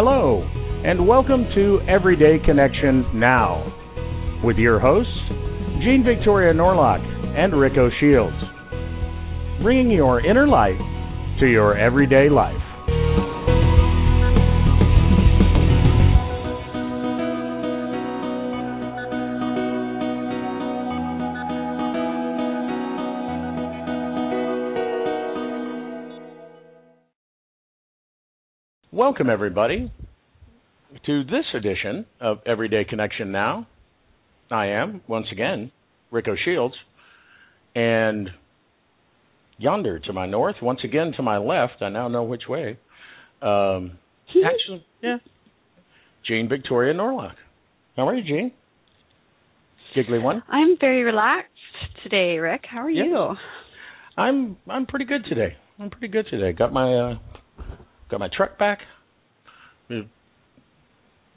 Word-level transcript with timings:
Hello, 0.00 0.44
and 0.84 1.08
welcome 1.08 1.44
to 1.56 1.80
Everyday 1.88 2.38
Connection 2.46 3.04
Now 3.18 3.66
with 4.44 4.56
your 4.56 4.78
hosts, 4.78 5.10
Jean 5.82 6.04
Victoria 6.06 6.54
Norlock 6.54 7.02
and 7.36 7.52
Rick 7.52 7.72
Shields, 7.98 8.36
bringing 9.60 9.90
your 9.90 10.24
inner 10.24 10.46
life 10.46 10.78
to 11.40 11.46
your 11.46 11.76
everyday 11.76 12.28
life. 12.30 12.67
Welcome, 28.98 29.30
everybody, 29.30 29.92
to 31.06 31.22
this 31.22 31.44
edition 31.54 32.04
of 32.20 32.38
Everyday 32.44 32.82
Connection 32.84 33.30
Now. 33.30 33.68
I 34.50 34.70
am, 34.70 35.02
once 35.06 35.26
again, 35.30 35.70
Rick 36.10 36.26
O'Shields, 36.26 36.72
and 37.76 38.28
yonder 39.56 40.00
to 40.00 40.12
my 40.12 40.26
north, 40.26 40.56
once 40.60 40.80
again 40.82 41.12
to 41.16 41.22
my 41.22 41.38
left, 41.38 41.74
I 41.80 41.90
now 41.90 42.08
know 42.08 42.24
which 42.24 42.48
way. 42.48 42.76
Um, 43.40 43.98
actually, 44.30 44.84
yeah, 45.00 45.18
Jean 46.26 46.48
Victoria 46.48 46.92
Norlock. 46.92 47.34
How 47.96 48.08
are 48.08 48.16
you, 48.16 48.24
Jean? 48.24 48.50
Giggly 49.94 50.18
one. 50.18 50.42
I'm 50.48 50.76
very 50.80 51.04
relaxed 51.04 51.52
today, 52.02 52.38
Rick. 52.38 52.64
How 52.68 52.80
are 52.80 52.90
Yeah. 52.90 53.04
you? 53.04 53.36
I'm 54.16 54.56
I'm 54.68 54.86
pretty 54.86 55.04
good 55.04 55.24
today. 55.28 55.56
I'm 55.78 55.88
pretty 55.88 56.08
good 56.08 56.26
today. 56.28 56.52
Got 56.52 56.72
my 56.72 56.92
uh, 56.92 57.18
got 58.10 58.20
my 58.20 58.28
truck 58.34 58.58
back. 58.58 58.80
Uh, 59.90 60.02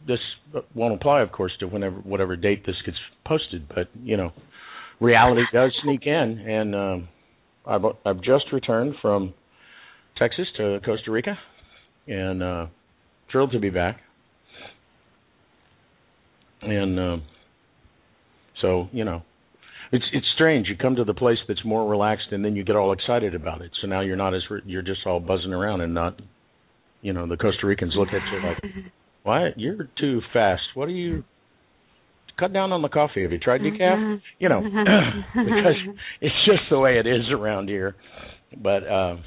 This 0.07 0.19
won't 0.73 0.95
apply, 0.95 1.21
of 1.21 1.31
course, 1.31 1.51
to 1.59 1.67
whenever 1.67 1.97
whatever 1.97 2.35
date 2.35 2.65
this 2.65 2.75
gets 2.85 2.97
posted, 3.25 3.67
but 3.69 3.87
you 4.03 4.17
know, 4.17 4.31
reality 4.99 5.43
does 5.53 5.71
sneak 5.83 6.07
in, 6.07 6.39
and 6.39 6.75
um, 6.75 7.07
I've 7.67 7.85
I've 8.05 8.21
just 8.21 8.45
returned 8.51 8.95
from 9.01 9.33
Texas 10.17 10.47
to 10.57 10.79
Costa 10.83 11.11
Rica, 11.11 11.37
and 12.07 12.41
uh, 12.41 12.65
thrilled 13.31 13.51
to 13.51 13.59
be 13.59 13.69
back. 13.69 13.99
And 16.63 16.99
um, 16.99 17.23
so 18.61 18.87
you 18.91 19.03
know, 19.05 19.21
it's 19.91 20.05
it's 20.13 20.27
strange. 20.33 20.67
You 20.67 20.75
come 20.77 20.95
to 20.95 21.03
the 21.03 21.13
place 21.13 21.37
that's 21.47 21.63
more 21.65 21.87
relaxed, 21.87 22.27
and 22.31 22.43
then 22.43 22.55
you 22.55 22.63
get 22.63 22.75
all 22.75 22.91
excited 22.91 23.35
about 23.35 23.61
it. 23.61 23.71
So 23.81 23.87
now 23.87 24.01
you're 24.01 24.15
not 24.15 24.33
as 24.33 24.41
re- 24.49 24.61
you're 24.65 24.81
just 24.81 25.01
all 25.05 25.19
buzzing 25.19 25.53
around 25.53 25.81
and 25.81 25.93
not, 25.93 26.19
you 27.01 27.13
know, 27.13 27.27
the 27.27 27.37
Costa 27.37 27.65
Ricans 27.65 27.93
look 27.95 28.09
at 28.09 28.21
you 28.31 28.47
like, 28.47 28.61
mm-hmm. 28.61 28.87
"Why 29.23 29.49
you're 29.55 29.89
too 29.99 30.21
fast? 30.33 30.61
What 30.75 30.87
are 30.87 30.91
you? 30.91 31.11
Mm-hmm. 31.11 31.25
Cut 32.39 32.53
down 32.53 32.71
on 32.71 32.81
the 32.81 32.89
coffee. 32.89 33.21
Have 33.23 33.31
you 33.31 33.39
tried 33.39 33.61
decaf? 33.61 33.79
Mm-hmm. 33.79 34.15
You 34.39 34.49
know, 34.49 34.61
because 35.35 35.97
it's 36.21 36.35
just 36.45 36.61
the 36.69 36.79
way 36.79 36.97
it 36.97 37.07
is 37.07 37.29
around 37.31 37.69
here. 37.69 37.95
But 38.55 38.87
uh, 38.87 39.17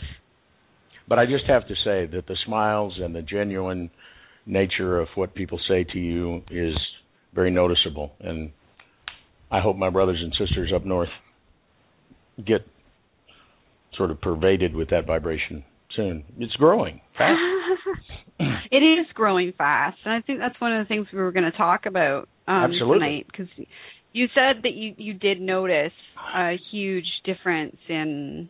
but 1.08 1.18
I 1.18 1.26
just 1.26 1.44
have 1.48 1.66
to 1.68 1.74
say 1.84 2.06
that 2.06 2.24
the 2.26 2.36
smiles 2.46 2.98
and 3.00 3.14
the 3.14 3.22
genuine 3.22 3.90
nature 4.46 5.00
of 5.00 5.08
what 5.14 5.34
people 5.34 5.60
say 5.68 5.84
to 5.92 5.98
you 5.98 6.42
is 6.50 6.74
very 7.34 7.50
noticeable, 7.50 8.12
and 8.20 8.50
I 9.50 9.60
hope 9.60 9.76
my 9.76 9.90
brothers 9.90 10.20
and 10.22 10.32
sisters 10.38 10.72
up 10.74 10.84
north 10.84 11.08
get 12.38 12.66
sort 13.96 14.10
of 14.10 14.20
pervaded 14.20 14.74
with 14.74 14.90
that 14.90 15.06
vibration 15.06 15.64
soon. 15.94 16.24
It's 16.38 16.54
growing 16.54 17.00
fast. 17.16 17.38
it 18.70 18.78
is 18.78 19.06
growing 19.14 19.52
fast, 19.56 19.98
and 20.04 20.14
I 20.14 20.20
think 20.20 20.38
that's 20.38 20.60
one 20.60 20.72
of 20.72 20.84
the 20.84 20.88
things 20.88 21.06
we 21.12 21.18
were 21.18 21.32
going 21.32 21.50
to 21.50 21.56
talk 21.56 21.86
about 21.86 22.28
um, 22.46 22.72
tonight 22.78 23.26
because 23.30 23.48
you 24.12 24.26
said 24.34 24.62
that 24.62 24.72
you 24.74 24.94
you 24.96 25.14
did 25.14 25.40
notice 25.40 25.92
a 26.36 26.54
huge 26.70 27.06
difference 27.24 27.76
in. 27.88 28.48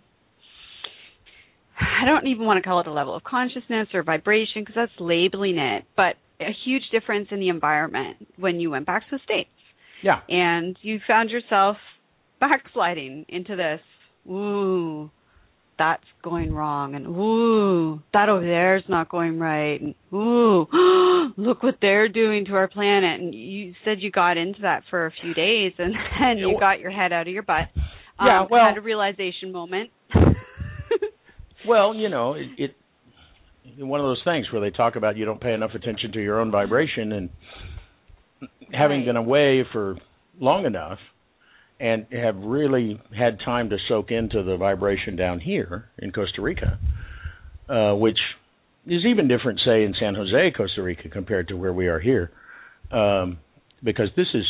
I 1.80 2.06
don't 2.06 2.28
even 2.28 2.46
want 2.46 2.62
to 2.62 2.68
call 2.68 2.80
it 2.80 2.86
a 2.86 2.92
level 2.92 3.16
of 3.16 3.24
consciousness 3.24 3.88
or 3.94 4.04
vibration 4.04 4.62
because 4.62 4.76
that's 4.76 4.92
labeling 5.00 5.58
it, 5.58 5.84
but 5.96 6.14
a 6.40 6.52
huge 6.64 6.82
difference 6.92 7.28
in 7.32 7.40
the 7.40 7.48
environment 7.48 8.16
when 8.36 8.60
you 8.60 8.70
went 8.70 8.86
back 8.86 9.02
to 9.10 9.16
the 9.16 9.20
states. 9.24 9.50
Yeah. 10.02 10.20
and 10.28 10.76
you 10.82 11.00
found 11.08 11.30
yourself 11.30 11.78
backsliding 12.38 13.24
into 13.28 13.56
this 13.56 13.80
ooh 14.30 15.10
that's 15.78 16.04
going 16.22 16.52
wrong. 16.54 16.94
And 16.94 17.06
ooh 17.06 18.00
that 18.12 18.28
over 18.28 18.44
there's 18.44 18.84
not 18.88 19.08
going 19.08 19.38
right. 19.38 19.80
And 19.80 19.94
ooh 20.12 20.66
look 21.36 21.62
what 21.62 21.76
they're 21.80 22.08
doing 22.08 22.44
to 22.46 22.52
our 22.54 22.68
planet. 22.68 23.20
And 23.20 23.34
you 23.34 23.74
said 23.84 23.98
you 24.00 24.10
got 24.10 24.36
into 24.36 24.62
that 24.62 24.82
for 24.90 25.06
a 25.06 25.12
few 25.22 25.34
days 25.34 25.72
and 25.78 25.94
then 26.20 26.38
you 26.38 26.56
got 26.58 26.80
your 26.80 26.90
head 26.90 27.12
out 27.12 27.26
of 27.26 27.32
your 27.32 27.42
butt. 27.42 27.68
Um, 28.16 28.26
Yeah, 28.28 28.44
well- 28.48 28.68
had 28.68 28.78
a 28.78 28.80
realization 28.80 29.50
moment. 29.50 29.90
Well, 31.66 31.94
you 31.94 32.08
know, 32.08 32.34
it, 32.34 32.46
it 32.58 32.74
one 33.82 34.00
of 34.00 34.04
those 34.04 34.20
things 34.24 34.46
where 34.52 34.60
they 34.60 34.70
talk 34.70 34.96
about 34.96 35.16
you 35.16 35.24
don't 35.24 35.40
pay 35.40 35.54
enough 35.54 35.70
attention 35.74 36.12
to 36.12 36.22
your 36.22 36.40
own 36.40 36.50
vibration 36.50 37.12
and 37.12 37.30
having 38.72 38.98
Right. 38.98 39.06
been 39.06 39.16
away 39.16 39.64
for 39.72 39.96
long 40.38 40.66
enough 40.66 40.98
and 41.80 42.06
have 42.12 42.36
really 42.36 43.00
had 43.16 43.40
time 43.40 43.70
to 43.70 43.76
soak 43.88 44.10
into 44.10 44.42
the 44.42 44.56
vibration 44.56 45.16
down 45.16 45.40
here 45.40 45.86
in 45.98 46.12
Costa 46.12 46.40
Rica, 46.40 46.78
uh, 47.68 47.94
which 47.94 48.18
is 48.86 49.04
even 49.04 49.28
different, 49.28 49.60
say, 49.64 49.84
in 49.84 49.94
San 49.98 50.14
Jose, 50.14 50.52
Costa 50.56 50.82
Rica, 50.82 51.08
compared 51.08 51.48
to 51.48 51.56
where 51.56 51.72
we 51.72 51.88
are 51.88 52.00
here, 52.00 52.30
um, 52.90 53.38
because 53.82 54.08
this 54.16 54.28
is 54.34 54.44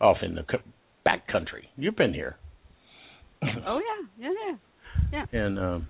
off 0.00 0.18
in 0.22 0.34
the 0.34 0.42
co- 0.42 0.62
back 1.04 1.26
country. 1.28 1.68
You've 1.76 1.96
been 1.96 2.14
here, 2.14 2.36
oh 3.42 3.80
yeah 3.80 4.28
yeah 4.28 4.56
yeah 5.12 5.24
yeah. 5.32 5.40
and 5.44 5.58
um, 5.58 5.88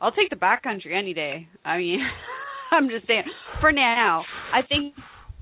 I'll 0.00 0.12
take 0.12 0.30
the 0.30 0.36
back 0.36 0.62
country 0.62 0.96
any 0.96 1.14
day. 1.14 1.48
I 1.64 1.78
mean, 1.78 2.00
I'm 2.70 2.88
just 2.88 3.06
saying. 3.06 3.24
For 3.60 3.72
now, 3.72 4.24
I 4.52 4.62
think 4.66 4.94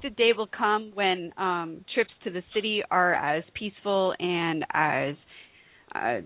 the 0.03 0.11
day 0.11 0.33
will 0.37 0.49
come 0.49 0.93
when 0.94 1.33
um 1.37 1.84
trips 1.94 2.11
to 2.25 2.31
the 2.31 2.43
city 2.55 2.83
are 2.91 3.15
as 3.15 3.44
peaceful 3.55 4.15
and 4.19 4.65
as 4.72 5.15
uh, 5.94 6.21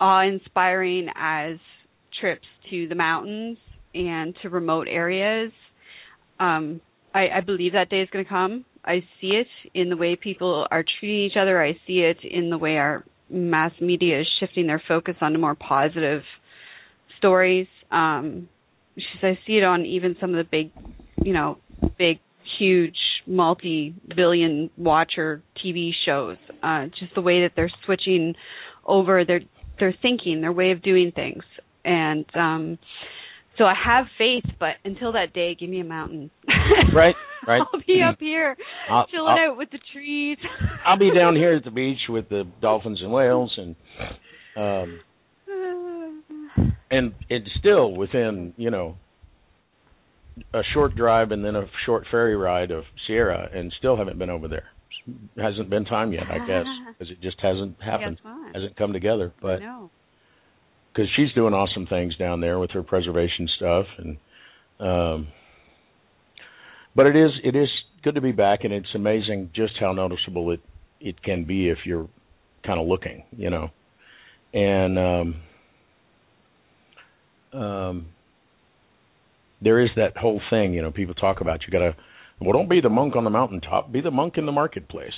awe-inspiring 0.00 1.08
as 1.16 1.56
trips 2.20 2.46
to 2.70 2.88
the 2.88 2.94
mountains 2.94 3.58
and 3.94 4.34
to 4.42 4.48
remote 4.48 4.86
areas. 4.90 5.52
Um, 6.40 6.80
I, 7.14 7.28
I 7.36 7.40
believe 7.40 7.72
that 7.72 7.90
day 7.90 8.00
is 8.00 8.08
going 8.10 8.24
to 8.24 8.28
come. 8.28 8.64
I 8.84 9.00
see 9.20 9.28
it 9.28 9.46
in 9.74 9.90
the 9.90 9.96
way 9.96 10.16
people 10.16 10.66
are 10.70 10.84
treating 10.98 11.24
each 11.24 11.36
other. 11.40 11.62
I 11.62 11.74
see 11.86 12.00
it 12.00 12.18
in 12.28 12.50
the 12.50 12.58
way 12.58 12.76
our 12.76 13.04
mass 13.30 13.72
media 13.80 14.20
is 14.20 14.26
shifting 14.40 14.66
their 14.66 14.82
focus 14.88 15.14
onto 15.20 15.38
more 15.38 15.54
positive 15.54 16.22
stories. 17.18 17.68
Um, 17.90 18.48
I 19.22 19.38
see 19.46 19.58
it 19.58 19.64
on 19.64 19.86
even 19.86 20.16
some 20.20 20.30
of 20.34 20.36
the 20.36 20.48
big, 20.50 20.70
you 21.24 21.32
know, 21.32 21.58
big, 21.98 22.18
huge, 22.58 22.96
multi-billion 23.26 24.70
watcher 24.76 25.42
TV 25.64 25.90
shows. 26.04 26.36
Uh, 26.62 26.86
just 26.98 27.14
the 27.14 27.20
way 27.20 27.42
that 27.42 27.52
they're 27.56 27.70
switching 27.86 28.34
over 28.86 29.24
their 29.24 29.40
their 29.80 29.94
thinking, 30.02 30.40
their 30.40 30.52
way 30.52 30.70
of 30.70 30.82
doing 30.82 31.12
things, 31.14 31.42
and 31.84 32.24
um, 32.34 32.78
so 33.58 33.64
I 33.64 33.74
have 33.84 34.06
faith. 34.18 34.44
But 34.60 34.74
until 34.84 35.12
that 35.12 35.32
day, 35.32 35.56
give 35.58 35.68
me 35.70 35.80
a 35.80 35.84
mountain. 35.84 36.30
Right, 36.94 37.14
right. 37.46 37.62
I'll 37.72 37.80
be 37.86 38.02
up 38.02 38.18
here 38.20 38.54
I'll- 38.90 39.06
chilling 39.06 39.28
I'll- 39.38 39.50
out 39.52 39.56
with 39.56 39.70
the 39.70 39.78
trees. 39.92 40.36
I'll 40.86 40.98
be 40.98 41.10
down 41.14 41.34
here 41.36 41.54
at 41.54 41.64
the 41.64 41.70
beach 41.70 41.98
with 42.08 42.28
the 42.28 42.44
dolphins 42.60 43.00
and 43.02 43.10
whales, 43.10 43.56
and 43.56 43.74
um, 44.56 45.00
and 46.90 47.12
it's 47.28 47.48
still 47.58 47.94
within 47.96 48.52
you 48.56 48.70
know 48.70 48.96
a 50.54 50.62
short 50.74 50.94
drive 50.94 51.30
and 51.30 51.44
then 51.44 51.56
a 51.56 51.66
short 51.86 52.06
ferry 52.10 52.36
ride 52.36 52.70
of 52.70 52.84
Sierra, 53.06 53.48
and 53.52 53.72
still 53.78 53.96
haven't 53.96 54.18
been 54.18 54.30
over 54.30 54.48
there. 54.48 54.64
Hasn't 55.36 55.68
been 55.68 55.84
time 55.84 56.12
yet, 56.12 56.24
I 56.30 56.38
guess, 56.46 56.66
because 56.98 57.10
it 57.10 57.20
just 57.20 57.40
hasn't 57.42 57.82
happened, 57.82 58.18
hasn't 58.54 58.76
come 58.76 58.92
together. 58.92 59.32
But 59.40 59.60
because 60.92 61.08
she's 61.16 61.32
doing 61.34 61.54
awesome 61.54 61.86
things 61.86 62.16
down 62.16 62.40
there 62.40 62.58
with 62.58 62.70
her 62.72 62.82
preservation 62.82 63.48
stuff 63.56 63.86
and 63.98 64.16
um 64.80 65.28
but 66.94 67.06
it 67.06 67.16
is 67.16 67.30
it 67.44 67.56
is 67.56 67.68
good 68.02 68.14
to 68.14 68.20
be 68.20 68.32
back 68.32 68.60
and 68.64 68.72
it's 68.72 68.94
amazing 68.94 69.50
just 69.54 69.74
how 69.80 69.92
noticeable 69.92 70.50
it 70.50 70.60
it 71.00 71.22
can 71.22 71.44
be 71.44 71.68
if 71.68 71.78
you're 71.84 72.08
kind 72.64 72.80
of 72.80 72.86
looking 72.86 73.24
you 73.36 73.50
know 73.50 73.70
and 74.52 74.98
um 74.98 75.34
um 77.58 78.06
there 79.62 79.80
is 79.80 79.90
that 79.96 80.16
whole 80.16 80.40
thing 80.50 80.74
you 80.74 80.82
know 80.82 80.90
people 80.90 81.14
talk 81.14 81.40
about 81.40 81.60
you 81.66 81.72
got 81.72 81.84
to 81.84 81.94
well 82.40 82.52
don't 82.52 82.68
be 82.68 82.80
the 82.80 82.88
monk 82.88 83.16
on 83.16 83.24
the 83.24 83.30
mountaintop 83.30 83.92
be 83.92 84.00
the 84.00 84.10
monk 84.10 84.34
in 84.36 84.46
the 84.46 84.52
marketplace 84.52 85.12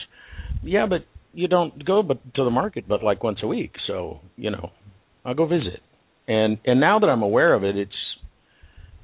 yeah 0.62 0.87
but 0.88 1.05
you 1.32 1.49
don't 1.49 1.85
go 1.85 2.02
but 2.02 2.19
to 2.35 2.44
the 2.44 2.50
market 2.50 2.85
but 2.88 3.02
like 3.02 3.23
once 3.25 3.38
a 3.43 3.46
week 3.46 3.73
so 3.87 4.20
you 4.37 4.50
know 4.50 4.70
I'll 5.25 5.35
go 5.35 5.46
visit. 5.46 5.81
And 6.29 6.58
and 6.64 6.81
now 6.81 6.99
that 6.99 7.06
I'm 7.06 7.23
aware 7.23 7.55
of 7.55 7.64
it, 7.64 7.76
it's 7.76 7.93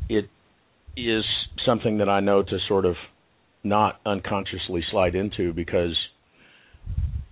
it 0.09 0.29
is 0.97 1.25
something 1.65 1.99
that 1.99 2.09
I 2.09 2.21
know 2.21 2.43
to 2.43 2.59
sort 2.69 2.85
of 2.85 2.97
not 3.63 4.01
unconsciously 4.07 4.83
slide 4.91 5.15
into 5.15 5.53
because 5.53 5.97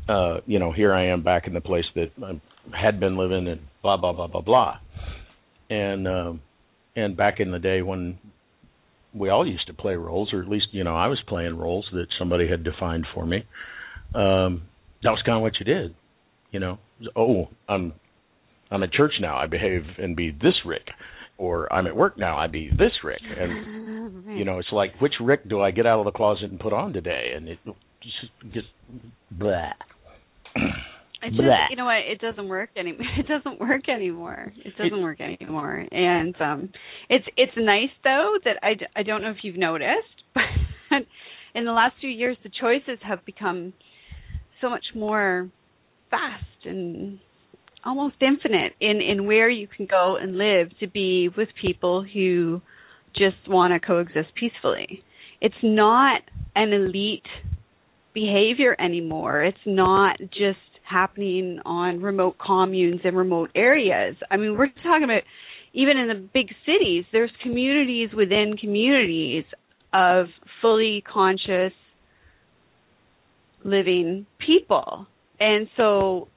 uh 0.08 0.38
you 0.46 0.58
know 0.58 0.72
here 0.72 0.92
I 0.92 1.06
am 1.06 1.22
back 1.22 1.46
in 1.46 1.54
the 1.54 1.60
place 1.60 1.86
that 1.94 2.10
I 2.22 2.40
had 2.78 3.00
been 3.00 3.16
living 3.16 3.48
and 3.48 3.62
blah 3.82 3.96
blah 3.96 4.12
blah 4.12 4.26
blah 4.26 4.42
blah 4.42 4.76
and 5.70 6.06
um 6.06 6.40
and 6.98 7.16
back 7.16 7.40
in 7.40 7.50
the 7.50 7.58
day 7.58 7.82
when 7.82 8.18
we 9.14 9.28
all 9.28 9.46
used 9.46 9.66
to 9.66 9.72
play 9.72 9.94
roles 9.94 10.32
or 10.32 10.42
at 10.42 10.48
least 10.48 10.66
you 10.72 10.84
know 10.84 10.94
I 10.96 11.08
was 11.08 11.20
playing 11.26 11.56
roles 11.56 11.86
that 11.92 12.06
somebody 12.18 12.48
had 12.48 12.62
defined 12.64 13.06
for 13.14 13.24
me 13.24 13.38
um 14.14 14.62
that 15.02 15.10
was 15.10 15.22
kind 15.24 15.36
of 15.36 15.42
what 15.42 15.54
you 15.58 15.64
did 15.64 15.94
you 16.50 16.60
know 16.60 16.78
oh 17.16 17.48
I'm 17.68 17.94
I'm 18.70 18.82
at 18.82 18.92
church 18.92 19.12
now. 19.20 19.36
I 19.36 19.46
behave 19.46 19.82
and 19.98 20.14
be 20.14 20.30
this 20.30 20.54
Rick, 20.66 20.88
or 21.36 21.72
I'm 21.72 21.86
at 21.86 21.96
work 21.96 22.18
now. 22.18 22.36
I 22.36 22.46
be 22.46 22.70
this 22.70 22.92
Rick, 23.02 23.22
and 23.38 24.38
you 24.38 24.44
know, 24.44 24.58
it's 24.58 24.72
like 24.72 25.00
which 25.00 25.14
Rick 25.20 25.48
do 25.48 25.60
I 25.60 25.70
get 25.70 25.86
out 25.86 25.98
of 25.98 26.04
the 26.04 26.12
closet 26.12 26.50
and 26.50 26.60
put 26.60 26.72
on 26.72 26.92
today? 26.92 27.32
And 27.34 27.48
it 27.48 27.58
just 28.02 28.52
just 28.52 28.68
blah. 29.30 29.72
It 31.22 31.30
just, 31.30 31.42
you 31.70 31.76
know 31.76 31.84
what? 31.84 31.98
It 32.06 32.20
doesn't 32.20 32.48
work 32.48 32.70
any. 32.76 32.92
It 33.18 33.26
doesn't 33.26 33.60
work 33.60 33.88
anymore. 33.88 34.52
It 34.64 34.76
doesn't 34.76 35.02
work 35.02 35.20
anymore. 35.20 35.84
And 35.90 36.40
um, 36.40 36.70
it's 37.08 37.24
it's 37.36 37.52
nice 37.56 37.90
though 38.04 38.34
that 38.44 38.56
I 38.62 38.74
I 38.94 39.02
don't 39.02 39.22
know 39.22 39.30
if 39.30 39.38
you've 39.42 39.56
noticed, 39.56 40.14
but 40.34 40.98
in 41.54 41.64
the 41.64 41.72
last 41.72 41.94
few 42.00 42.10
years 42.10 42.36
the 42.44 42.50
choices 42.60 42.98
have 43.02 43.24
become 43.24 43.72
so 44.60 44.70
much 44.70 44.84
more 44.94 45.50
fast 46.10 46.44
and 46.64 47.18
almost 47.84 48.16
infinite 48.20 48.74
in 48.80 49.00
in 49.00 49.26
where 49.26 49.50
you 49.50 49.66
can 49.66 49.86
go 49.86 50.16
and 50.20 50.38
live 50.38 50.70
to 50.78 50.86
be 50.86 51.28
with 51.36 51.48
people 51.60 52.04
who 52.04 52.60
just 53.16 53.48
want 53.48 53.72
to 53.72 53.84
coexist 53.84 54.28
peacefully. 54.38 55.02
It's 55.40 55.54
not 55.62 56.22
an 56.54 56.72
elite 56.72 57.26
behavior 58.14 58.76
anymore. 58.80 59.42
It's 59.42 59.58
not 59.66 60.18
just 60.18 60.58
happening 60.88 61.60
on 61.64 62.00
remote 62.00 62.36
communes 62.44 63.00
and 63.04 63.16
remote 63.16 63.50
areas. 63.54 64.16
I 64.30 64.36
mean, 64.36 64.56
we're 64.56 64.68
talking 64.82 65.04
about 65.04 65.22
even 65.74 65.96
in 65.96 66.08
the 66.08 66.28
big 66.32 66.48
cities, 66.64 67.04
there's 67.12 67.30
communities 67.42 68.10
within 68.16 68.56
communities 68.58 69.44
of 69.92 70.26
fully 70.62 71.02
conscious 71.12 71.72
living 73.64 74.26
people. 74.44 75.06
And 75.40 75.68
so 75.76 76.28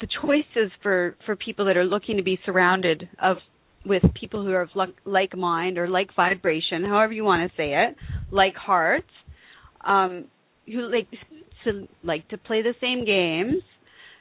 the 0.00 0.08
choices 0.22 0.70
for 0.82 1.16
for 1.26 1.36
people 1.36 1.66
that 1.66 1.76
are 1.76 1.84
looking 1.84 2.16
to 2.16 2.22
be 2.22 2.38
surrounded 2.44 3.08
of 3.22 3.36
with 3.84 4.02
people 4.18 4.44
who 4.44 4.52
are 4.52 4.62
of 4.62 4.70
like 5.04 5.36
mind 5.36 5.78
or 5.78 5.88
like 5.88 6.14
vibration, 6.14 6.84
however 6.84 7.12
you 7.12 7.24
want 7.24 7.50
to 7.50 7.56
say 7.56 7.74
it, 7.74 7.96
like 8.30 8.54
hearts, 8.54 9.10
um, 9.84 10.26
who 10.66 10.90
like 10.92 11.08
to 11.64 11.88
like 12.02 12.28
to 12.28 12.38
play 12.38 12.62
the 12.62 12.74
same 12.80 13.04
games, 13.04 13.62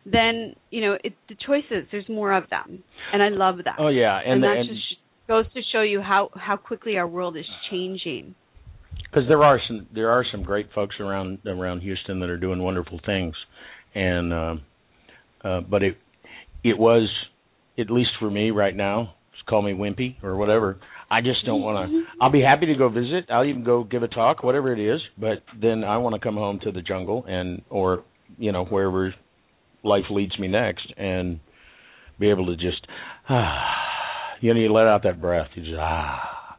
then 0.05 0.55
you 0.69 0.81
know 0.81 0.97
it, 1.03 1.13
the 1.29 1.35
choices. 1.45 1.87
There's 1.91 2.09
more 2.09 2.33
of 2.33 2.49
them, 2.49 2.83
and 3.13 3.21
I 3.21 3.29
love 3.29 3.57
that. 3.65 3.75
Oh 3.79 3.89
yeah, 3.89 4.19
and, 4.19 4.33
and 4.33 4.43
that 4.43 4.57
and, 4.59 4.69
just 4.69 4.81
goes 5.27 5.45
to 5.53 5.61
show 5.71 5.81
you 5.81 6.01
how 6.01 6.29
how 6.35 6.57
quickly 6.57 6.97
our 6.97 7.07
world 7.07 7.37
is 7.37 7.45
changing. 7.69 8.35
Because 9.03 9.27
there 9.27 9.43
are 9.43 9.59
some 9.67 9.87
there 9.93 10.09
are 10.09 10.25
some 10.31 10.43
great 10.43 10.67
folks 10.73 10.95
around 10.99 11.39
around 11.45 11.81
Houston 11.81 12.19
that 12.21 12.29
are 12.29 12.37
doing 12.37 12.61
wonderful 12.61 12.99
things, 13.05 13.35
and. 13.95 14.33
Um, 14.33 14.61
uh, 15.43 15.61
but 15.61 15.83
it 15.83 15.97
it 16.63 16.77
was 16.77 17.09
at 17.77 17.89
least 17.89 18.11
for 18.19 18.29
me 18.29 18.51
right 18.51 18.75
now. 18.75 19.15
Call 19.49 19.63
me 19.63 19.73
wimpy 19.73 20.23
or 20.23 20.37
whatever. 20.37 20.77
I 21.09 21.21
just 21.21 21.45
don't 21.45 21.61
want 21.61 21.89
to. 21.89 22.03
I'll 22.21 22.31
be 22.31 22.41
happy 22.41 22.67
to 22.67 22.75
go 22.75 22.87
visit. 22.89 23.25
I'll 23.29 23.43
even 23.43 23.63
go 23.63 23.83
give 23.83 24.03
a 24.03 24.07
talk, 24.07 24.43
whatever 24.43 24.71
it 24.71 24.79
is. 24.79 25.01
But 25.17 25.43
then 25.59 25.83
I 25.83 25.97
want 25.97 26.13
to 26.13 26.21
come 26.21 26.35
home 26.35 26.59
to 26.63 26.71
the 26.71 26.81
jungle 26.81 27.25
and 27.27 27.63
or 27.69 28.03
you 28.37 28.51
know 28.51 28.65
wherever 28.65 29.13
life 29.83 30.05
leads 30.09 30.37
me 30.39 30.47
next 30.47 30.93
and 30.97 31.39
be 32.19 32.29
able 32.29 32.45
to 32.47 32.55
just 32.55 32.85
ah, 33.29 33.65
you 34.41 34.53
know 34.53 34.59
you 34.59 34.71
let 34.71 34.87
out 34.87 35.03
that 35.03 35.21
breath. 35.21 35.49
You 35.55 35.63
just 35.63 35.77
ah, 35.79 36.57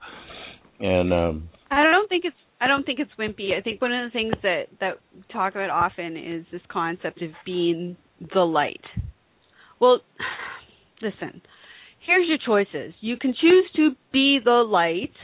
and 0.80 1.12
um 1.12 1.48
I 1.70 1.82
don't 1.84 2.08
think 2.08 2.24
it's 2.24 2.36
I 2.60 2.69
don't 2.69 2.84
think 2.84 3.00
it's 3.00 3.10
wimpy. 3.19 3.58
I 3.58 3.60
think 3.60 3.80
one 3.82 3.92
of 3.92 4.10
the 4.10 4.12
things 4.12 4.34
that 4.42 4.64
that 4.80 4.98
we 5.14 5.22
talk 5.32 5.54
about 5.54 5.70
often 5.70 6.16
is 6.16 6.44
this 6.52 6.62
concept 6.70 7.22
of 7.22 7.30
being 7.44 7.96
the 8.34 8.40
light. 8.40 8.84
Well, 9.80 10.00
listen, 11.02 11.42
here's 12.06 12.28
your 12.28 12.38
choices. 12.44 12.94
You 13.00 13.16
can 13.16 13.34
choose 13.40 13.64
to 13.76 13.90
be 14.12 14.38
the 14.44 14.62
light, 14.62 15.14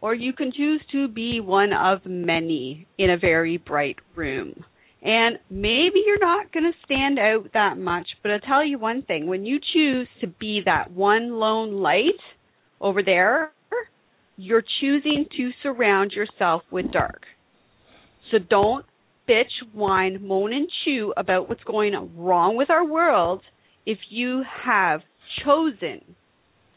or 0.00 0.14
you 0.14 0.32
can 0.32 0.52
choose 0.56 0.80
to 0.92 1.08
be 1.08 1.40
one 1.40 1.72
of 1.72 2.06
many 2.06 2.86
in 2.98 3.10
a 3.10 3.18
very 3.18 3.56
bright 3.56 3.96
room. 4.14 4.64
And 5.06 5.38
maybe 5.48 6.02
you're 6.04 6.18
not 6.18 6.52
going 6.52 6.64
to 6.64 6.76
stand 6.84 7.20
out 7.20 7.52
that 7.54 7.78
much, 7.78 8.08
but 8.22 8.32
I'll 8.32 8.40
tell 8.40 8.66
you 8.66 8.76
one 8.76 9.02
thing 9.02 9.28
when 9.28 9.46
you 9.46 9.60
choose 9.72 10.08
to 10.20 10.26
be 10.26 10.62
that 10.64 10.90
one 10.90 11.30
lone 11.34 11.74
light 11.74 12.18
over 12.80 13.04
there, 13.04 13.52
you're 14.36 14.64
choosing 14.80 15.26
to 15.36 15.50
surround 15.62 16.10
yourself 16.10 16.62
with 16.72 16.90
dark. 16.90 17.22
So 18.32 18.38
don't 18.50 18.84
bitch, 19.28 19.44
whine, 19.72 20.26
moan, 20.26 20.52
and 20.52 20.68
chew 20.84 21.14
about 21.16 21.48
what's 21.48 21.62
going 21.62 21.94
wrong 22.16 22.56
with 22.56 22.68
our 22.68 22.84
world 22.84 23.42
if 23.86 23.98
you 24.10 24.42
have 24.64 25.02
chosen 25.44 26.00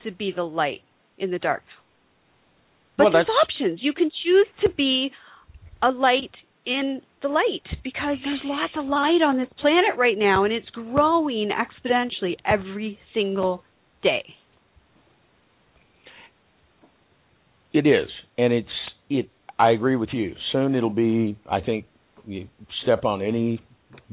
to 0.03 0.11
be 0.11 0.31
the 0.35 0.43
light 0.43 0.81
in 1.17 1.31
the 1.31 1.39
dark. 1.39 1.63
But 2.95 3.05
well, 3.05 3.13
there's 3.13 3.27
options. 3.43 3.79
You 3.81 3.93
can 3.93 4.11
choose 4.23 4.47
to 4.61 4.69
be 4.69 5.09
a 5.81 5.89
light 5.89 6.31
in 6.69 7.01
the 7.23 7.27
light 7.27 7.63
because 7.83 8.17
there's 8.23 8.41
lots 8.45 8.73
of 8.77 8.85
light 8.85 9.21
on 9.25 9.37
this 9.37 9.49
planet 9.59 9.97
right 9.97 10.17
now 10.17 10.43
and 10.43 10.53
it's 10.53 10.69
growing 10.69 11.49
exponentially 11.49 12.35
every 12.45 12.99
single 13.11 13.63
day. 14.03 14.23
It 17.73 17.87
is. 17.87 18.07
And 18.37 18.53
it's 18.53 18.67
it 19.09 19.29
I 19.57 19.71
agree 19.71 19.95
with 19.95 20.09
you. 20.13 20.35
Soon 20.51 20.75
it'll 20.75 20.91
be 20.91 21.37
I 21.49 21.59
think 21.61 21.85
you 22.25 22.47
step 22.83 23.03
on 23.03 23.23
any 23.23 23.59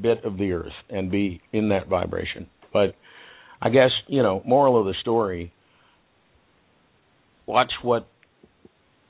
bit 0.00 0.24
of 0.24 0.38
the 0.38 0.52
earth 0.52 0.72
and 0.88 1.10
be 1.10 1.42
in 1.52 1.68
that 1.68 1.88
vibration. 1.88 2.46
But 2.72 2.94
I 3.60 3.68
guess, 3.68 3.90
you 4.06 4.22
know, 4.22 4.42
moral 4.46 4.80
of 4.80 4.86
the 4.86 4.94
story, 5.02 5.52
watch 7.44 7.72
what 7.82 8.08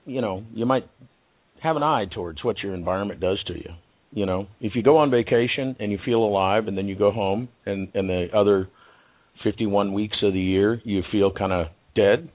you 0.04 0.20
know, 0.20 0.44
you 0.52 0.66
might 0.66 0.88
have 1.66 1.76
an 1.76 1.82
eye 1.82 2.06
towards 2.12 2.42
what 2.44 2.58
your 2.62 2.74
environment 2.74 3.20
does 3.20 3.42
to 3.46 3.54
you. 3.54 3.70
You 4.12 4.24
know, 4.24 4.46
if 4.60 4.74
you 4.74 4.82
go 4.82 4.98
on 4.98 5.10
vacation 5.10 5.76
and 5.78 5.92
you 5.92 5.98
feel 6.04 6.22
alive 6.24 6.68
and 6.68 6.78
then 6.78 6.86
you 6.86 6.96
go 6.96 7.10
home 7.10 7.48
and 7.66 7.88
and 7.94 8.08
the 8.08 8.28
other 8.34 8.68
51 9.44 9.92
weeks 9.92 10.16
of 10.22 10.32
the 10.32 10.40
year 10.40 10.80
you 10.84 11.02
feel 11.12 11.30
kind 11.30 11.52
of 11.52 11.66
dead, 11.94 12.30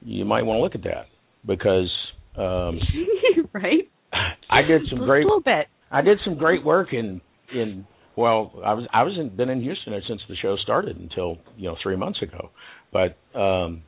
you 0.00 0.24
might 0.24 0.42
want 0.42 0.58
to 0.58 0.62
look 0.62 0.74
at 0.74 0.84
that 0.84 1.06
because 1.44 1.90
um 2.36 2.80
right 3.52 3.88
I 4.50 4.62
did 4.62 4.82
some 4.90 5.00
great. 5.00 5.24
A 5.24 5.26
little 5.26 5.42
bit. 5.42 5.66
I 5.90 6.02
did 6.02 6.18
some 6.24 6.36
great 6.36 6.64
work 6.64 6.92
in 6.92 7.20
in. 7.54 7.86
Well, 8.16 8.52
I 8.64 8.74
was 8.74 8.86
I 8.92 9.02
was 9.04 9.16
in, 9.18 9.34
been 9.36 9.48
in 9.48 9.62
Houston 9.62 9.92
since 10.08 10.20
the 10.28 10.36
show 10.36 10.56
started 10.62 10.96
until 10.96 11.38
you 11.56 11.68
know 11.68 11.76
three 11.82 11.96
months 11.96 12.20
ago, 12.22 12.50
but 12.92 13.16
um, 13.38 13.82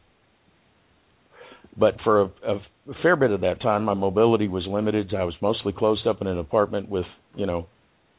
but 1.80 1.96
for 2.04 2.20
a, 2.20 2.26
a 2.26 2.60
fair 3.02 3.16
bit 3.16 3.30
of 3.30 3.40
that 3.40 3.62
time, 3.62 3.84
my 3.84 3.94
mobility 3.94 4.46
was 4.46 4.66
limited. 4.68 5.14
I 5.18 5.24
was 5.24 5.34
mostly 5.40 5.72
closed 5.72 6.06
up 6.06 6.20
in 6.20 6.26
an 6.26 6.38
apartment 6.38 6.88
with 6.90 7.06
you 7.34 7.46
know 7.46 7.66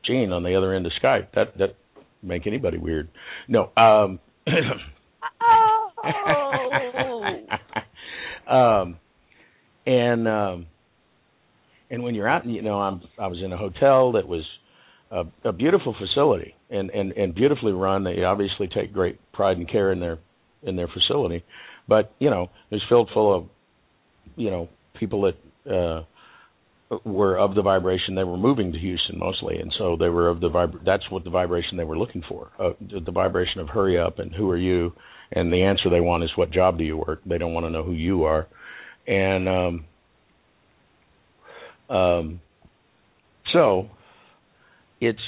Jean 0.05 0.31
on 0.33 0.43
the 0.43 0.55
other 0.55 0.73
end 0.73 0.87
of 0.87 0.91
Skype. 1.01 1.27
That 1.35 1.57
that 1.59 1.75
make 2.23 2.47
anybody 2.47 2.77
weird. 2.77 3.09
No. 3.47 3.71
Um, 3.77 4.19
oh. 4.47 5.79
um, 8.51 8.97
and 9.85 10.27
um, 10.27 10.65
and 11.89 12.03
when 12.03 12.15
you're 12.15 12.27
out, 12.27 12.45
you 12.45 12.61
know, 12.61 12.79
I'm 12.79 13.01
I 13.19 13.27
was 13.27 13.39
in 13.43 13.53
a 13.53 13.57
hotel 13.57 14.13
that 14.13 14.27
was 14.27 14.43
a, 15.11 15.23
a 15.45 15.51
beautiful 15.51 15.95
facility 15.99 16.55
and 16.69 16.89
and 16.89 17.11
and 17.11 17.35
beautifully 17.35 17.73
run. 17.73 18.03
They 18.03 18.23
obviously 18.23 18.67
take 18.67 18.93
great 18.93 19.19
pride 19.33 19.57
and 19.57 19.69
care 19.69 19.91
in 19.91 19.99
their 19.99 20.19
in 20.63 20.75
their 20.75 20.87
facility, 20.87 21.43
but 21.87 22.13
you 22.19 22.29
know 22.29 22.43
it 22.69 22.75
was 22.75 22.83
filled 22.89 23.09
full 23.13 23.35
of 23.35 23.45
you 24.35 24.49
know 24.49 24.69
people 24.99 25.21
that 25.23 25.71
uh, 25.71 26.03
were 27.05 27.37
of 27.37 27.55
the 27.55 27.61
vibration 27.61 28.15
they 28.15 28.23
were 28.23 28.37
moving 28.37 28.71
to 28.73 28.79
Houston 28.79 29.17
mostly, 29.17 29.57
and 29.57 29.73
so 29.77 29.95
they 29.97 30.09
were 30.09 30.29
of 30.29 30.39
the 30.41 30.49
vib. 30.49 30.83
That's 30.85 31.09
what 31.09 31.23
the 31.23 31.29
vibration 31.29 31.77
they 31.77 31.83
were 31.83 31.97
looking 31.97 32.23
for. 32.27 32.49
Uh, 32.59 32.71
the 32.79 33.11
vibration 33.11 33.61
of 33.61 33.69
hurry 33.69 33.97
up 33.97 34.19
and 34.19 34.33
who 34.33 34.49
are 34.49 34.57
you, 34.57 34.93
and 35.31 35.51
the 35.51 35.63
answer 35.63 35.89
they 35.89 36.01
want 36.01 36.23
is 36.23 36.31
what 36.35 36.51
job 36.51 36.77
do 36.77 36.83
you 36.83 36.97
work. 36.97 37.21
They 37.25 37.37
don't 37.37 37.53
want 37.53 37.65
to 37.65 37.69
know 37.69 37.83
who 37.83 37.93
you 37.93 38.23
are, 38.23 38.47
and 39.07 39.47
um, 39.49 39.85
um, 41.95 42.41
so 43.53 43.89
it's. 44.99 45.19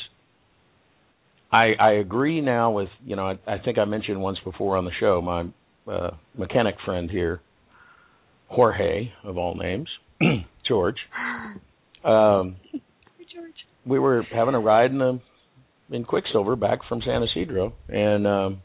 I 1.52 1.74
I 1.80 1.92
agree 1.94 2.42
now 2.42 2.72
with 2.72 2.90
you 3.06 3.16
know 3.16 3.28
I, 3.28 3.40
I 3.48 3.60
think 3.60 3.78
I 3.78 3.86
mentioned 3.86 4.20
once 4.20 4.40
before 4.44 4.76
on 4.76 4.86
the 4.86 4.92
show 5.00 5.22
my 5.22 5.46
uh, 5.88 6.12
mechanic 6.38 6.75
friend 6.86 7.10
here, 7.10 7.42
Jorge 8.48 9.12
of 9.24 9.38
all 9.38 9.56
names. 9.56 9.90
George. 10.68 10.98
Um, 12.04 12.58
George. 13.34 13.54
We 13.86 14.00
were 14.00 14.25
having 14.34 14.56
a 14.56 14.60
ride 14.60 14.92
in 14.92 15.00
the 15.00 15.20
in 15.92 16.06
Quicksilver 16.06 16.56
back 16.56 16.80
from 16.88 17.02
San 17.06 17.24
Isidro, 17.24 17.74
and 17.90 18.25
um, 18.25 18.62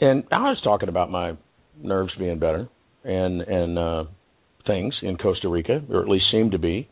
and 0.00 0.24
I 0.30 0.50
was 0.50 0.60
talking 0.62 0.88
about 0.88 1.10
my 1.10 1.36
nerves 1.80 2.12
being 2.18 2.38
better 2.38 2.68
and 3.04 3.40
and 3.40 3.78
uh, 3.78 4.04
things 4.66 4.94
in 5.02 5.16
Costa 5.16 5.48
Rica, 5.48 5.82
or 5.90 6.02
at 6.02 6.08
least 6.08 6.26
seemed 6.30 6.52
to 6.52 6.58
be, 6.58 6.88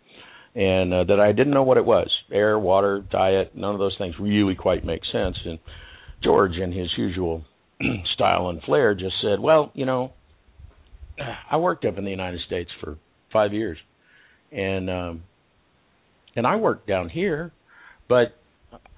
and 0.54 0.92
uh, 0.92 1.04
that 1.04 1.20
I 1.20 1.32
didn't 1.32 1.52
know 1.52 1.62
what 1.62 1.76
it 1.76 1.84
was. 1.84 2.10
Air, 2.32 2.58
water, 2.58 3.04
diet, 3.10 3.56
none 3.56 3.74
of 3.74 3.78
those 3.78 3.96
things 3.98 4.14
really 4.18 4.54
quite 4.54 4.84
make 4.84 5.02
sense. 5.12 5.36
And 5.44 5.58
George, 6.22 6.56
in 6.56 6.72
his 6.72 6.90
usual 6.96 7.44
style 8.14 8.48
and 8.48 8.62
flair, 8.62 8.94
just 8.94 9.14
said, 9.22 9.40
"Well, 9.40 9.70
you 9.74 9.86
know, 9.86 10.12
I 11.50 11.56
worked 11.56 11.84
up 11.84 11.98
in 11.98 12.04
the 12.04 12.10
United 12.10 12.40
States 12.46 12.70
for 12.80 12.98
five 13.32 13.52
years, 13.52 13.78
and 14.52 14.90
um, 14.90 15.22
and 16.34 16.46
I 16.46 16.56
work 16.56 16.86
down 16.86 17.08
here, 17.08 17.52
but 18.08 18.36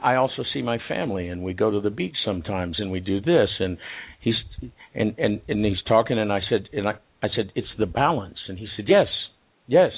I 0.01 0.17
also 0.17 0.43
see 0.53 0.63
my 0.63 0.79
family, 0.89 1.29
and 1.29 1.43
we 1.43 1.55
go 1.55 1.71
to 1.71 1.81
the 1.81 1.91
beach 1.91 2.17
sometimes, 2.25 2.77
and 2.79 2.91
we 2.91 3.01
do 3.01 3.21
this, 3.21 3.49
and 3.59 3.79
he's 4.21 4.35
and 4.95 5.15
and 5.19 5.41
and 5.49 5.65
he's 5.65 5.83
talking, 5.87 6.19
and 6.19 6.33
I 6.33 6.41
said, 6.49 6.69
and 6.73 6.89
I 6.89 6.93
I 7.23 7.29
said 7.35 7.53
it's 7.55 7.69
the 7.79 7.87
balance, 7.87 8.39
and 8.49 8.59
he 8.59 8.67
said 8.77 8.87
yes, 8.89 9.09
yes, 9.67 9.93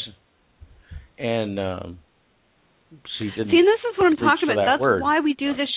and 1.19 1.59
um, 1.59 1.99
see, 3.19 3.31
see, 3.35 3.41
and 3.41 3.51
this 3.51 3.81
is 3.91 3.99
what 3.99 4.07
I'm 4.07 4.17
talking 4.17 4.49
about. 4.51 4.57
That 4.57 4.73
That's 4.73 4.81
word. 4.81 5.03
why 5.03 5.21
we 5.21 5.35
do 5.35 5.55
this 5.55 5.69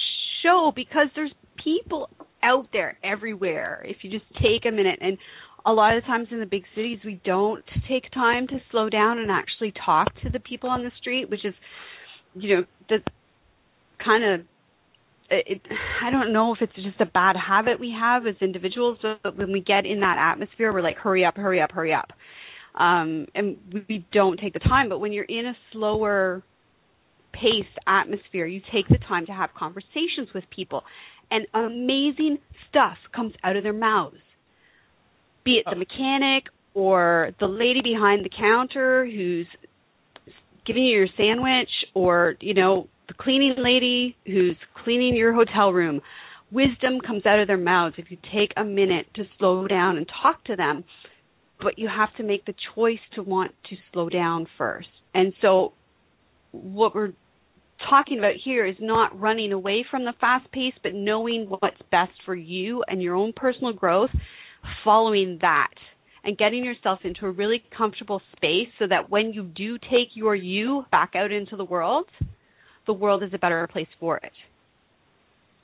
show 0.42 0.72
because 0.76 1.08
there's 1.16 1.34
people 1.64 2.10
out 2.44 2.68
there 2.74 2.98
everywhere. 3.04 3.84
If 3.88 3.98
you 4.02 4.12
just 4.12 4.26
take 4.36 4.66
a 4.68 4.72
minute 4.72 5.00
and 5.02 5.18
a 5.66 5.72
lot 5.72 5.96
of 5.96 6.04
times 6.04 6.28
in 6.32 6.40
the 6.40 6.46
big 6.46 6.64
cities 6.76 7.00
we 7.06 7.22
don't 7.24 7.64
take 7.88 8.12
time 8.12 8.48
to 8.48 8.60
slow 8.70 8.90
down 8.90 9.18
and 9.20 9.32
actually 9.32 9.74
talk 9.86 10.14
to 10.22 10.30
the 10.30 10.40
people 10.40 10.70
on 10.70 10.84
the 10.84 10.92
street 11.00 11.30
which 11.30 11.46
is 11.46 11.54
you 12.36 12.54
know 12.58 12.64
the 12.90 12.98
kind 14.04 14.26
of 14.26 14.46
it, 15.30 15.62
I 16.04 16.12
don't 16.12 16.34
know 16.34 16.54
if 16.54 16.62
it's 16.62 16.76
just 16.76 17.00
a 17.00 17.06
bad 17.06 17.36
habit 17.36 17.80
we 17.80 17.96
have 17.98 18.28
as 18.28 18.36
individuals, 18.42 19.00
but 19.02 19.38
when 19.38 19.52
we 19.52 19.62
get 19.62 19.86
in 19.86 20.02
that 20.02 20.18
atmosphere, 20.20 20.72
we're 20.72 20.82
like, 20.82 20.98
hurry 20.98 21.26
up, 21.26 21.38
hurry 21.38 21.62
up, 21.62 21.72
hurry 21.72 21.94
up. 21.94 22.10
Um, 22.80 23.28
and 23.34 23.58
we 23.88 24.06
don't 24.12 24.40
take 24.40 24.54
the 24.54 24.60
time. 24.60 24.90
But 24.90 25.00
when 25.00 25.12
you're 25.12 25.24
in 25.24 25.46
a 25.46 25.54
slower 25.72 26.44
paced 27.32 27.78
atmosphere, 27.88 28.46
you 28.46 28.62
take 28.72 28.88
the 28.90 28.98
time 29.08 29.26
to 29.28 29.32
have 29.32 29.50
conversations 29.58 30.30
with 30.34 30.44
people, 30.56 30.84
and 31.34 31.48
amazing 31.56 32.38
stuff 32.70 32.98
comes 33.14 33.34
out 33.44 33.56
of 33.56 33.64
their 33.64 33.74
mouths. 33.74 34.18
Be 35.44 35.54
it 35.54 35.66
the 35.66 35.76
oh. 35.76 35.80
mechanic 35.80 36.44
or 36.76 37.32
the 37.40 37.48
lady 37.48 37.82
behind 37.84 38.24
the 38.24 38.30
counter 38.30 39.06
who's 39.06 39.48
giving 40.66 40.84
you 40.84 41.00
your 41.00 41.08
sandwich 41.18 41.70
or 41.94 42.36
you 42.40 42.54
know 42.54 42.88
the 43.08 43.16
cleaning 43.16 43.56
lady 43.58 44.16
who's 44.26 44.56
cleaning 44.84 45.16
your 45.16 45.34
hotel 45.34 45.74
room. 45.74 46.02
Wisdom 46.52 47.02
comes 47.06 47.26
out 47.26 47.40
of 47.40 47.48
their 47.48 47.58
mouths 47.58 47.96
if 47.98 48.12
you 48.12 48.18
take 48.32 48.52
a 48.56 48.64
minute 48.64 49.08
to 49.16 49.24
slow 49.40 49.68
down 49.68 49.98
and 49.98 50.08
talk 50.22 50.44
to 50.46 50.56
them. 50.56 50.84
But 51.60 51.80
you 51.80 51.88
have 51.88 52.16
to 52.18 52.24
make 52.24 52.46
the 52.46 52.54
choice 52.76 53.00
to 53.16 53.24
want 53.24 53.54
to 53.70 53.76
slow 53.92 54.08
down 54.08 54.46
first. 54.58 54.90
And 55.16 55.34
so 55.42 55.74
what 56.52 56.94
we're 56.94 57.14
talking 57.90 58.20
about 58.20 58.34
here 58.44 58.66
is 58.66 58.76
not 58.80 59.20
running 59.20 59.52
away 59.52 59.86
from 59.90 60.06
the 60.06 60.14
fast 60.20 60.50
pace 60.52 60.74
but 60.84 60.94
knowing 60.94 61.46
what's 61.48 61.82
best 61.92 62.12
for 62.26 62.36
you 62.36 62.84
and 62.88 63.02
your 63.02 63.16
own 63.16 63.34
personal 63.36 63.74
growth 63.74 64.10
following 64.84 65.38
that 65.42 65.74
and 66.24 66.38
getting 66.38 66.64
yourself 66.64 67.00
into 67.04 67.26
a 67.26 67.32
really 67.32 67.64
comfortable 67.78 68.22
space 68.36 68.70
so 68.80 68.86
that 68.88 69.10
when 69.10 69.34
you 69.34 69.44
do 69.44 69.78
take 69.78 70.10
your 70.14 70.36
you 70.36 70.86
back 70.92 71.14
out 71.16 71.32
into 71.32 71.56
the 71.56 71.66
world, 71.66 72.06
the 72.88 72.94
world 72.94 73.24
is 73.24 73.32
a 73.34 73.38
better 73.38 73.68
place 73.68 73.88
for 74.00 74.18
it. 74.18 74.32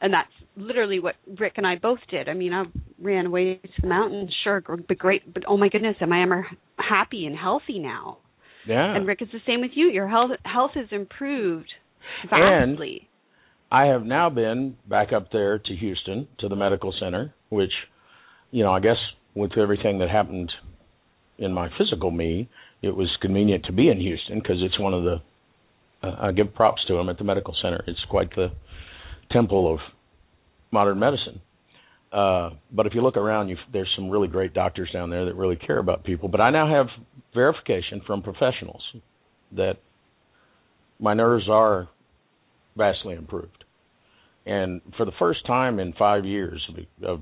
And 0.02 0.14
that's 0.14 0.30
literally 0.56 1.00
what 1.00 1.16
Rick 1.40 1.54
and 1.58 1.68
I 1.68 1.76
both 1.76 2.00
did. 2.10 2.30
I 2.30 2.34
mean, 2.34 2.54
I 2.54 2.66
ran 3.02 3.26
away 3.26 3.60
to 3.64 3.82
the 3.82 3.88
mountains, 3.88 4.34
sure, 4.44 4.62
but 4.62 4.98
great, 4.98 5.34
but 5.34 5.44
oh 5.48 5.58
my 5.58 5.70
goodness, 5.70 5.96
am 6.02 6.14
I 6.14 6.24
ever 6.24 6.48
happy 6.78 7.26
and 7.26 7.38
healthy 7.38 7.80
now? 7.80 8.18
Yeah. 8.68 8.96
And 8.96 9.08
Rick, 9.08 9.22
it's 9.22 9.32
the 9.32 9.40
same 9.48 9.62
with 9.62 9.72
you. 9.74 9.88
Your 9.88 10.08
health 10.08 10.32
health 10.44 10.72
has 10.76 10.88
improved 10.92 11.70
vastly. 12.30 12.40
And 12.42 13.10
I 13.72 13.86
have 13.88 14.04
now 14.04 14.30
been 14.30 14.78
back 14.88 15.14
up 15.14 15.32
there 15.32 15.60
to 15.60 15.76
Houston 15.76 16.28
to 16.40 16.48
the 16.48 16.56
medical 16.56 16.94
center, 17.00 17.34
which 17.50 17.72
you 18.52 18.64
know, 18.64 18.72
I 18.72 18.80
guess 18.80 18.98
with 19.36 19.58
everything 19.58 20.00
that 20.00 20.10
happened 20.10 20.52
in 21.38 21.54
my 21.54 21.70
physical 21.78 22.12
me, 22.12 22.50
it 22.82 22.96
was 22.96 23.10
convenient 23.22 23.66
to 23.66 23.74
be 23.74 23.90
in 23.90 24.00
Houston 24.00 24.40
because 24.40 24.58
it's 24.62 24.80
one 24.80 24.94
of 24.94 25.04
the. 25.04 25.22
Uh, 26.02 26.16
I 26.20 26.32
give 26.32 26.54
props 26.54 26.82
to 26.88 26.96
them 26.96 27.10
at 27.10 27.18
the 27.18 27.24
medical 27.24 27.54
center. 27.62 27.84
It's 27.86 28.00
quite 28.10 28.34
the 28.36 28.48
temple 29.32 29.74
of 29.74 29.80
modern 30.72 31.00
medicine. 31.00 31.42
Uh, 32.12 32.52
but 32.72 32.88
if 32.88 32.96
you 32.96 33.02
look 33.02 33.18
around, 33.18 33.50
you, 33.50 33.58
there's 33.72 33.92
some 33.96 34.10
really 34.10 34.28
great 34.28 34.54
doctors 34.54 34.90
down 34.92 35.10
there 35.10 35.26
that 35.26 35.36
really 35.36 35.58
care 35.58 35.78
about 35.78 36.04
people. 36.04 36.30
But 36.30 36.42
I 36.42 36.50
now 36.52 36.74
have 36.74 36.88
verification 37.34 38.02
from 38.08 38.24
professionals 38.24 38.82
that 39.56 39.76
my 41.00 41.14
nerves 41.14 41.48
are 41.50 41.90
vastly 42.76 43.16
improved. 43.16 43.64
And 44.46 44.82
for 44.98 45.06
the 45.06 45.12
first 45.20 45.46
time 45.46 45.80
in 45.80 45.94
five 45.94 46.26
years 46.26 46.62
of, 47.04 47.22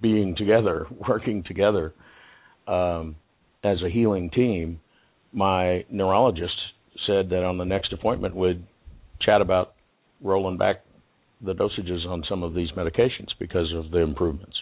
being 0.00 0.34
together, 0.36 0.86
working 1.08 1.42
together 1.46 1.92
um, 2.66 3.16
as 3.62 3.78
a 3.84 3.90
healing 3.90 4.30
team, 4.30 4.80
my 5.32 5.84
neurologist 5.90 6.54
said 7.06 7.30
that 7.30 7.44
on 7.44 7.58
the 7.58 7.64
next 7.64 7.92
appointment 7.92 8.34
we'd 8.34 8.64
chat 9.20 9.40
about 9.40 9.74
rolling 10.22 10.56
back 10.56 10.82
the 11.42 11.54
dosages 11.54 12.06
on 12.06 12.22
some 12.28 12.42
of 12.42 12.54
these 12.54 12.70
medications 12.76 13.28
because 13.38 13.72
of 13.74 13.90
the 13.90 13.98
improvements. 13.98 14.56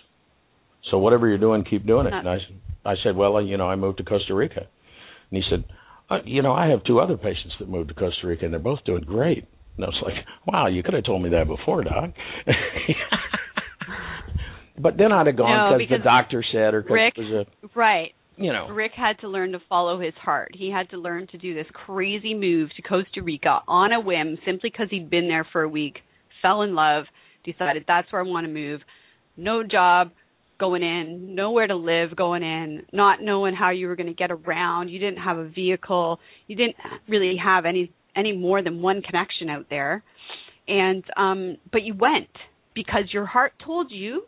So 0.90 0.98
whatever 0.98 1.28
you're 1.28 1.38
doing, 1.38 1.64
keep 1.64 1.86
doing 1.86 2.06
it. 2.06 2.12
And 2.12 2.28
I, 2.28 2.38
I 2.84 2.94
said, 3.02 3.16
well, 3.16 3.40
you 3.42 3.56
know, 3.56 3.68
I 3.68 3.76
moved 3.76 3.98
to 3.98 4.04
Costa 4.04 4.34
Rica, 4.34 4.60
and 5.30 5.42
he 5.42 5.42
said, 5.50 5.64
uh, 6.10 6.18
you 6.24 6.42
know, 6.42 6.52
I 6.52 6.68
have 6.68 6.84
two 6.84 7.00
other 7.00 7.16
patients 7.16 7.54
that 7.58 7.68
moved 7.68 7.88
to 7.88 7.94
Costa 7.94 8.26
Rica, 8.26 8.44
and 8.44 8.54
they're 8.54 8.60
both 8.60 8.84
doing 8.84 9.02
great. 9.02 9.46
And 9.78 9.84
I 9.84 9.88
was 9.88 10.02
like, 10.04 10.26
wow, 10.46 10.66
you 10.66 10.82
could 10.82 10.94
have 10.94 11.04
told 11.04 11.22
me 11.22 11.30
that 11.30 11.46
before, 11.46 11.84
Doc. 11.84 12.10
But 14.80 14.96
then 14.96 15.12
I'd 15.12 15.26
have 15.26 15.36
gone 15.36 15.72
no, 15.72 15.78
because 15.78 15.98
the 15.98 16.04
doctor 16.04 16.44
said, 16.52 16.74
or 16.74 16.84
Rick, 16.88 17.14
it 17.16 17.20
was 17.20 17.46
a, 17.46 17.78
right. 17.78 18.12
You 18.36 18.52
know, 18.52 18.68
Rick 18.68 18.92
had 18.96 19.18
to 19.20 19.28
learn 19.28 19.52
to 19.52 19.58
follow 19.68 20.00
his 20.00 20.14
heart. 20.14 20.52
He 20.54 20.70
had 20.70 20.88
to 20.90 20.96
learn 20.96 21.26
to 21.32 21.38
do 21.38 21.54
this 21.54 21.66
crazy 21.72 22.34
move 22.34 22.70
to 22.76 22.82
Costa 22.82 23.22
Rica 23.22 23.62
on 23.66 23.92
a 23.92 24.00
whim, 24.00 24.38
simply 24.46 24.70
because 24.70 24.86
he'd 24.90 25.10
been 25.10 25.26
there 25.26 25.46
for 25.50 25.62
a 25.62 25.68
week, 25.68 25.98
fell 26.40 26.62
in 26.62 26.74
love, 26.76 27.04
decided 27.44 27.84
that's 27.88 28.10
where 28.12 28.22
I 28.22 28.28
want 28.28 28.46
to 28.46 28.52
move. 28.52 28.80
No 29.36 29.64
job 29.64 30.12
going 30.60 30.84
in, 30.84 31.34
nowhere 31.34 31.66
to 31.66 31.74
live 31.74 32.14
going 32.14 32.44
in, 32.44 32.84
not 32.92 33.20
knowing 33.20 33.54
how 33.54 33.70
you 33.70 33.88
were 33.88 33.96
going 33.96 34.08
to 34.08 34.14
get 34.14 34.30
around. 34.30 34.88
You 34.88 35.00
didn't 35.00 35.18
have 35.18 35.38
a 35.38 35.48
vehicle. 35.48 36.20
You 36.46 36.54
didn't 36.54 36.76
really 37.08 37.36
have 37.42 37.64
any 37.64 37.92
any 38.18 38.36
more 38.36 38.62
than 38.62 38.82
one 38.82 39.02
connection 39.02 39.48
out 39.48 39.66
there. 39.70 40.02
And 40.66 41.04
um 41.16 41.56
but 41.72 41.82
you 41.82 41.94
went 41.94 42.28
because 42.74 43.04
your 43.12 43.26
heart 43.26 43.52
told 43.64 43.90
you 43.90 44.24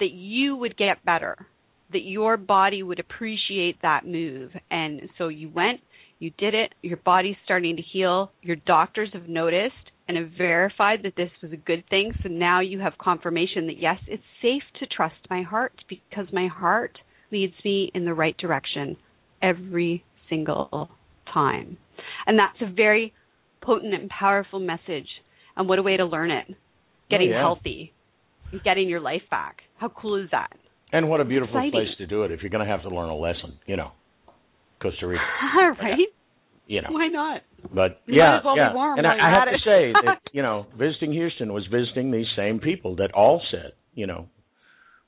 that 0.00 0.10
you 0.10 0.56
would 0.56 0.76
get 0.76 1.04
better, 1.04 1.46
that 1.92 2.02
your 2.02 2.36
body 2.36 2.82
would 2.82 3.00
appreciate 3.00 3.80
that 3.82 4.06
move. 4.06 4.50
And 4.70 5.02
so 5.16 5.28
you 5.28 5.48
went, 5.48 5.80
you 6.18 6.30
did 6.38 6.54
it, 6.54 6.74
your 6.82 6.98
body's 6.98 7.36
starting 7.44 7.76
to 7.76 7.82
heal, 7.82 8.32
your 8.42 8.56
doctors 8.56 9.10
have 9.12 9.28
noticed 9.28 9.74
and 10.08 10.16
have 10.16 10.30
verified 10.36 11.00
that 11.02 11.16
this 11.16 11.30
was 11.42 11.52
a 11.52 11.56
good 11.56 11.84
thing. 11.88 12.12
So 12.22 12.28
now 12.28 12.60
you 12.60 12.80
have 12.80 12.98
confirmation 12.98 13.66
that 13.66 13.78
yes, 13.78 13.98
it's 14.06 14.22
safe 14.42 14.62
to 14.80 14.86
trust 14.86 15.16
my 15.30 15.42
heart 15.42 15.72
because 15.88 16.26
my 16.32 16.46
heart 16.46 16.98
leads 17.32 17.54
me 17.64 17.90
in 17.94 18.04
the 18.04 18.14
right 18.14 18.36
direction 18.36 18.96
every 19.42 20.04
single 20.28 20.90
time. 21.32 21.76
And 22.26 22.38
that's 22.38 22.60
a 22.60 22.72
very 22.72 23.12
potent 23.66 23.94
and 23.94 24.08
powerful 24.08 24.60
message. 24.60 25.08
And 25.56 25.68
what 25.68 25.78
a 25.78 25.82
way 25.82 25.96
to 25.96 26.04
learn 26.04 26.30
it. 26.30 26.46
Getting 27.10 27.28
oh, 27.28 27.32
yeah. 27.32 27.40
healthy, 27.40 27.92
getting 28.64 28.88
your 28.88 29.00
life 29.00 29.22
back. 29.30 29.56
How 29.76 29.88
cool 29.88 30.22
is 30.22 30.28
that? 30.32 30.52
And 30.92 31.08
what 31.08 31.20
a 31.20 31.24
beautiful 31.24 31.56
Exciting. 31.56 31.72
place 31.72 31.88
to 31.98 32.06
do 32.06 32.22
it 32.22 32.30
if 32.30 32.40
you're 32.42 32.50
going 32.50 32.64
to 32.64 32.70
have 32.70 32.82
to 32.82 32.88
learn 32.88 33.08
a 33.08 33.16
lesson, 33.16 33.58
you 33.66 33.76
know. 33.76 33.90
Costa 34.80 35.06
Rica, 35.06 35.22
right? 35.82 35.98
you 36.66 36.82
know. 36.82 36.88
Why 36.90 37.08
not? 37.08 37.42
But 37.74 38.00
You 38.06 38.18
yeah, 38.18 38.40
well 38.44 38.56
yeah. 38.56 38.74
warm 38.74 38.98
and 38.98 39.06
I, 39.06 39.14
I 39.14 39.30
have 39.30 39.48
at 39.48 39.52
to 39.52 39.58
say 39.64 39.92
that 39.92 40.20
you 40.32 40.42
know, 40.42 40.66
visiting 40.78 41.12
Houston 41.12 41.52
was 41.52 41.66
visiting 41.70 42.10
these 42.10 42.26
same 42.36 42.58
people 42.60 42.96
that 42.96 43.12
all 43.14 43.40
said, 43.50 43.72
you 43.94 44.06
know, 44.06 44.28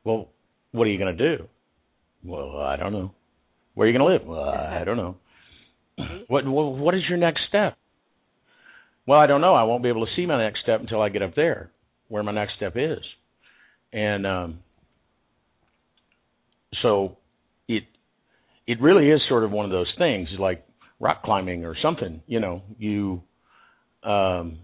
well, 0.05 0.29
what 0.73 0.87
are 0.87 0.91
you 0.91 0.99
going 0.99 1.17
to 1.17 1.37
do? 1.37 1.45
Well, 2.25 2.59
I 2.59 2.77
don't 2.77 2.93
know. 2.93 3.13
Where 3.75 3.87
are 3.87 3.91
you 3.91 3.99
going 3.99 4.09
to 4.09 4.15
live? 4.17 4.27
Well, 4.27 4.49
I 4.49 4.85
don't 4.85 4.97
know. 4.97 5.17
What, 6.29 6.47
what 6.47 6.77
what 6.77 6.95
is 6.95 7.03
your 7.09 7.19
next 7.19 7.41
step? 7.49 7.77
Well, 9.09 9.19
I 9.19 9.27
don't 9.27 9.41
know. 9.41 9.55
I 9.55 9.63
won't 9.63 9.83
be 9.83 9.89
able 9.89 10.05
to 10.05 10.13
see 10.17 10.27
my 10.27 10.37
next 10.45 10.61
step 10.61 10.81
until 10.81 11.01
I 11.01 11.09
get 11.09 11.23
up 11.23 11.35
there, 11.35 11.71
where 12.09 12.23
my 12.23 12.31
next 12.31 12.57
step 12.57 12.75
is, 12.77 12.99
and 13.91 14.27
um, 14.27 14.59
so 16.83 17.17
it 17.69 17.85
it 18.67 18.83
really 18.83 19.09
is 19.09 19.23
sort 19.27 19.45
of 19.45 19.51
one 19.51 19.65
of 19.65 19.71
those 19.71 19.91
things, 19.97 20.29
like 20.39 20.63
rock 21.01 21.23
climbing 21.23 21.65
or 21.65 21.75
something. 21.83 22.21
You 22.27 22.41
know, 22.41 22.63
you 22.79 23.23
um, 24.03 24.59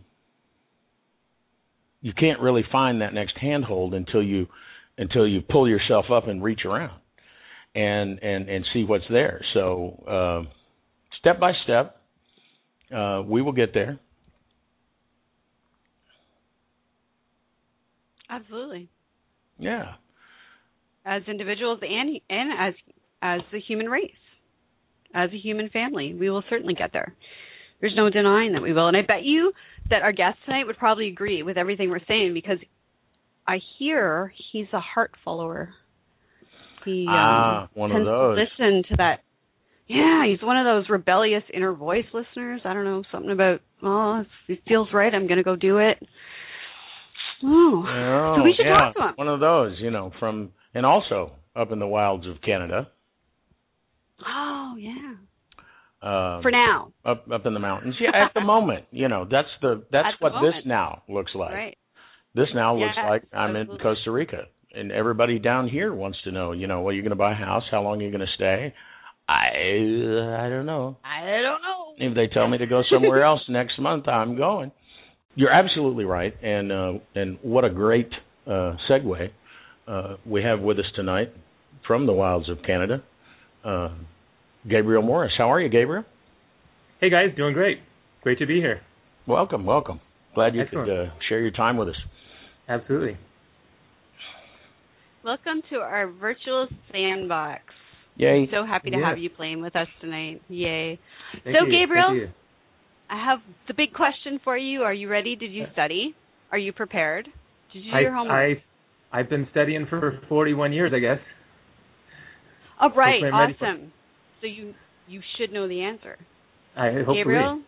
you 2.03 2.13
can't 2.13 2.41
really 2.41 2.65
find 2.71 3.01
that 3.01 3.15
next 3.15 3.39
handhold 3.41 3.95
until 3.95 4.23
you 4.23 4.47
until 4.99 5.27
you 5.27 5.41
pull 5.41 5.67
yourself 5.67 6.05
up 6.13 6.29
and 6.29 6.45
reach 6.45 6.67
around 6.67 7.01
and 7.75 8.23
and 8.23 8.51
and 8.51 8.67
see 8.75 8.85
what's 8.85 9.07
there. 9.09 9.41
So 9.55 10.05
uh, 10.07 10.51
step 11.19 11.41
by 11.41 11.53
step, 11.65 11.97
uh, 12.95 13.23
we 13.27 13.41
will 13.41 13.53
get 13.53 13.73
there. 13.73 14.01
Absolutely. 18.31 18.89
Yeah. 19.59 19.95
As 21.05 21.23
individuals 21.29 21.81
and 21.83 22.21
and 22.31 22.53
as 22.59 22.75
as 23.23 23.41
the 23.53 23.61
human 23.61 23.89
race, 23.89 24.11
as 25.15 25.31
a 25.33 25.39
human 25.39 25.69
family, 25.71 26.15
we 26.15 26.31
will 26.31 26.43
certainly 26.49 26.75
get 26.75 26.93
there. 26.93 27.15
There's 27.81 27.95
no 27.97 28.09
denying 28.09 28.53
that 28.53 28.63
we 28.63 28.73
will, 28.73 28.89
and 28.89 28.97
I 28.97 29.03
bet 29.03 29.25
you 29.25 29.53
that 29.91 30.03
our 30.03 30.13
guest 30.13 30.39
tonight 30.45 30.67
would 30.67 30.79
probably 30.79 31.09
agree 31.09 31.43
with 31.43 31.59
everything 31.59 31.91
we're 31.91 32.01
saying 32.09 32.33
because 32.33 32.59
I 33.47 33.59
hear 33.79 34.33
he's 34.53 34.67
a 34.73 34.81
heart 34.81 35.13
follower. 35.25 35.75
He 36.85 37.07
um, 37.09 37.15
Ah, 37.15 37.69
one 37.75 37.93
of 37.93 38.05
those. 38.05 38.39
Listen 38.39 38.83
to 38.89 38.97
that. 38.99 39.21
Yeah, 39.87 40.27
he's 40.27 40.43
one 40.43 40.57
of 40.57 40.65
those 40.65 40.89
rebellious 40.89 41.43
inner 41.53 41.75
voice 41.75 42.07
listeners. 42.15 42.63
I 42.65 42.73
don't 42.73 42.85
know 42.85 43.03
something 43.13 43.31
about. 43.31 43.61
Oh, 43.83 44.25
it 44.49 44.61
feels 44.67 44.89
right. 44.95 45.15
I'm 45.15 45.27
going 45.27 45.37
to 45.37 45.45
go 45.45 45.57
do 45.57 45.79
it. 45.79 45.99
Oh, 47.47 47.85
Oh, 47.87 48.35
so 48.39 48.43
we 48.43 48.55
should 48.57 48.65
yeah, 48.67 48.79
talk 48.79 48.95
to 48.97 49.03
him. 49.09 49.13
One 49.17 49.29
of 49.29 49.41
those, 49.41 49.77
you 49.81 49.91
know, 49.91 50.11
from 50.19 50.51
and 50.75 50.87
also 50.87 51.33
up 51.55 51.71
in 51.73 51.79
the 51.79 51.87
wilds 51.87 52.27
of 52.27 52.41
Canada. 52.43 52.89
Oh 54.27 54.75
yeah. 54.79 55.15
Um, 56.03 56.43
For 56.43 56.51
now, 56.51 56.93
up 57.05 57.25
up 57.33 57.47
in 57.47 57.55
the 57.55 57.61
mountains. 57.61 57.97
Yeah, 58.01 58.11
at 58.15 58.33
the 58.35 58.41
moment, 58.45 58.85
you 58.91 59.09
know, 59.09 59.27
that's 59.31 59.49
the 59.63 59.85
that's 59.91 60.09
At 60.09 60.15
what 60.23 60.33
moment. 60.35 60.55
this 60.57 60.67
now 60.67 61.03
looks 61.09 61.33
like. 61.35 61.53
right? 61.55 61.79
This 62.35 62.49
now 62.55 62.77
looks 62.77 62.97
like 63.09 63.23
I'm 63.33 63.55
in. 63.57 63.67
Costa 63.83 64.11
Rica, 64.11 64.43
and 64.75 64.91
everybody 64.91 65.39
down 65.39 65.69
here 65.69 65.95
wants 65.95 66.19
to 66.25 66.33
know, 66.33 66.53
you 66.53 66.67
know, 66.67 66.81
well, 66.83 66.93
you're 66.93 67.03
going 67.05 67.11
to 67.11 67.17
buy 67.17 67.33
a 67.33 67.37
house. 67.37 67.63
How 67.71 67.81
long 67.83 68.01
are 68.01 68.05
you 68.05 68.11
going 68.11 68.27
to 68.27 68.35
stay? 68.35 68.75
I 69.29 69.49
I 70.45 70.49
don't 70.51 70.67
know. 70.67 70.99
I 71.05 71.21
don't 71.41 71.63
know. 71.63 71.95
If 71.97 72.15
they 72.15 72.27
tell 72.27 72.49
me 72.49 72.59
to 72.59 72.67
go 72.67 72.83
somewhere 72.91 73.23
else 73.31 73.41
next 73.49 73.79
month, 73.79 74.09
I'm 74.09 74.37
going. 74.37 74.73
You're 75.37 75.51
absolutely 75.51 76.05
right, 76.05 76.33
and 76.43 76.71
uh, 76.71 76.93
and 77.15 77.39
what 77.43 77.65
a 77.65 77.71
great 77.71 78.09
uh, 78.47 78.77
segue 78.89 79.31
uh, 79.89 80.17
we 80.25 80.43
have 80.43 80.61
with 80.61 80.79
us 80.79 80.85
tonight 80.95 81.33
from 81.87 82.07
the 82.07 82.13
wilds 82.13 82.49
of 82.49 82.59
Canada, 82.65 83.03
uh, 83.65 83.91
Gabriel 84.69 85.03
Morris. 85.03 85.33
How 85.37 85.53
are 85.53 85.61
you, 85.61 85.69
Gabriel? 85.69 86.05
Hey 87.01 87.11
guys, 87.11 87.31
doing 87.37 87.53
great. 87.53 87.79
Great 88.23 88.39
to 88.39 88.47
be 88.47 88.57
here. 88.61 88.81
Welcome, 89.27 89.67
welcome. 89.67 90.01
Glad 90.35 90.55
you 90.55 90.63
Excellent. 90.63 90.89
could 90.89 91.01
uh, 91.07 91.11
share 91.29 91.41
your 91.41 91.51
time 91.51 91.77
with 91.77 91.89
us. 91.89 91.97
Absolutely. 92.69 93.17
Welcome 95.25 95.63
to 95.71 95.77
our 95.77 96.07
virtual 96.13 96.69
sandbox. 96.93 97.63
Yay! 98.17 98.47
So 98.53 98.65
happy 98.65 98.91
to 98.91 98.99
Yeah. 98.99 99.09
have 99.09 99.19
you 99.19 99.31
playing 99.31 99.63
with 99.63 99.75
us 99.75 99.89
tonight. 100.01 100.43
Yay. 100.49 100.99
Thank 101.43 101.57
So, 101.59 101.67
you. 101.67 101.73
Gabriel? 101.73 102.29
I 103.11 103.25
have 103.25 103.39
the 103.69 103.75
big 103.75 103.93
question 103.93 104.41
for 104.43 104.57
you. 104.57 104.83
Are 104.83 104.95
you 104.95 105.09
ready? 105.09 105.37
Did 105.37 105.53
you 105.53 105.65
study? 105.73 106.15
Are 106.51 106.59
you 106.59 106.73
prepared? 106.73 107.29
Did 107.73 107.81
you 107.81 107.93
do 107.93 107.97
I, 107.97 108.01
your 108.01 108.15
homework? 108.15 108.59
I, 109.13 109.19
I've 109.19 109.29
been 109.29 109.47
studying 109.51 109.87
for 109.89 110.21
41 110.29 110.73
years, 110.73 110.93
I 110.95 110.99
guess. 110.99 111.19
oh, 112.81 112.89
right. 112.97 113.15
hopefully 113.15 113.31
I'm 113.33 113.41
ready 113.41 113.57
for- 113.59 113.67
Awesome. 113.67 113.93
So 114.41 114.47
you 114.47 114.75
you 115.07 115.21
should 115.39 115.53
know 115.53 115.69
the 115.69 115.83
answer. 115.83 116.19
I 116.77 116.91
hopefully. 116.93 117.19
Gabriel, 117.19 117.63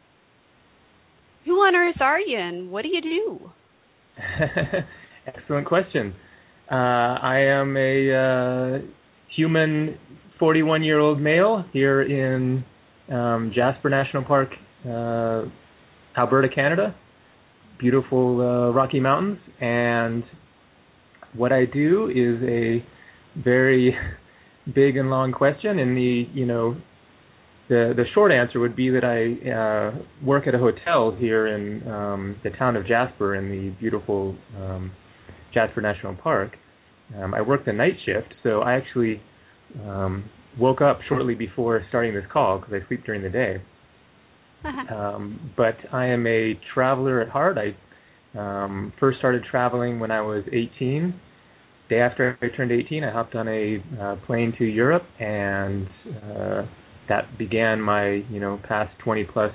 who 1.44 1.52
on 1.52 1.74
earth 1.74 2.00
are 2.00 2.20
you, 2.20 2.38
and 2.38 2.70
what 2.70 2.82
do 2.82 2.88
you 2.88 3.00
do? 3.00 3.50
Excellent 5.26 5.66
question. 5.66 6.14
Uh, 6.70 6.74
I 6.74 7.38
am 7.38 7.76
a 7.76 8.12
uh, 8.12 8.78
human 9.34 9.98
41 10.38 10.82
year 10.82 10.98
old 10.98 11.20
male 11.20 11.64
here 11.72 12.02
in 12.02 12.64
um, 13.12 13.52
Jasper 13.54 13.88
National 13.88 14.24
Park, 14.24 14.50
uh, 14.84 15.44
Alberta, 16.16 16.48
Canada. 16.54 16.94
Beautiful 17.78 18.40
uh, 18.40 18.72
Rocky 18.72 19.00
Mountains. 19.00 19.38
And 19.60 20.24
what 21.34 21.52
I 21.52 21.64
do 21.66 22.08
is 22.08 22.42
a 22.48 22.84
very 23.42 23.96
big 24.74 24.96
and 24.96 25.10
long 25.10 25.32
question. 25.32 25.78
And 25.78 25.96
the, 25.96 26.24
you 26.32 26.46
know, 26.46 26.76
the 27.68 27.92
the 27.96 28.04
short 28.14 28.32
answer 28.32 28.60
would 28.60 28.76
be 28.76 28.90
that 28.90 29.04
I 29.04 29.50
uh, 29.50 30.24
work 30.24 30.46
at 30.46 30.54
a 30.54 30.58
hotel 30.58 31.14
here 31.18 31.46
in 31.48 31.86
um, 31.88 32.36
the 32.44 32.50
town 32.50 32.76
of 32.76 32.86
Jasper 32.86 33.34
in 33.34 33.50
the 33.50 33.70
beautiful 33.80 34.36
um, 34.56 34.92
Jasper 35.52 35.80
National 35.80 36.14
Park. 36.14 36.52
Um, 37.16 37.34
I 37.34 37.42
work 37.42 37.64
the 37.64 37.72
night 37.72 37.94
shift, 38.04 38.34
so 38.42 38.60
I 38.60 38.74
actually 38.74 39.20
um, 39.84 40.28
woke 40.58 40.80
up 40.80 41.00
shortly 41.08 41.34
before 41.34 41.84
starting 41.88 42.14
this 42.14 42.24
call 42.32 42.58
because 42.58 42.74
I 42.74 42.86
sleep 42.88 43.04
during 43.04 43.22
the 43.22 43.30
day. 43.30 43.62
Um, 44.92 45.52
but 45.56 45.76
I 45.92 46.06
am 46.06 46.26
a 46.26 46.58
traveler 46.74 47.20
at 47.20 47.28
heart. 47.28 47.56
I 47.58 47.74
um, 48.38 48.92
first 48.98 49.18
started 49.18 49.44
traveling 49.50 50.00
when 50.00 50.10
I 50.10 50.20
was 50.20 50.44
18. 50.52 51.18
Day 51.88 52.00
after 52.00 52.36
I 52.42 52.56
turned 52.56 52.72
18, 52.72 53.04
I 53.04 53.12
hopped 53.12 53.34
on 53.34 53.48
a 53.48 53.82
uh, 54.00 54.16
plane 54.26 54.52
to 54.58 54.64
Europe, 54.64 55.04
and 55.20 55.86
uh, 56.06 56.62
that 57.08 57.38
began 57.38 57.80
my 57.80 58.24
you 58.30 58.40
know 58.40 58.60
past 58.68 58.92
20 59.04 59.24
plus 59.32 59.52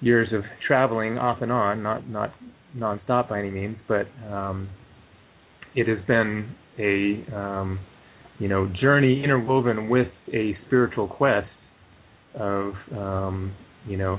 years 0.00 0.28
of 0.32 0.42
traveling 0.66 1.18
off 1.18 1.38
and 1.42 1.52
on, 1.52 1.82
not 1.82 2.08
not 2.08 2.32
nonstop 2.76 3.28
by 3.28 3.38
any 3.38 3.50
means, 3.50 3.76
but 3.86 4.06
um, 4.30 4.68
it 5.74 5.88
has 5.88 6.04
been 6.06 6.54
a 6.78 7.24
um, 7.36 7.78
you 8.38 8.48
know 8.48 8.70
journey 8.80 9.22
interwoven 9.22 9.88
with 9.88 10.08
a 10.32 10.56
spiritual 10.66 11.08
quest 11.08 11.48
of 12.34 12.72
um, 12.92 13.54
you 13.86 13.96
know 13.96 14.18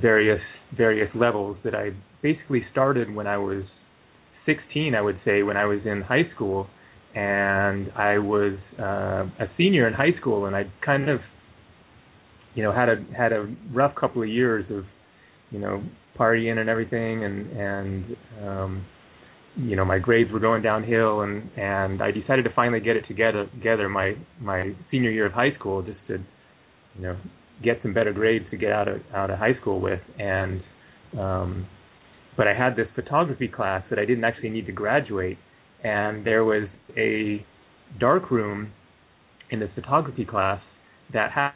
various 0.00 0.40
various 0.76 1.08
levels 1.14 1.56
that 1.64 1.74
I 1.74 1.90
basically 2.22 2.64
started 2.72 3.14
when 3.14 3.26
I 3.26 3.36
was 3.36 3.64
16, 4.46 4.94
I 4.94 5.00
would 5.00 5.20
say, 5.24 5.42
when 5.42 5.56
I 5.56 5.64
was 5.64 5.80
in 5.84 6.02
high 6.02 6.24
school, 6.34 6.66
and 7.14 7.90
I 7.92 8.18
was 8.18 8.58
uh, 8.78 9.26
a 9.38 9.46
senior 9.56 9.86
in 9.86 9.94
high 9.94 10.18
school, 10.20 10.46
and 10.46 10.56
I 10.56 10.64
kind 10.84 11.08
of 11.08 11.20
you 12.54 12.62
know 12.62 12.72
had 12.72 12.88
a 12.88 12.96
had 13.16 13.32
a 13.32 13.54
rough 13.72 13.94
couple 13.94 14.22
of 14.22 14.28
years 14.28 14.64
of 14.70 14.84
you 15.50 15.58
know 15.58 15.82
partying 16.18 16.58
and 16.58 16.68
everything. 16.68 17.24
And 17.24 17.50
and 17.52 18.16
um 18.46 18.86
you 19.56 19.76
know 19.76 19.84
my 19.84 19.98
grades 19.98 20.32
were 20.32 20.40
going 20.40 20.62
downhill 20.62 21.20
and 21.20 21.48
and 21.56 22.02
I 22.02 22.10
decided 22.10 22.44
to 22.44 22.50
finally 22.54 22.80
get 22.80 22.96
it 22.96 23.06
together 23.06 23.46
together 23.54 23.88
my 23.88 24.14
my 24.40 24.74
senior 24.90 25.10
year 25.10 25.26
of 25.26 25.32
high 25.32 25.52
school 25.58 25.82
just 25.82 25.98
to 26.08 26.14
you 26.96 27.02
know 27.02 27.16
get 27.62 27.78
some 27.82 27.94
better 27.94 28.12
grades 28.12 28.44
to 28.50 28.56
get 28.56 28.72
out 28.72 28.88
of 28.88 29.00
out 29.14 29.30
of 29.30 29.38
high 29.38 29.54
school 29.60 29.80
with. 29.80 30.00
And 30.18 30.62
um 31.18 31.66
but 32.36 32.48
I 32.48 32.54
had 32.54 32.74
this 32.76 32.88
photography 32.94 33.48
class 33.48 33.84
that 33.90 33.98
I 33.98 34.04
didn't 34.04 34.24
actually 34.24 34.50
need 34.50 34.66
to 34.66 34.72
graduate. 34.72 35.38
And 35.84 36.26
there 36.26 36.44
was 36.44 36.64
a 36.96 37.44
dark 38.00 38.30
room 38.30 38.72
in 39.50 39.60
this 39.60 39.70
photography 39.74 40.24
class 40.24 40.60
that 41.12 41.30
had 41.30 41.52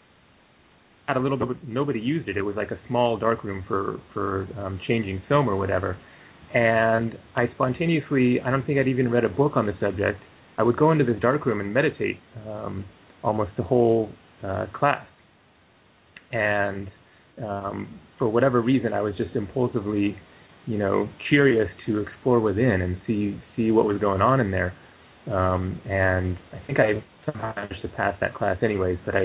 had 1.07 1.17
a 1.17 1.21
little 1.21 1.39
bit 1.39 1.57
nobody 1.67 1.99
used 1.99 2.29
it. 2.29 2.37
It 2.37 2.43
was 2.43 2.55
like 2.55 2.71
a 2.71 2.79
small 2.87 3.17
dark 3.17 3.43
room 3.43 3.65
for 3.67 4.01
for 4.13 4.47
um 4.59 4.81
changing 4.87 5.23
film 5.29 5.49
or 5.49 5.57
whatever. 5.57 5.97
And 6.55 7.19
I 7.35 7.47
spontaneously 7.55 8.41
I 8.41 8.51
don't 8.51 8.65
think 8.67 8.79
I'd 8.79 8.89
even 8.89 9.11
read 9.11 9.25
a 9.25 9.29
book 9.29 9.53
on 9.57 9.67
the 9.67 9.75
subject. 9.81 10.21
I 10.59 10.63
would 10.63 10.77
go 10.77 10.93
into 10.93 11.05
this 11.05 11.21
dark 11.21 11.47
room 11.47 11.61
and 11.61 11.73
meditate 11.73 12.19
um 12.47 12.85
almost 13.25 13.51
the 13.57 13.65
whole 13.65 14.11
uh 14.45 14.67
class 14.73 15.05
and 16.33 16.89
um 17.43 18.01
for 18.19 18.29
whatever 18.29 18.61
reason 18.61 18.93
I 18.93 19.01
was 19.01 19.15
just 19.17 19.35
impulsively 19.35 20.17
you 20.67 20.79
know 20.79 21.09
curious 21.29 21.69
to 21.87 22.01
explore 22.01 22.41
within 22.41 22.83
and 22.83 23.01
see 23.07 23.41
see 23.57 23.71
what 23.71 23.87
was 23.87 23.99
going 23.99 24.21
on 24.21 24.41
in 24.41 24.51
there 24.51 24.75
um, 25.31 25.81
and 25.85 26.37
I 26.53 26.67
think 26.67 26.79
I 26.81 27.05
somehow 27.27 27.55
managed 27.55 27.83
to 27.83 27.89
pass 27.89 28.17
that 28.21 28.35
class 28.35 28.57
anyways. 28.63 28.99
But 29.05 29.15
I, 29.15 29.23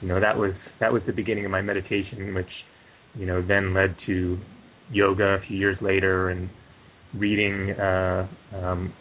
you 0.00 0.08
know, 0.08 0.20
that 0.20 0.36
was 0.36 0.52
that 0.80 0.92
was 0.92 1.02
the 1.06 1.12
beginning 1.12 1.44
of 1.44 1.50
my 1.50 1.62
meditation, 1.62 2.34
which, 2.34 2.46
you 3.14 3.26
know, 3.26 3.46
then 3.46 3.74
led 3.74 3.94
to 4.06 4.38
yoga 4.90 5.34
a 5.34 5.38
few 5.46 5.56
years 5.56 5.76
later 5.80 6.30
and 6.30 6.50
reading 7.14 7.70
uh, 7.72 8.28
um, 8.54 8.92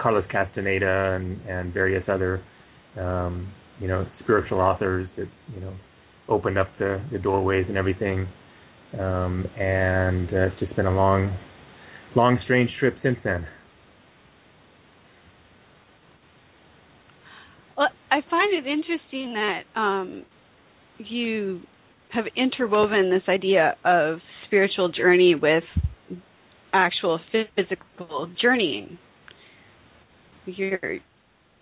Carlos 0.00 0.24
Castaneda 0.30 1.16
and, 1.16 1.40
and 1.42 1.72
various 1.72 2.04
other, 2.08 2.42
um, 2.98 3.52
you 3.78 3.86
know, 3.86 4.06
spiritual 4.22 4.60
authors 4.60 5.08
that 5.16 5.28
you 5.54 5.60
know 5.60 5.74
opened 6.30 6.56
up 6.56 6.68
the, 6.78 7.02
the 7.12 7.18
doorways 7.18 7.66
and 7.68 7.76
everything. 7.76 8.28
Um, 8.98 9.46
and 9.58 10.28
uh, 10.32 10.46
it's 10.46 10.60
just 10.60 10.74
been 10.76 10.86
a 10.86 10.90
long, 10.90 11.36
long, 12.16 12.38
strange 12.44 12.70
trip 12.78 12.94
since 13.02 13.18
then. 13.22 13.46
Well, 17.76 17.88
I 18.10 18.20
find 18.28 18.52
it 18.54 18.66
interesting 18.66 19.34
that 19.34 19.80
um, 19.80 20.24
you 20.98 21.60
have 22.12 22.24
interwoven 22.36 23.10
this 23.10 23.22
idea 23.28 23.76
of 23.84 24.18
spiritual 24.46 24.90
journey 24.90 25.34
with 25.34 25.64
actual 26.72 27.20
physical 27.30 28.28
journeying. 28.40 28.98
You're 30.46 30.98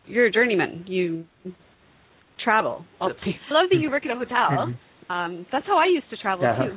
you're 0.07 0.27
a 0.27 0.33
journeyman. 0.33 0.85
You 0.87 1.25
travel. 2.43 2.85
I 3.01 3.07
love 3.07 3.15
that 3.71 3.79
you 3.79 3.91
work 3.91 4.05
at 4.07 4.13
a 4.13 4.19
hotel. 4.19 4.49
Mm-hmm. 5.09 5.13
Um, 5.13 5.47
that's 5.51 5.67
how 5.67 5.79
I 5.79 5.87
used 5.87 6.05
to 6.11 6.19
travel 6.19 6.45
too. 6.45 6.77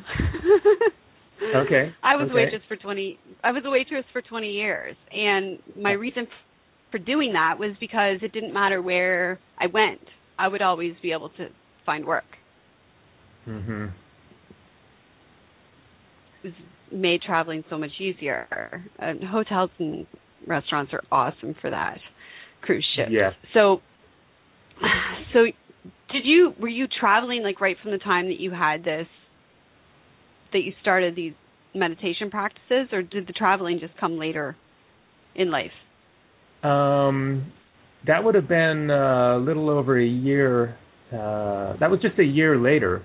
okay. 1.58 1.92
I 2.04 2.16
was 2.16 2.28
okay. 2.28 2.32
a 2.32 2.36
waitress 2.36 2.62
for 2.70 2.78
twenty. 2.78 3.20
I 3.44 3.52
was 3.52 3.64
a 3.66 3.70
waitress 3.70 4.06
for 4.14 4.22
twenty 4.22 4.52
years, 4.52 4.96
and 5.12 5.60
my 5.78 5.92
reason 5.92 6.28
for 6.92 6.98
doing 6.98 7.34
that 7.34 7.60
was 7.60 7.72
because 7.82 8.20
it 8.22 8.32
didn't 8.32 8.54
matter 8.54 8.82
where 8.82 9.38
I 9.60 9.66
went. 9.66 10.00
I 10.40 10.48
would 10.48 10.62
always 10.62 10.94
be 11.02 11.12
able 11.12 11.28
to 11.28 11.48
find 11.86 12.06
work. 12.06 12.24
Mhm. 13.46 13.92
It 16.44 16.54
made 16.92 17.22
traveling 17.22 17.64
so 17.70 17.78
much 17.78 17.92
easier. 18.00 18.84
And 19.00 19.24
hotels 19.24 19.72
and 19.80 20.06
restaurants 20.48 20.94
are 20.94 21.04
awesome 21.12 21.56
for 21.62 21.70
that. 21.70 22.00
Cruise 22.62 22.88
ships. 22.96 23.12
Yeah. 23.12 23.32
So, 23.54 23.82
so 25.34 25.46
did 26.12 26.26
you 26.26 26.54
were 26.60 26.68
you 26.68 26.88
traveling 27.00 27.44
like 27.44 27.62
right 27.62 27.78
from 27.82 27.92
the 27.92 27.98
time 27.98 28.28
that 28.28 28.40
you 28.40 28.52
had 28.52 28.84
this 28.84 29.08
that 30.54 30.60
you 30.60 30.74
started 30.82 31.16
these 31.16 31.34
meditation 31.74 32.30
practices, 32.30 32.90
or 32.92 33.02
did 33.02 33.28
the 33.28 33.34
traveling 33.34 33.80
just 33.80 33.98
come 33.98 34.18
later 34.18 34.56
in 35.36 35.52
life? 35.52 35.72
Um, 36.64 37.52
that 38.06 38.24
would 38.24 38.36
have 38.36 38.48
been 38.48 38.90
a 38.90 39.38
little 39.38 39.70
over 39.70 40.00
a 40.00 40.06
year. 40.06 40.78
Uh, 41.12 41.78
that 41.80 41.90
was 41.90 42.00
just 42.02 42.20
a 42.20 42.24
year 42.24 42.58
later. 42.58 43.04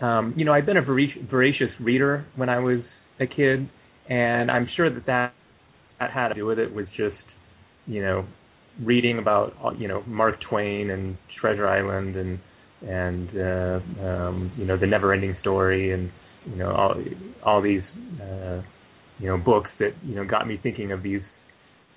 Um, 0.00 0.34
you 0.36 0.44
know, 0.44 0.52
I've 0.52 0.66
been 0.66 0.76
a 0.76 0.82
voracious 0.82 1.70
reader 1.80 2.26
when 2.36 2.48
I 2.48 2.58
was 2.58 2.80
a 3.20 3.26
kid, 3.26 3.68
and 4.08 4.50
I'm 4.50 4.68
sure 4.76 4.92
that 4.92 5.06
that, 5.06 5.34
that 5.98 6.10
had 6.10 6.28
to 6.28 6.34
do 6.34 6.46
with 6.46 6.58
it. 6.58 6.72
Was 6.72 6.86
just, 6.96 7.16
you 7.86 8.02
know, 8.02 8.26
reading 8.82 9.18
about 9.18 9.54
you 9.78 9.88
know 9.88 10.02
Mark 10.06 10.36
Twain 10.48 10.90
and 10.90 11.16
Treasure 11.40 11.68
Island 11.68 12.16
and 12.16 12.38
and 12.80 13.28
uh, 13.30 14.06
um, 14.06 14.52
you 14.56 14.64
know 14.64 14.76
the 14.76 14.86
Never-Ending 14.86 15.36
Story 15.40 15.92
and 15.92 16.10
you 16.46 16.56
know 16.56 16.70
all 16.70 16.94
all 17.44 17.62
these 17.62 17.82
uh, 18.22 18.62
you 19.18 19.26
know 19.26 19.36
books 19.36 19.70
that 19.78 19.90
you 20.04 20.14
know 20.14 20.24
got 20.24 20.46
me 20.46 20.58
thinking 20.62 20.92
of 20.92 21.02
these 21.02 21.20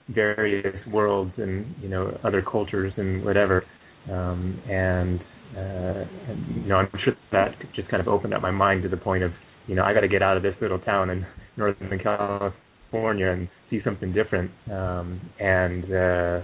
various 0.09 0.75
worlds 0.87 1.31
and 1.37 1.75
you 1.81 1.89
know 1.89 2.17
other 2.23 2.41
cultures 2.41 2.93
and 2.97 3.23
whatever. 3.23 3.63
Um, 4.11 4.59
and, 4.67 5.19
uh, 5.55 6.31
and 6.31 6.63
you 6.63 6.69
know 6.69 6.77
I'm 6.77 6.89
sure 7.03 7.13
that 7.31 7.55
just 7.75 7.87
kind 7.89 8.01
of 8.01 8.07
opened 8.07 8.33
up 8.33 8.41
my 8.41 8.51
mind 8.51 8.83
to 8.83 8.89
the 8.89 8.97
point 8.97 9.23
of 9.23 9.31
you 9.67 9.75
know 9.75 9.83
I 9.83 9.93
got 9.93 10.01
to 10.01 10.07
get 10.07 10.23
out 10.23 10.37
of 10.37 10.43
this 10.43 10.55
little 10.61 10.79
town 10.79 11.11
in 11.11 11.25
Northern 11.57 11.99
California 11.99 13.29
and 13.29 13.47
see 13.69 13.79
something 13.83 14.11
different. 14.11 14.49
Um, 14.71 15.21
and 15.39 15.85
uh, 15.85 16.41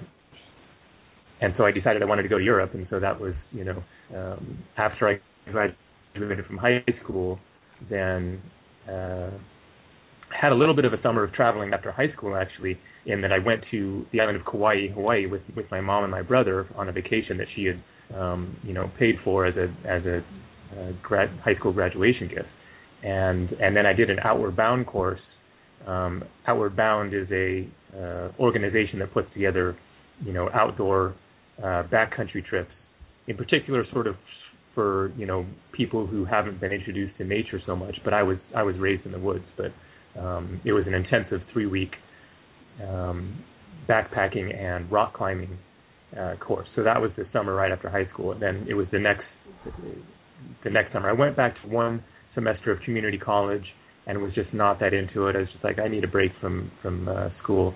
and 1.41 1.53
so 1.57 1.65
I 1.65 1.71
decided 1.71 2.01
I 2.01 2.05
wanted 2.05 2.23
to 2.23 2.29
go 2.29 2.37
to 2.37 2.43
Europe 2.43 2.73
and 2.73 2.87
so 2.89 2.99
that 2.99 3.19
was 3.19 3.33
you 3.51 3.63
know 3.63 3.83
um, 4.15 4.63
after 4.77 5.07
I 5.07 5.51
graduated 5.51 6.45
from 6.45 6.57
high 6.57 6.83
school 7.03 7.39
then 7.89 8.41
uh, 8.89 9.31
had 10.29 10.51
a 10.51 10.55
little 10.55 10.75
bit 10.75 10.85
of 10.85 10.93
a 10.93 11.01
summer 11.01 11.23
of 11.23 11.33
traveling 11.33 11.73
after 11.73 11.91
high 11.91 12.11
school 12.13 12.35
actually 12.35 12.77
in 13.05 13.21
that 13.21 13.31
I 13.31 13.39
went 13.39 13.63
to 13.71 14.05
the 14.11 14.19
island 14.19 14.37
of 14.37 14.45
Kauai, 14.45 14.89
Hawaii 14.93 15.25
with 15.25 15.41
with 15.55 15.65
my 15.71 15.81
mom 15.81 16.03
and 16.03 16.11
my 16.11 16.21
brother 16.21 16.67
on 16.75 16.89
a 16.89 16.91
vacation 16.91 17.37
that 17.37 17.47
she 17.55 17.65
had 17.65 18.17
um, 18.17 18.57
you 18.63 18.73
know 18.73 18.91
paid 18.99 19.15
for 19.23 19.45
as 19.45 19.55
a 19.55 19.67
as 19.87 20.05
a 20.05 20.17
uh, 20.77 20.91
grad 21.01 21.29
high 21.43 21.55
school 21.55 21.71
graduation 21.71 22.27
gift. 22.27 22.49
And 23.03 23.51
and 23.53 23.75
then 23.75 23.85
I 23.85 23.93
did 23.93 24.09
an 24.09 24.19
outward 24.23 24.55
bound 24.55 24.87
course. 24.87 25.21
Um, 25.85 26.23
outward 26.47 26.75
bound 26.75 27.13
is 27.13 27.27
a 27.31 27.67
uh, 27.95 28.31
organization 28.39 28.99
that 28.99 29.13
puts 29.13 29.31
together 29.33 29.77
you 30.23 30.33
know 30.33 30.49
outdoor 30.53 31.15
uh, 31.59 31.83
backcountry 31.91 32.45
trips, 32.45 32.71
in 33.27 33.37
particular 33.37 33.85
sort 33.91 34.07
of 34.07 34.15
for 34.75 35.11
you 35.17 35.25
know 35.25 35.45
people 35.71 36.05
who 36.05 36.25
haven't 36.25 36.59
been 36.61 36.71
introduced 36.71 37.17
to 37.17 37.23
nature 37.23 37.59
so 37.65 37.75
much. 37.75 37.95
But 38.03 38.13
I 38.13 38.23
was 38.23 38.37
I 38.55 38.63
was 38.63 38.75
raised 38.77 39.05
in 39.05 39.11
the 39.11 39.19
woods, 39.19 39.45
but 39.55 39.71
um, 40.19 40.61
it 40.65 40.71
was 40.71 40.85
an 40.87 40.93
intensive 40.93 41.41
three 41.53 41.65
week 41.65 41.91
um, 42.87 43.43
backpacking 43.89 44.55
and 44.55 44.91
rock 44.91 45.13
climbing 45.13 45.57
uh, 46.17 46.35
course. 46.35 46.67
So 46.75 46.83
that 46.83 47.01
was 47.01 47.11
the 47.17 47.25
summer 47.33 47.53
right 47.53 47.71
after 47.71 47.89
high 47.89 48.07
school. 48.13 48.31
And 48.31 48.41
then 48.41 48.65
it 48.69 48.73
was 48.73 48.87
the 48.91 48.99
next 48.99 49.23
the 50.63 50.69
next 50.69 50.93
summer. 50.93 51.09
I 51.09 51.13
went 51.13 51.35
back 51.35 51.55
to 51.63 51.69
one 51.69 52.03
semester 52.35 52.71
of 52.71 52.79
community 52.81 53.17
college 53.17 53.65
and 54.05 54.21
was 54.21 54.33
just 54.33 54.53
not 54.53 54.79
that 54.79 54.93
into 54.93 55.27
it. 55.27 55.35
I 55.35 55.39
was 55.39 55.49
just 55.51 55.63
like, 55.63 55.79
I 55.79 55.87
need 55.87 56.03
a 56.03 56.07
break 56.07 56.31
from 56.39 56.71
from 56.81 57.07
uh, 57.07 57.29
school. 57.43 57.73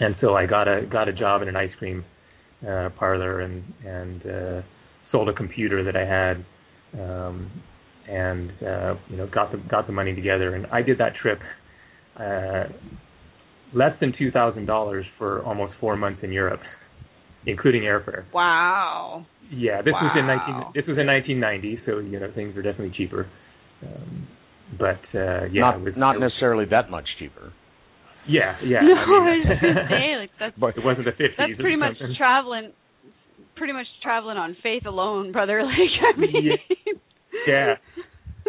And 0.00 0.16
so 0.20 0.34
I 0.34 0.46
got 0.46 0.66
a 0.66 0.86
got 0.90 1.08
a 1.08 1.12
job 1.12 1.42
in 1.42 1.48
an 1.48 1.56
ice 1.56 1.70
cream 1.78 2.04
uh, 2.62 2.90
parlor 2.98 3.40
and 3.40 3.64
and 3.84 4.26
uh, 4.26 4.62
sold 5.12 5.28
a 5.28 5.32
computer 5.32 5.84
that 5.84 5.96
I 5.96 6.04
had. 6.04 6.44
Um, 7.00 7.50
and 8.08 8.50
uh, 8.62 8.94
you 9.08 9.16
know 9.16 9.26
got 9.26 9.50
the 9.50 9.58
got 9.70 9.86
the 9.86 9.92
money 9.92 10.14
together 10.14 10.54
and 10.54 10.66
I 10.66 10.82
did 10.82 10.98
that 10.98 11.14
trip 11.22 11.38
uh, 12.20 12.64
less 13.74 13.92
than 14.00 14.12
two 14.16 14.30
thousand 14.30 14.66
dollars 14.66 15.04
for 15.18 15.42
almost 15.44 15.72
four 15.80 15.96
months 15.96 16.20
in 16.22 16.32
Europe, 16.32 16.60
including 17.46 17.82
airfare. 17.82 18.24
Wow. 18.32 19.26
Yeah, 19.50 19.82
this 19.82 19.92
wow. 19.92 20.02
was 20.02 20.16
in 20.18 20.26
nineteen 20.26 20.72
this 20.74 20.84
was 20.86 20.98
in 20.98 21.06
nineteen 21.06 21.40
ninety, 21.40 21.78
so 21.86 21.98
you 21.98 22.20
know 22.20 22.30
things 22.34 22.54
were 22.54 22.62
definitely 22.62 22.94
cheaper. 22.96 23.28
Um, 23.82 24.28
but 24.78 25.18
uh, 25.18 25.46
yeah, 25.52 25.60
not 25.60 25.76
it 25.76 25.82
was, 25.82 25.94
not 25.96 26.16
it, 26.16 26.20
necessarily 26.20 26.64
that 26.70 26.90
much 26.90 27.06
cheaper. 27.18 27.52
Yeah, 28.28 28.56
yeah. 28.64 28.80
No, 28.82 28.94
I, 28.94 29.36
mean, 29.36 29.46
I 29.46 29.50
was 29.50 29.58
gonna 29.60 29.86
say 29.90 30.16
like 30.18 30.30
that's 30.38 30.58
but 30.58 30.76
it 30.76 30.84
wasn't 30.84 31.06
the 31.06 31.12
fifties. 31.12 31.36
that's 31.38 31.60
pretty 31.60 31.76
much 31.76 31.98
something. 31.98 32.16
traveling, 32.16 32.72
pretty 33.56 33.72
much 33.72 33.86
traveling 34.02 34.36
on 34.36 34.56
faith 34.62 34.86
alone, 34.86 35.32
brother. 35.32 35.62
Like 35.64 36.16
I 36.16 36.18
mean. 36.18 36.32
Yeah. 36.44 36.54
yeah. 37.46 37.74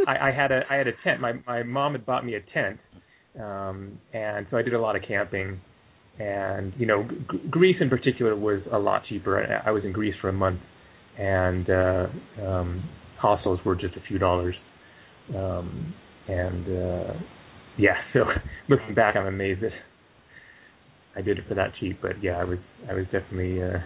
I, 0.07 0.29
I 0.29 0.31
had 0.31 0.51
a 0.51 0.61
I 0.69 0.75
had 0.75 0.87
a 0.87 0.91
tent. 1.03 1.21
My 1.21 1.33
my 1.47 1.63
mom 1.63 1.93
had 1.93 2.05
bought 2.05 2.25
me 2.25 2.35
a 2.35 2.41
tent, 2.53 2.79
um, 3.41 3.99
and 4.13 4.45
so 4.51 4.57
I 4.57 4.61
did 4.61 4.73
a 4.73 4.79
lot 4.79 4.95
of 4.95 5.01
camping. 5.07 5.59
And 6.19 6.73
you 6.77 6.85
know, 6.85 7.07
G- 7.31 7.39
Greece 7.49 7.77
in 7.81 7.89
particular 7.89 8.35
was 8.35 8.61
a 8.71 8.77
lot 8.79 9.03
cheaper. 9.07 9.41
I, 9.41 9.69
I 9.69 9.71
was 9.71 9.83
in 9.83 9.91
Greece 9.91 10.15
for 10.21 10.29
a 10.29 10.33
month, 10.33 10.61
and 11.17 11.69
uh, 11.69 12.07
um, 12.45 12.89
hostels 13.19 13.59
were 13.65 13.75
just 13.75 13.95
a 13.95 14.01
few 14.07 14.17
dollars. 14.17 14.55
Um, 15.35 15.93
and 16.27 16.65
uh, 16.67 17.13
yeah, 17.77 17.95
so 18.13 18.25
looking 18.69 18.95
back, 18.95 19.15
I'm 19.15 19.27
amazed 19.27 19.61
that 19.61 19.71
I 21.15 21.21
did 21.21 21.37
it 21.39 21.45
for 21.47 21.55
that 21.55 21.71
cheap. 21.79 21.99
But 22.01 22.21
yeah, 22.23 22.37
I 22.37 22.43
was 22.43 22.59
I 22.89 22.93
was 22.93 23.05
definitely 23.05 23.61
uh, 23.61 23.79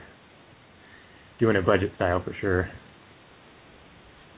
doing 1.40 1.56
a 1.56 1.62
budget 1.62 1.92
style 1.96 2.22
for 2.24 2.36
sure. 2.40 2.70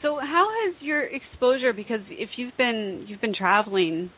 So 0.02 0.18
how 0.20 0.48
has 0.66 0.76
your 0.82 1.04
exposure 1.04 1.74
because 1.74 2.00
if 2.10 2.30
you've 2.38 2.56
been 2.58 3.06
you've 3.08 3.22
been 3.22 3.36
traveling 3.36 4.10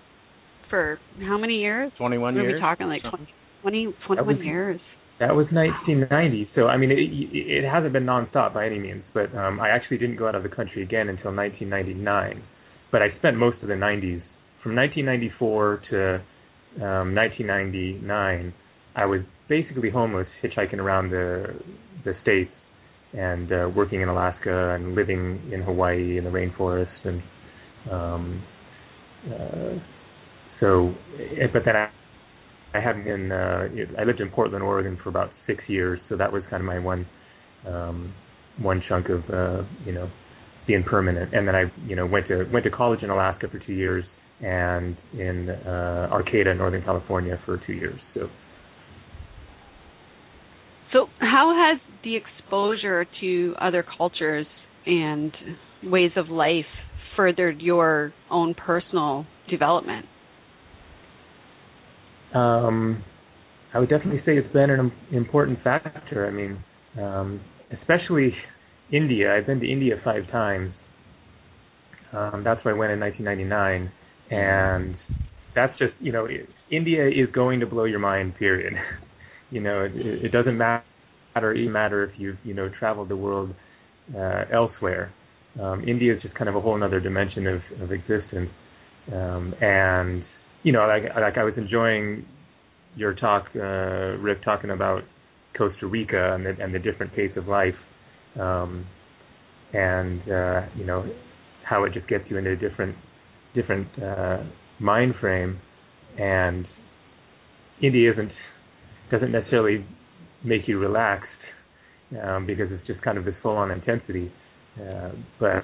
for 0.70 0.98
how 1.22 1.38
many 1.38 1.60
years? 1.60 1.92
Twenty 1.98 2.18
one 2.18 2.36
We're 2.36 2.50
years. 2.50 2.62
talking 2.62 2.88
like 2.88 3.02
20, 3.02 3.28
20 3.62 3.88
21 4.08 4.28
was- 4.28 4.46
years. 4.46 4.82
That 5.20 5.36
was 5.36 5.46
1990. 5.52 6.50
So 6.56 6.68
I 6.68 6.76
mean, 6.76 6.92
it, 6.92 6.98
it 6.98 7.64
hasn't 7.70 7.94
been 7.94 8.04
nonstop 8.04 8.54
by 8.56 8.66
any 8.66 8.80
means. 8.80 9.04
But 9.14 9.34
um, 9.38 9.60
I 9.60 9.70
actually 9.70 10.00
didn't 10.00 10.18
go 10.18 10.28
out 10.28 10.36
of 10.36 10.44
the 10.44 10.50
country 10.50 10.82
again 10.82 11.08
until 11.08 11.34
1999. 11.34 12.44
But 12.92 13.04
I 13.04 13.16
spent 13.20 13.38
most 13.38 13.62
of 13.62 13.68
the 13.68 13.76
90s 13.76 14.22
from 14.64 14.76
1994 14.76 15.82
to 15.92 16.16
um, 16.84 17.14
1999. 17.16 18.54
I 18.96 19.06
was 19.06 19.22
basically 19.50 19.90
homeless, 19.90 20.28
hitchhiking 20.44 20.80
around 20.80 21.12
the 21.12 21.48
the 22.06 22.14
states 22.22 22.52
and 23.14 23.52
uh, 23.52 23.70
working 23.76 24.02
in 24.02 24.10
Alaska 24.10 24.76
and 24.76 24.96
living 24.96 25.52
in 25.54 25.62
Hawaii 25.62 26.18
in 26.18 26.24
the 26.24 26.30
rainforest 26.30 26.88
and 27.06 27.22
um, 27.92 28.44
uh, 29.28 29.80
so. 30.60 30.94
eh, 31.20 31.48
But 31.52 31.64
then 31.66 31.76
I 31.76 32.80
hadn't 32.80 33.04
been. 33.06 33.32
Uh, 33.32 33.68
I 34.00 34.04
lived 34.04 34.20
in 34.22 34.30
Portland, 34.30 34.64
Oregon, 34.64 34.98
for 35.04 35.10
about 35.10 35.32
six 35.48 35.64
years, 35.68 36.00
so 36.10 36.18
that 36.18 36.32
was 36.32 36.44
kind 36.50 36.62
of 36.62 36.68
my 36.68 36.80
one 36.80 37.06
um, 37.68 38.14
one 38.62 38.82
chunk 38.88 39.10
of 39.10 39.22
uh, 39.32 39.64
you 39.86 39.94
know 39.94 40.10
being 40.68 40.84
permanent. 40.84 41.34
And 41.34 41.48
then 41.48 41.56
I 41.56 41.66
you 41.88 41.96
know 41.96 42.06
went 42.06 42.28
to 42.30 42.46
went 42.52 42.66
to 42.66 42.72
college 42.72 43.04
in 43.04 43.10
Alaska 43.10 43.48
for 43.52 43.60
two 43.60 43.74
years 43.74 44.04
and 44.42 44.98
in 45.14 45.50
uh, 45.50 46.10
Arcata, 46.12 46.54
Northern 46.54 46.84
California, 46.84 47.40
for 47.46 47.60
two 47.66 47.74
years. 47.74 48.00
So. 48.14 48.28
So, 50.92 51.08
how 51.20 51.54
has 51.56 51.82
the 52.04 52.16
exposure 52.16 53.06
to 53.22 53.56
other 53.60 53.84
cultures 53.98 54.46
and 54.86 55.32
ways 55.84 56.12
of 56.16 56.30
life 56.30 56.66
furthered 57.16 57.62
your 57.62 58.14
own 58.30 58.54
personal 58.54 59.26
development? 59.50 60.06
Um, 62.34 63.04
I 63.74 63.80
would 63.80 63.90
definitely 63.90 64.22
say 64.26 64.38
it's 64.38 64.52
been 64.54 64.70
an 64.70 64.92
important 65.12 65.64
factor. 65.64 66.28
I 66.28 66.32
mean, 66.32 66.64
um, 67.02 67.42
especially 67.72 68.34
India. 68.92 69.36
I've 69.36 69.48
been 69.48 69.60
to 69.60 69.72
India 69.72 69.96
five 70.04 70.30
times. 70.32 70.74
Um, 72.12 72.44
that's 72.44 72.64
where 72.64 72.76
I 72.76 72.78
went 72.78 72.92
in 72.92 73.00
1999, 73.00 73.92
and 74.34 74.96
that's 75.56 75.78
just 75.78 75.94
you 76.00 76.12
know, 76.12 76.28
India 76.72 77.08
is 77.08 77.28
going 77.34 77.60
to 77.60 77.66
blow 77.68 77.86
your 77.86 78.00
mind. 78.00 78.36
Period. 78.38 78.74
you 79.52 79.62
know, 79.62 79.82
it, 79.82 80.26
it 80.26 80.32
doesn't 80.32 80.58
matter 80.58 81.54
even 81.54 81.72
matter 81.72 82.04
if 82.04 82.12
you've 82.18 82.38
you 82.44 82.54
know 82.54 82.70
traveled 82.80 83.10
the 83.10 83.18
world 83.18 83.54
uh, 84.16 84.44
elsewhere. 84.52 85.14
Um, 85.62 85.88
India 85.88 86.16
is 86.16 86.22
just 86.22 86.34
kind 86.36 86.50
of 86.50 86.56
a 86.56 86.62
whole 86.62 86.82
other 86.84 87.00
dimension 87.00 87.46
of, 87.46 87.62
of 87.80 87.92
existence, 87.92 88.50
um, 89.14 89.54
and 89.62 90.24
you 90.64 90.72
know, 90.72 90.88
like, 90.88 91.04
like 91.16 91.38
I 91.38 91.44
was 91.44 91.54
enjoying 91.58 92.26
your 92.96 93.14
talk, 93.14 93.48
uh, 93.56 94.18
Rick, 94.20 94.44
talking 94.44 94.72
about 94.72 95.04
Costa 95.58 95.88
Rica 95.88 96.34
and 96.34 96.46
the, 96.46 96.56
and 96.60 96.74
the 96.74 96.80
different 96.80 97.14
pace 97.14 97.32
of 97.36 97.48
life, 97.48 97.76
um, 98.40 98.86
and 99.74 100.22
uh, 100.32 100.62
you 100.76 100.86
know 100.86 101.06
how 101.64 101.84
it 101.84 101.94
just 101.94 102.08
gets 102.08 102.24
you 102.30 102.38
into 102.38 102.52
a 102.52 102.56
different 102.56 102.96
different 103.56 103.88
uh, 104.02 104.44
mind 104.80 105.16
frame, 105.20 105.60
and 106.20 106.66
India 107.82 108.12
isn't 108.12 108.32
doesn't 109.12 109.32
necessarily 109.32 109.86
make 110.44 110.68
you 110.68 110.80
relaxed 110.80 111.28
um, 112.24 112.46
because 112.46 112.68
it's 112.72 112.86
just 112.88 113.02
kind 113.02 113.18
of 113.18 113.26
this 113.26 113.36
full 113.42 113.56
on 113.56 113.72
intensity, 113.72 114.32
uh, 114.82 115.10
but 115.40 115.64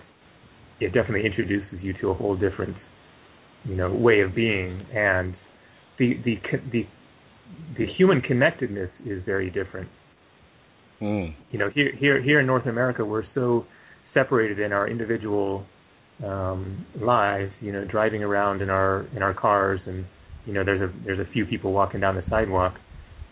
it 0.79 0.93
definitely 0.93 1.25
introduces 1.25 1.79
you 1.81 1.93
to 2.01 2.09
a 2.09 2.13
whole 2.13 2.35
different 2.35 2.75
you 3.65 3.75
know 3.75 3.93
way 3.93 4.21
of 4.21 4.33
being 4.33 4.85
and 4.93 5.35
the 5.97 6.13
the 6.23 6.35
the 6.71 6.83
the 7.77 7.85
human 7.97 8.21
connectedness 8.21 8.89
is 9.05 9.21
very 9.25 9.49
different 9.49 9.89
mm. 11.01 11.33
you 11.51 11.59
know 11.59 11.69
here 11.73 11.91
here 11.97 12.21
here 12.21 12.39
in 12.39 12.45
north 12.45 12.65
america 12.67 13.03
we're 13.03 13.23
so 13.35 13.65
separated 14.13 14.59
in 14.59 14.71
our 14.71 14.87
individual 14.87 15.65
um 16.25 16.85
lives 17.01 17.51
you 17.61 17.71
know 17.71 17.85
driving 17.85 18.23
around 18.23 18.61
in 18.61 18.69
our 18.69 19.07
in 19.15 19.21
our 19.21 19.33
cars. 19.33 19.79
And 19.85 20.05
you 20.45 20.53
know 20.53 20.63
there's 20.63 20.81
a 20.81 20.93
there's 21.05 21.19
a 21.19 21.31
few 21.31 21.45
people 21.45 21.73
walking 21.73 21.99
down 21.99 22.15
the 22.15 22.23
sidewalk. 22.29 22.75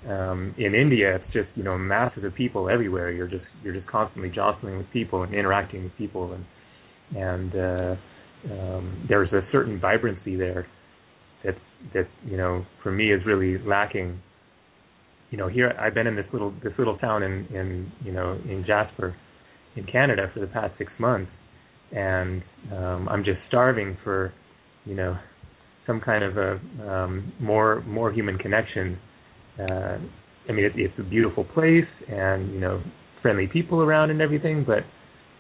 Um 0.08 0.54
in 0.58 0.76
india 0.76 1.16
it's 1.16 1.34
just 1.34 1.50
you 1.56 1.64
know 1.64 1.78
masses 1.78 2.24
of 2.24 2.34
people 2.36 2.70
everywhere. 2.70 3.12
You're 3.12 3.28
just 3.28 3.46
you're 3.64 3.74
just 3.74 3.88
constantly 3.88 4.30
jostling 4.30 4.78
with 4.78 4.90
people 4.92 5.24
and 5.24 5.34
interacting 5.34 5.84
with 5.84 5.96
people. 5.98 6.34
And 6.34 6.46
and 7.18 7.56
uh 7.56 7.96
um, 8.52 9.06
there's 9.10 9.32
a 9.34 9.42
certain 9.52 9.80
vibrancy 9.80 10.36
there 10.36 10.68
that 11.44 11.56
that 11.94 12.08
you 12.26 12.38
know 12.38 12.66
for 12.84 12.92
me 12.92 13.12
is 13.12 13.22
really 13.26 13.58
lacking. 13.66 14.20
You 15.30 15.38
know, 15.38 15.48
here 15.48 15.74
I've 15.80 15.94
been 15.94 16.08
in 16.08 16.16
this 16.16 16.26
little 16.32 16.54
this 16.64 16.74
little 16.78 16.98
town 16.98 17.24
in 17.24 17.46
in 17.54 17.92
you 18.04 18.12
know 18.12 18.40
in 18.46 18.64
Jasper, 18.66 19.16
in 19.76 19.86
Canada 19.86 20.30
for 20.34 20.40
the 20.40 20.48
past 20.48 20.74
six 20.78 20.92
months, 21.00 21.32
and 21.92 22.44
um, 22.72 23.08
I'm 23.10 23.24
just 23.24 23.40
starving 23.48 23.98
for, 24.04 24.34
you 24.86 24.96
know, 24.96 25.18
some 25.86 26.02
kind 26.02 26.24
of 26.24 26.38
a 26.38 26.60
um, 26.90 27.32
more 27.40 27.82
more 27.88 28.12
human 28.12 28.38
connection. 28.38 29.00
Uh, 29.58 29.98
I 30.50 30.52
mean, 30.52 30.66
it, 30.66 30.74
it's 30.76 30.94
a 31.00 31.04
beautiful 31.04 31.46
place, 31.46 31.88
and 32.10 32.52
you 32.54 32.60
know, 32.60 32.84
friendly 33.22 33.48
people 33.48 33.82
around 33.82 34.12
and 34.12 34.22
everything, 34.22 34.64
but 34.66 34.84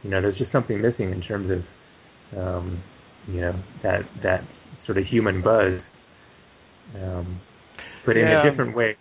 you 0.03 0.09
know, 0.09 0.21
there's 0.21 0.37
just 0.37 0.51
something 0.51 0.81
missing 0.81 1.11
in 1.11 1.21
terms 1.21 1.51
of 1.51 2.39
um, 2.39 2.83
you 3.27 3.41
know 3.41 3.53
that 3.83 4.01
that 4.23 4.41
sort 4.85 4.97
of 4.97 5.03
human 5.05 5.43
buzz, 5.43 5.79
um, 6.95 7.41
but 8.05 8.15
in 8.15 8.25
yeah. 8.25 8.41
a 8.41 8.49
different 8.49 8.75
way. 8.75 8.95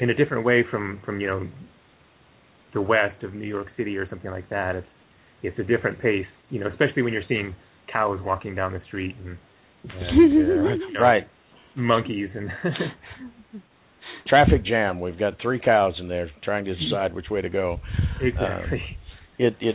In 0.00 0.10
a 0.10 0.14
different 0.14 0.44
way 0.44 0.64
from 0.68 1.00
from 1.04 1.20
you 1.20 1.28
know 1.28 1.48
the 2.74 2.80
west 2.80 3.22
of 3.22 3.34
New 3.34 3.46
York 3.46 3.68
City 3.76 3.96
or 3.96 4.08
something 4.10 4.30
like 4.30 4.48
that. 4.50 4.74
It's 4.74 4.86
it's 5.44 5.58
a 5.58 5.62
different 5.62 6.00
pace, 6.00 6.26
you 6.50 6.58
know, 6.60 6.66
especially 6.68 7.02
when 7.02 7.12
you're 7.12 7.22
seeing 7.28 7.54
cows 7.92 8.18
walking 8.22 8.54
down 8.54 8.72
the 8.72 8.80
street 8.86 9.14
and, 9.24 9.38
and 9.84 10.50
uh, 10.50 10.74
you 10.74 10.92
know, 10.94 11.00
right 11.00 11.24
monkeys 11.76 12.30
and 12.34 12.48
traffic 14.26 14.64
jam. 14.64 15.00
We've 15.00 15.18
got 15.18 15.34
three 15.42 15.60
cows 15.60 15.94
in 15.98 16.08
there 16.08 16.30
trying 16.42 16.64
to 16.66 16.74
decide 16.74 17.14
which 17.14 17.30
way 17.30 17.40
to 17.40 17.48
go. 17.48 17.78
exactly. 18.20 18.78
Uh, 18.78 19.44
it 19.44 19.54
it 19.60 19.74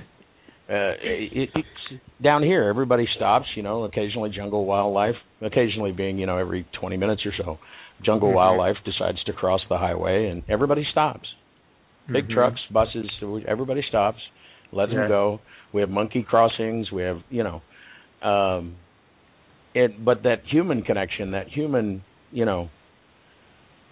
uh, 0.69 0.93
it, 1.01 1.49
it's 1.55 2.01
down 2.23 2.43
here. 2.43 2.69
Everybody 2.69 3.07
stops, 3.15 3.47
you 3.55 3.63
know. 3.63 3.83
Occasionally, 3.83 4.29
jungle 4.29 4.65
wildlife. 4.65 5.15
Occasionally, 5.41 5.91
being 5.91 6.17
you 6.17 6.25
know 6.25 6.37
every 6.37 6.65
20 6.79 6.97
minutes 6.97 7.23
or 7.25 7.33
so, 7.37 7.57
jungle 8.05 8.29
Mhm. 8.29 8.35
wildlife 8.35 8.77
decides 8.85 9.21
to 9.25 9.33
cross 9.33 9.61
the 9.69 9.77
highway, 9.77 10.27
and 10.29 10.43
everybody 10.49 10.85
stops. 10.91 11.27
Big 12.11 12.27
Mhm. 12.27 12.33
trucks, 12.33 12.61
buses, 12.71 13.09
everybody 13.47 13.81
stops, 13.89 14.19
let 14.71 14.89
Yeah. 14.89 15.01
them 15.01 15.07
go. 15.09 15.39
We 15.73 15.81
have 15.81 15.89
monkey 15.89 16.23
crossings. 16.23 16.91
We 16.91 17.03
have 17.03 17.21
you 17.29 17.43
know, 17.43 17.61
um, 18.27 18.75
it. 19.73 20.03
But 20.03 20.23
that 20.23 20.41
human 20.45 20.81
connection, 20.83 21.31
that 21.31 21.47
human, 21.47 22.03
you 22.31 22.45
know, 22.45 22.69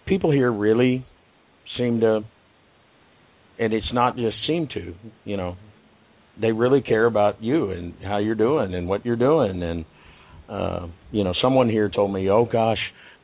people 0.06 0.32
here 0.32 0.52
really 0.52 1.06
seem 1.78 2.00
to, 2.02 2.22
and 3.60 3.74
it's 3.74 3.92
not 3.94 4.16
just 4.16 4.38
seem 4.48 4.68
to, 4.74 4.96
you 5.26 5.38
know, 5.38 5.58
they 6.40 6.52
really 6.52 6.82
care 6.82 7.06
about 7.06 7.42
you 7.42 7.72
and 7.72 7.94
how 8.04 8.18
you're 8.18 8.36
doing 8.36 8.74
and 8.74 8.88
what 8.88 9.06
you're 9.06 9.16
doing 9.16 9.64
and 9.64 9.86
uh 10.50 10.88
you 11.12 11.24
know 11.24 11.34
someone 11.42 11.68
here 11.68 11.90
told 11.90 12.14
me 12.14 12.30
oh 12.30 12.46
gosh 12.46 12.78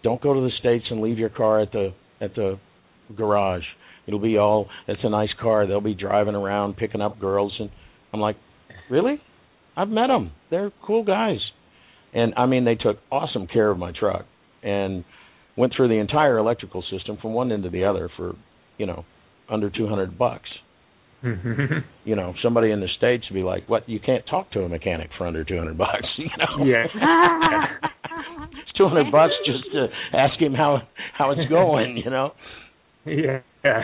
don't 0.03 0.21
go 0.21 0.33
to 0.33 0.41
the 0.41 0.49
states 0.59 0.85
and 0.89 0.99
leave 1.01 1.17
your 1.17 1.29
car 1.29 1.61
at 1.61 1.71
the 1.71 1.93
at 2.19 2.33
the 2.35 2.59
garage 3.15 3.63
it'll 4.07 4.19
be 4.19 4.37
all 4.37 4.67
it's 4.87 5.01
a 5.03 5.09
nice 5.09 5.29
car 5.41 5.67
they'll 5.67 5.81
be 5.81 5.93
driving 5.93 6.35
around 6.35 6.75
picking 6.77 7.01
up 7.01 7.19
girls 7.19 7.53
and 7.59 7.69
i'm 8.13 8.19
like 8.19 8.37
really 8.89 9.21
i've 9.77 9.89
met 9.89 10.07
them 10.07 10.31
they're 10.49 10.71
cool 10.85 11.03
guys 11.03 11.39
and 12.13 12.33
i 12.37 12.45
mean 12.45 12.65
they 12.65 12.75
took 12.75 12.97
awesome 13.11 13.47
care 13.47 13.69
of 13.69 13.77
my 13.77 13.91
truck 13.97 14.25
and 14.61 15.03
went 15.57 15.73
through 15.75 15.87
the 15.87 15.99
entire 15.99 16.37
electrical 16.37 16.83
system 16.91 17.17
from 17.21 17.33
one 17.33 17.51
end 17.51 17.63
to 17.63 17.69
the 17.69 17.83
other 17.85 18.09
for 18.17 18.35
you 18.77 18.85
know 18.85 19.05
under 19.49 19.69
200 19.69 20.17
bucks 20.17 20.49
you 22.03 22.15
know, 22.17 22.33
somebody 22.43 22.71
in 22.71 22.81
the 22.81 22.87
states 22.97 23.23
would 23.29 23.35
be 23.35 23.43
like, 23.43 23.69
"What? 23.69 23.87
You 23.87 23.99
can't 23.99 24.25
talk 24.29 24.51
to 24.51 24.63
a 24.63 24.69
mechanic 24.69 25.09
for 25.17 25.25
under 25.25 25.45
two 25.45 25.57
hundred 25.57 25.77
bucks." 25.77 26.05
You 26.17 26.25
know, 26.37 26.65
yeah. 26.65 26.83
it's 28.61 28.77
two 28.77 28.87
hundred 28.89 29.09
bucks 29.09 29.31
just 29.45 29.63
to 29.71 29.87
ask 30.13 30.39
him 30.39 30.53
how 30.53 30.81
how 31.17 31.31
it's 31.31 31.49
going. 31.49 32.01
You 32.03 32.11
know. 32.11 32.31
yeah. 33.05 33.39
Yeah. 33.63 33.81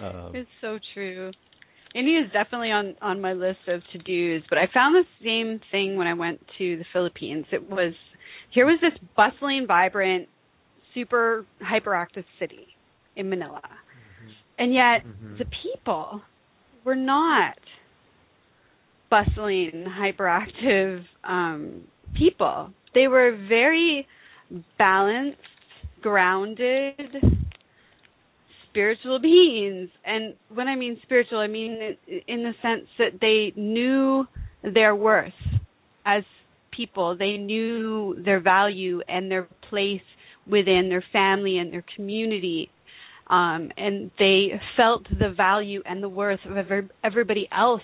Uh, 0.00 0.30
It's 0.34 0.48
so 0.60 0.78
true. 0.94 1.30
India 1.94 2.20
is 2.20 2.32
definitely 2.32 2.70
on 2.70 2.94
on 3.02 3.20
my 3.20 3.32
list 3.34 3.60
of 3.68 3.82
to 3.92 3.98
dos, 3.98 4.42
but 4.48 4.58
I 4.58 4.66
found 4.72 4.94
the 4.94 5.04
same 5.24 5.60
thing 5.70 5.96
when 5.96 6.06
I 6.06 6.14
went 6.14 6.40
to 6.58 6.76
the 6.78 6.84
Philippines. 6.92 7.44
It 7.52 7.68
was 7.68 7.92
here 8.50 8.66
was 8.66 8.78
this 8.80 8.98
bustling, 9.16 9.66
vibrant, 9.66 10.28
super 10.94 11.44
hyperactive 11.62 12.24
city 12.38 12.66
in 13.16 13.28
Manila, 13.28 13.62
and 14.58 14.72
yet 14.72 15.04
Mhm. 15.04 15.38
the 15.38 15.44
people 15.62 16.22
were 16.84 16.96
not 16.96 17.58
bustling, 19.10 19.84
hyperactive 19.86 21.04
um, 21.24 21.86
people. 22.14 22.72
They 22.94 23.06
were 23.08 23.32
very 23.48 24.06
balanced, 24.78 25.38
grounded, 26.02 26.94
spiritual 28.68 29.20
beings. 29.20 29.88
And 30.04 30.34
when 30.52 30.68
I 30.68 30.76
mean 30.76 30.98
spiritual, 31.02 31.38
I 31.38 31.46
mean 31.46 31.96
in 32.26 32.42
the 32.42 32.52
sense 32.62 32.88
that 32.98 33.20
they 33.20 33.52
knew 33.60 34.26
their 34.62 34.94
worth 34.94 35.32
as 36.04 36.24
people. 36.72 37.16
They 37.16 37.36
knew 37.36 38.16
their 38.24 38.40
value 38.40 39.00
and 39.08 39.30
their 39.30 39.48
place 39.68 40.00
within 40.46 40.88
their 40.88 41.04
family 41.12 41.58
and 41.58 41.72
their 41.72 41.84
community. 41.96 42.70
Um, 43.28 43.70
and 43.76 44.10
they 44.18 44.60
felt 44.76 45.04
the 45.08 45.30
value 45.30 45.82
and 45.86 46.02
the 46.02 46.08
worth 46.08 46.40
of 46.48 46.56
every, 46.56 46.88
everybody 47.04 47.48
else 47.56 47.82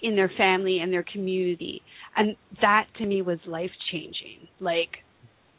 in 0.00 0.16
their 0.16 0.30
family 0.36 0.78
and 0.80 0.92
their 0.92 1.04
community. 1.12 1.82
And 2.16 2.36
that 2.60 2.86
to 2.98 3.06
me 3.06 3.22
was 3.22 3.38
life 3.46 3.70
changing. 3.90 4.48
Like 4.60 5.01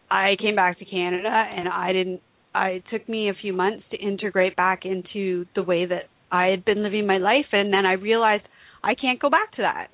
I 0.09 0.35
came 0.39 0.55
back 0.55 0.79
to 0.79 0.85
Canada 0.85 1.29
and 1.29 1.67
I 1.67 1.93
didn't 1.93 2.21
I 2.55 2.69
it 2.69 2.83
took 2.91 3.07
me 3.09 3.29
a 3.29 3.33
few 3.33 3.53
months 3.53 3.83
to 3.91 3.97
integrate 3.97 4.55
back 4.55 4.85
into 4.85 5.45
the 5.55 5.63
way 5.63 5.85
that 5.85 6.03
I 6.31 6.47
had 6.47 6.65
been 6.65 6.83
living 6.83 7.07
my 7.07 7.17
life 7.17 7.47
and 7.51 7.73
then 7.73 7.85
I 7.85 7.93
realized 7.93 8.43
I 8.83 8.95
can't 8.95 9.19
go 9.19 9.29
back 9.29 9.51
to 9.55 9.61
that. 9.61 9.87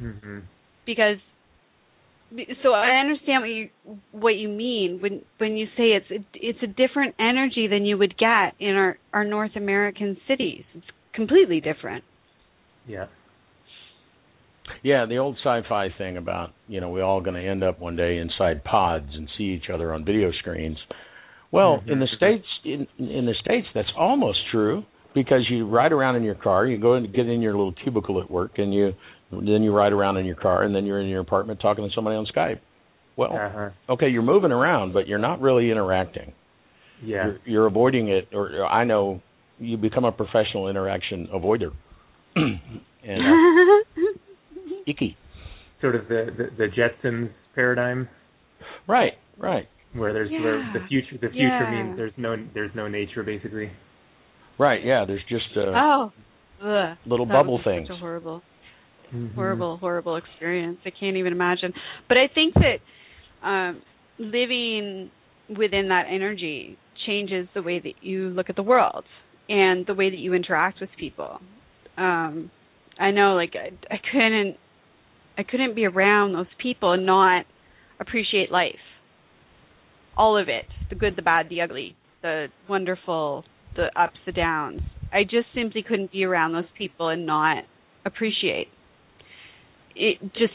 Mhm. 0.00 0.42
Because 0.84 1.18
so 2.62 2.72
I 2.72 2.96
understand 2.96 3.42
what 3.42 3.50
you 3.50 3.68
what 4.12 4.34
you 4.36 4.48
mean 4.48 5.00
when 5.00 5.22
when 5.38 5.56
you 5.56 5.66
say 5.76 5.92
it's 5.92 6.10
a, 6.10 6.24
it's 6.34 6.62
a 6.62 6.66
different 6.66 7.14
energy 7.18 7.68
than 7.68 7.84
you 7.84 7.96
would 7.98 8.16
get 8.18 8.54
in 8.58 8.74
our 8.74 8.98
our 9.12 9.24
North 9.24 9.54
American 9.56 10.16
cities. 10.26 10.64
It's 10.74 10.86
completely 11.12 11.60
different. 11.60 12.04
Yeah. 12.86 13.06
Yeah, 14.82 15.06
the 15.06 15.18
old 15.18 15.36
sci-fi 15.44 15.88
thing 15.98 16.16
about 16.16 16.50
you 16.68 16.80
know 16.80 16.90
we 16.90 17.00
all 17.00 17.20
going 17.20 17.40
to 17.40 17.48
end 17.48 17.62
up 17.62 17.80
one 17.80 17.96
day 17.96 18.18
inside 18.18 18.64
pods 18.64 19.08
and 19.14 19.28
see 19.36 19.44
each 19.44 19.70
other 19.72 19.92
on 19.92 20.04
video 20.04 20.30
screens. 20.32 20.78
Well, 21.52 21.80
Mhm. 21.80 21.90
in 21.92 22.00
the 22.00 22.08
states, 22.16 22.46
in 22.64 22.86
in 22.98 23.26
the 23.26 23.34
states, 23.34 23.68
that's 23.74 23.92
almost 23.96 24.38
true 24.50 24.84
because 25.14 25.48
you 25.48 25.66
ride 25.66 25.92
around 25.92 26.16
in 26.16 26.22
your 26.24 26.34
car, 26.34 26.66
you 26.66 26.76
go 26.78 26.94
and 26.94 27.12
get 27.12 27.28
in 27.28 27.40
your 27.40 27.52
little 27.56 27.72
cubicle 27.72 28.20
at 28.20 28.30
work, 28.30 28.58
and 28.58 28.74
you 28.74 28.94
then 29.30 29.62
you 29.62 29.72
ride 29.72 29.92
around 29.92 30.16
in 30.18 30.26
your 30.26 30.36
car, 30.36 30.62
and 30.62 30.74
then 30.74 30.84
you're 30.86 31.00
in 31.00 31.08
your 31.08 31.20
apartment 31.20 31.58
talking 31.60 31.88
to 31.88 31.94
somebody 31.94 32.16
on 32.16 32.26
Skype. 32.26 32.58
Well, 33.16 33.34
Uh-huh. 33.36 33.70
okay, 33.94 34.08
you're 34.08 34.22
moving 34.22 34.52
around, 34.52 34.92
but 34.92 35.06
you're 35.08 35.18
not 35.18 35.40
really 35.40 35.70
interacting. 35.70 36.32
Yeah. 37.02 37.24
You're, 37.26 37.38
you're 37.44 37.66
avoiding 37.66 38.08
it, 38.08 38.28
or 38.32 38.64
I 38.66 38.84
know 38.84 39.20
you 39.58 39.76
become 39.78 40.04
a 40.04 40.12
professional 40.12 40.68
interaction 40.68 41.28
avoider. 41.34 41.72
and 42.36 42.60
uh, 43.06 44.00
icky. 44.86 45.16
Sort 45.80 45.94
of 45.94 46.08
the, 46.08 46.26
the 46.36 46.44
the 46.56 46.68
Jetsons 46.68 47.30
paradigm 47.54 48.08
Right, 48.88 49.12
right, 49.38 49.66
where 49.94 50.12
there's 50.12 50.30
where 50.30 50.58
the 50.72 50.80
future 50.88 51.16
the 51.20 51.28
future 51.28 51.64
Yeah. 51.64 51.70
means 51.70 51.96
there's 51.96 52.12
no 52.16 52.36
there's 52.54 52.70
no 52.74 52.88
nature 52.88 53.22
basically. 53.22 53.70
right. 54.58 54.84
Yeah, 54.84 55.04
there's 55.06 55.22
just 55.28 55.44
uh, 55.56 55.60
oh, 55.74 56.12
ugh. 56.62 56.96
little 57.06 57.26
That 57.26 57.32
bubble 57.32 57.54
was 57.64 57.64
such 57.64 57.90
a 57.96 57.98
horrible. 57.98 58.42
Mhm. 59.14 59.34
horrible 59.36 59.76
horrible 59.76 60.16
experience 60.16 60.78
i 60.84 60.90
can't 60.90 61.16
even 61.16 61.32
imagine 61.32 61.72
but 62.08 62.16
i 62.16 62.26
think 62.34 62.54
that 62.54 63.46
um 63.48 63.80
living 64.18 65.12
within 65.48 65.90
that 65.90 66.06
energy 66.10 66.76
changes 67.06 67.46
the 67.54 67.62
way 67.62 67.78
that 67.78 67.92
you 68.02 68.30
look 68.30 68.50
at 68.50 68.56
the 68.56 68.64
world 68.64 69.04
and 69.48 69.86
the 69.86 69.94
way 69.94 70.10
that 70.10 70.16
you 70.18 70.34
interact 70.34 70.80
with 70.80 70.90
people 70.98 71.38
um 71.96 72.50
i 72.98 73.12
know 73.12 73.34
like 73.36 73.52
i, 73.54 73.68
I 73.94 73.98
couldn't 74.10 74.56
i 75.38 75.42
couldn't 75.42 75.74
be 75.74 75.84
around 75.84 76.32
those 76.32 76.46
people 76.60 76.92
and 76.92 77.06
not 77.06 77.46
appreciate 78.00 78.50
life. 78.50 78.74
All 80.16 80.38
of 80.38 80.48
it 80.48 80.66
the 80.88 80.94
good 80.94 81.16
the 81.16 81.22
bad 81.22 81.48
the 81.48 81.60
ugly 81.60 81.96
the 82.22 82.46
wonderful 82.68 83.44
the 83.76 83.86
ups 84.00 84.18
the 84.24 84.32
downs. 84.32 84.80
I 85.12 85.22
just 85.22 85.46
simply 85.54 85.82
couldn't 85.82 86.12
be 86.12 86.24
around 86.24 86.52
those 86.52 86.64
people 86.76 87.08
and 87.08 87.26
not 87.26 87.64
appreciate. 88.04 88.68
It 89.94 90.20
just 90.34 90.54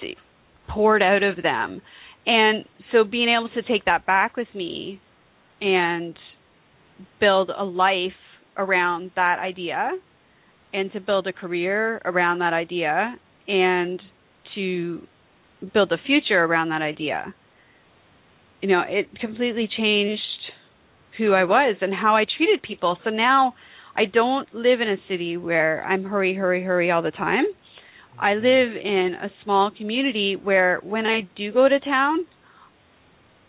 poured 0.69 1.01
out 1.01 1.23
of 1.23 1.41
them. 1.41 1.81
And 2.25 2.65
so 2.91 3.03
being 3.03 3.29
able 3.29 3.49
to 3.49 3.61
take 3.61 3.85
that 3.85 4.05
back 4.05 4.35
with 4.35 4.47
me 4.53 4.99
and 5.59 6.15
build 7.19 7.51
a 7.55 7.63
life 7.63 8.11
around 8.57 9.11
that 9.15 9.39
idea 9.39 9.91
and 10.73 10.91
to 10.93 10.99
build 10.99 11.27
a 11.27 11.33
career 11.33 12.01
around 12.05 12.39
that 12.39 12.53
idea 12.53 13.15
and 13.47 14.01
to 14.55 15.01
build 15.73 15.91
a 15.91 15.97
future 16.05 16.43
around 16.43 16.69
that 16.69 16.81
idea. 16.81 17.33
You 18.61 18.69
know, 18.69 18.83
it 18.87 19.07
completely 19.19 19.67
changed 19.75 20.21
who 21.17 21.33
I 21.33 21.43
was 21.43 21.77
and 21.81 21.93
how 21.93 22.15
I 22.15 22.25
treated 22.37 22.61
people. 22.61 22.97
So 23.03 23.09
now 23.09 23.53
I 23.95 24.05
don't 24.05 24.53
live 24.53 24.81
in 24.81 24.89
a 24.89 24.97
city 25.07 25.37
where 25.37 25.83
I'm 25.83 26.03
hurry, 26.03 26.35
hurry, 26.35 26.63
hurry 26.63 26.91
all 26.91 27.01
the 27.01 27.11
time. 27.11 27.45
I 28.19 28.35
live 28.35 28.75
in 28.75 29.15
a 29.21 29.29
small 29.43 29.71
community 29.75 30.35
where 30.35 30.79
when 30.83 31.05
I 31.05 31.21
do 31.35 31.51
go 31.51 31.67
to 31.67 31.79
town, 31.79 32.25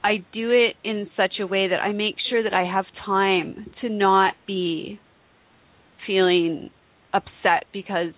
I 0.03 0.25
do 0.33 0.51
it 0.51 0.77
in 0.83 1.09
such 1.17 1.35
a 1.41 1.47
way 1.47 1.69
that 1.69 1.81
I 1.81 1.93
make 1.93 2.17
sure 2.29 2.43
that 2.43 2.55
I 2.55 2.65
have 2.65 2.87
time 3.05 3.73
to 3.81 3.89
not 3.89 4.35
be 4.47 4.99
feeling 6.07 6.71
upset 7.13 7.67
because 7.73 8.15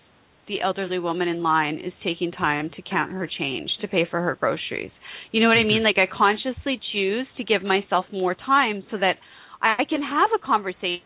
the 0.48 0.60
elderly 0.60 0.98
woman 0.98 1.28
in 1.28 1.42
line 1.42 1.76
is 1.78 1.92
taking 2.02 2.30
time 2.32 2.70
to 2.76 2.82
count 2.82 3.12
her 3.12 3.26
change 3.26 3.70
to 3.80 3.88
pay 3.88 4.04
for 4.10 4.20
her 4.20 4.34
groceries. 4.38 4.90
You 5.32 5.40
know 5.40 5.48
what 5.48 5.56
I 5.56 5.64
mean? 5.64 5.82
Like 5.82 5.96
I 5.98 6.06
consciously 6.06 6.78
choose 6.92 7.26
to 7.38 7.44
give 7.44 7.62
myself 7.62 8.04
more 8.12 8.34
time 8.34 8.84
so 8.90 8.98
that 8.98 9.14
I 9.62 9.84
can 9.88 10.02
have 10.02 10.30
a 10.34 10.44
conversation 10.44 11.00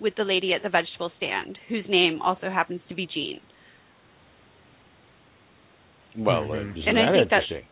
with 0.00 0.14
the 0.16 0.24
lady 0.24 0.52
at 0.52 0.62
the 0.62 0.68
vegetable 0.68 1.10
stand 1.16 1.58
whose 1.68 1.84
name 1.88 2.20
also 2.22 2.50
happens 2.50 2.80
to 2.88 2.94
be 2.94 3.06
Jean. 3.12 3.40
Well, 6.16 6.50
uh, 6.52 6.54
isn't 6.70 6.82
And 6.86 6.98
I 6.98 7.02
that 7.06 7.12
think 7.12 7.30
that- 7.30 7.42
interesting? 7.42 7.64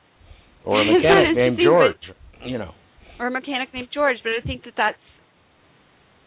Or 0.65 0.81
a 0.81 0.85
mechanic 0.93 1.37
named 1.37 1.59
interesting, 1.61 1.65
George. 1.65 2.17
You 2.51 2.59
know. 2.59 2.73
or 3.21 3.27
a 3.29 3.31
mechanic 3.31 3.73
named 3.73 3.89
George, 3.95 4.17
but 4.23 4.33
I 4.33 4.45
think 4.47 4.65
that 4.65 4.75
that's 4.77 4.99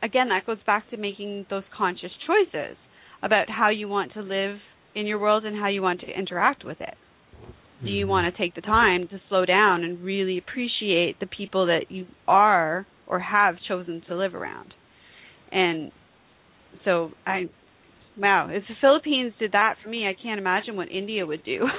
again 0.01 0.29
that 0.29 0.45
goes 0.45 0.57
back 0.65 0.89
to 0.91 0.97
making 0.97 1.45
those 1.49 1.63
conscious 1.75 2.11
choices 2.25 2.77
about 3.21 3.49
how 3.49 3.69
you 3.69 3.87
want 3.87 4.13
to 4.13 4.21
live 4.21 4.57
in 4.95 5.05
your 5.05 5.19
world 5.19 5.45
and 5.45 5.55
how 5.57 5.67
you 5.67 5.81
want 5.81 6.01
to 6.01 6.07
interact 6.07 6.63
with 6.63 6.81
it. 6.81 6.95
Do 7.83 7.89
you 7.91 8.05
Mhm. 8.05 8.09
want 8.09 8.33
to 8.33 8.37
take 8.41 8.55
the 8.55 8.61
time 8.61 9.07
to 9.09 9.21
slow 9.29 9.45
down 9.45 9.83
and 9.83 10.03
really 10.03 10.37
appreciate 10.37 11.19
the 11.19 11.27
people 11.27 11.67
that 11.67 11.89
you 11.91 12.07
are 12.27 12.85
or 13.07 13.19
have 13.19 13.55
chosen 13.67 14.01
to 14.07 14.15
live 14.15 14.35
around? 14.35 14.73
And 15.51 15.91
so 16.83 17.11
I 17.25 17.49
wow, 18.17 18.49
if 18.49 18.67
the 18.67 18.75
Philippines 18.81 19.33
did 19.39 19.53
that 19.53 19.75
for 19.81 19.87
me, 19.89 20.05
I 20.07 20.13
can't 20.13 20.39
imagine 20.39 20.75
what 20.75 20.89
India 20.91 21.25
would 21.25 21.43
do. 21.43 21.67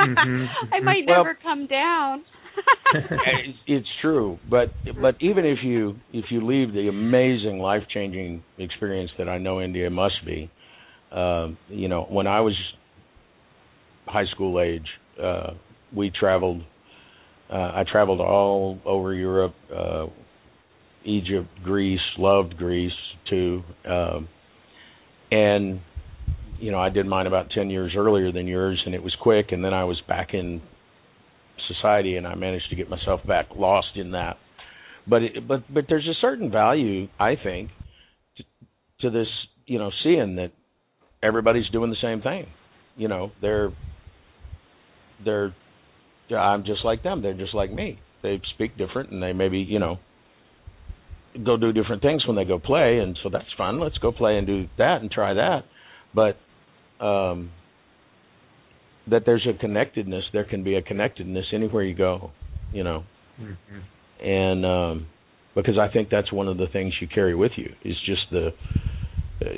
Mhm, 0.00 0.48
I 0.72 0.80
might 0.80 1.04
Well- 1.06 1.24
never 1.24 1.34
come 1.34 1.66
down. 1.66 2.24
It's- 2.94 3.54
it's 3.66 3.88
true, 4.00 4.38
but 4.48 4.72
but 5.02 5.16
even 5.20 5.44
if 5.44 5.58
you 5.64 5.96
if 6.12 6.26
you 6.30 6.44
leave 6.46 6.72
the 6.72 6.88
amazing 6.88 7.58
life 7.58 7.82
changing 7.92 8.42
experience 8.58 9.10
that 9.18 9.28
I 9.28 9.38
know 9.38 9.60
India 9.60 9.90
must 9.90 10.24
be, 10.24 10.50
um, 11.10 11.56
you 11.68 11.88
know, 11.88 12.02
when 12.08 12.26
I 12.26 12.40
was 12.40 12.54
high 14.06 14.26
school 14.26 14.60
age, 14.60 14.86
uh, 15.22 15.54
we 15.94 16.10
traveled. 16.10 16.62
Uh, 17.50 17.72
I 17.74 17.84
traveled 17.90 18.20
all 18.20 18.78
over 18.84 19.12
Europe, 19.14 19.54
uh, 19.74 20.06
Egypt, 21.04 21.48
Greece. 21.62 22.00
Loved 22.18 22.56
Greece 22.56 22.92
too, 23.28 23.62
um, 23.84 24.28
and 25.30 25.80
you 26.58 26.70
know 26.70 26.78
I 26.78 26.90
did 26.90 27.06
mine 27.06 27.26
about 27.26 27.50
ten 27.50 27.70
years 27.70 27.92
earlier 27.96 28.32
than 28.32 28.46
yours, 28.46 28.80
and 28.86 28.94
it 28.94 29.02
was 29.02 29.14
quick. 29.20 29.52
And 29.52 29.64
then 29.64 29.74
I 29.74 29.84
was 29.84 30.00
back 30.08 30.34
in 30.34 30.62
society, 31.68 32.16
and 32.16 32.26
I 32.26 32.34
managed 32.34 32.70
to 32.70 32.76
get 32.76 32.88
myself 32.88 33.20
back 33.26 33.46
lost 33.56 33.96
in 33.96 34.12
that. 34.12 34.36
But 35.06 35.22
it, 35.22 35.48
but 35.48 35.62
but 35.72 35.84
there's 35.88 36.06
a 36.06 36.14
certain 36.20 36.50
value, 36.50 37.08
I 37.18 37.34
think, 37.42 37.70
to, 38.36 38.44
to 39.02 39.10
this. 39.10 39.28
You 39.66 39.78
know, 39.78 39.90
seeing 40.02 40.36
that 40.36 40.52
everybody's 41.22 41.68
doing 41.70 41.90
the 41.90 41.96
same 42.02 42.20
thing. 42.20 42.46
You 42.96 43.08
know, 43.08 43.32
they're 43.40 43.72
they're. 45.24 45.54
I'm 46.30 46.64
just 46.64 46.84
like 46.84 47.02
them. 47.02 47.22
They're 47.22 47.34
just 47.34 47.54
like 47.54 47.72
me. 47.72 47.98
They 48.22 48.40
speak 48.54 48.78
different, 48.78 49.10
and 49.10 49.22
they 49.22 49.32
maybe 49.32 49.58
you 49.58 49.78
know 49.78 49.98
go 51.44 51.56
do 51.56 51.72
different 51.72 52.02
things 52.02 52.26
when 52.26 52.36
they 52.36 52.44
go 52.44 52.58
play, 52.58 52.98
and 52.98 53.18
so 53.22 53.28
that's 53.30 53.52
fun. 53.58 53.80
Let's 53.80 53.98
go 53.98 54.12
play 54.12 54.38
and 54.38 54.46
do 54.46 54.66
that 54.78 55.00
and 55.00 55.10
try 55.10 55.34
that. 55.34 55.64
But 56.14 56.36
um, 57.04 57.50
that 59.10 59.22
there's 59.26 59.46
a 59.46 59.58
connectedness. 59.58 60.24
There 60.32 60.44
can 60.44 60.62
be 60.64 60.74
a 60.76 60.82
connectedness 60.82 61.46
anywhere 61.52 61.82
you 61.82 61.94
go, 61.94 62.30
you 62.72 62.84
know, 62.84 63.04
Mhm. 63.40 63.56
and 64.20 64.66
um, 64.66 65.06
because 65.54 65.78
I 65.78 65.88
think 65.88 66.08
that's 66.10 66.32
one 66.32 66.48
of 66.48 66.56
the 66.56 66.66
things 66.66 66.94
you 67.00 67.08
carry 67.08 67.34
with 67.34 67.52
you 67.56 67.74
is 67.84 67.96
just 68.06 68.30
the 68.30 68.52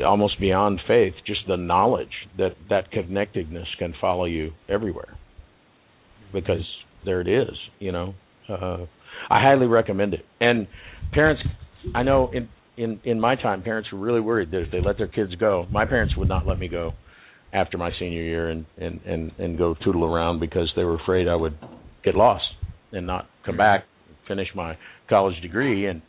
almost 0.05 0.41
beyond 0.41 0.81
faith, 0.87 1.15
just 1.27 1.47
the 1.47 1.57
knowledge 1.57 2.27
that 2.39 2.57
that 2.69 2.91
connectedness 2.91 3.69
can 3.79 3.93
follow 4.01 4.25
you 4.25 4.53
everywhere 4.69 5.17
because 6.33 6.67
there 7.05 7.21
it 7.21 7.29
is, 7.29 7.57
you 7.79 7.93
know. 7.93 8.15
Uh, 8.49 8.87
I 9.31 9.41
highly 9.41 9.67
recommend 9.67 10.15
it. 10.15 10.25
And 10.41 10.67
parents, 11.13 11.43
I 11.95 12.03
know 12.03 12.31
in 12.33 12.49
in 12.77 13.01
in 13.05 13.21
my 13.21 13.37
time, 13.37 13.63
parents 13.63 13.91
were 13.93 13.99
really 13.99 14.21
worried 14.21 14.51
that 14.51 14.63
if 14.63 14.71
they 14.71 14.81
let 14.81 14.99
their 14.99 15.07
kids 15.07 15.35
go, 15.37 15.67
my 15.71 15.85
parents 15.85 16.17
would 16.17 16.29
not 16.29 16.47
let 16.47 16.59
me 16.59 16.69
go 16.69 16.93
after 17.57 17.79
my 17.79 17.91
senior 17.99 18.23
year 18.23 18.51
and 18.51 18.67
and 18.79 19.01
and 19.07 19.33
and 19.39 19.59
go 19.59 19.75
tootle 19.85 20.05
around 20.05 20.41
because 20.41 20.71
they 20.77 20.85
were 20.85 20.97
afraid 20.97 21.27
I 21.29 21.35
would 21.37 21.57
get 22.05 22.15
lost 22.15 22.45
and 22.93 23.07
not 23.07 23.27
come 23.45 23.57
back, 23.57 23.85
finish 24.29 24.49
my 24.55 24.77
college 25.09 25.41
degree. 25.41 25.87
And 25.87 26.03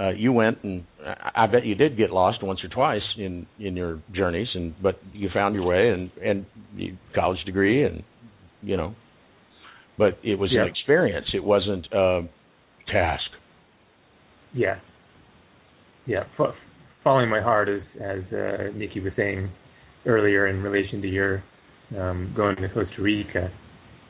uh, 0.00 0.10
you 0.10 0.32
went, 0.32 0.58
and 0.64 0.84
I, 1.04 1.44
I 1.44 1.46
bet 1.46 1.66
you 1.66 1.74
did 1.74 1.96
get 1.96 2.10
lost 2.10 2.42
once 2.42 2.60
or 2.64 2.68
twice 2.68 3.02
in 3.18 3.46
in 3.58 3.76
your 3.76 4.00
journeys, 4.14 4.48
and 4.54 4.74
but 4.82 4.98
you 5.12 5.28
found 5.32 5.54
your 5.54 5.66
way 5.66 5.90
and 5.90 6.10
and 6.24 6.46
you, 6.74 6.96
college 7.14 7.38
degree, 7.44 7.84
and 7.84 8.02
you 8.62 8.76
know 8.76 8.94
but 9.98 10.18
it 10.24 10.38
was 10.38 10.50
Yeah. 10.50 10.62
an 10.62 10.68
experience. 10.68 11.26
It 11.34 11.44
wasn't 11.44 11.86
a 11.92 12.22
task. 12.90 13.30
Yeah. 14.54 14.78
Yeah. 16.06 16.24
F- 16.38 16.54
following 17.04 17.28
my 17.28 17.42
heart, 17.42 17.68
as 17.68 17.82
as 18.00 18.20
uh, 18.32 18.70
Nikki 18.74 19.00
was 19.00 19.12
saying 19.14 19.50
earlier, 20.06 20.46
in 20.48 20.62
relation 20.62 21.02
to 21.02 21.08
your 21.08 21.42
um, 21.98 22.32
going 22.36 22.56
to 22.56 22.68
Costa 22.68 23.00
Rica, 23.02 23.50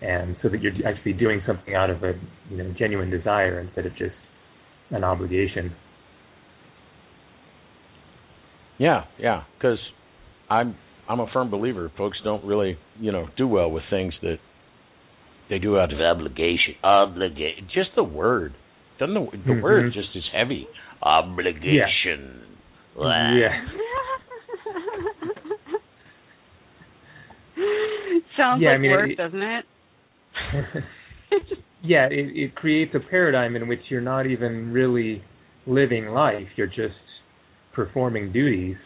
and 0.02 0.36
so 0.42 0.48
that 0.48 0.60
you're 0.62 0.72
actually 0.86 1.14
doing 1.14 1.40
something 1.46 1.74
out 1.74 1.90
of 1.90 2.02
a 2.02 2.12
you 2.50 2.56
know 2.56 2.74
genuine 2.78 3.10
desire 3.10 3.60
instead 3.60 3.86
of 3.86 3.92
just 3.96 4.14
an 4.90 5.04
obligation. 5.04 5.72
Yeah, 8.78 9.04
yeah, 9.18 9.44
because 9.58 9.78
I'm 10.48 10.76
I'm 11.08 11.20
a 11.20 11.26
firm 11.32 11.50
believer. 11.50 11.90
Folks 11.96 12.18
don't 12.24 12.44
really 12.44 12.78
you 12.98 13.12
know 13.12 13.28
do 13.36 13.46
well 13.46 13.70
with 13.70 13.82
things 13.90 14.14
that 14.22 14.36
they 15.48 15.58
do 15.58 15.78
out 15.78 15.92
of 15.92 16.00
obligation. 16.00 16.74
Obligation, 16.82 17.68
just 17.74 17.90
the 17.96 18.04
word. 18.04 18.54
Doesn't 18.98 19.14
the, 19.14 19.30
the 19.46 19.52
Mhm. 19.52 19.62
word 19.62 19.92
just 19.92 20.14
is 20.14 20.24
heavy? 20.32 20.66
Obligation. 21.02 22.42
Blah. 22.94 23.32
Yeah. 23.34 23.66
Sounds 28.36 28.62
Yeah, 28.62 28.70
I 28.70 28.72
like 28.72 28.80
mean, 28.80 28.90
work, 28.90 29.10
it- 29.10 29.16
doesn't 29.16 29.42
it? 29.42 29.64
yeah, 31.82 32.06
it, 32.06 32.36
it 32.36 32.54
creates 32.54 32.94
a 32.94 33.00
paradigm 33.10 33.56
in 33.56 33.68
which 33.68 33.80
you're 33.88 34.00
not 34.00 34.26
even 34.26 34.72
really 34.72 35.22
living 35.66 36.06
life. 36.08 36.46
You're 36.56 36.66
just 36.66 36.94
performing 37.74 38.32
duties, 38.32 38.76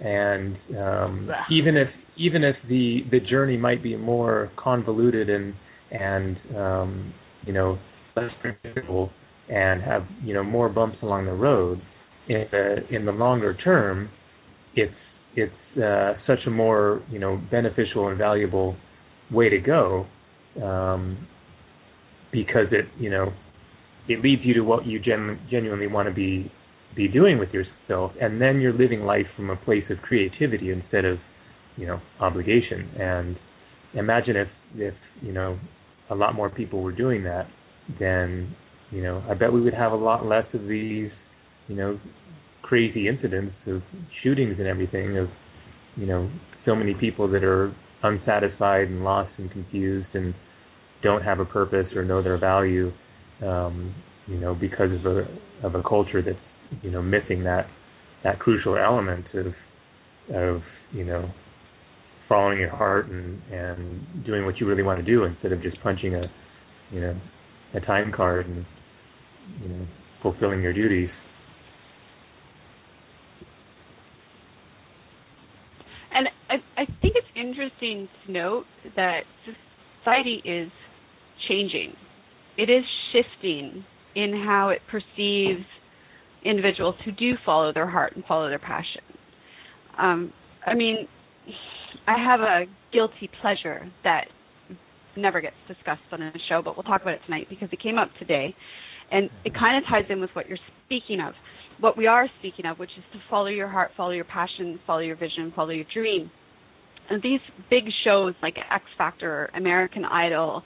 and 0.00 0.56
um, 0.78 1.30
even 1.50 1.76
if 1.76 1.88
even 2.16 2.44
if 2.44 2.56
the 2.68 3.00
the 3.10 3.20
journey 3.20 3.56
might 3.56 3.82
be 3.82 3.96
more 3.96 4.50
convoluted 4.56 5.28
and 5.30 5.54
and 5.90 6.36
um, 6.56 7.14
you 7.46 7.52
know 7.52 7.78
less 8.16 8.30
predictable 8.40 9.10
and 9.48 9.82
have 9.82 10.02
you 10.22 10.34
know 10.34 10.42
more 10.44 10.68
bumps 10.68 10.96
along 11.02 11.26
the 11.26 11.32
road, 11.32 11.80
in 12.28 12.46
the 12.50 12.76
in 12.94 13.04
the 13.06 13.12
longer 13.12 13.54
term, 13.54 14.08
it's 14.74 14.92
it's 15.34 15.82
uh, 15.82 16.14
such 16.26 16.40
a 16.46 16.50
more 16.50 17.02
you 17.10 17.18
know 17.18 17.40
beneficial 17.50 18.08
and 18.08 18.18
valuable 18.18 18.76
way 19.30 19.48
to 19.48 19.58
go 19.58 20.06
um, 20.62 21.26
because 22.30 22.66
it 22.70 22.86
you 22.98 23.10
know 23.10 23.32
it 24.08 24.22
leads 24.22 24.42
you 24.44 24.54
to 24.54 24.60
what 24.60 24.86
you 24.86 24.98
gen- 24.98 25.40
genuinely 25.50 25.86
want 25.86 26.08
to 26.08 26.14
be 26.14 26.50
be 26.94 27.08
doing 27.08 27.38
with 27.38 27.48
yourself, 27.50 28.12
and 28.20 28.40
then 28.40 28.60
you're 28.60 28.72
living 28.72 29.00
life 29.00 29.26
from 29.34 29.48
a 29.48 29.56
place 29.56 29.84
of 29.88 29.98
creativity 29.98 30.70
instead 30.70 31.04
of 31.04 31.18
you 31.76 31.86
know 31.86 32.00
obligation. 32.20 32.90
And 33.00 33.36
imagine 33.94 34.36
if 34.36 34.48
if 34.74 34.94
you 35.20 35.32
know 35.32 35.58
a 36.10 36.14
lot 36.14 36.34
more 36.34 36.50
people 36.50 36.82
were 36.82 36.92
doing 36.92 37.24
that, 37.24 37.46
then 37.98 38.54
you 38.90 39.02
know 39.02 39.24
I 39.28 39.34
bet 39.34 39.52
we 39.52 39.60
would 39.60 39.74
have 39.74 39.92
a 39.92 39.96
lot 39.96 40.26
less 40.26 40.46
of 40.52 40.62
these 40.62 41.10
you 41.68 41.76
know 41.76 41.98
crazy 42.62 43.08
incidents 43.08 43.54
of 43.66 43.82
shootings 44.22 44.56
and 44.58 44.66
everything 44.66 45.18
of 45.18 45.28
you 45.96 46.06
know 46.06 46.30
so 46.64 46.74
many 46.74 46.94
people 46.94 47.30
that 47.30 47.44
are 47.44 47.74
unsatisfied 48.02 48.88
and 48.88 49.04
lost 49.04 49.30
and 49.38 49.50
confused 49.50 50.08
and 50.14 50.34
don't 51.02 51.22
have 51.22 51.40
a 51.40 51.44
purpose 51.44 51.86
or 51.94 52.04
know 52.04 52.22
their 52.22 52.38
value 52.38 52.92
um 53.44 53.94
you 54.26 54.38
know 54.38 54.54
because 54.54 54.90
of 54.92 55.06
a 55.06 55.66
of 55.66 55.74
a 55.74 55.82
culture 55.82 56.22
that's 56.22 56.38
you 56.82 56.90
know 56.90 57.02
missing 57.02 57.44
that 57.44 57.66
that 58.24 58.38
crucial 58.38 58.76
element 58.76 59.26
of 59.34 59.46
of 60.34 60.62
you 60.92 61.04
know 61.04 61.28
following 62.28 62.58
your 62.58 62.70
heart 62.70 63.08
and 63.10 63.42
and 63.52 64.24
doing 64.24 64.44
what 64.46 64.58
you 64.58 64.66
really 64.66 64.82
want 64.82 64.98
to 64.98 65.04
do 65.04 65.24
instead 65.24 65.52
of 65.52 65.60
just 65.62 65.80
punching 65.82 66.14
a 66.14 66.22
you 66.90 67.00
know 67.00 67.20
a 67.74 67.80
time 67.80 68.12
card 68.14 68.46
and 68.46 68.64
you 69.60 69.68
know 69.68 69.86
fulfilling 70.22 70.62
your 70.62 70.72
duties 70.72 71.10
And 76.14 76.28
I, 76.50 76.82
I 76.82 76.84
think 77.00 77.14
it's 77.16 77.26
interesting 77.82 78.08
to 78.26 78.32
note 78.32 78.64
that 78.96 79.20
society 80.00 80.42
is 80.44 80.70
changing. 81.48 81.94
It 82.56 82.70
is 82.70 82.84
shifting 83.12 83.84
in 84.14 84.42
how 84.44 84.70
it 84.70 84.80
perceives 84.90 85.64
individuals 86.44 86.96
who 87.04 87.12
do 87.12 87.34
follow 87.44 87.72
their 87.72 87.88
heart 87.88 88.14
and 88.14 88.24
follow 88.24 88.48
their 88.48 88.58
passion. 88.58 89.02
Um, 89.98 90.32
I 90.66 90.74
mean, 90.74 91.08
I 92.06 92.16
have 92.18 92.40
a 92.40 92.64
guilty 92.92 93.30
pleasure 93.40 93.90
that 94.04 94.24
never 95.16 95.40
gets 95.40 95.56
discussed 95.68 96.00
on 96.10 96.22
a 96.22 96.32
show, 96.48 96.62
but 96.64 96.76
we'll 96.76 96.84
talk 96.84 97.02
about 97.02 97.14
it 97.14 97.20
tonight 97.24 97.46
because 97.48 97.68
it 97.72 97.80
came 97.82 97.98
up 97.98 98.08
today. 98.18 98.54
And 99.10 99.28
it 99.44 99.54
kind 99.54 99.76
of 99.76 99.88
ties 99.88 100.04
in 100.10 100.20
with 100.20 100.30
what 100.32 100.48
you're 100.48 100.58
speaking 100.86 101.20
of 101.20 101.34
what 101.80 101.96
we 101.96 102.06
are 102.06 102.28
speaking 102.38 102.66
of, 102.66 102.78
which 102.78 102.90
is 102.96 103.04
to 103.12 103.18
follow 103.28 103.48
your 103.48 103.66
heart, 103.66 103.90
follow 103.96 104.12
your 104.12 104.24
passion, 104.24 104.78
follow 104.86 105.00
your 105.00 105.16
vision, 105.16 105.52
follow 105.54 105.70
your 105.70 105.86
dream. 105.92 106.30
And 107.12 107.22
these 107.22 107.40
big 107.68 107.84
shows 108.04 108.32
like 108.42 108.54
X 108.56 108.84
Factor, 108.96 109.50
American 109.54 110.02
Idol, 110.02 110.62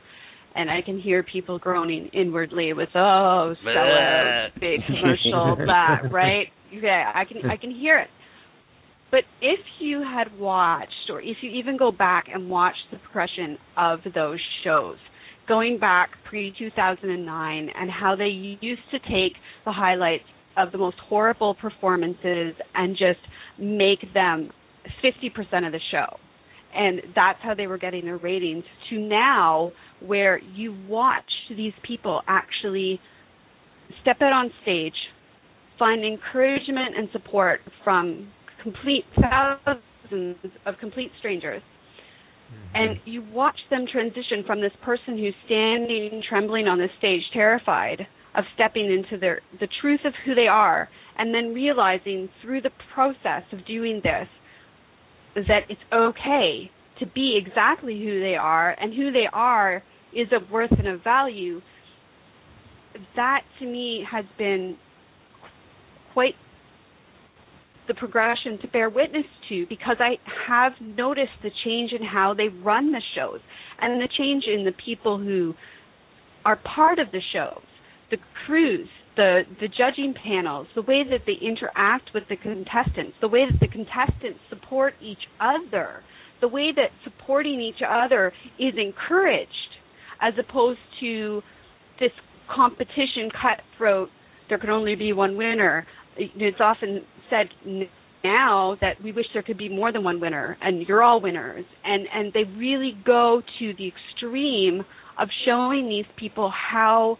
and 0.54 0.70
I 0.70 0.80
can 0.80 1.00
hear 1.00 1.24
people 1.24 1.58
groaning 1.58 2.08
inwardly 2.12 2.72
with 2.72 2.88
oh 2.94 3.54
sellout, 3.66 4.54
big 4.60 4.78
commercial, 4.86 5.56
that 5.66 6.12
right? 6.12 6.46
Yeah, 6.70 7.10
I 7.12 7.24
can 7.24 7.50
I 7.50 7.56
can 7.56 7.72
hear 7.72 7.98
it. 7.98 8.06
But 9.10 9.24
if 9.40 9.58
you 9.80 10.02
had 10.02 10.38
watched, 10.38 11.10
or 11.10 11.20
if 11.20 11.38
you 11.40 11.50
even 11.50 11.76
go 11.76 11.90
back 11.90 12.26
and 12.32 12.48
watch 12.48 12.76
the 12.92 12.98
progression 12.98 13.58
of 13.76 13.98
those 14.14 14.38
shows, 14.62 14.98
going 15.48 15.80
back 15.80 16.10
pre 16.28 16.54
2009 16.56 17.70
and 17.74 17.90
how 17.90 18.14
they 18.14 18.58
used 18.60 18.82
to 18.92 19.00
take 19.00 19.32
the 19.64 19.72
highlights 19.72 20.24
of 20.56 20.70
the 20.70 20.78
most 20.78 20.96
horrible 21.08 21.56
performances 21.56 22.54
and 22.76 22.96
just 22.96 23.20
make 23.58 24.14
them 24.14 24.50
50% 25.02 25.66
of 25.66 25.72
the 25.72 25.80
show. 25.90 26.18
And 26.76 27.00
that's 27.14 27.38
how 27.42 27.54
they 27.54 27.66
were 27.66 27.78
getting 27.78 28.04
their 28.04 28.18
ratings 28.18 28.64
to 28.90 28.98
now 28.98 29.72
where 30.00 30.38
you 30.38 30.76
watch 30.88 31.24
these 31.48 31.72
people 31.86 32.20
actually 32.28 33.00
step 34.02 34.16
out 34.20 34.32
on 34.32 34.50
stage, 34.62 34.94
find 35.78 36.04
encouragement 36.04 36.96
and 36.96 37.08
support 37.12 37.60
from 37.82 38.28
complete 38.62 39.04
thousands 39.20 40.36
of 40.66 40.74
complete 40.80 41.10
strangers. 41.18 41.62
Mm-hmm. 41.62 42.76
And 42.76 43.00
you 43.06 43.24
watch 43.32 43.58
them 43.70 43.86
transition 43.90 44.44
from 44.46 44.60
this 44.60 44.72
person 44.84 45.18
who's 45.18 45.34
standing 45.46 46.22
trembling 46.28 46.66
on 46.66 46.78
the 46.78 46.88
stage, 46.98 47.22
terrified, 47.32 48.06
of 48.36 48.44
stepping 48.54 48.92
into 48.92 49.18
their 49.18 49.40
the 49.60 49.68
truth 49.80 50.00
of 50.04 50.12
who 50.24 50.34
they 50.34 50.46
are 50.46 50.88
and 51.18 51.34
then 51.34 51.54
realizing 51.54 52.28
through 52.42 52.60
the 52.60 52.70
process 52.94 53.42
of 53.52 53.66
doing 53.66 54.00
this 54.04 54.28
that 55.48 55.60
it's 55.68 55.80
okay 55.92 56.70
to 56.98 57.06
be 57.06 57.38
exactly 57.40 57.98
who 57.98 58.20
they 58.20 58.36
are 58.36 58.70
and 58.70 58.94
who 58.94 59.12
they 59.12 59.26
are 59.32 59.82
is 60.14 60.28
of 60.32 60.50
worth 60.50 60.72
and 60.72 60.88
of 60.88 61.04
value. 61.04 61.60
That 63.16 63.42
to 63.58 63.66
me 63.66 64.04
has 64.10 64.24
been 64.38 64.76
quite 66.14 66.34
the 67.88 67.94
progression 67.94 68.58
to 68.62 68.68
bear 68.68 68.88
witness 68.88 69.26
to 69.48 69.66
because 69.68 69.96
I 70.00 70.16
have 70.48 70.72
noticed 70.80 71.32
the 71.42 71.50
change 71.64 71.92
in 71.92 72.04
how 72.04 72.34
they 72.34 72.48
run 72.48 72.92
the 72.92 73.02
shows 73.14 73.40
and 73.80 74.00
the 74.00 74.08
change 74.18 74.44
in 74.52 74.64
the 74.64 74.72
people 74.84 75.18
who 75.18 75.54
are 76.44 76.56
part 76.56 76.98
of 76.98 77.12
the 77.12 77.20
shows 77.32 77.62
the 78.10 78.18
crews, 78.46 78.88
the 79.16 79.42
the 79.60 79.68
judging 79.68 80.14
panels, 80.14 80.66
the 80.74 80.82
way 80.82 81.02
that 81.08 81.22
they 81.26 81.34
interact 81.40 82.10
with 82.14 82.24
the 82.28 82.36
contestants, 82.36 83.14
the 83.20 83.28
way 83.28 83.44
that 83.50 83.58
the 83.60 83.68
contestants 83.68 84.38
support 84.48 84.94
each 85.00 85.26
other, 85.40 86.02
the 86.40 86.48
way 86.48 86.72
that 86.74 86.90
supporting 87.02 87.60
each 87.60 87.82
other 87.88 88.32
is 88.58 88.74
encouraged, 88.76 89.50
as 90.20 90.34
opposed 90.38 90.80
to 91.00 91.42
this 91.98 92.12
competition 92.54 93.30
cutthroat. 93.30 94.10
There 94.48 94.58
can 94.58 94.70
only 94.70 94.94
be 94.94 95.12
one 95.12 95.36
winner. 95.36 95.86
It's 96.16 96.60
often 96.60 97.02
said 97.28 97.48
now 98.22 98.76
that 98.80 99.02
we 99.02 99.12
wish 99.12 99.26
there 99.32 99.42
could 99.42 99.58
be 99.58 99.68
more 99.68 99.92
than 99.92 100.04
one 100.04 100.20
winner, 100.20 100.56
and 100.60 100.86
you're 100.86 101.02
all 101.02 101.20
winners. 101.20 101.64
And 101.84 102.06
and 102.12 102.32
they 102.32 102.44
really 102.44 102.96
go 103.04 103.42
to 103.58 103.72
the 103.78 103.88
extreme 103.88 104.84
of 105.18 105.28
showing 105.46 105.88
these 105.88 106.04
people 106.16 106.50
how 106.50 107.18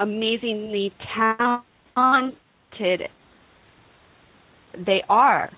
amazingly 0.00 0.92
talented 1.14 3.02
they 4.86 5.02
are. 5.08 5.50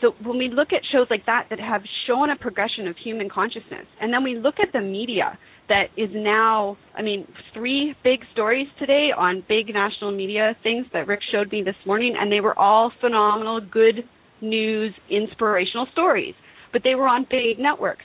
So 0.00 0.12
when 0.22 0.38
we 0.38 0.48
look 0.48 0.68
at 0.72 0.80
shows 0.92 1.08
like 1.10 1.26
that 1.26 1.48
that 1.50 1.60
have 1.60 1.82
shown 2.06 2.30
a 2.30 2.36
progression 2.36 2.88
of 2.88 2.96
human 2.96 3.28
consciousness, 3.28 3.86
and 4.00 4.12
then 4.12 4.22
we 4.24 4.38
look 4.38 4.54
at 4.58 4.72
the 4.72 4.80
media 4.80 5.38
that 5.68 5.86
is 5.96 6.10
now, 6.14 6.76
I 6.96 7.02
mean, 7.02 7.26
three 7.52 7.94
big 8.02 8.20
stories 8.32 8.66
today 8.78 9.10
on 9.16 9.42
big 9.48 9.72
national 9.74 10.12
media 10.12 10.56
things 10.62 10.86
that 10.92 11.06
Rick 11.06 11.20
showed 11.32 11.50
me 11.52 11.62
this 11.62 11.76
morning, 11.86 12.14
and 12.18 12.30
they 12.32 12.40
were 12.40 12.58
all 12.58 12.92
phenomenal, 13.00 13.60
good 13.60 14.04
news, 14.40 14.94
inspirational 15.10 15.86
stories, 15.92 16.34
but 16.72 16.82
they 16.82 16.94
were 16.94 17.08
on 17.08 17.26
big 17.30 17.58
networks. 17.58 18.04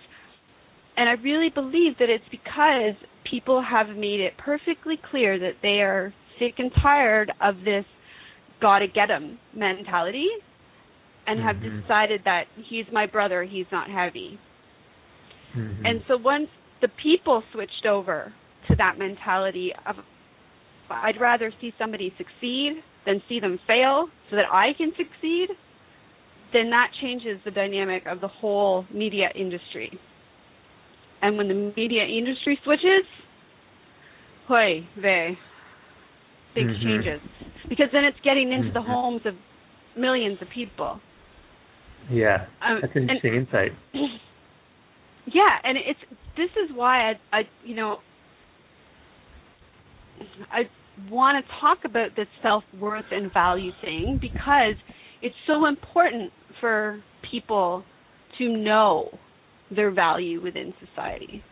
and 1.00 1.08
I 1.08 1.14
really 1.14 1.50
believe 1.50 1.98
that 2.00 2.10
it's 2.10 2.28
because 2.30 2.96
people 3.30 3.62
have 3.62 3.96
made 3.96 4.20
it 4.20 4.34
perfectly 4.38 5.00
clear 5.12 5.38
that 5.40 5.56
they 5.62 5.82
are 5.82 6.14
sick 6.40 6.54
and 6.58 6.72
tired 6.82 7.32
of 7.42 7.56
this 7.64 7.86
gotta 8.62 8.88
get 8.88 9.10
him 9.10 9.40
mentality 9.54 10.28
and 11.28 11.40
have 11.40 11.58
Mhm. 11.58 11.82
decided 11.82 12.24
that 12.24 12.48
he's 12.56 12.92
my 12.92 13.06
brother, 13.06 13.44
he's 13.44 13.70
not 13.72 13.90
heavy. 13.90 14.38
Mhm. 15.56 15.82
And 15.86 16.04
so 16.08 16.18
once 16.18 16.50
the 16.82 16.88
people 16.88 17.44
switched 17.52 17.86
over 17.86 18.34
to 18.68 18.76
that 18.76 18.98
mentality 18.98 19.74
of 19.86 20.04
I'd 20.92 21.20
rather 21.20 21.52
see 21.62 21.72
somebody 21.78 22.12
succeed 22.18 22.82
than 23.06 23.22
see 23.30 23.40
them 23.40 23.60
fail 23.68 24.10
so 24.30 24.36
that 24.36 24.52
I 24.52 24.74
can 24.74 24.92
succeed, 24.96 25.56
then 26.52 26.72
that 26.72 26.92
changes 27.00 27.40
the 27.44 27.52
dynamic 27.52 28.08
of 28.08 28.22
the 28.22 28.28
whole 28.28 28.88
media 28.90 29.30
industry. 29.36 30.00
And 31.22 31.38
when 31.38 31.48
the 31.48 31.74
media 31.76 32.04
industry 32.06 32.60
switches, 32.64 33.06
hoy 34.48 34.88
vey, 34.98 35.38
things 36.54 36.72
Mhm. 36.78 36.84
changes. 36.84 37.22
Because 37.68 37.88
then 37.92 38.04
it's 38.06 38.20
getting 38.22 38.52
into 38.54 38.72
the 38.72 38.80
Mhm. 38.82 38.86
homes 38.88 39.26
of 39.26 39.36
millions 39.96 40.42
of 40.42 40.50
people. 40.50 41.00
yeah, 42.10 42.46
Um, 42.62 42.80
that's 42.82 42.96
and- 42.96 43.04
interesting 43.12 43.36
insight. 43.36 43.74
yeah 45.28 45.60
and 45.64 45.78
it's 45.78 46.00
this 46.36 46.50
is 46.58 46.72
why 46.72 47.12
i 47.12 47.20
i 47.32 47.48
you 47.64 47.76
know 47.76 48.00
i 50.52 50.68
want 51.12 51.46
to 51.46 51.52
talk 51.60 51.86
about 51.86 52.16
this 52.16 52.28
self 52.42 52.64
worth 52.80 53.06
and 53.12 53.32
value 53.34 53.72
thing 53.82 54.18
because 54.20 54.76
it's 55.22 55.36
so 55.46 55.66
important 55.68 56.32
for 56.60 57.00
people 57.30 57.84
to 58.38 58.48
know 58.50 59.10
their 59.76 59.92
value 59.92 60.42
within 60.42 60.74
society 60.86 61.44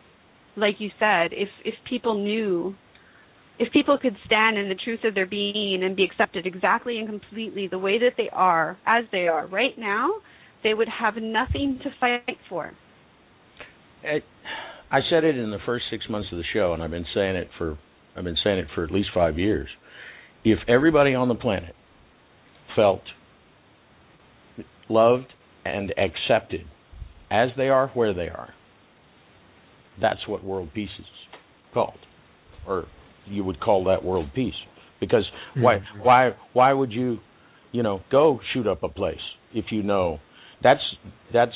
like 0.56 0.76
you 0.78 0.90
said 0.98 1.32
if 1.32 1.48
if 1.64 1.74
people 1.88 2.14
knew 2.14 2.74
if 3.58 3.72
people 3.72 3.98
could 4.00 4.16
stand 4.24 4.56
in 4.56 4.68
the 4.68 4.74
truth 4.74 5.00
of 5.04 5.14
their 5.14 5.26
being 5.26 5.82
and 5.82 5.96
be 5.96 6.04
accepted 6.04 6.46
exactly 6.46 6.98
and 6.98 7.08
completely 7.08 7.66
the 7.68 7.78
way 7.78 7.98
that 7.98 8.12
they 8.16 8.28
are 8.32 8.76
as 8.86 9.04
they 9.12 9.28
are 9.28 9.46
right 9.46 9.78
now 9.78 10.08
they 10.62 10.74
would 10.74 10.88
have 10.88 11.14
nothing 11.16 11.78
to 11.82 11.90
fight 12.00 12.38
for 12.48 12.72
I, 14.04 14.22
I 14.90 15.00
said 15.10 15.24
it 15.24 15.36
in 15.36 15.50
the 15.50 15.58
first 15.66 15.86
six 15.90 16.04
months 16.08 16.28
of 16.32 16.38
the 16.38 16.44
show, 16.52 16.72
and 16.72 16.82
I've 16.82 16.90
been 16.90 17.06
saying 17.14 17.36
it 17.36 17.48
for 17.58 17.78
I've 18.16 18.24
been 18.24 18.36
saying 18.42 18.58
it 18.58 18.68
for 18.74 18.84
at 18.84 18.90
least 18.90 19.10
five 19.14 19.38
years. 19.38 19.68
If 20.44 20.58
everybody 20.66 21.14
on 21.14 21.28
the 21.28 21.34
planet 21.34 21.74
felt 22.74 23.02
loved 24.88 25.32
and 25.64 25.92
accepted 25.98 26.62
as 27.30 27.50
they 27.56 27.68
are, 27.68 27.88
where 27.88 28.14
they 28.14 28.28
are, 28.28 28.54
that's 30.00 30.26
what 30.26 30.44
world 30.44 30.70
peace 30.74 30.90
is 30.98 31.06
called, 31.74 31.98
or 32.66 32.86
you 33.26 33.44
would 33.44 33.60
call 33.60 33.84
that 33.84 34.04
world 34.04 34.30
peace. 34.34 34.54
Because 35.00 35.24
why 35.54 35.78
Mhm. 35.78 36.04
why 36.04 36.34
why 36.52 36.72
would 36.72 36.92
you, 36.92 37.20
you 37.72 37.82
know, 37.82 38.00
go 38.10 38.40
shoot 38.52 38.66
up 38.66 38.82
a 38.82 38.88
place 38.88 39.20
if 39.52 39.70
you 39.70 39.82
know? 39.82 40.20
That's 40.62 40.82
that's 41.32 41.54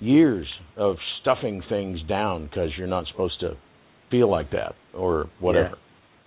years 0.00 0.46
of 0.76 0.96
stuffing 1.20 1.62
things 1.62 2.02
down 2.02 2.44
because 2.46 2.76
you're 2.76 2.86
not 2.86 3.06
supposed 3.06 3.40
to 3.40 3.56
feel 4.10 4.28
like 4.28 4.50
that 4.50 4.74
or 4.94 5.28
whatever. 5.40 5.78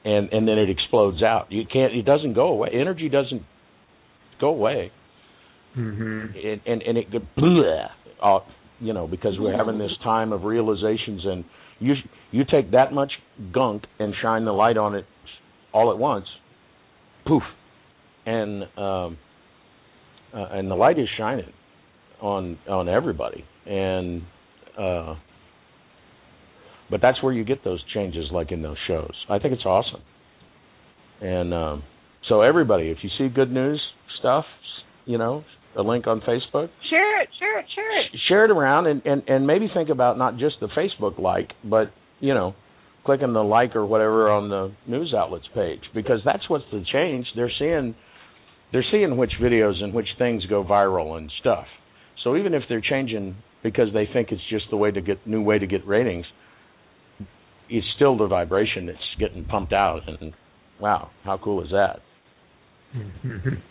And 0.04 0.32
and 0.32 0.48
then 0.48 0.58
it 0.58 0.70
explodes 0.70 1.22
out. 1.22 1.52
You 1.52 1.66
can't 1.66 1.94
it 1.94 2.06
doesn't 2.06 2.34
go 2.34 2.48
away. 2.48 2.70
Energy 2.72 3.10
doesn't 3.10 3.44
go 4.40 4.50
away 4.50 4.92
Mhm. 5.78 6.36
and 6.46 6.62
and, 6.66 6.82
and 6.82 6.98
it 6.98 7.12
go 7.12 7.20
bleh, 7.38 7.88
uh, 8.22 8.40
you 8.80 8.94
know 8.94 9.08
because 9.08 9.38
we're 9.40 9.56
having 9.56 9.78
this 9.78 9.92
time 10.04 10.34
of 10.34 10.44
realizations 10.44 11.22
and 11.26 11.46
you 11.80 11.94
you 12.32 12.44
take 12.50 12.72
that 12.72 12.92
much 12.94 13.12
gunk 13.54 13.84
and 14.00 14.14
shine 14.22 14.46
the 14.46 14.52
light 14.52 14.78
on 14.78 14.96
it 14.96 15.06
all 15.74 15.92
at 15.92 15.98
once 15.98 16.26
poof. 17.26 17.44
And 18.26 18.64
um 18.78 19.18
uh, 20.34 20.48
and 20.52 20.70
the 20.70 20.76
light 20.76 21.00
is 21.00 21.08
shining 21.18 21.52
on 22.22 22.58
on 22.68 22.90
everybody. 22.90 23.46
And 23.66 24.24
uh 24.78 25.16
but 26.90 27.02
that's 27.02 27.22
where 27.22 27.34
you 27.34 27.44
get 27.44 27.64
those 27.64 27.84
changes 27.94 28.26
like 28.32 28.52
in 28.52 28.62
those 28.64 28.78
shows. 28.88 29.14
I 29.30 29.38
think 29.40 29.54
it's 29.54 29.66
awesome. 29.66 30.02
And 31.22 31.54
um 31.54 31.84
so 32.28 32.42
everybody 32.42 32.90
if 32.90 32.98
you 33.04 33.10
see 33.18 33.30
good 33.34 33.52
news 33.52 33.82
stuff 34.20 34.46
you 35.06 35.18
know 35.18 35.44
a 35.80 35.82
link 35.82 36.06
on 36.08 36.20
facebook? 36.22 36.70
Share 36.90 37.22
it, 37.22 37.30
share 37.40 37.60
it, 37.60 37.66
share 37.74 38.00
it. 38.02 38.06
share 38.28 38.46
it 38.46 38.52
around 38.52 38.86
and, 38.88 39.02
and 39.06 39.24
and 39.28 39.48
maybe 39.48 39.68
think 39.74 39.90
about 39.90 40.18
not 40.18 40.38
just 40.38 40.56
the 40.62 40.68
facebook 40.68 41.18
like 41.20 41.52
but 41.64 41.92
you 42.20 42.34
know 42.34 42.54
clicking 43.06 43.34
the 43.34 43.44
like 43.44 43.76
or 43.76 43.86
whatever 43.86 44.30
on 44.30 44.50
the 44.50 44.72
news 44.86 45.14
outlets 45.18 45.48
page 45.56 45.82
because 45.96 46.20
that's 46.26 46.48
what's 46.50 46.66
the 46.72 46.84
change. 46.94 47.26
They're 47.36 47.52
seeing 47.58 47.96
they're 48.72 48.86
seeing 48.92 49.18
which 49.18 49.32
videos 49.42 49.82
and 49.82 49.94
which 49.94 50.08
things 50.20 50.46
go 50.46 50.64
viral 50.64 51.18
and 51.18 51.32
stuff. 51.40 51.66
So 52.24 52.36
even 52.36 52.54
if 52.54 52.64
they're 52.70 52.82
changing 52.88 53.36
because 53.64 53.88
they 53.94 54.08
think 54.12 54.32
it's 54.32 54.42
just 54.50 54.66
the 54.70 54.78
way 54.78 54.92
to 54.92 55.02
get 55.02 55.26
new 55.26 55.42
way 55.42 55.58
to 55.60 55.68
get 55.68 55.86
ratings 55.88 56.26
it's 57.70 57.86
still 57.96 58.18
the 58.18 58.28
vibration 58.28 58.86
that's 58.88 58.98
getting 59.20 59.46
pumped 59.46 59.74
out 59.74 60.02
and 60.08 60.34
wow 60.80 61.10
how 61.24 61.38
cool 61.38 61.64
is 61.64 61.70
that 61.72 62.00
Mhm. 62.96 63.62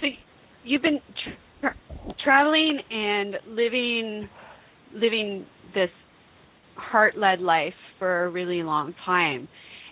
So 0.00 0.06
you've 0.66 0.82
been 0.82 1.00
tra- 1.60 1.74
traveling 2.22 2.80
and 2.90 3.36
living 3.48 4.28
living 4.94 5.46
this 5.74 5.90
heart-led 6.76 7.40
life 7.40 7.74
for 7.98 8.24
a 8.24 8.30
really 8.30 8.62
long 8.62 8.94
time, 9.04 9.48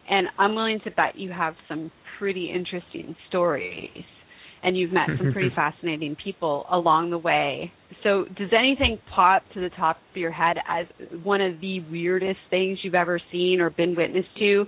and 0.08 0.28
I'm 0.38 0.54
willing 0.54 0.80
to 0.84 0.90
bet 0.90 1.16
you 1.16 1.30
have 1.30 1.54
some 1.68 1.90
pretty 2.18 2.50
interesting 2.50 3.16
stories, 3.28 4.04
and 4.62 4.76
you've 4.76 4.92
met 4.92 5.08
some 5.18 5.32
pretty 5.32 5.50
fascinating 5.56 6.16
people 6.22 6.66
along 6.70 7.10
the 7.10 7.18
way. 7.18 7.72
So, 8.02 8.24
does 8.36 8.50
anything 8.56 8.98
pop 9.14 9.42
to 9.54 9.60
the 9.60 9.70
top 9.70 9.96
of 10.10 10.16
your 10.16 10.32
head 10.32 10.56
as 10.68 10.86
one 11.22 11.40
of 11.40 11.60
the 11.60 11.80
weirdest 11.90 12.40
things 12.50 12.78
you've 12.82 12.94
ever 12.94 13.20
seen 13.32 13.60
or 13.60 13.70
been 13.70 13.94
witness 13.96 14.26
to, 14.38 14.64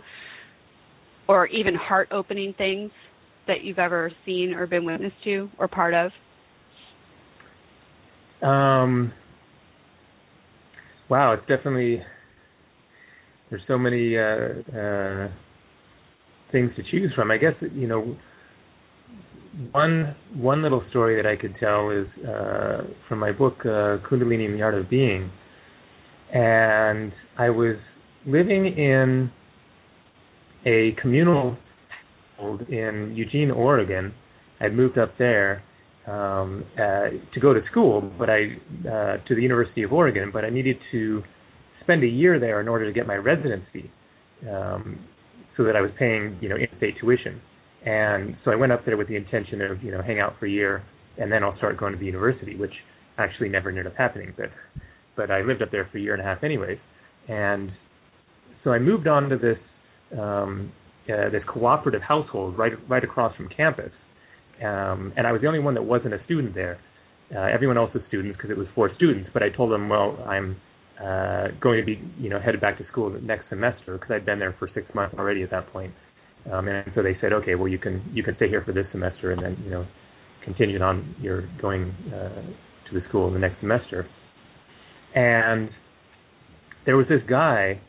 or 1.28 1.46
even 1.48 1.74
heart-opening 1.74 2.54
things? 2.56 2.90
That 3.46 3.62
you've 3.62 3.78
ever 3.78 4.10
seen 4.24 4.54
or 4.54 4.66
been 4.66 4.84
witness 4.84 5.12
to 5.24 5.48
or 5.58 5.68
part 5.68 5.94
of? 5.94 6.10
Um, 8.42 9.12
wow, 11.08 11.32
it's 11.32 11.46
definitely 11.48 12.02
there's 13.50 13.62
so 13.66 13.78
many 13.78 14.16
uh, 14.18 14.78
uh, 14.78 15.28
things 16.52 16.70
to 16.76 16.82
choose 16.90 17.12
from. 17.14 17.30
I 17.30 17.38
guess 17.38 17.54
you 17.72 17.86
know 17.86 18.16
one 19.72 20.14
one 20.34 20.62
little 20.62 20.84
story 20.90 21.16
that 21.16 21.28
I 21.28 21.36
could 21.36 21.54
tell 21.58 21.90
is 21.90 22.06
uh, 22.26 22.82
from 23.08 23.18
my 23.18 23.32
book 23.32 23.54
uh, 23.60 23.98
Kundalini 24.08 24.46
and 24.46 24.54
the 24.54 24.62
Art 24.62 24.74
of 24.74 24.90
Being, 24.90 25.30
and 26.32 27.12
I 27.38 27.50
was 27.50 27.76
living 28.26 28.66
in 28.66 29.30
a 30.66 30.92
communal 31.00 31.56
household 32.36 32.62
in 32.68 33.14
Eugene, 33.16 33.50
Oregon. 33.50 34.14
I'd 34.60 34.74
moved 34.74 34.98
up 34.98 35.12
there 35.18 35.62
um, 36.06 36.64
uh, 36.74 37.10
to 37.34 37.40
go 37.40 37.52
to 37.52 37.60
school, 37.70 38.00
but 38.18 38.30
I 38.30 38.56
uh, 38.88 39.16
to 39.26 39.34
the 39.34 39.42
University 39.42 39.82
of 39.82 39.92
Oregon, 39.92 40.30
but 40.32 40.44
I 40.44 40.50
needed 40.50 40.76
to 40.92 41.22
spend 41.82 42.02
a 42.02 42.06
year 42.06 42.38
there 42.38 42.60
in 42.60 42.68
order 42.68 42.86
to 42.86 42.92
get 42.92 43.06
my 43.06 43.14
residency, 43.14 43.90
um, 44.50 44.98
so 45.56 45.64
that 45.64 45.76
I 45.76 45.80
was 45.80 45.90
paying 45.98 46.38
you 46.40 46.48
know 46.48 46.56
in-state 46.56 46.96
tuition. 47.00 47.40
And 47.84 48.36
so 48.44 48.50
I 48.50 48.56
went 48.56 48.72
up 48.72 48.84
there 48.84 48.96
with 48.96 49.08
the 49.08 49.16
intention 49.16 49.60
of 49.62 49.82
you 49.82 49.90
know 49.90 50.02
hang 50.02 50.20
out 50.20 50.34
for 50.38 50.46
a 50.46 50.50
year, 50.50 50.82
and 51.18 51.30
then 51.30 51.42
I'll 51.42 51.56
start 51.56 51.76
going 51.76 51.92
to 51.92 51.98
the 51.98 52.06
university, 52.06 52.56
which 52.56 52.72
actually 53.18 53.48
never 53.48 53.68
ended 53.68 53.86
up 53.86 53.96
happening. 53.96 54.32
But 54.36 54.50
but 55.16 55.30
I 55.30 55.42
lived 55.42 55.62
up 55.62 55.70
there 55.70 55.88
for 55.90 55.98
a 55.98 56.00
year 56.00 56.14
and 56.14 56.22
a 56.22 56.24
half 56.24 56.44
anyways, 56.44 56.78
and 57.28 57.70
so 58.64 58.70
I 58.70 58.78
moved 58.78 59.06
on 59.06 59.28
to 59.28 59.36
this 59.36 59.58
um, 60.18 60.72
uh, 61.10 61.30
this 61.30 61.42
cooperative 61.46 62.02
household 62.02 62.58
right 62.58 62.72
right 62.88 63.04
across 63.04 63.34
from 63.36 63.48
campus, 63.48 63.92
um, 64.64 65.12
and 65.16 65.26
I 65.26 65.32
was 65.32 65.40
the 65.40 65.48
only 65.48 65.60
one 65.60 65.74
that 65.74 65.82
wasn't 65.82 66.14
a 66.14 66.24
student 66.24 66.54
there. 66.54 66.78
Uh, 67.34 67.40
everyone 67.40 67.76
else 67.76 67.92
was 67.92 68.02
students 68.08 68.36
because 68.36 68.50
it 68.50 68.56
was 68.56 68.68
for 68.74 68.90
students. 68.94 69.28
But 69.32 69.42
I 69.42 69.50
told 69.50 69.72
them, 69.72 69.88
well, 69.88 70.16
I'm 70.26 70.56
uh, 71.02 71.48
going 71.60 71.80
to 71.80 71.84
be 71.84 72.00
you 72.18 72.30
know 72.30 72.40
headed 72.40 72.60
back 72.60 72.78
to 72.78 72.86
school 72.90 73.10
next 73.22 73.48
semester 73.48 73.98
because 73.98 74.10
I'd 74.10 74.26
been 74.26 74.38
there 74.38 74.54
for 74.58 74.68
six 74.74 74.86
months 74.94 75.16
already 75.18 75.42
at 75.42 75.50
that 75.50 75.72
point. 75.72 75.92
Um, 76.50 76.68
and 76.68 76.90
so 76.94 77.02
they 77.02 77.16
said, 77.20 77.32
okay, 77.32 77.54
well 77.54 77.68
you 77.68 77.78
can 77.78 78.08
you 78.12 78.22
can 78.22 78.36
stay 78.36 78.48
here 78.48 78.62
for 78.64 78.72
this 78.72 78.86
semester 78.92 79.32
and 79.32 79.42
then 79.42 79.56
you 79.64 79.70
know 79.70 79.86
continue 80.44 80.80
on 80.80 81.14
your 81.20 81.48
going 81.60 81.90
uh, 82.14 82.40
to 82.88 82.94
the 82.94 83.00
school 83.08 83.30
the 83.32 83.38
next 83.38 83.60
semester. 83.60 84.08
And 85.14 85.70
there 86.84 86.96
was 86.96 87.06
this 87.08 87.20
guy 87.28 87.80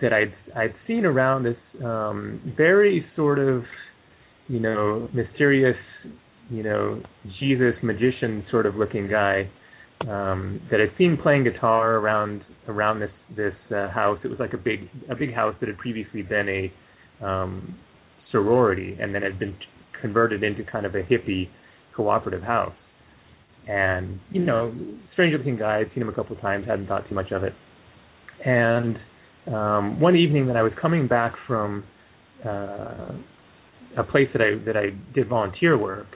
that 0.00 0.12
I'd 0.12 0.34
I'd 0.56 0.74
seen 0.86 1.04
around 1.04 1.44
this 1.44 1.56
um, 1.84 2.54
very 2.56 3.04
sort 3.16 3.38
of 3.38 3.62
you 4.48 4.60
know 4.60 5.08
mysterious 5.12 5.76
you 6.50 6.62
know 6.62 7.02
Jesus 7.40 7.74
magician 7.82 8.44
sort 8.50 8.66
of 8.66 8.74
looking 8.76 9.08
guy 9.08 9.48
um, 10.02 10.60
that 10.70 10.80
I'd 10.80 10.96
seen 10.98 11.16
playing 11.22 11.44
guitar 11.44 11.96
around 11.96 12.42
around 12.68 13.00
this 13.00 13.10
this 13.36 13.54
uh, 13.70 13.88
house. 13.90 14.18
It 14.24 14.28
was 14.28 14.38
like 14.38 14.52
a 14.52 14.58
big 14.58 14.88
a 15.10 15.14
big 15.14 15.32
house 15.32 15.54
that 15.60 15.68
had 15.68 15.78
previously 15.78 16.22
been 16.22 16.48
a 16.48 17.24
um, 17.24 17.76
sorority, 18.30 18.96
and 19.00 19.14
then 19.14 19.22
had 19.22 19.38
been 19.38 19.56
converted 20.00 20.42
into 20.42 20.64
kind 20.70 20.84
of 20.84 20.94
a 20.94 21.02
hippie 21.02 21.48
cooperative 21.96 22.42
house. 22.42 22.74
And 23.66 24.20
you 24.30 24.44
know, 24.44 24.74
strange 25.12 25.34
looking 25.36 25.56
guy. 25.56 25.78
I'd 25.78 25.90
seen 25.94 26.02
him 26.02 26.08
a 26.08 26.14
couple 26.14 26.36
of 26.36 26.42
times. 26.42 26.66
Hadn't 26.66 26.86
thought 26.86 27.08
too 27.08 27.14
much 27.14 27.30
of 27.30 27.44
it. 27.44 27.54
And 28.44 28.98
um, 29.46 30.00
one 30.00 30.16
evening 30.16 30.46
that 30.46 30.56
I 30.56 30.62
was 30.62 30.72
coming 30.80 31.06
back 31.06 31.34
from 31.46 31.84
uh, 32.44 33.12
a 33.98 34.02
place 34.10 34.28
that 34.32 34.42
I 34.42 34.64
that 34.64 34.76
I 34.76 34.86
did 35.14 35.28
volunteer 35.28 35.76
work, 35.78 36.06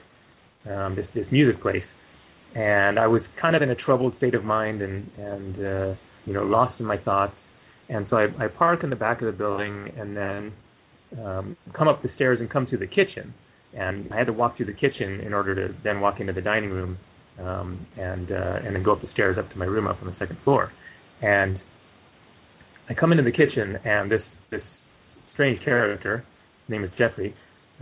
um, 0.69 0.95
this 0.95 1.05
this 1.13 1.25
music 1.31 1.61
place, 1.61 1.83
and 2.55 2.99
I 2.99 3.07
was 3.07 3.21
kind 3.41 3.55
of 3.55 3.61
in 3.61 3.69
a 3.69 3.75
troubled 3.75 4.13
state 4.17 4.33
of 4.33 4.43
mind 4.43 4.81
and 4.81 5.09
and 5.17 5.55
uh, 5.55 5.95
you 6.25 6.33
know 6.33 6.43
lost 6.43 6.79
in 6.79 6.85
my 6.85 6.97
thoughts, 6.97 7.35
and 7.87 8.07
so 8.09 8.17
I, 8.17 8.45
I 8.45 8.47
park 8.47 8.83
in 8.83 8.89
the 8.89 8.95
back 8.95 9.21
of 9.21 9.27
the 9.27 9.37
building 9.37 9.91
and 9.97 10.17
then 10.17 10.53
um, 11.23 11.57
come 11.77 11.87
up 11.87 12.01
the 12.01 12.09
stairs 12.15 12.39
and 12.39 12.49
come 12.49 12.67
to 12.67 12.77
the 12.77 12.87
kitchen, 12.87 13.33
and 13.73 14.11
I 14.11 14.17
had 14.17 14.27
to 14.27 14.33
walk 14.33 14.57
through 14.57 14.67
the 14.67 14.73
kitchen 14.73 15.21
in 15.25 15.33
order 15.33 15.55
to 15.55 15.75
then 15.83 16.01
walk 16.01 16.19
into 16.19 16.33
the 16.33 16.41
dining 16.41 16.71
room, 16.71 16.97
um, 17.39 17.85
and 17.97 18.31
uh, 18.31 18.65
and 18.65 18.75
then 18.75 18.83
go 18.83 18.93
up 18.93 19.01
the 19.01 19.09
stairs 19.13 19.37
up 19.37 19.49
to 19.51 19.57
my 19.57 19.65
room 19.65 19.87
up 19.87 19.97
on 20.01 20.07
the 20.07 20.15
second 20.17 20.37
floor, 20.43 20.71
and 21.21 21.59
I 22.89 22.93
come 22.95 23.11
into 23.11 23.23
the 23.23 23.31
kitchen 23.31 23.77
and 23.85 24.11
this 24.11 24.21
this 24.49 24.61
strange 25.33 25.63
character, 25.63 26.25
his 26.65 26.71
name 26.71 26.83
is 26.83 26.89
Jeffrey, 26.97 27.35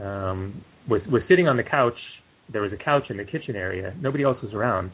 um, 0.03 0.64
was 0.89 1.01
was 1.12 1.22
sitting 1.30 1.47
on 1.47 1.58
the 1.58 1.64
couch. 1.64 1.97
There 2.51 2.62
was 2.62 2.72
a 2.74 2.84
couch 2.84 3.03
in 3.10 3.18
the 3.18 3.24
kitchen 3.24 3.55
area. 3.55 3.95
Nobody 3.99 4.24
else 4.24 4.38
was 4.43 4.53
around, 4.53 4.91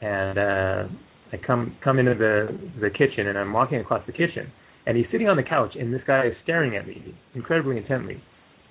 and 0.00 0.38
uh, 0.38 0.88
I 1.32 1.36
come 1.46 1.76
come 1.82 1.98
into 1.98 2.14
the 2.14 2.48
the 2.80 2.90
kitchen 2.90 3.28
and 3.28 3.38
I'm 3.38 3.52
walking 3.52 3.78
across 3.78 4.04
the 4.06 4.12
kitchen, 4.12 4.50
and 4.86 4.96
he's 4.96 5.06
sitting 5.12 5.28
on 5.28 5.36
the 5.36 5.42
couch, 5.42 5.74
and 5.78 5.94
this 5.94 6.02
guy 6.06 6.26
is 6.26 6.34
staring 6.42 6.76
at 6.76 6.86
me 6.86 7.14
incredibly 7.34 7.76
intently, 7.76 8.20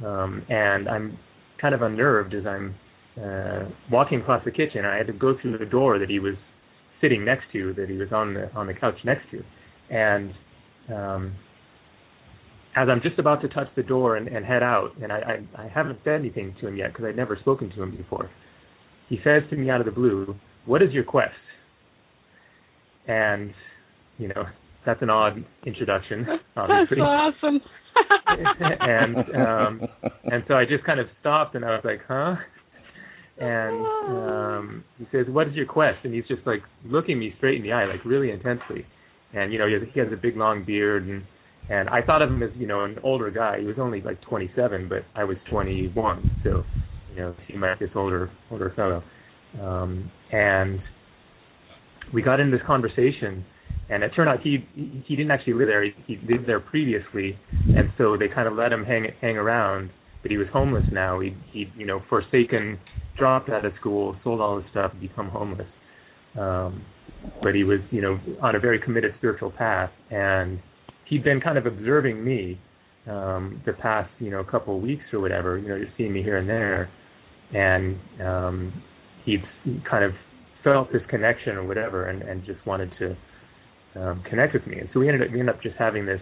um, 0.05 0.43
and 0.49 0.89
I'm 0.89 1.17
kind 1.61 1.73
of 1.73 1.81
unnerved 1.81 2.33
as 2.33 2.45
I'm 2.45 2.75
uh, 3.21 3.69
walking 3.89 4.19
across 4.19 4.43
the 4.43 4.51
kitchen. 4.51 4.83
I 4.85 4.97
had 4.97 5.07
to 5.07 5.13
go 5.13 5.35
through 5.41 5.57
the 5.57 5.65
door 5.65 5.97
that 5.99 6.09
he 6.09 6.19
was 6.19 6.35
sitting 6.99 7.23
next 7.23 7.45
to, 7.53 7.73
that 7.75 7.89
he 7.89 7.95
was 7.95 8.11
on 8.11 8.33
the 8.33 8.51
on 8.53 8.67
the 8.67 8.73
couch 8.73 8.95
next 9.05 9.23
to, 9.31 9.43
and 9.89 10.33
um, 10.89 11.33
as 12.75 12.89
I'm 12.89 13.01
just 13.01 13.19
about 13.19 13.41
to 13.41 13.49
touch 13.49 13.67
the 13.75 13.83
door 13.83 14.15
and, 14.17 14.27
and 14.27 14.45
head 14.45 14.63
out, 14.63 14.91
and 15.01 15.11
I, 15.11 15.17
I, 15.55 15.63
I 15.63 15.67
haven't 15.67 15.99
said 16.03 16.19
anything 16.19 16.55
to 16.61 16.67
him 16.67 16.75
yet 16.75 16.91
because 16.91 17.05
I'd 17.05 17.15
never 17.15 17.37
spoken 17.39 17.69
to 17.71 17.83
him 17.83 17.95
before, 17.95 18.29
he 19.09 19.19
says 19.23 19.43
to 19.49 19.55
me 19.55 19.69
out 19.69 19.79
of 19.79 19.85
the 19.85 19.91
blue, 19.91 20.35
"What 20.65 20.81
is 20.81 20.91
your 20.91 21.03
quest?" 21.03 21.33
And 23.07 23.53
you 24.17 24.29
know, 24.29 24.45
that's 24.85 25.01
an 25.01 25.09
odd 25.09 25.43
introduction, 25.65 26.25
obviously. 26.57 26.97
That's 26.97 27.35
awesome. 27.41 27.61
and 28.79 29.17
um, 29.35 29.81
and 30.23 30.43
so 30.47 30.55
I 30.55 30.65
just 30.65 30.83
kind 30.83 30.99
of 30.99 31.07
stopped 31.19 31.55
and 31.55 31.63
I 31.63 31.71
was 31.71 31.81
like, 31.83 32.01
"Huh?" 32.07 32.35
And 33.39 33.85
um, 34.07 34.83
he 34.97 35.05
says, 35.11 35.25
"What 35.29 35.47
is 35.47 35.53
your 35.53 35.65
quest?" 35.65 35.99
And 36.03 36.13
he's 36.13 36.25
just 36.27 36.45
like 36.47 36.63
looking 36.85 37.19
me 37.19 37.33
straight 37.37 37.57
in 37.57 37.63
the 37.63 37.71
eye, 37.71 37.85
like 37.85 38.03
really 38.03 38.31
intensely. 38.31 38.85
And 39.33 39.51
you 39.51 39.59
know, 39.59 39.67
he 39.67 39.99
has, 39.99 40.09
a 40.11 40.15
big 40.15 40.37
long 40.37 40.63
beard 40.63 41.07
and 41.07 41.23
and 41.69 41.87
I 41.89 42.01
thought 42.01 42.21
of 42.21 42.29
him 42.29 42.43
as 42.43 42.49
you 42.55 42.67
know 42.67 42.83
an 42.83 42.97
older 43.03 43.31
guy. 43.31 43.59
He 43.59 43.65
was 43.65 43.77
only 43.79 44.01
like 44.01 44.21
27, 44.21 44.89
but 44.89 45.03
I 45.15 45.23
was 45.23 45.37
21, 45.49 46.41
so 46.43 46.63
you 47.11 47.15
know 47.15 47.35
he 47.47 47.57
might 47.57 47.79
this 47.79 47.89
older 47.95 48.29
older 48.51 48.73
fellow. 48.75 49.03
Um, 49.61 50.11
and 50.31 50.79
we 52.13 52.21
got 52.21 52.39
into 52.39 52.57
this 52.57 52.65
conversation, 52.65 53.45
and 53.89 54.03
it 54.03 54.09
turned 54.15 54.29
out 54.29 54.41
he 54.41 54.65
he 55.05 55.15
didn't 55.15 55.31
actually 55.31 55.53
live 55.53 55.67
there. 55.67 55.83
He, 55.85 55.93
he 56.05 56.17
lived 56.29 56.47
there 56.47 56.59
previously, 56.59 57.37
and 57.75 57.91
so 57.97 58.17
they 58.17 58.27
kind 58.27 58.47
of 58.47 58.55
let 58.55 58.73
him 58.73 58.83
hang 58.83 59.07
hang 59.21 59.37
around. 59.37 59.89
But 60.21 60.31
he 60.31 60.37
was 60.37 60.47
homeless 60.51 60.85
now. 60.91 61.21
He 61.21 61.35
he 61.51 61.67
you 61.77 61.85
know 61.85 62.01
forsaken, 62.09 62.77
dropped 63.17 63.49
out 63.49 63.63
of 63.63 63.73
school, 63.79 64.17
sold 64.23 64.41
all 64.41 64.59
his 64.59 64.69
stuff, 64.71 64.91
become 64.99 65.29
homeless. 65.29 65.67
Um, 66.39 66.83
but 67.41 67.55
he 67.55 67.63
was 67.63 67.79
you 67.91 68.01
know 68.01 68.19
on 68.41 68.55
a 68.55 68.59
very 68.59 68.79
committed 68.79 69.13
spiritual 69.17 69.51
path 69.51 69.91
and 70.11 70.59
he'd 71.05 71.23
been 71.23 71.39
kind 71.39 71.57
of 71.57 71.65
observing 71.65 72.23
me 72.23 72.59
um, 73.07 73.61
the 73.65 73.73
past, 73.73 74.09
you 74.19 74.29
know, 74.29 74.43
couple 74.43 74.75
of 74.75 74.81
weeks 74.81 75.03
or 75.11 75.19
whatever, 75.19 75.57
you 75.57 75.67
know, 75.67 75.77
just 75.77 75.91
seeing 75.97 76.13
me 76.13 76.23
here 76.23 76.37
and 76.37 76.47
there, 76.47 76.89
and 77.53 77.99
um, 78.21 78.83
he'd 79.25 79.43
kind 79.89 80.05
of 80.05 80.11
felt 80.63 80.91
this 80.91 81.01
connection 81.09 81.55
or 81.57 81.67
whatever, 81.67 82.05
and, 82.05 82.21
and 82.21 82.45
just 82.45 82.65
wanted 82.65 82.91
to 82.99 84.01
um, 84.01 84.23
connect 84.29 84.53
with 84.53 84.65
me. 84.65 84.79
And 84.79 84.89
so 84.93 84.99
we 84.99 85.09
ended 85.09 85.27
up 85.27 85.33
we 85.33 85.39
ended 85.39 85.55
up 85.55 85.61
just 85.61 85.75
having 85.77 86.05
this 86.05 86.21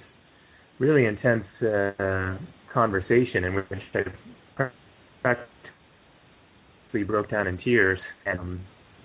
really 0.79 1.05
intense 1.05 1.45
uh, 1.61 2.37
conversation 2.73 3.43
in 3.43 3.53
which 3.53 3.67
I 3.93 3.99
practically 5.21 7.03
broke 7.05 7.29
down 7.29 7.45
in 7.45 7.59
tears. 7.59 7.99
And 8.25 8.59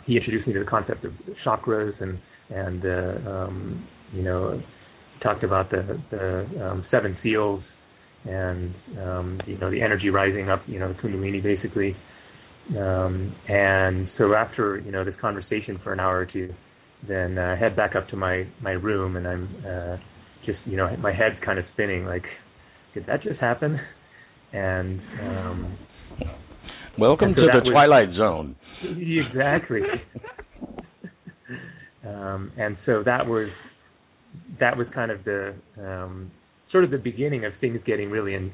he 0.07 0.17
introduced 0.17 0.47
me 0.47 0.53
to 0.55 0.61
the 0.61 0.65
concept 0.65 1.05
of 1.05 1.13
chakras 1.45 1.93
and 2.01 2.19
and 2.49 2.85
uh, 2.85 3.31
um, 3.31 3.89
you 4.13 4.23
know 4.23 4.61
talked 5.23 5.45
about 5.45 5.71
the 5.71 6.01
the 6.11 6.65
um, 6.65 6.85
seven 6.91 7.17
seals 7.23 7.63
and 8.25 8.75
um, 9.01 9.41
you 9.47 9.59
know 9.59 9.71
the 9.71 9.81
energy 9.81 10.11
rising 10.11 10.49
up, 10.49 10.63
you 10.67 10.79
know 10.79 10.93
the 10.93 10.99
kundalini 10.99 11.43
basically. 11.43 11.97
Um, 12.77 13.35
and 13.49 14.09
so 14.19 14.35
after 14.35 14.83
you 14.85 14.91
know 14.91 15.05
this 15.05 15.15
conversation 15.21 15.79
for 15.85 15.93
an 15.93 16.01
hour 16.01 16.19
or 16.19 16.27
two, 16.27 16.53
then 17.07 17.39
uh, 17.39 17.57
head 17.57 17.77
back 17.77 17.95
up 17.95 18.09
to 18.09 18.17
my 18.17 18.47
my 18.61 18.73
room, 18.73 19.17
and 19.17 19.27
I'm 19.27 19.65
uh, 19.67 19.97
just 20.45 20.59
you 20.65 20.77
know 20.77 20.95
my 20.97 21.13
head's 21.13 21.37
kind 21.45 21.59
of 21.59 21.65
spinning 21.75 22.07
like, 22.07 22.25
did 22.95 23.07
that 23.07 23.23
just 23.23 23.41
happen? 23.41 23.79
And 24.53 25.01
um, 25.23 25.79
welcome 26.99 27.29
and 27.29 27.37
so 27.37 27.43
to 27.43 27.61
the 27.61 27.65
was, 27.65 27.73
twilight 27.73 28.09
zone. 28.17 28.57
Exactly. 29.29 29.81
um, 32.07 32.53
and 32.59 32.77
so 32.85 33.03
that 33.05 33.27
was 33.27 33.49
that 34.61 34.77
was 34.77 34.87
kind 34.95 35.11
of 35.11 35.25
the 35.25 35.55
um, 35.79 36.31
sort 36.71 36.85
of 36.85 36.91
the 36.91 36.99
beginning 36.99 37.45
of 37.45 37.53
things 37.61 37.81
getting 37.87 38.11
really 38.11 38.35
in, 38.35 38.53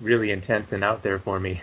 really 0.00 0.30
intense 0.30 0.66
and 0.72 0.84
out 0.84 1.02
there 1.02 1.20
for 1.24 1.40
me. 1.40 1.60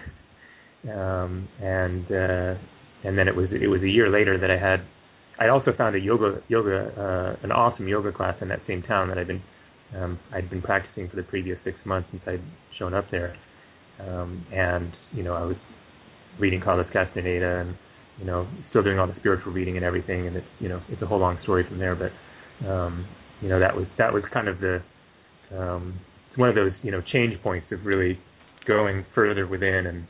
Um, 0.83 1.47
and 1.61 2.05
uh, 2.11 2.55
and 3.03 3.17
then 3.17 3.27
it 3.27 3.35
was 3.35 3.47
it 3.51 3.67
was 3.67 3.81
a 3.81 3.87
year 3.89 4.09
later 4.09 4.39
that 4.39 4.49
I 4.49 4.57
had 4.57 4.81
I 5.39 5.49
also 5.49 5.71
found 5.77 5.95
a 5.95 5.99
yoga 5.99 6.41
yoga 6.47 7.37
uh, 7.39 7.43
an 7.43 7.51
awesome 7.51 7.87
yoga 7.87 8.11
class 8.11 8.35
in 8.41 8.47
that 8.49 8.59
same 8.67 8.81
town 8.83 9.07
that 9.09 9.17
I'd 9.17 9.27
been 9.27 9.43
um, 9.95 10.19
I'd 10.33 10.49
been 10.49 10.61
practicing 10.61 11.09
for 11.09 11.15
the 11.17 11.23
previous 11.23 11.57
six 11.63 11.77
months 11.85 12.09
since 12.11 12.23
I'd 12.25 12.43
shown 12.79 12.93
up 12.93 13.05
there. 13.11 13.35
Um, 13.99 14.45
and 14.51 14.91
you 15.11 15.23
know 15.23 15.33
I 15.33 15.43
was 15.43 15.57
reading 16.41 16.59
Carlos 16.61 16.87
Castaneda 16.91 17.59
and 17.61 17.77
you 18.17 18.25
know 18.25 18.47
still 18.69 18.83
doing 18.83 18.99
all 18.99 19.07
the 19.07 19.15
spiritual 19.19 19.53
reading 19.53 19.77
and 19.77 19.85
everything 19.85 20.27
and 20.27 20.35
it's 20.35 20.47
you 20.59 20.67
know 20.67 20.81
it's 20.89 21.01
a 21.01 21.05
whole 21.05 21.19
long 21.19 21.37
story 21.43 21.63
from 21.67 21.77
there 21.79 21.95
but 21.95 22.67
um, 22.67 23.07
you 23.41 23.47
know 23.47 23.59
that 23.59 23.75
was 23.75 23.85
that 23.97 24.11
was 24.11 24.23
kind 24.33 24.47
of 24.47 24.59
the 24.59 24.81
um, 25.57 25.99
it's 26.29 26.37
one 26.37 26.49
of 26.49 26.55
those 26.55 26.71
you 26.81 26.91
know 26.91 27.01
change 27.13 27.33
points 27.43 27.67
of 27.71 27.85
really 27.85 28.17
going 28.67 29.05
further 29.15 29.47
within 29.47 29.85
and 29.87 30.07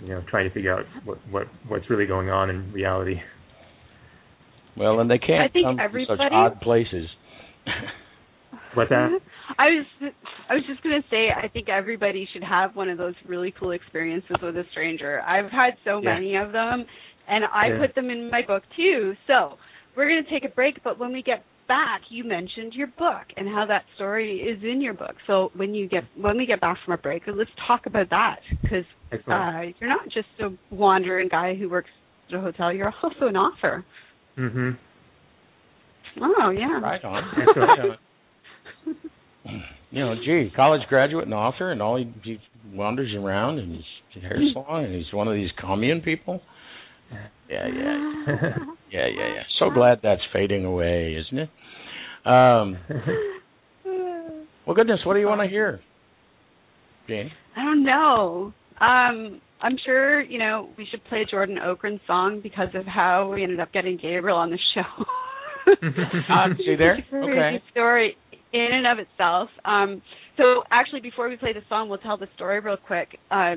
you 0.00 0.08
know 0.08 0.22
trying 0.30 0.48
to 0.48 0.54
figure 0.54 0.72
out 0.74 0.84
what 1.04 1.18
what 1.30 1.46
what's 1.68 1.88
really 1.90 2.06
going 2.06 2.30
on 2.30 2.50
in 2.50 2.72
reality. 2.72 3.16
Well, 4.76 5.00
and 5.00 5.10
they 5.10 5.18
can't 5.18 5.42
I 5.42 5.48
think 5.52 5.66
come 5.66 5.78
everybody- 5.78 6.06
from 6.06 6.26
such 6.26 6.32
odd 6.32 6.60
places. 6.60 7.06
What's 8.74 8.90
that? 8.90 9.08
I 9.58 9.66
was 9.66 10.12
I 10.48 10.54
was 10.54 10.62
just 10.66 10.82
gonna 10.82 11.02
say 11.10 11.28
I 11.30 11.48
think 11.48 11.68
everybody 11.68 12.28
should 12.32 12.44
have 12.44 12.74
one 12.76 12.88
of 12.88 12.98
those 12.98 13.14
really 13.26 13.52
cool 13.58 13.72
experiences 13.72 14.36
with 14.42 14.56
a 14.56 14.64
stranger. 14.70 15.20
I've 15.22 15.50
had 15.50 15.74
so 15.84 16.00
Yeah. 16.02 16.14
many 16.14 16.36
of 16.36 16.52
them, 16.52 16.84
and 17.28 17.44
I 17.52 17.68
Yeah. 17.68 17.78
put 17.78 17.94
them 17.94 18.10
in 18.10 18.30
my 18.30 18.42
book 18.42 18.62
too. 18.76 19.14
So 19.26 19.58
we're 19.94 20.08
gonna 20.08 20.22
take 20.30 20.44
a 20.44 20.54
break, 20.54 20.82
but 20.82 20.98
when 20.98 21.12
we 21.12 21.22
get 21.22 21.44
back, 21.68 22.02
you 22.10 22.24
mentioned 22.24 22.74
your 22.74 22.88
book 22.98 23.24
and 23.36 23.48
how 23.48 23.64
that 23.66 23.84
story 23.94 24.40
is 24.40 24.62
in 24.62 24.80
your 24.80 24.94
book. 24.94 25.14
So 25.26 25.50
when 25.54 25.74
you 25.74 25.86
get 25.88 26.04
when 26.16 26.36
we 26.36 26.46
get 26.46 26.60
back 26.60 26.78
from 26.84 26.92
our 26.92 26.98
break, 26.98 27.22
let's 27.26 27.50
talk 27.66 27.86
about 27.86 28.10
that 28.10 28.40
because 28.62 28.84
uh, 29.28 29.62
you're 29.78 29.88
not 29.90 30.04
just 30.08 30.28
a 30.40 30.50
wandering 30.74 31.28
guy 31.28 31.54
who 31.54 31.68
works 31.68 31.90
at 32.28 32.34
a 32.36 32.40
hotel. 32.40 32.72
You're 32.72 32.92
also 33.02 33.26
an 33.26 33.36
author. 33.36 33.84
Mm-hmm. 34.38 34.70
Oh 36.22 36.50
yeah. 36.50 36.80
Right 36.80 37.04
on. 37.04 37.22
You 39.92 40.00
know, 40.00 40.14
gee, 40.14 40.50
college 40.56 40.80
graduate 40.88 41.26
and 41.26 41.34
author, 41.34 41.70
and 41.70 41.82
all 41.82 41.98
he, 41.98 42.10
he 42.24 42.38
wanders 42.72 43.14
around 43.14 43.58
and 43.58 43.72
he's 43.74 44.22
hair 44.22 44.38
salon, 44.54 44.84
and 44.86 44.94
he's 44.94 45.12
one 45.12 45.28
of 45.28 45.34
these 45.34 45.50
commune 45.60 46.00
people. 46.00 46.40
Yeah, 47.50 47.66
yeah, 47.66 47.66
yeah, 48.90 49.06
yeah, 49.06 49.34
yeah. 49.34 49.42
So 49.58 49.68
glad 49.68 50.00
that's 50.02 50.22
fading 50.32 50.64
away, 50.64 51.14
isn't 51.20 51.38
it? 51.38 51.50
Um, 52.24 52.78
well, 54.66 54.74
goodness, 54.74 55.00
what 55.04 55.12
do 55.12 55.20
you 55.20 55.26
want 55.26 55.42
to 55.42 55.48
hear, 55.48 55.80
Jane? 57.06 57.30
I 57.54 57.62
don't 57.62 57.84
know. 57.84 58.54
Um, 58.80 59.42
I'm 59.60 59.76
sure 59.84 60.22
you 60.22 60.38
know 60.38 60.70
we 60.78 60.86
should 60.90 61.04
play 61.04 61.26
Jordan 61.30 61.58
Okrend 61.62 62.00
song 62.06 62.40
because 62.42 62.68
of 62.74 62.86
how 62.86 63.30
we 63.34 63.42
ended 63.42 63.60
up 63.60 63.72
getting 63.74 63.98
Gabriel 64.00 64.38
on 64.38 64.48
the 64.48 64.58
show. 64.74 65.04
uh, 65.70 66.48
see 66.56 66.76
there? 66.76 67.04
Okay. 67.12 67.62
Story 67.72 68.16
in 68.52 68.68
and 68.72 68.86
of 68.86 68.98
itself. 68.98 69.48
Um, 69.64 70.02
so 70.36 70.62
actually, 70.70 71.00
before 71.00 71.28
we 71.28 71.36
play 71.36 71.52
the 71.52 71.62
song, 71.68 71.88
we'll 71.88 71.98
tell 71.98 72.16
the 72.16 72.28
story 72.34 72.60
real 72.60 72.76
quick. 72.76 73.18
Uh, 73.30 73.56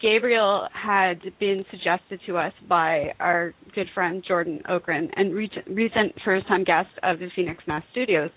Gabriel 0.00 0.68
had 0.72 1.20
been 1.40 1.64
suggested 1.70 2.20
to 2.26 2.36
us 2.36 2.52
by 2.68 3.12
our 3.18 3.52
good 3.74 3.88
friend 3.94 4.22
Jordan 4.26 4.62
Okrend 4.70 5.10
and 5.16 5.34
recent 5.34 6.14
first-time 6.24 6.64
guest 6.64 6.90
of 7.02 7.18
the 7.18 7.28
Phoenix 7.34 7.64
Mass 7.66 7.82
Studios, 7.90 8.30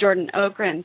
Jordan 0.00 0.28
Okrend, 0.34 0.84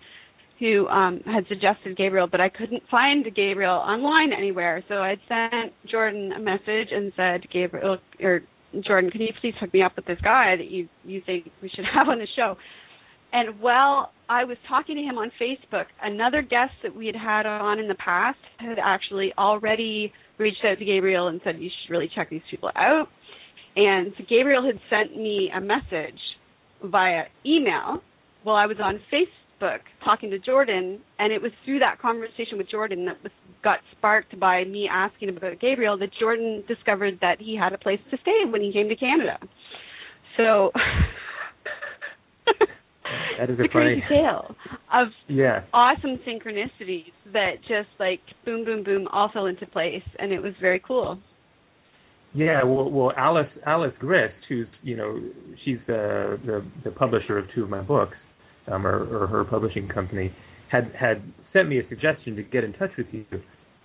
who 0.59 0.87
um, 0.87 1.21
had 1.25 1.45
suggested 1.47 1.97
Gabriel, 1.97 2.27
but 2.31 2.39
I 2.39 2.49
couldn't 2.49 2.83
find 2.89 3.25
Gabriel 3.35 3.73
online 3.73 4.31
anywhere. 4.31 4.83
So 4.87 4.95
I 4.95 5.15
sent 5.27 5.73
Jordan 5.89 6.31
a 6.33 6.39
message 6.39 6.89
and 6.91 7.11
said, 7.15 7.41
Gabriel 7.51 7.97
or 8.21 8.41
Jordan, 8.85 9.09
can 9.09 9.21
you 9.21 9.29
please 9.41 9.53
hook 9.59 9.73
me 9.73 9.81
up 9.81 9.95
with 9.95 10.05
this 10.05 10.19
guy 10.23 10.55
that 10.55 10.69
you 10.69 10.87
you 11.03 11.21
think 11.25 11.49
we 11.61 11.69
should 11.69 11.85
have 11.93 12.07
on 12.07 12.19
the 12.19 12.27
show? 12.35 12.55
And 13.33 13.59
while 13.59 14.11
I 14.27 14.43
was 14.43 14.57
talking 14.67 14.95
to 14.95 15.01
him 15.01 15.17
on 15.17 15.31
Facebook, 15.39 15.85
another 16.01 16.41
guest 16.41 16.71
that 16.83 16.95
we 16.95 17.05
had 17.05 17.15
had 17.15 17.45
on 17.45 17.79
in 17.79 17.87
the 17.87 17.95
past 17.95 18.39
had 18.57 18.77
actually 18.83 19.33
already 19.37 20.11
reached 20.37 20.65
out 20.65 20.79
to 20.79 20.85
Gabriel 20.85 21.27
and 21.27 21.39
said, 21.43 21.59
You 21.59 21.69
should 21.69 21.91
really 21.91 22.09
check 22.13 22.29
these 22.29 22.41
people 22.49 22.71
out. 22.75 23.07
And 23.75 24.13
so 24.17 24.23
Gabriel 24.27 24.65
had 24.65 24.79
sent 24.89 25.15
me 25.15 25.51
a 25.55 25.61
message 25.61 26.19
via 26.83 27.23
email 27.45 28.01
while 28.43 28.55
I 28.55 28.65
was 28.65 28.77
on 28.81 28.99
Facebook 29.11 29.79
talking 30.03 30.29
to 30.31 30.39
Jordan, 30.39 30.99
and 31.19 31.31
it 31.31 31.41
was 31.41 31.51
through 31.63 31.79
that 31.79 32.01
conversation 32.01 32.57
with 32.57 32.69
Jordan 32.69 33.05
that 33.05 33.21
was 33.23 33.31
got 33.63 33.79
sparked 33.97 34.39
by 34.39 34.63
me 34.63 34.87
asking 34.91 35.29
about 35.29 35.59
Gabriel 35.59 35.97
that 35.97 36.09
Jordan 36.19 36.63
discovered 36.67 37.17
that 37.21 37.39
he 37.39 37.57
had 37.57 37.73
a 37.73 37.77
place 37.77 37.99
to 38.11 38.17
stay 38.21 38.43
when 38.49 38.61
he 38.61 38.71
came 38.71 38.87
to 38.89 38.95
Canada. 38.95 39.39
So 40.37 40.71
That 43.39 43.49
is 43.49 43.59
a 43.59 43.67
funny 43.71 44.03
tale 44.09 44.55
of 44.93 45.07
yeah. 45.27 45.61
awesome 45.73 46.19
synchronicities 46.27 47.11
that 47.33 47.55
just 47.61 47.89
like 47.99 48.21
boom, 48.45 48.65
boom, 48.65 48.83
boom, 48.83 49.07
all 49.11 49.29
fell 49.33 49.45
into 49.47 49.65
place, 49.65 50.03
and 50.19 50.31
it 50.31 50.39
was 50.39 50.53
very 50.61 50.79
cool. 50.85 51.19
Yeah, 52.33 52.63
well, 52.65 52.89
well, 52.89 53.13
Alice 53.17 53.49
Alice 53.65 53.93
Grist, 53.99 54.35
who's 54.49 54.67
you 54.83 54.97
know 54.97 55.19
she's 55.63 55.77
the 55.87 56.37
the, 56.45 56.65
the 56.83 56.91
publisher 56.91 57.37
of 57.37 57.45
two 57.55 57.63
of 57.63 57.69
my 57.69 57.81
books, 57.81 58.17
um, 58.71 58.85
or, 58.85 59.23
or 59.23 59.27
her 59.27 59.45
publishing 59.45 59.87
company, 59.87 60.33
had 60.69 60.91
had 60.99 61.23
sent 61.53 61.69
me 61.69 61.79
a 61.79 61.87
suggestion 61.87 62.35
to 62.35 62.43
get 62.43 62.63
in 62.63 62.73
touch 62.73 62.91
with 62.97 63.07
you, 63.11 63.25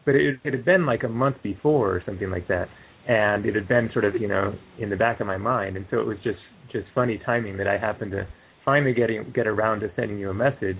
but 0.05 0.17
it, 0.17 0.41
it 0.45 0.53
had 0.53 0.65
been 0.65 0.85
like 0.85 1.05
a 1.05 1.09
month 1.09 1.37
before 1.43 1.95
or 1.95 2.03
something 2.05 2.31
like 2.31 2.49
that, 2.49 2.67
and 3.09 3.47
it 3.47 3.55
had 3.55 3.69
been 3.69 3.89
sort 3.93 4.05
of 4.05 4.15
you 4.21 4.27
know 4.27 4.53
in 4.81 4.91
the 4.91 4.97
back 4.97 5.21
of 5.21 5.29
my 5.29 5.37
mind, 5.37 5.77
and 5.77 5.87
so 5.91 6.01
it 6.01 6.07
was 6.07 6.17
just 6.25 6.41
just 6.73 6.87
funny 6.95 7.21
timing 7.25 7.57
that 7.57 7.69
I 7.69 7.79
happened 7.79 8.11
to 8.13 8.27
finally 8.65 8.95
getting 8.95 9.33
get 9.35 9.47
around 9.47 9.81
to 9.81 9.91
sending 9.97 10.19
you 10.19 10.31
a 10.31 10.35
message 10.35 10.79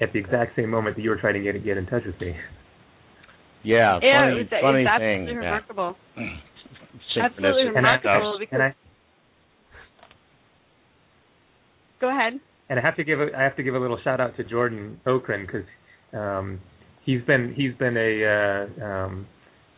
at 0.00 0.12
the 0.12 0.18
exact 0.18 0.56
same 0.56 0.70
moment 0.70 0.96
that 0.96 1.02
you 1.02 1.10
were 1.10 1.20
trying 1.20 1.34
to 1.34 1.40
get 1.40 1.62
get 1.64 1.76
in 1.76 1.86
touch 1.86 2.02
with 2.06 2.20
me. 2.20 2.34
Yeah, 3.64 4.00
yeah, 4.02 4.22
funny, 4.22 4.40
it 4.40 4.50
was, 4.50 4.60
funny 4.60 4.82
it's 4.82 4.98
thing. 4.98 5.20
Absolutely 5.22 5.36
remarkable. 5.36 5.96
Yeah. 7.16 7.24
absolutely 7.24 7.64
remarkable. 7.64 8.38
And 8.52 8.62
I, 8.62 8.74
Go 12.02 12.10
ahead. 12.10 12.40
And 12.68 12.80
I 12.80 12.82
have 12.82 12.96
to 12.96 13.04
give 13.04 13.20
a 13.20 13.28
I 13.36 13.42
have 13.42 13.56
to 13.56 13.62
give 13.62 13.74
a 13.74 13.78
little 13.78 13.98
shout 14.02 14.20
out 14.20 14.36
to 14.36 14.44
Jordan 14.44 15.00
Okrend 15.06 15.46
because 15.46 15.66
um, 16.12 16.60
he's 17.04 17.22
been 17.22 17.54
he's 17.56 17.74
been 17.78 17.96
a, 17.96 18.24
uh, 18.26 18.84
um, 18.84 19.26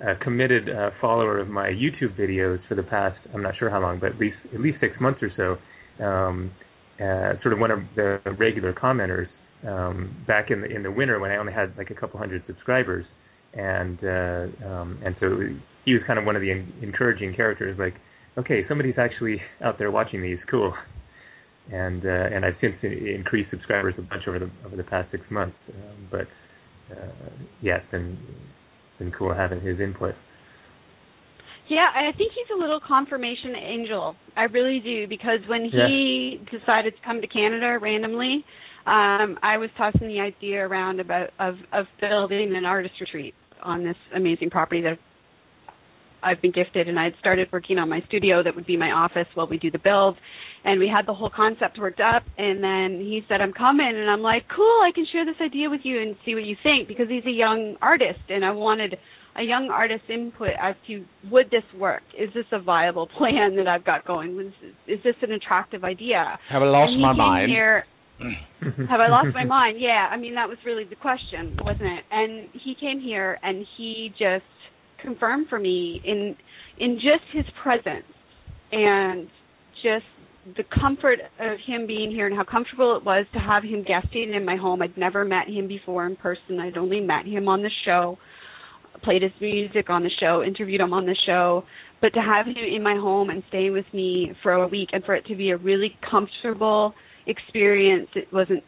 a 0.01 0.17
committed 0.25 0.69
uh, 0.71 0.91
follower 1.01 1.39
of 1.39 1.49
my 1.49 1.69
YouTube 1.69 2.19
videos 2.19 2.59
for 2.67 2.77
the 2.77 2.83
past 2.83 3.19
I'm 3.35 3.43
not 3.43 3.55
sure 3.59 3.69
how 3.69 3.81
long, 3.81 4.01
but 4.01 4.13
at 4.13 4.19
least 4.19 4.37
at 4.55 4.61
least 4.61 4.79
six 4.81 4.95
months 5.01 5.21
or 5.23 5.31
so 5.37 6.05
um, 6.05 6.51
uh, 7.01 7.41
sort 7.43 7.53
of 7.53 7.59
one 7.59 7.71
of 7.71 7.81
the 7.97 8.21
regular 8.39 8.73
commenters 8.73 9.27
um, 9.67 10.25
back 10.27 10.51
in 10.51 10.61
the 10.61 10.67
in 10.69 10.83
the 10.83 10.91
winter 10.91 11.19
when 11.19 11.31
I 11.31 11.37
only 11.37 11.53
had 11.53 11.77
like 11.77 11.91
a 11.91 11.95
couple 11.95 12.19
hundred 12.19 12.43
subscribers, 12.47 13.05
and 13.55 13.99
uh, 14.03 14.69
um, 14.69 15.01
and 15.05 15.17
so 15.21 15.39
he 15.85 15.93
was 15.93 16.03
kind 16.07 16.19
of 16.19 16.25
one 16.25 16.37
of 16.37 16.43
the 16.43 16.51
in- 16.51 16.73
encouraging 16.83 17.35
characters. 17.35 17.79
Like, 17.79 17.95
okay, 18.39 18.67
somebody's 18.69 18.99
actually 18.99 19.41
out 19.65 19.79
there 19.79 19.91
watching 19.91 20.23
these, 20.23 20.39
cool. 20.51 20.75
And 21.73 22.05
uh, 22.05 22.09
and 22.09 22.45
I've 22.45 22.57
since 22.61 22.75
increased 22.83 23.51
subscribers 23.51 23.95
a 23.97 24.03
bunch 24.03 24.25
over 24.29 24.39
the 24.39 24.51
over 24.67 24.77
the 24.77 24.85
past 24.85 25.11
six 25.11 25.25
months. 25.31 25.57
Um, 25.71 26.09
but 26.11 26.27
uh, 26.93 27.31
yeah, 27.63 27.79
it's 27.79 27.91
been 27.91 28.19
been 28.99 29.13
cool 29.13 29.33
having 29.35 29.61
his 29.61 29.81
input. 29.81 30.15
Yeah, 31.69 31.87
I 31.95 32.13
think 32.17 32.33
he's 32.33 32.55
a 32.55 32.59
little 32.61 32.81
confirmation 32.87 33.55
angel. 33.57 34.17
I 34.37 34.43
really 34.45 34.81
do 34.81 35.09
because 35.09 35.41
when 35.49 35.65
he 35.65 36.39
yeah. 36.39 36.59
decided 36.59 36.95
to 36.95 37.03
come 37.05 37.21
to 37.23 37.27
Canada 37.27 37.79
randomly, 37.81 38.45
um, 38.87 39.39
I 39.43 39.57
was 39.57 39.71
tossing 39.79 40.09
the 40.09 40.21
idea 40.21 40.67
around 40.67 41.01
about 41.01 41.31
of 41.39 41.55
of 41.73 41.87
building 42.01 42.55
an 42.55 42.67
artist 42.67 42.95
retreat 43.01 43.35
on 43.63 43.83
this 43.83 43.97
amazing 44.15 44.51
property 44.51 44.83
that 44.83 44.99
I've 46.23 46.41
been 46.43 46.53
gifted, 46.53 46.89
and 46.89 46.99
I 46.99 47.05
had 47.05 47.15
started 47.19 47.49
working 47.51 47.79
on 47.79 47.89
my 47.89 48.01
studio 48.09 48.43
that 48.43 48.55
would 48.55 48.67
be 48.67 48.77
my 48.77 48.91
office 48.91 49.27
while 49.35 49.47
we 49.47 49.59
do 49.59 49.71
the 49.71 49.79
build, 49.79 50.17
and 50.65 50.81
we 50.81 50.89
had 50.89 51.07
the 51.07 51.15
whole 51.15 51.31
concept 51.35 51.79
worked 51.79 52.01
up. 52.01 52.25
And 52.37 52.63
then 52.63 53.01
he 53.01 53.23
said, 53.27 53.41
"I'm 53.41 53.55
coming," 53.55 53.87
and 53.87 54.11
I'm 54.11 54.21
like, 54.23 54.45
"Cool, 54.55 54.81
I 54.85 54.91
can 54.95 55.07
share 55.07 55.25
this 55.25 55.41
idea 55.41 55.71
with 55.71 55.81
you 55.85 56.01
and 56.01 56.17
see 56.25 56.35
what 56.35 56.45
you 56.45 56.57
think," 56.63 56.89
because 56.89 57.09
he's 57.09 57.25
a 57.25 57.31
young 57.31 57.77
artist, 57.81 58.21
and 58.29 58.45
I 58.45 58.51
wanted 58.51 58.99
a 59.37 59.43
young 59.43 59.69
artist's 59.71 60.07
input 60.09 60.51
as 60.61 60.75
to 60.87 61.05
would 61.31 61.51
this 61.51 61.65
work? 61.79 62.03
Is 62.19 62.31
this 62.35 62.45
a 62.53 62.61
viable 62.61 63.09
plan 63.19 63.57
that 63.57 63.67
I've 63.67 63.85
got 63.85 64.07
going? 64.07 64.39
Is, 64.39 64.73
is 64.87 65.03
this 65.05 65.17
an 65.23 65.33
attractive 65.33 65.85
idea? 65.85 66.39
Have 66.51 66.63
I 66.63 66.67
lost 66.67 66.93
my 67.01 67.13
mind? 67.13 67.51
Here, 67.51 67.85
mm. 68.21 68.89
have 68.89 69.01
I 69.01 69.09
lost 69.09 69.29
my 69.35 69.45
mind? 69.59 69.79
Yeah, 69.81 70.09
I 70.11 70.17
mean 70.17 70.35
that 70.37 70.49
was 70.49 70.59
really 70.65 70.85
the 70.85 70.97
question, 70.97 71.57
wasn't 71.61 71.89
it? 71.89 72.05
And 72.11 72.49
he 72.53 72.75
came 72.79 73.01
here 73.01 73.39
and 73.43 73.67
he 73.77 74.11
just 74.11 74.45
confirmed 75.03 75.49
for 75.49 75.59
me 75.59 76.01
in 76.05 76.37
in 76.79 76.97
just 76.97 77.25
his 77.33 77.45
presence 77.63 78.05
and 78.73 79.29
just 79.83 80.05
the 80.57 80.65
comfort 80.81 81.21
of 81.41 81.59
him 81.67 81.87
being 81.87 82.11
here 82.11 82.27
and 82.27 82.37
how 82.37 82.45
comfortable 82.45 82.97
it 82.97 83.05
was 83.05 83.25
to 83.33 83.39
have 83.39 83.63
him 83.63 83.83
guesting 83.83 84.35
in 84.35 84.45
my 84.45 84.57
home. 84.57 84.83
I'd 84.83 84.97
never 84.97 85.25
met 85.25 85.49
him 85.49 85.69
before 85.69 86.07
in 86.07 86.17
person. 86.17 86.61
I'd 86.61 86.77
only 86.77 87.01
met 87.01 87.25
him 87.27 87.49
on 87.49 87.63
the 87.63 87.71
show 87.85 88.19
played 89.03 89.23
his 89.23 89.33
music 89.41 89.91
on 89.91 90.03
the 90.03 90.11
show, 90.21 90.43
interviewed 90.43 90.81
him 90.81 90.93
on 90.93 91.07
the 91.07 91.17
show, 91.27 91.65
but 92.01 92.13
to 92.15 92.21
have 92.21 92.47
him 92.47 92.57
in 92.57 92.83
my 92.83 92.95
home 92.95 93.31
and 93.31 93.43
staying 93.49 93.73
with 93.73 93.87
me 93.93 94.33
for 94.43 94.53
a 94.53 94.69
week 94.69 94.91
and 94.93 95.05
for 95.05 95.15
it 95.15 95.25
to 95.27 95.35
be 95.35 95.51
a 95.51 95.57
really 95.57 95.97
comfortable 96.09 96.95
experience, 97.27 98.09
it 98.15 98.29
wasn't 98.33 98.63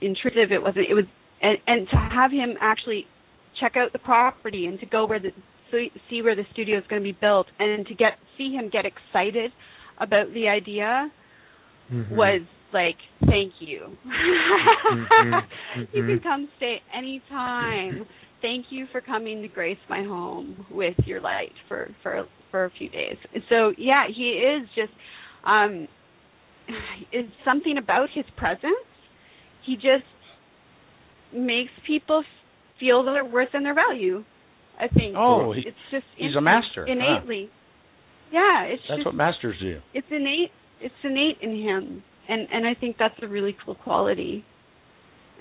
intrusive, 0.00 0.52
it 0.52 0.62
wasn't, 0.62 0.86
it 0.88 0.94
was, 0.94 1.04
and, 1.42 1.58
and 1.66 1.88
to 1.88 1.96
have 1.96 2.30
him 2.30 2.54
actually 2.60 3.06
check 3.60 3.76
out 3.76 3.92
the 3.92 3.98
property 3.98 4.66
and 4.66 4.80
to 4.80 4.86
go 4.86 5.06
where 5.06 5.20
the, 5.20 5.30
see 6.08 6.22
where 6.22 6.34
the 6.34 6.42
studio 6.52 6.78
is 6.78 6.84
going 6.88 7.00
to 7.00 7.04
be 7.04 7.16
built 7.20 7.46
and 7.58 7.86
to 7.86 7.94
get, 7.94 8.14
see 8.36 8.52
him 8.52 8.70
get 8.70 8.84
excited 8.84 9.52
about 10.00 10.32
the 10.34 10.48
idea 10.48 11.10
mm-hmm. 11.92 12.16
was 12.16 12.40
like, 12.72 12.96
thank 13.26 13.52
you. 13.60 13.96
mm-hmm. 14.92 15.80
you 15.92 16.06
can 16.06 16.20
come 16.22 16.48
stay 16.56 16.76
anytime 16.96 18.06
thank 18.42 18.66
you 18.70 18.86
for 18.92 19.00
coming 19.00 19.42
to 19.42 19.48
grace 19.48 19.78
my 19.88 20.02
home 20.02 20.66
with 20.70 20.94
your 21.04 21.20
light 21.20 21.52
for 21.68 21.90
for 22.02 22.26
for 22.50 22.64
a 22.64 22.70
few 22.78 22.88
days. 22.88 23.16
So 23.48 23.72
yeah, 23.76 24.04
he 24.14 24.30
is 24.30 24.68
just 24.74 24.92
um 25.44 25.88
is 27.12 27.26
something 27.44 27.76
about 27.78 28.08
his 28.14 28.24
presence. 28.36 28.74
He 29.66 29.74
just 29.74 30.04
makes 31.34 31.70
people 31.86 32.24
feel 32.78 33.04
their 33.04 33.24
worth 33.24 33.50
and 33.52 33.64
their 33.64 33.74
value. 33.74 34.24
I 34.78 34.88
think. 34.88 35.14
Oh, 35.16 35.52
it's 35.52 35.76
just 35.90 36.04
he's 36.16 36.36
a 36.36 36.40
master 36.40 36.86
innately. 36.86 37.50
Huh. 37.50 37.56
Yeah, 38.32 38.72
it's 38.72 38.82
that's 38.88 38.98
just, 39.00 39.06
what 39.06 39.14
masters 39.14 39.56
do. 39.60 39.80
It's 39.92 40.06
innate. 40.10 40.50
It's 40.80 40.94
innate 41.04 41.38
in 41.42 41.50
him, 41.50 42.02
and 42.28 42.48
and 42.52 42.66
I 42.66 42.74
think 42.78 42.96
that's 42.98 43.16
a 43.22 43.28
really 43.28 43.56
cool 43.64 43.74
quality 43.74 44.44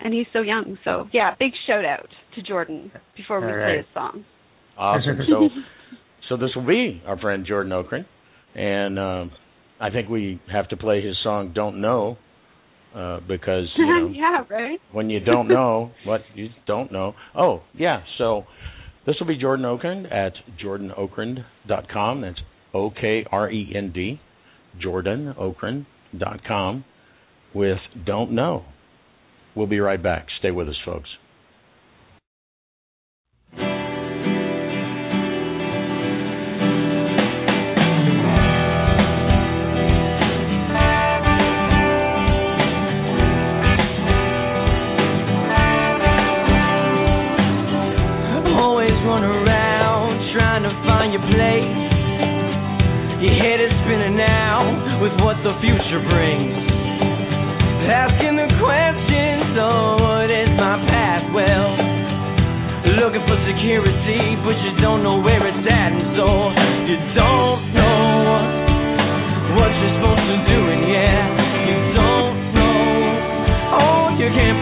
and 0.03 0.13
he's 0.13 0.25
so 0.33 0.41
young. 0.41 0.77
So 0.83 1.07
yeah, 1.13 1.35
big 1.39 1.51
shout 1.67 1.85
out 1.85 2.07
to 2.35 2.41
Jordan 2.41 2.91
before 3.15 3.39
we 3.39 3.47
All 3.47 3.53
play 3.53 3.59
right. 3.59 3.77
his 3.77 3.85
song. 3.93 4.25
Awesome. 4.77 5.19
So 5.29 5.49
so 6.29 6.37
this 6.37 6.49
will 6.55 6.67
be 6.67 7.01
our 7.07 7.19
friend 7.19 7.45
Jordan 7.47 7.71
Okrend, 7.71 8.05
and 8.55 8.99
uh, 8.99 9.25
I 9.81 9.89
think 9.89 10.09
we 10.09 10.39
have 10.51 10.69
to 10.69 10.77
play 10.77 11.01
his 11.01 11.15
song 11.23 11.53
"Don't 11.53 11.81
Know." 11.81 12.17
Uh, 12.95 13.19
because 13.27 13.65
you 13.77 13.85
know, 13.85 14.09
yeah, 14.15 14.43
right. 14.49 14.79
when 14.91 15.11
you 15.11 15.19
don't 15.19 15.47
know 15.47 15.91
what 16.05 16.21
you 16.33 16.49
don't 16.65 16.91
know. 16.91 17.13
Oh, 17.35 17.61
yeah. 17.75 18.01
So 18.17 18.45
this 19.05 19.15
will 19.19 19.27
be 19.27 19.37
Jordan 19.37 19.65
Okrend 19.65 20.11
at 20.11 20.33
jordanokrend.com. 20.63 22.21
That's 22.21 22.39
O 22.73 22.89
K 22.89 23.25
R 23.31 23.51
E 23.51 23.71
N 23.75 23.91
D, 23.93 24.19
jordanokrend.com 24.83 26.83
with 27.53 27.77
Don't 28.05 28.31
Know. 28.31 28.63
We'll 29.55 29.67
be 29.67 29.79
right 29.79 30.01
back. 30.01 30.27
Stay 30.39 30.51
with 30.51 30.69
us, 30.69 30.77
folks. 30.85 31.09
Your 53.19 53.35
head 53.35 53.59
is 53.59 53.69
spinning 53.83 54.15
now 54.15 54.63
with 55.03 55.11
what 55.19 55.35
the 55.43 55.51
future 55.59 55.99
brings. 56.07 56.55
Asking. 57.91 58.28
For 63.29 63.37
security, 63.45 64.41
but 64.41 64.57
you 64.65 64.73
don't 64.81 65.05
know 65.05 65.21
where 65.21 65.45
it's 65.45 65.61
at, 65.69 65.91
and 65.93 66.17
so 66.17 66.49
you 66.89 66.97
don't 67.13 67.61
know 67.77 69.53
what 69.53 69.69
you're 69.69 69.93
supposed 70.01 70.25
to 70.33 70.37
do, 70.49 70.57
and 70.65 70.81
yeah, 70.89 71.21
you 71.69 71.77
don't 71.93 72.33
know. 72.57 72.89
Oh, 73.77 74.17
you 74.17 74.33
can't 74.33 74.57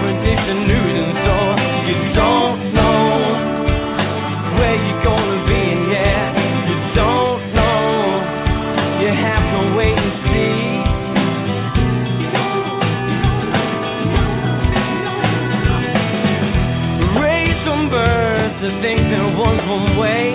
one 19.78 19.98
way, 19.98 20.34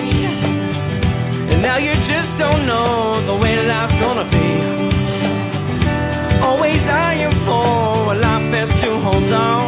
and 1.51 1.59
now 1.63 1.79
you 1.79 1.93
just 2.07 2.31
don't 2.39 2.63
know 2.67 3.27
the 3.27 3.35
way 3.43 3.59
life's 3.67 3.99
gonna 3.99 4.29
be. 4.31 4.51
Always 6.47 6.83
eyeing 6.87 7.35
for 7.47 8.15
a 8.15 8.17
life 8.23 8.47
best 8.55 8.73
to 8.87 8.91
hold 9.03 9.33
on. 9.33 9.67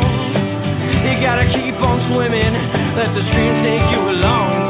You 1.02 1.12
gotta 1.20 1.46
keep 1.50 1.74
on 1.82 1.98
swimming, 2.12 2.54
let 2.94 3.10
the 3.18 3.22
stream 3.30 3.54
take 3.66 3.86
you 3.90 4.02
along. 4.14 4.63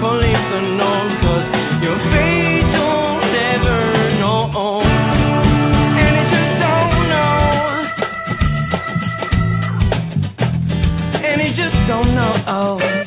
Believe 0.00 0.44
the 0.52 0.60
norm, 0.76 1.08
cause 1.22 1.46
your 1.82 1.98
fate 2.12 2.68
you'll 2.74 3.20
never 3.32 3.80
know. 4.20 4.82
And 6.04 6.16
just 6.34 6.52
don't 6.64 7.08
know. 7.12 7.54
And 11.24 11.40
just 11.56 11.78
don't 11.88 12.10
know. 12.14 13.03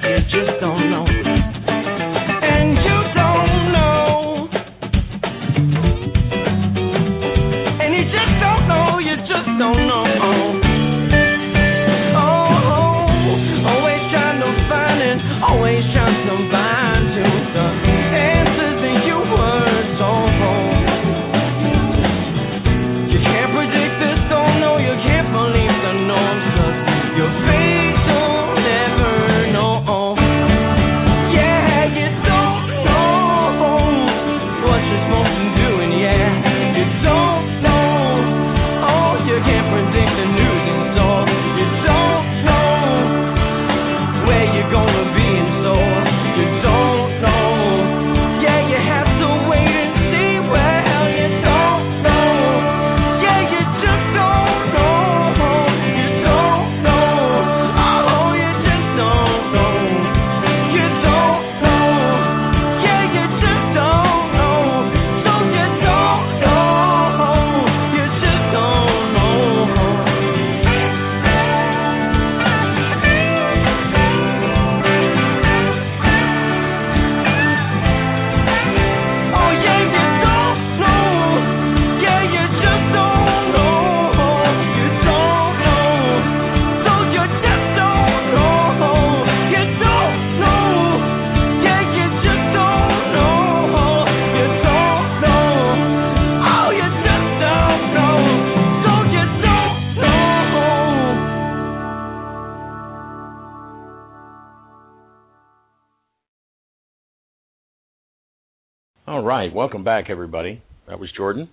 Welcome 109.57 109.83
back, 109.83 110.11
everybody. 110.11 110.61
That 110.87 110.99
was 110.99 111.09
Jordan. 111.17 111.49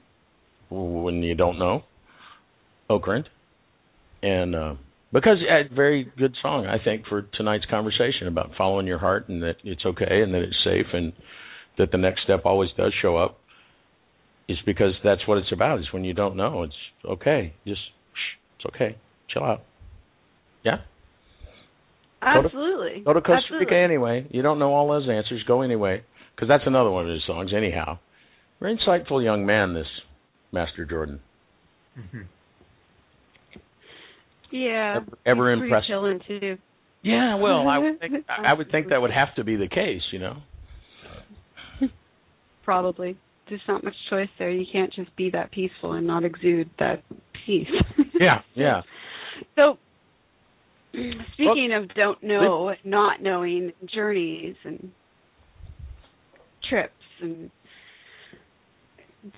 When 0.68 1.22
you 1.22 1.34
don't 1.34 1.58
know, 1.58 1.84
Okrend, 2.90 3.24
and 4.22 4.54
uh, 4.54 4.74
because 5.10 5.38
a 5.48 5.74
very 5.74 6.12
good 6.18 6.34
song, 6.42 6.66
I 6.66 6.76
think, 6.84 7.06
for 7.06 7.22
tonight's 7.22 7.64
conversation 7.70 8.28
about 8.28 8.50
following 8.58 8.86
your 8.86 8.98
heart 8.98 9.30
and 9.30 9.42
that 9.42 9.54
it's 9.64 9.86
okay 9.86 10.20
and 10.20 10.34
that 10.34 10.42
it's 10.42 10.62
safe 10.62 10.84
and 10.92 11.14
that 11.78 11.92
the 11.92 11.96
next 11.96 12.24
step 12.24 12.42
always 12.44 12.68
does 12.76 12.92
show 13.00 13.16
up. 13.16 13.38
Is 14.50 14.58
because 14.66 14.92
that's 15.02 15.26
what 15.26 15.38
it's 15.38 15.50
about. 15.50 15.80
Is 15.80 15.86
when 15.90 16.04
you 16.04 16.12
don't 16.12 16.36
know, 16.36 16.64
it's 16.64 16.74
okay. 17.06 17.54
Just 17.66 17.80
shh, 17.80 18.36
it's 18.58 18.66
okay. 18.74 18.98
Chill 19.30 19.44
out. 19.44 19.62
Yeah. 20.62 20.80
Go 22.20 22.42
to- 22.42 22.46
Absolutely. 22.48 23.02
Go 23.02 23.14
to 23.14 23.20
Costa 23.22 23.36
Absolutely. 23.44 23.64
Rica 23.64 23.76
anyway. 23.82 24.26
You 24.30 24.42
don't 24.42 24.58
know 24.58 24.74
all 24.74 24.88
those 24.88 25.08
answers. 25.08 25.42
Go 25.48 25.62
anyway, 25.62 26.02
because 26.34 26.48
that's 26.48 26.64
another 26.66 26.90
one 26.90 27.06
of 27.06 27.12
his 27.12 27.22
songs. 27.26 27.52
Anyhow, 27.56 27.98
very 28.60 28.76
insightful 28.76 29.22
young 29.22 29.46
man, 29.46 29.74
this 29.74 29.86
Master 30.52 30.84
Jordan. 30.84 31.20
Mhm. 31.98 32.26
Yeah. 34.50 35.00
Ever, 35.26 35.50
ever 35.50 35.80
chilling 35.88 36.20
too. 36.28 36.58
Yeah, 37.02 37.34
well, 37.36 37.66
I 37.68 37.78
would 37.78 37.98
think 37.98 38.24
I 38.28 38.52
would 38.52 38.70
think 38.70 38.90
that 38.90 39.00
would 39.00 39.10
have 39.10 39.34
to 39.34 39.42
be 39.42 39.56
the 39.56 39.66
case, 39.66 40.02
you 40.12 40.20
know. 40.20 40.36
Probably. 42.64 43.16
There's 43.48 43.60
not 43.66 43.82
much 43.82 43.94
choice 44.08 44.28
there. 44.38 44.50
You 44.50 44.64
can't 44.70 44.92
just 44.92 45.14
be 45.16 45.30
that 45.30 45.50
peaceful 45.50 45.92
and 45.92 46.06
not 46.06 46.24
exude 46.24 46.70
that 46.78 47.02
peace. 47.44 47.68
Yeah, 48.18 48.40
yeah. 48.54 48.82
So, 49.56 49.76
speaking 50.92 51.72
of 51.74 51.92
don't 51.94 52.22
know, 52.22 52.72
not 52.84 53.20
knowing 53.20 53.72
journeys 53.92 54.54
and 54.64 54.92
trips 56.68 56.92
and 57.20 57.50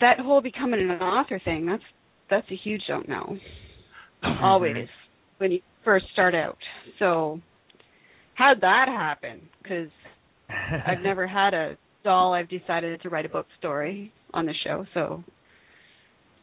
that 0.01 0.19
whole 0.19 0.41
becoming 0.41 0.81
an 0.81 1.01
author 1.01 1.41
thing, 1.45 1.67
that's 1.67 1.83
that's 2.29 2.47
a 2.51 2.57
huge 2.57 2.83
don't 2.89 3.09
know. 3.09 3.37
Always 4.23 4.89
when 5.39 5.53
you 5.53 5.61
first 5.85 6.07
start 6.13 6.35
out. 6.35 6.59
So, 6.99 7.41
how'd 8.35 8.61
that 8.63 8.87
happen? 8.89 9.43
Because 9.63 9.91
I've 10.49 11.03
never 11.03 11.27
had 11.29 11.55
a 11.55 11.77
doll. 12.03 12.33
I've 12.33 12.49
decided 12.49 13.01
to 13.03 13.09
write 13.09 13.27
a 13.27 13.29
book 13.29 13.47
story 13.59 14.13
on 14.35 14.47
the 14.47 14.55
show. 14.65 14.85
So, 14.95 15.23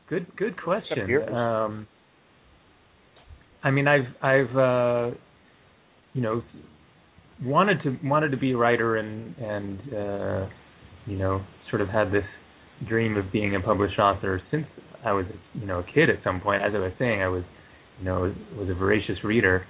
Good 0.10 0.28
good 0.36 0.62
question. 0.62 1.34
Um, 1.34 1.88
I 3.64 3.72
mean, 3.72 3.88
I've 3.88 4.08
I've 4.22 4.56
uh, 4.56 5.12
you 6.14 6.22
know 6.22 6.44
wanted 7.44 7.82
to 7.84 7.98
wanted 8.04 8.30
to 8.32 8.38
be 8.38 8.52
a 8.52 8.58
writer 8.58 8.98
and 8.98 9.36
and 9.38 9.80
uh, 9.94 10.50
you 11.06 11.18
know 11.18 11.44
sort 11.70 11.82
of 11.82 11.90
had 11.90 12.12
this 12.12 12.26
dream 12.88 13.18
of 13.18 13.32
being 13.32 13.56
a 13.56 13.60
published 13.60 14.00
author 14.00 14.42
since 14.52 14.66
I 15.06 15.12
was 15.12 15.26
you 15.54 15.66
know 15.66 15.80
a 15.80 15.84
kid 15.84 16.10
at 16.10 16.18
some 16.24 16.42
point. 16.42 16.62
As 16.62 16.72
I 16.76 16.80
was 16.80 16.92
saying, 17.00 17.22
I 17.22 17.28
was 17.28 17.44
you 18.00 18.06
know 18.06 18.34
was, 18.58 18.70
a 18.70 18.74
voracious 18.74 19.24
reader, 19.24 19.66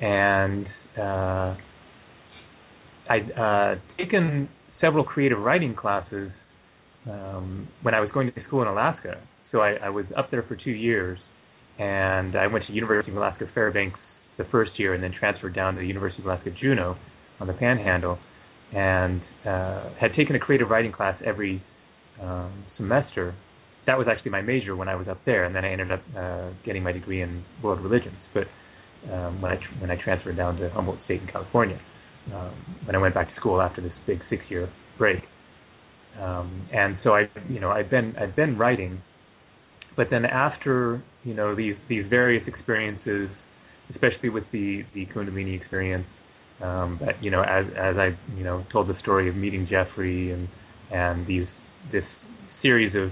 and 0.00 0.66
uh, 0.98 1.56
I'd 3.08 3.32
uh, 3.36 3.74
taken 3.98 4.48
several 4.80 5.04
creative 5.04 5.38
writing 5.38 5.74
classes 5.74 6.30
um, 7.08 7.68
when 7.82 7.94
I 7.94 8.00
was 8.00 8.10
going 8.12 8.32
to 8.32 8.44
school 8.46 8.62
in 8.62 8.68
Alaska. 8.68 9.22
So 9.52 9.58
I, 9.60 9.74
I 9.82 9.88
was 9.90 10.06
up 10.16 10.30
there 10.30 10.44
for 10.44 10.56
two 10.56 10.70
years, 10.70 11.18
and 11.78 12.36
I 12.36 12.46
went 12.46 12.64
to 12.66 12.72
University 12.72 13.10
of 13.10 13.16
Alaska 13.16 13.46
Fairbanks 13.52 13.98
the 14.38 14.44
first 14.50 14.72
year, 14.76 14.94
and 14.94 15.02
then 15.02 15.12
transferred 15.18 15.54
down 15.54 15.74
to 15.74 15.80
the 15.80 15.86
University 15.86 16.22
of 16.22 16.26
Alaska 16.26 16.50
Juneau 16.60 16.96
on 17.40 17.46
the 17.46 17.52
Panhandle, 17.52 18.18
and 18.74 19.20
uh, 19.46 19.90
had 20.00 20.14
taken 20.16 20.36
a 20.36 20.38
creative 20.38 20.68
writing 20.70 20.92
class 20.92 21.20
every 21.24 21.62
um, 22.22 22.64
semester. 22.76 23.34
That 23.86 23.98
was 23.98 24.06
actually 24.10 24.30
my 24.30 24.42
major 24.42 24.76
when 24.76 24.88
I 24.88 24.94
was 24.94 25.08
up 25.08 25.18
there, 25.26 25.44
and 25.44 25.54
then 25.54 25.64
I 25.64 25.72
ended 25.72 25.90
up 25.90 26.02
uh, 26.16 26.50
getting 26.64 26.82
my 26.82 26.92
degree 26.92 27.22
in 27.22 27.44
world 27.62 27.80
religions. 27.80 28.16
But 28.32 28.44
um, 29.12 29.40
when 29.40 29.52
I 29.52 29.56
tr- 29.56 29.80
when 29.80 29.90
I 29.90 29.96
transferred 30.02 30.36
down 30.36 30.56
to 30.56 30.70
Humboldt 30.70 30.98
State 31.06 31.22
in 31.22 31.28
California, 31.28 31.80
um, 32.34 32.54
when 32.84 32.94
I 32.94 32.98
went 32.98 33.14
back 33.14 33.28
to 33.28 33.40
school 33.40 33.60
after 33.60 33.80
this 33.80 33.92
big 34.06 34.20
six 34.28 34.42
year 34.48 34.70
break, 34.98 35.20
um, 36.20 36.68
and 36.72 36.98
so 37.02 37.14
I 37.14 37.28
you 37.48 37.60
know 37.60 37.70
I've 37.70 37.90
been 37.90 38.14
I've 38.20 38.36
been 38.36 38.58
writing, 38.58 39.00
but 39.96 40.08
then 40.10 40.24
after 40.24 41.02
you 41.24 41.34
know 41.34 41.56
these 41.56 41.74
these 41.88 42.04
various 42.08 42.46
experiences, 42.46 43.28
especially 43.90 44.28
with 44.28 44.44
the 44.52 44.82
the 44.94 45.06
Kundalini 45.06 45.58
experience, 45.58 46.06
um, 46.62 46.98
that 47.04 47.22
you 47.22 47.30
know 47.30 47.42
as 47.42 47.64
as 47.76 47.96
I 47.96 48.16
you 48.36 48.44
know 48.44 48.64
told 48.72 48.88
the 48.88 48.98
story 49.00 49.28
of 49.28 49.36
meeting 49.36 49.66
Jeffrey 49.70 50.32
and 50.32 50.48
and 50.90 51.26
these 51.26 51.46
this 51.92 52.04
series 52.62 52.94
of 52.94 53.10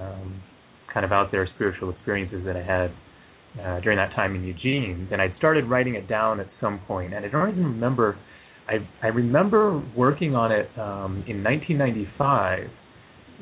um, 0.00 0.42
kind 0.92 1.04
of 1.04 1.12
out 1.12 1.30
there 1.32 1.48
spiritual 1.54 1.90
experiences 1.90 2.42
that 2.44 2.56
I 2.56 2.62
had 2.62 2.92
uh, 3.60 3.80
during 3.80 3.98
that 3.98 4.14
time 4.14 4.34
in 4.34 4.44
Eugene. 4.44 5.06
Then 5.10 5.20
I 5.20 5.34
started 5.38 5.64
writing 5.66 5.94
it 5.94 6.08
down 6.08 6.40
at 6.40 6.46
some 6.60 6.80
point, 6.86 7.14
and 7.14 7.24
I 7.24 7.28
don't 7.28 7.50
even 7.50 7.64
remember. 7.64 8.16
I 8.68 8.86
I 9.02 9.08
remember 9.08 9.82
working 9.96 10.34
on 10.34 10.52
it 10.52 10.68
um, 10.78 11.24
in 11.26 11.42
1995, 11.42 12.64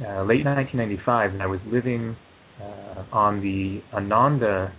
uh, 0.00 0.22
late 0.22 0.44
1995, 0.44 1.32
and 1.32 1.42
I 1.42 1.46
was 1.46 1.60
living 1.66 2.16
uh, 2.62 3.04
on 3.12 3.40
the 3.40 3.82
Ananda 3.94 4.72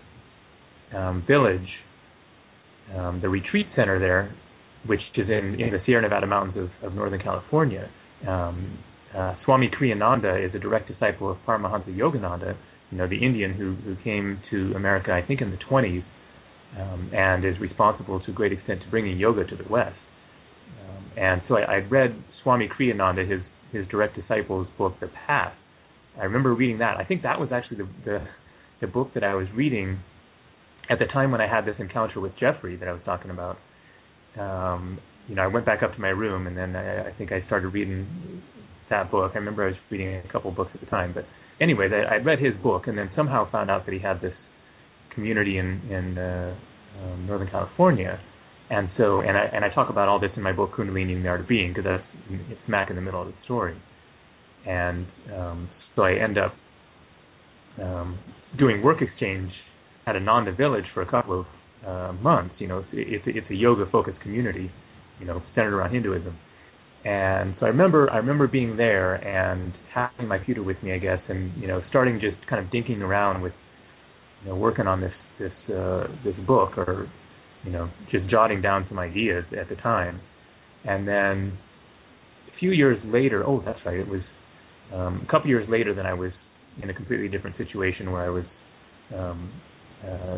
um, 0.96 1.24
village, 1.28 1.68
um, 2.96 3.20
the 3.22 3.30
retreat 3.30 3.68
center 3.76 4.00
there, 4.00 4.34
which 4.88 5.02
is 5.16 5.30
in, 5.30 5.60
in 5.60 5.72
the 5.72 5.80
Sierra 5.86 6.02
Nevada 6.02 6.28
mountains 6.28 6.58
of, 6.58 6.88
of 6.88 6.96
Northern 6.96 7.22
California. 7.22 7.90
Um, 8.28 8.80
uh, 9.16 9.36
Swami 9.46 9.70
Kriyananda 9.70 10.46
is 10.46 10.54
a 10.56 10.60
direct 10.60 10.88
disciple 10.88 11.32
of 11.32 11.38
Paramahansa 11.48 11.96
Yogananda, 11.96 12.56
you 12.92 12.98
know, 12.98 13.08
the 13.08 13.18
Indian 13.18 13.54
who, 13.54 13.76
who 13.84 13.96
came 14.04 14.40
to 14.52 14.74
America, 14.76 15.12
I 15.12 15.26
think, 15.26 15.42
in 15.42 15.52
the 15.52 15.58
20s, 15.70 16.04
um, 16.80 17.12
and 17.14 17.46
is 17.46 17.60
responsible 17.60 18.20
to 18.22 18.32
a 18.32 18.34
great 18.34 18.52
extent 18.52 18.82
to 18.84 18.90
bringing 18.90 19.18
yoga 19.18 19.46
to 19.46 19.56
the 19.56 19.70
West. 19.70 19.96
Um, 20.88 21.12
and 21.18 21.42
so 21.48 21.56
I, 21.56 21.78
I'd 21.78 21.92
read 21.92 22.22
Swami 22.44 22.70
Kriyananda, 22.70 23.30
his 23.30 23.42
his 23.72 23.86
direct 23.90 24.16
disciple's 24.16 24.68
book, 24.78 24.94
The 25.02 25.10
Path. 25.28 25.54
I 26.18 26.24
remember 26.24 26.54
reading 26.54 26.78
that. 26.80 26.96
I 26.98 27.04
think 27.04 27.22
that 27.24 27.38
was 27.40 27.50
actually 27.52 27.78
the, 27.78 27.90
the 28.06 28.28
the 28.82 28.88
book 28.88 29.14
that 29.14 29.24
I 29.24 29.36
was 29.36 29.48
reading 29.56 30.00
at 30.90 31.00
the 31.00 31.06
time 31.06 31.32
when 31.32 31.42
I 31.42 31.48
had 31.48 31.66
this 31.66 31.76
encounter 31.80 32.20
with 32.20 32.34
Jeffrey 32.40 32.76
that 32.78 32.88
I 32.88 32.92
was 32.92 33.02
talking 33.06 33.32
about. 33.32 33.58
Um, 34.40 35.00
you 35.28 35.36
know, 35.36 35.44
I 35.44 35.48
went 35.48 35.66
back 35.66 35.84
up 35.84 35.94
to 35.94 36.00
my 36.00 36.10
room 36.10 36.48
and 36.48 36.58
then 36.58 36.76
I, 36.76 37.10
I 37.10 37.14
think 37.18 37.32
I 37.32 37.46
started 37.48 37.70
reading 37.70 38.42
that 38.90 39.12
book. 39.12 39.32
I 39.34 39.38
remember 39.38 39.64
I 39.66 39.68
was 39.68 39.76
reading 39.90 40.16
a 40.16 40.32
couple 40.32 40.52
books 40.52 40.72
at 40.74 40.80
the 40.80 40.88
time, 40.88 41.12
but 41.14 41.26
anyway, 41.60 41.90
that 41.90 42.06
I'd 42.12 42.26
read 42.26 42.40
his 42.40 42.54
book 42.62 42.88
and 42.88 42.98
then 42.98 43.10
somehow 43.16 43.50
found 43.52 43.70
out 43.70 43.86
that 43.86 43.94
he 43.94 44.00
had 44.00 44.22
this 44.22 44.34
community 45.14 45.58
in 45.58 45.82
in 45.90 46.18
uh, 46.18 46.56
um, 47.02 47.26
Northern 47.26 47.50
California, 47.50 48.20
and 48.70 48.90
so 48.98 49.22
and 49.22 49.36
I 49.38 49.46
and 49.54 49.66
I 49.66 49.70
talk 49.74 49.90
about 49.90 50.08
all 50.08 50.20
this 50.20 50.32
in 50.36 50.44
my 50.44 50.54
book 50.54 50.72
Kundalini 50.78 51.16
and 51.16 51.26
the 51.26 51.30
Art 51.30 51.42
of 51.42 51.48
Being 51.48 51.74
because 51.74 51.86
that's 51.86 52.04
it's 52.50 52.62
smack 52.68 52.90
in 52.90 52.96
the 52.96 53.02
middle 53.02 53.22
of 53.22 53.28
the 53.28 53.34
story, 53.44 53.76
and 54.66 55.08
um, 55.36 55.70
so 55.96 56.04
I 56.04 56.14
end 56.14 56.38
up 56.38 56.54
um, 57.82 58.20
doing 58.58 58.84
work 58.84 59.02
exchange 59.02 59.52
at 60.06 60.16
Ananda 60.16 60.54
Village 60.54 60.86
for 60.94 61.02
a 61.02 61.10
couple 61.10 61.40
of 61.42 61.46
uh, 61.86 62.14
months. 62.22 62.56
You 62.60 62.68
know, 62.68 62.84
it's 62.92 63.24
it's, 63.28 63.50
a 63.50 63.56
yoga 63.56 63.86
focused 63.92 64.20
community, 64.22 64.72
you 65.20 65.26
know, 65.26 65.42
centered 65.56 65.76
around 65.76 65.94
Hinduism. 65.94 66.38
And 67.06 67.56
so 67.60 67.66
I 67.66 67.70
remember 67.70 68.10
I 68.12 68.18
remember 68.18 68.48
being 68.48 68.76
there 68.78 69.16
and 69.16 69.74
having 69.94 70.28
my 70.28 70.38
computer 70.38 70.64
with 70.64 70.82
me, 70.84 70.94
I 70.94 70.98
guess, 70.98 71.20
and 71.30 71.56
you 71.60 71.68
know, 71.68 71.82
starting 71.90 72.20
just 72.20 72.38
kind 72.50 72.64
of 72.64 72.72
dinking 72.72 73.02
around 73.02 73.42
with, 73.42 73.54
you 74.44 74.50
know, 74.50 74.56
working 74.56 74.88
on 74.88 75.02
this 75.02 75.14
this 75.40 75.76
uh, 75.76 76.08
this 76.24 76.36
book 76.46 76.78
or, 76.78 77.10
you 77.64 77.72
know, 77.72 77.90
just 78.12 78.30
jotting 78.30 78.62
down 78.62 78.86
some 78.90 79.00
ideas 79.00 79.46
at 79.60 79.70
the 79.70 79.76
time. 79.76 80.20
And 80.86 81.08
then 81.08 81.58
a 82.54 82.60
few 82.60 82.72
years 82.72 82.98
later, 83.06 83.44
oh, 83.46 83.62
that's 83.66 83.80
right, 83.86 84.00
it 84.00 84.08
was 84.08 84.22
um, 84.94 85.26
a 85.28 85.32
couple 85.32 85.50
years 85.50 85.68
later, 85.70 85.94
than 85.94 86.06
I 86.06 86.14
was 86.14 86.32
in 86.82 86.90
a 86.90 86.94
completely 86.94 87.28
different 87.28 87.58
situation 87.58 88.12
where 88.12 88.22
I 88.22 88.30
was 88.30 88.46
um, 89.16 89.52
uh, 90.04 90.38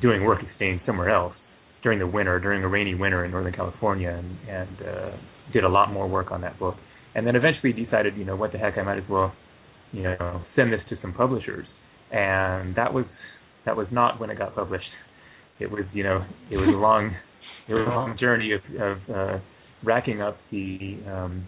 doing 0.00 0.24
work 0.24 0.42
exchange 0.42 0.80
somewhere 0.86 1.10
else 1.10 1.34
during 1.82 1.98
the 1.98 2.06
winter, 2.06 2.40
during 2.40 2.62
a 2.62 2.68
rainy 2.68 2.94
winter 2.94 3.24
in 3.24 3.30
Northern 3.30 3.52
California, 3.52 4.10
and, 4.10 4.48
and 4.48 4.76
uh, 4.82 5.16
did 5.52 5.64
a 5.64 5.68
lot 5.68 5.92
more 5.92 6.08
work 6.08 6.30
on 6.30 6.40
that 6.40 6.58
book. 6.58 6.74
And 7.14 7.26
then 7.26 7.36
eventually 7.36 7.72
decided, 7.72 8.16
you 8.16 8.24
know, 8.24 8.36
what 8.36 8.52
the 8.52 8.58
heck, 8.58 8.78
I 8.78 8.82
might 8.82 8.98
as 8.98 9.08
well, 9.08 9.32
you 9.92 10.02
know, 10.02 10.42
send 10.56 10.72
this 10.72 10.80
to 10.90 10.96
some 11.00 11.12
publishers. 11.12 11.66
And 12.10 12.74
that 12.76 12.92
was 12.92 13.04
that 13.64 13.76
was 13.76 13.86
not 13.92 14.18
when 14.18 14.30
it 14.30 14.38
got 14.38 14.54
published. 14.54 14.88
It 15.60 15.70
was, 15.70 15.84
you 15.92 16.02
know, 16.02 16.24
it 16.50 16.56
was 16.56 16.68
a 16.68 16.78
long, 16.78 17.14
it 17.68 17.74
was 17.74 17.86
a 17.86 17.90
long 17.90 18.16
journey 18.18 18.52
of, 18.52 18.60
of 18.80 18.98
uh, 19.14 19.38
racking 19.84 20.22
up 20.22 20.38
the 20.50 20.98
um, 21.06 21.46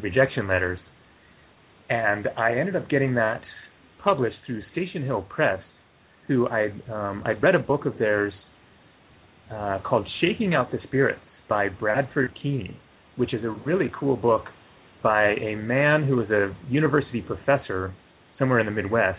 rejection 0.00 0.46
letters. 0.46 0.78
And 1.90 2.28
I 2.36 2.52
ended 2.52 2.76
up 2.76 2.88
getting 2.88 3.14
that 3.16 3.40
published 4.02 4.36
through 4.46 4.62
Station 4.72 5.04
Hill 5.04 5.26
Press, 5.28 5.60
who 6.32 6.48
I'd 6.48 6.90
um, 6.90 7.22
I'd 7.26 7.42
read 7.42 7.54
a 7.54 7.58
book 7.58 7.86
of 7.86 7.98
theirs 7.98 8.32
uh, 9.52 9.78
called 9.84 10.06
Shaking 10.20 10.54
Out 10.54 10.70
the 10.70 10.78
Spirits 10.84 11.20
by 11.48 11.68
Bradford 11.68 12.32
Keeney, 12.42 12.76
which 13.16 13.34
is 13.34 13.44
a 13.44 13.50
really 13.66 13.90
cool 13.98 14.16
book 14.16 14.44
by 15.02 15.34
a 15.34 15.56
man 15.56 16.06
who 16.06 16.16
was 16.16 16.30
a 16.30 16.54
university 16.70 17.20
professor 17.20 17.94
somewhere 18.38 18.60
in 18.60 18.66
the 18.66 18.72
Midwest, 18.72 19.18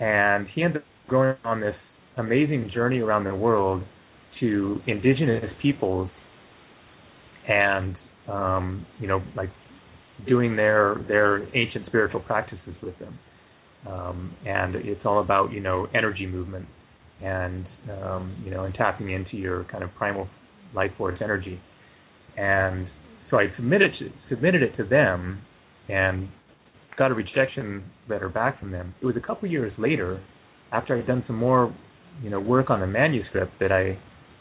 and 0.00 0.46
he 0.54 0.62
ended 0.62 0.82
up 0.82 0.88
going 1.10 1.36
on 1.44 1.60
this 1.60 1.74
amazing 2.16 2.70
journey 2.72 3.00
around 3.00 3.24
the 3.24 3.34
world 3.34 3.82
to 4.40 4.78
indigenous 4.86 5.50
peoples 5.60 6.08
and 7.48 7.96
um, 8.28 8.86
you 9.00 9.06
know 9.06 9.20
like 9.36 9.50
doing 10.26 10.56
their 10.56 10.96
their 11.06 11.44
ancient 11.56 11.86
spiritual 11.86 12.20
practices 12.20 12.74
with 12.82 12.98
them 12.98 13.18
um, 13.86 14.34
and 14.46 14.74
it's 14.74 15.00
all 15.04 15.20
about 15.20 15.52
you 15.52 15.60
know 15.60 15.86
energy 15.94 16.26
movement 16.26 16.66
and 17.22 17.66
um, 17.90 18.42
you 18.44 18.50
know 18.50 18.64
and 18.64 18.74
tapping 18.74 19.10
into 19.10 19.36
your 19.36 19.64
kind 19.64 19.82
of 19.82 19.90
primal 19.94 20.28
life 20.74 20.90
force 20.96 21.18
energy 21.22 21.60
and 22.36 22.88
so 23.30 23.38
I 23.38 23.46
submitted 23.56 23.90
submitted 24.28 24.62
it 24.62 24.76
to 24.76 24.84
them 24.84 25.42
and 25.88 26.28
got 26.96 27.10
a 27.10 27.14
rejection 27.14 27.84
letter 28.08 28.28
back 28.28 28.58
from 28.58 28.70
them. 28.70 28.94
It 29.00 29.06
was 29.06 29.16
a 29.16 29.20
couple 29.20 29.48
years 29.48 29.72
later, 29.78 30.20
after 30.72 30.96
I'd 30.96 31.06
done 31.06 31.24
some 31.26 31.36
more, 31.36 31.74
you 32.22 32.30
know, 32.30 32.40
work 32.40 32.70
on 32.70 32.80
the 32.80 32.86
manuscript, 32.86 33.52
that 33.60 33.72
I 33.72 33.98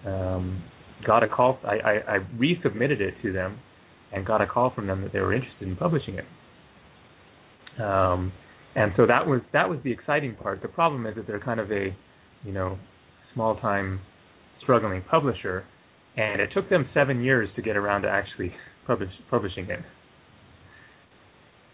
um, 0.07 0.63
got 1.05 1.23
a 1.23 1.27
call. 1.27 1.59
I, 1.63 1.75
I, 1.75 2.15
I 2.15 2.17
resubmitted 2.37 2.99
it 2.99 3.13
to 3.23 3.31
them, 3.31 3.59
and 4.11 4.25
got 4.25 4.41
a 4.41 4.47
call 4.47 4.71
from 4.73 4.87
them 4.87 5.01
that 5.01 5.13
they 5.13 5.19
were 5.19 5.33
interested 5.33 5.67
in 5.67 5.75
publishing 5.75 6.15
it. 6.15 7.81
Um, 7.81 8.31
and 8.77 8.93
so 8.95 9.07
that 9.07 9.25
was 9.25 9.41
that 9.53 9.67
was 9.67 9.79
the 9.83 9.91
exciting 9.91 10.35
part. 10.35 10.61
The 10.61 10.67
problem 10.67 11.07
is 11.07 11.15
that 11.15 11.25
they're 11.25 11.39
kind 11.39 11.59
of 11.59 11.71
a, 11.71 11.95
you 12.43 12.53
know, 12.53 12.77
small 13.33 13.59
time 13.59 13.99
struggling 14.61 15.01
publisher, 15.09 15.65
and 16.15 16.39
it 16.39 16.51
took 16.53 16.69
them 16.69 16.87
seven 16.93 17.23
years 17.23 17.49
to 17.55 17.63
get 17.63 17.75
around 17.75 18.03
to 18.03 18.07
actually 18.07 18.53
publish, 18.85 19.09
publishing 19.31 19.67
it, 19.67 19.79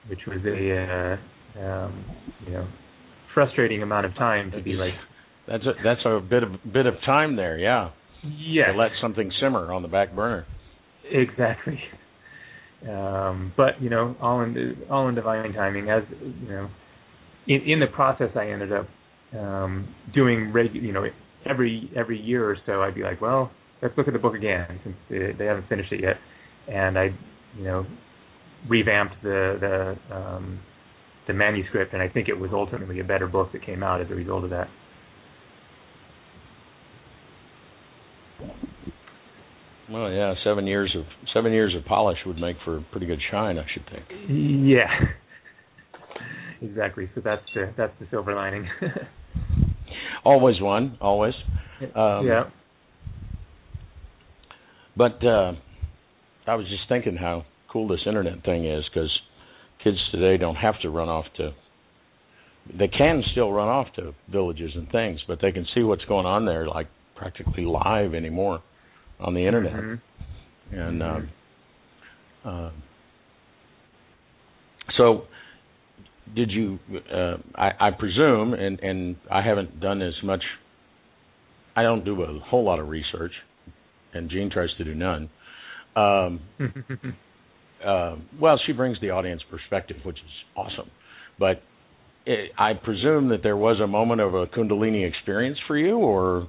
which 0.08 0.22
was 0.26 0.40
a 0.46 1.20
uh, 1.60 1.62
um, 1.62 2.06
you 2.48 2.54
know 2.54 2.68
frustrating 3.34 3.84
amount 3.84 4.06
of 4.06 4.16
time 4.16 4.52
to 4.52 4.62
be 4.62 4.72
like. 4.72 4.94
That's 5.46 5.66
a 5.66 5.74
that's 5.84 6.06
a 6.06 6.22
bit 6.22 6.44
of 6.44 6.52
bit 6.72 6.86
of 6.86 6.94
time 7.06 7.36
there, 7.36 7.58
yeah. 7.58 7.90
Yes. 8.24 8.70
To 8.72 8.78
let 8.78 8.92
something 9.02 9.30
simmer 9.42 9.74
on 9.74 9.82
the 9.82 9.90
back 9.90 10.16
burner. 10.16 10.46
Exactly. 11.12 11.80
Um, 12.84 13.54
but 13.56 13.82
you 13.82 13.90
know, 13.90 14.18
all 14.22 14.42
in 14.42 14.76
all 14.92 15.08
in 15.08 15.16
divine 15.16 15.54
timing. 15.54 15.90
As 15.90 16.04
you 16.20 16.50
know, 16.50 16.70
in 17.48 17.62
in 17.62 17.80
the 17.80 17.88
process, 17.88 18.30
I 18.36 18.48
ended 18.48 18.72
up 18.72 18.88
um, 19.38 19.94
doing 20.14 20.52
reg, 20.54 20.74
you 20.74 20.92
know, 20.92 21.06
every 21.46 21.92
every 21.96 22.20
year 22.20 22.50
or 22.50 22.58
so, 22.66 22.82
I'd 22.82 22.96
be 22.96 23.04
like, 23.04 23.22
well, 23.22 23.52
let's 23.82 23.98
look 23.98 24.08
at 24.08 24.14
the 24.14 24.20
book 24.20 24.36
again 24.36 24.80
since 24.84 24.96
they, 25.10 25.32
they 25.38 25.46
haven't 25.46 25.68
finished 25.68 25.92
it 25.92 26.02
yet. 26.02 26.16
And 26.74 26.98
I, 26.98 27.10
you 27.58 27.64
know, 27.64 27.86
revamped 28.70 29.16
the 29.24 29.98
the 30.10 30.16
um, 30.16 30.60
the 31.28 31.34
manuscript, 31.34 31.94
and 31.94 32.02
I 32.02 32.10
think 32.10 32.28
it 32.30 32.38
was 32.38 32.52
ultimately 32.54 33.00
a 33.00 33.04
better 33.04 33.28
book 33.28 33.52
that 33.54 33.66
came 33.66 33.84
out 33.84 34.02
as 34.02 34.08
a 34.10 34.16
result 34.16 34.44
of 34.44 34.50
that. 34.52 34.68
Well, 39.92 40.12
yeah, 40.12 40.34
seven 40.44 40.66
years 40.66 40.96
of 40.98 41.04
seven 41.34 41.52
years 41.52 41.76
of 41.76 41.86
polish 41.86 42.18
would 42.26 42.38
make 42.38 42.58
for 42.64 42.78
a 42.78 42.86
pretty 42.92 43.06
good 43.06 43.20
shine, 43.32 43.58
I 43.58 43.66
should 43.74 43.86
think. 43.90 44.06
Yeah, 44.30 44.88
exactly. 46.64 47.10
So 47.16 47.22
that's 47.24 47.44
the 47.54 47.74
that's 47.78 47.94
the 48.00 48.08
silver 48.10 48.34
lining. 48.36 48.68
always 50.26 50.60
one, 50.62 50.98
always. 51.02 51.34
Um, 51.96 52.26
yeah. 52.26 52.44
But 54.96 55.26
uh, 55.26 55.54
I 56.48 56.56
was 56.56 56.68
just 56.68 56.88
thinking 56.88 57.16
how 57.16 57.46
cool 57.72 57.88
this 57.88 58.02
internet 58.06 58.44
thing 58.44 58.66
is 58.66 58.84
because 58.94 59.12
kids 59.84 59.98
today 60.12 60.38
don't 60.38 60.56
have 60.56 60.80
to 60.82 60.90
run 60.90 61.10
off 61.10 61.26
to. 61.38 61.52
They 62.78 62.88
can 62.88 63.24
still 63.32 63.52
run 63.52 63.68
off 63.68 63.88
to 63.98 64.14
villages 64.32 64.72
and 64.76 64.90
things, 64.90 65.20
but 65.28 65.40
they 65.42 65.52
can 65.52 65.66
see 65.76 65.82
what's 65.82 66.06
going 66.06 66.26
on 66.26 66.46
there, 66.46 66.68
like 66.68 66.88
practically 67.16 67.66
live 67.66 68.14
anymore 68.14 68.62
on 69.20 69.34
the 69.34 69.46
internet. 69.46 69.74
Mm-hmm. 69.74 70.76
And 70.76 71.04
um, 71.04 71.30
uh, 72.46 72.70
so, 74.98 75.24
did 76.36 76.52
you? 76.52 76.80
Uh, 77.12 77.38
I, 77.56 77.88
I 77.88 77.92
presume, 77.92 78.54
and 78.54 78.80
and 78.80 79.16
I 79.32 79.42
haven't 79.42 79.80
done 79.80 80.02
as 80.02 80.14
much. 80.24 80.44
I 81.76 81.84
don't 81.84 82.06
do 82.06 82.22
a 82.22 82.40
whole 82.40 82.64
lot 82.64 82.80
of 82.80 82.88
research, 82.88 83.34
and 84.14 84.30
Jean 84.30 84.50
tries 84.52 84.70
to 84.78 84.84
do 84.84 84.94
none. 84.94 85.30
Um, 85.96 86.42
uh, 87.86 88.16
well, 88.42 88.60
she 88.66 88.74
brings 88.74 89.00
the 89.02 89.10
audience 89.10 89.42
perspective, 89.50 89.98
which 90.04 90.18
is 90.18 90.32
awesome. 90.56 90.90
But 91.40 91.62
it, 92.26 92.52
I 92.58 92.74
presume 92.74 93.30
that 93.30 93.42
there 93.44 93.58
was 93.58 93.80
a 93.84 93.88
moment 93.88 94.22
of 94.22 94.34
a 94.34 94.46
Kundalini 94.48 95.08
experience 95.08 95.58
for 95.68 95.78
you, 95.78 95.98
or 95.98 96.48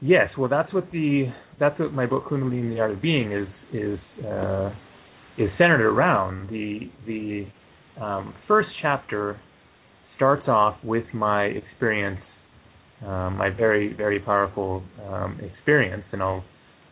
Yes, 0.00 0.30
well, 0.38 0.48
that's 0.48 0.72
what 0.72 0.90
the 0.92 1.26
that's 1.58 1.78
what 1.78 1.92
my 1.92 2.06
book 2.06 2.26
Kundalini: 2.30 2.74
The 2.74 2.80
Art 2.80 2.92
of 2.92 3.02
Being 3.02 3.32
is 3.32 3.48
is 3.72 3.98
uh, 4.24 4.70
is 5.36 5.50
centered 5.58 5.84
around. 5.84 6.48
The 6.50 6.90
the 7.06 7.46
um, 8.00 8.34
first 8.46 8.68
chapter 8.80 9.40
starts 10.16 10.48
off 10.48 10.76
with 10.82 11.04
my 11.14 11.44
experience, 11.44 12.20
um, 13.06 13.36
my 13.36 13.50
very 13.50 13.92
very 13.92 14.20
powerful 14.20 14.82
um, 15.06 15.40
experience, 15.40 16.04
and 16.12 16.22
I'll 16.22 16.44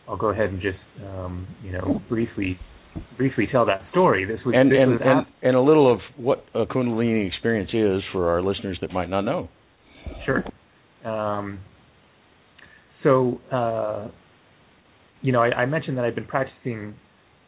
I'll 0.07 0.17
go 0.17 0.29
ahead 0.29 0.49
and 0.49 0.61
just 0.61 0.77
um, 1.05 1.47
you 1.63 1.71
know 1.71 2.01
briefly 2.09 2.57
briefly 3.17 3.47
tell 3.51 3.65
that 3.65 3.81
story. 3.91 4.25
This 4.25 4.39
was 4.45 4.55
and 4.57 4.71
this 4.71 4.77
and 4.81 4.91
was 4.91 5.01
and, 5.03 5.19
af- 5.19 5.33
and 5.41 5.55
a 5.55 5.61
little 5.61 5.91
of 5.91 5.99
what 6.17 6.45
a 6.53 6.65
Kundalini 6.65 7.27
experience 7.27 7.69
is 7.73 8.01
for 8.11 8.29
our 8.29 8.41
listeners 8.41 8.77
that 8.81 8.91
might 8.91 9.09
not 9.09 9.21
know. 9.21 9.49
Sure. 10.25 10.43
Um, 11.05 11.59
so, 13.03 13.39
uh, 13.51 14.07
you 15.21 15.31
know, 15.31 15.41
I, 15.41 15.49
I 15.49 15.65
mentioned 15.65 15.97
that 15.97 16.05
I've 16.05 16.15
been 16.15 16.25
practicing 16.25 16.95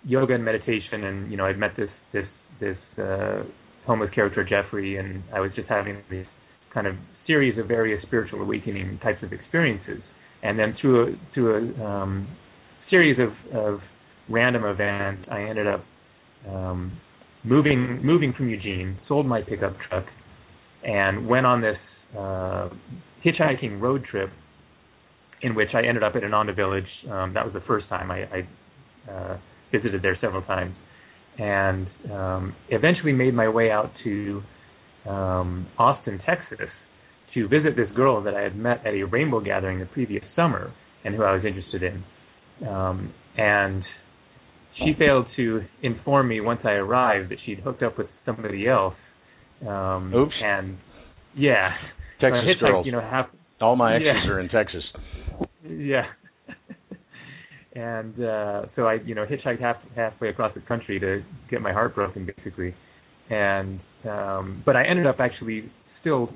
yoga 0.04 0.34
and 0.34 0.46
meditation, 0.46 1.04
and 1.04 1.32
you 1.32 1.38
know, 1.38 1.46
I'd 1.46 1.58
met 1.58 1.72
this 1.78 1.90
this 2.14 2.26
this 2.60 2.78
uh, 2.98 3.44
homeless 3.86 4.10
character 4.14 4.44
Jeffrey, 4.44 4.98
and 4.98 5.24
I 5.34 5.40
was 5.40 5.52
just 5.56 5.68
having 5.68 6.02
this 6.10 6.28
kind 6.74 6.88
of 6.88 6.96
series 7.26 7.58
of 7.58 7.68
various 7.68 8.02
spiritual 8.04 8.42
awakening 8.42 9.00
types 9.02 9.24
of 9.24 9.34
experiences, 9.34 10.02
and 10.44 10.58
then 10.58 10.76
through 10.80 11.08
a 11.08 11.34
through 11.34 11.56
a 11.56 11.86
um, 11.86 12.28
series 12.90 13.18
of 13.20 13.56
of 13.56 13.80
random 14.30 14.64
events, 14.66 15.28
I 15.32 15.42
ended 15.42 15.68
up 15.68 15.84
um, 16.48 17.00
moving 17.44 18.00
moving 18.04 18.34
from 18.36 18.50
Eugene, 18.50 18.98
sold 19.08 19.26
my 19.26 19.42
pickup 19.42 19.76
truck, 19.88 20.06
and 20.84 21.28
went 21.28 21.46
on 21.46 21.62
this 21.62 21.78
uh, 22.18 22.70
hitchhiking 23.26 23.82
road 23.82 24.04
trip 24.10 24.30
in 25.42 25.56
which 25.56 25.70
I 25.74 25.88
ended 25.88 26.04
up 26.04 26.16
at 26.16 26.24
Ananda 26.24 26.54
Village. 26.54 26.88
Um, 27.10 27.34
that 27.34 27.46
was 27.46 27.54
the 27.54 27.62
first 27.62 27.88
time 27.88 28.12
I, 28.12 28.24
I 28.24 29.12
uh, 29.12 29.38
visited 29.72 30.02
there 30.02 30.18
several 30.20 30.42
times, 30.44 30.76
and 31.40 31.88
um, 32.12 32.56
eventually 32.70 33.14
made 33.14 33.34
my 33.34 33.48
way 33.48 33.72
out 33.72 33.92
to 34.04 34.42
um, 35.08 35.68
Austin, 35.78 36.20
Texas, 36.26 36.68
to 37.34 37.48
visit 37.48 37.76
this 37.76 37.88
girl 37.96 38.22
that 38.24 38.34
I 38.36 38.42
had 38.42 38.56
met 38.56 38.86
at 38.86 38.94
a 38.94 39.04
rainbow 39.04 39.40
gathering 39.40 39.80
the 39.80 39.86
previous 39.86 40.24
summer, 40.36 40.74
and 41.06 41.16
who 41.16 41.24
I 41.24 41.34
was 41.34 41.44
interested 41.46 41.82
in. 41.84 42.68
Um, 42.68 43.14
and 43.38 43.84
she 44.78 44.94
failed 44.98 45.28
to 45.38 45.62
inform 45.82 46.28
me 46.28 46.42
once 46.42 46.62
I 46.64 46.72
arrived 46.72 47.32
that 47.32 47.38
she'd 47.46 47.60
hooked 47.60 47.84
up 47.84 47.98
with 47.98 48.08
somebody 48.26 48.68
else. 48.68 48.96
Um, 49.68 50.14
Oops. 50.14 50.34
And 50.44 50.78
yeah, 51.36 51.70
Texas 52.20 52.42
so 52.60 52.66
girls. 52.68 52.86
You 52.86 52.92
know, 52.94 53.02
half 53.02 53.28
All 53.62 53.76
my 53.76 53.96
exes 53.96 54.08
Yeah. 54.26 54.32
are 54.32 54.40
in 54.40 54.50
Texas. 54.50 54.84
yeah. 55.68 56.04
And 57.74 58.24
uh 58.24 58.66
so 58.76 58.84
I, 58.84 58.96
you 59.06 59.14
know, 59.14 59.26
hitchhiked 59.26 59.60
half 59.62 59.78
halfway 59.96 60.30
across 60.30 60.54
the 60.56 60.62
country 60.62 61.00
to 61.00 61.22
get 61.50 61.62
my 61.62 61.72
heart 61.72 61.94
broken 61.96 62.26
basically. 62.26 62.74
And 63.30 63.80
um 64.10 64.64
but 64.66 64.76
I 64.76 64.86
ended 64.86 65.06
up 65.06 65.18
actually 65.20 65.72
still 66.02 66.30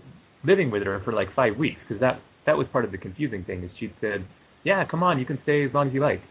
living 0.43 0.69
with 0.69 0.83
her 0.83 1.01
for 1.03 1.13
like 1.13 1.33
5 1.35 1.57
weeks 1.57 1.79
because 1.87 1.99
that 2.01 2.21
that 2.45 2.57
was 2.57 2.67
part 2.71 2.85
of 2.85 2.91
the 2.91 2.97
confusing 2.97 3.43
thing 3.45 3.63
is 3.63 3.71
she 3.79 3.93
said, 4.01 4.25
"Yeah, 4.63 4.83
come 4.89 5.01
on, 5.01 5.17
you 5.17 5.25
can 5.25 5.39
stay 5.43 5.65
as 5.65 5.73
long 5.73 5.87
as 5.87 5.93
you 5.93 6.01
like." 6.01 6.21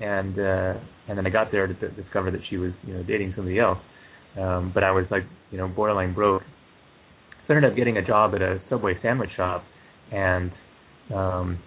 And 0.00 0.38
uh 0.38 0.74
and 1.08 1.18
then 1.18 1.26
I 1.26 1.30
got 1.30 1.50
there 1.50 1.66
to 1.66 1.74
discover 1.90 2.30
that 2.30 2.40
she 2.48 2.56
was, 2.56 2.72
you 2.86 2.94
know, 2.94 3.02
dating 3.02 3.32
somebody 3.34 3.58
else. 3.58 3.78
Um 4.38 4.70
but 4.72 4.84
I 4.84 4.92
was 4.92 5.06
like, 5.10 5.24
you 5.50 5.58
know, 5.58 5.66
borderline 5.68 6.14
broke. 6.14 6.42
So 7.46 7.54
I 7.54 7.56
ended 7.56 7.72
up 7.72 7.76
getting 7.76 7.96
a 7.96 8.06
job 8.06 8.34
at 8.34 8.42
a 8.42 8.60
Subway 8.70 8.94
sandwich 9.02 9.30
shop 9.36 9.64
and 10.12 10.52
um 11.12 11.58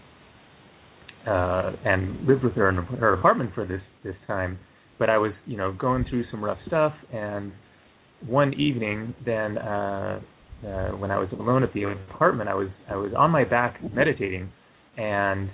uh, 1.27 1.71
and 1.83 2.25
lived 2.27 2.43
with 2.43 2.53
her 2.53 2.69
in 2.69 2.75
her 2.75 3.13
apartment 3.13 3.51
for 3.53 3.65
this 3.65 3.81
this 4.03 4.15
time. 4.25 4.57
But 4.99 5.09
I 5.09 5.17
was, 5.17 5.33
you 5.45 5.57
know, 5.57 5.71
going 5.73 6.05
through 6.09 6.23
some 6.31 6.43
rough 6.43 6.57
stuff, 6.65 6.93
and 7.13 7.51
one 8.25 8.53
evening, 8.53 9.13
then 9.25 9.57
uh, 9.57 10.19
uh, 10.65 10.89
when 10.91 11.11
I 11.11 11.19
was 11.19 11.29
alone 11.37 11.63
at 11.63 11.73
the 11.73 11.83
apartment, 11.83 12.49
I 12.49 12.55
was 12.55 12.69
I 12.89 12.95
was 12.95 13.11
on 13.15 13.29
my 13.29 13.43
back 13.43 13.79
meditating, 13.93 14.49
and 14.97 15.49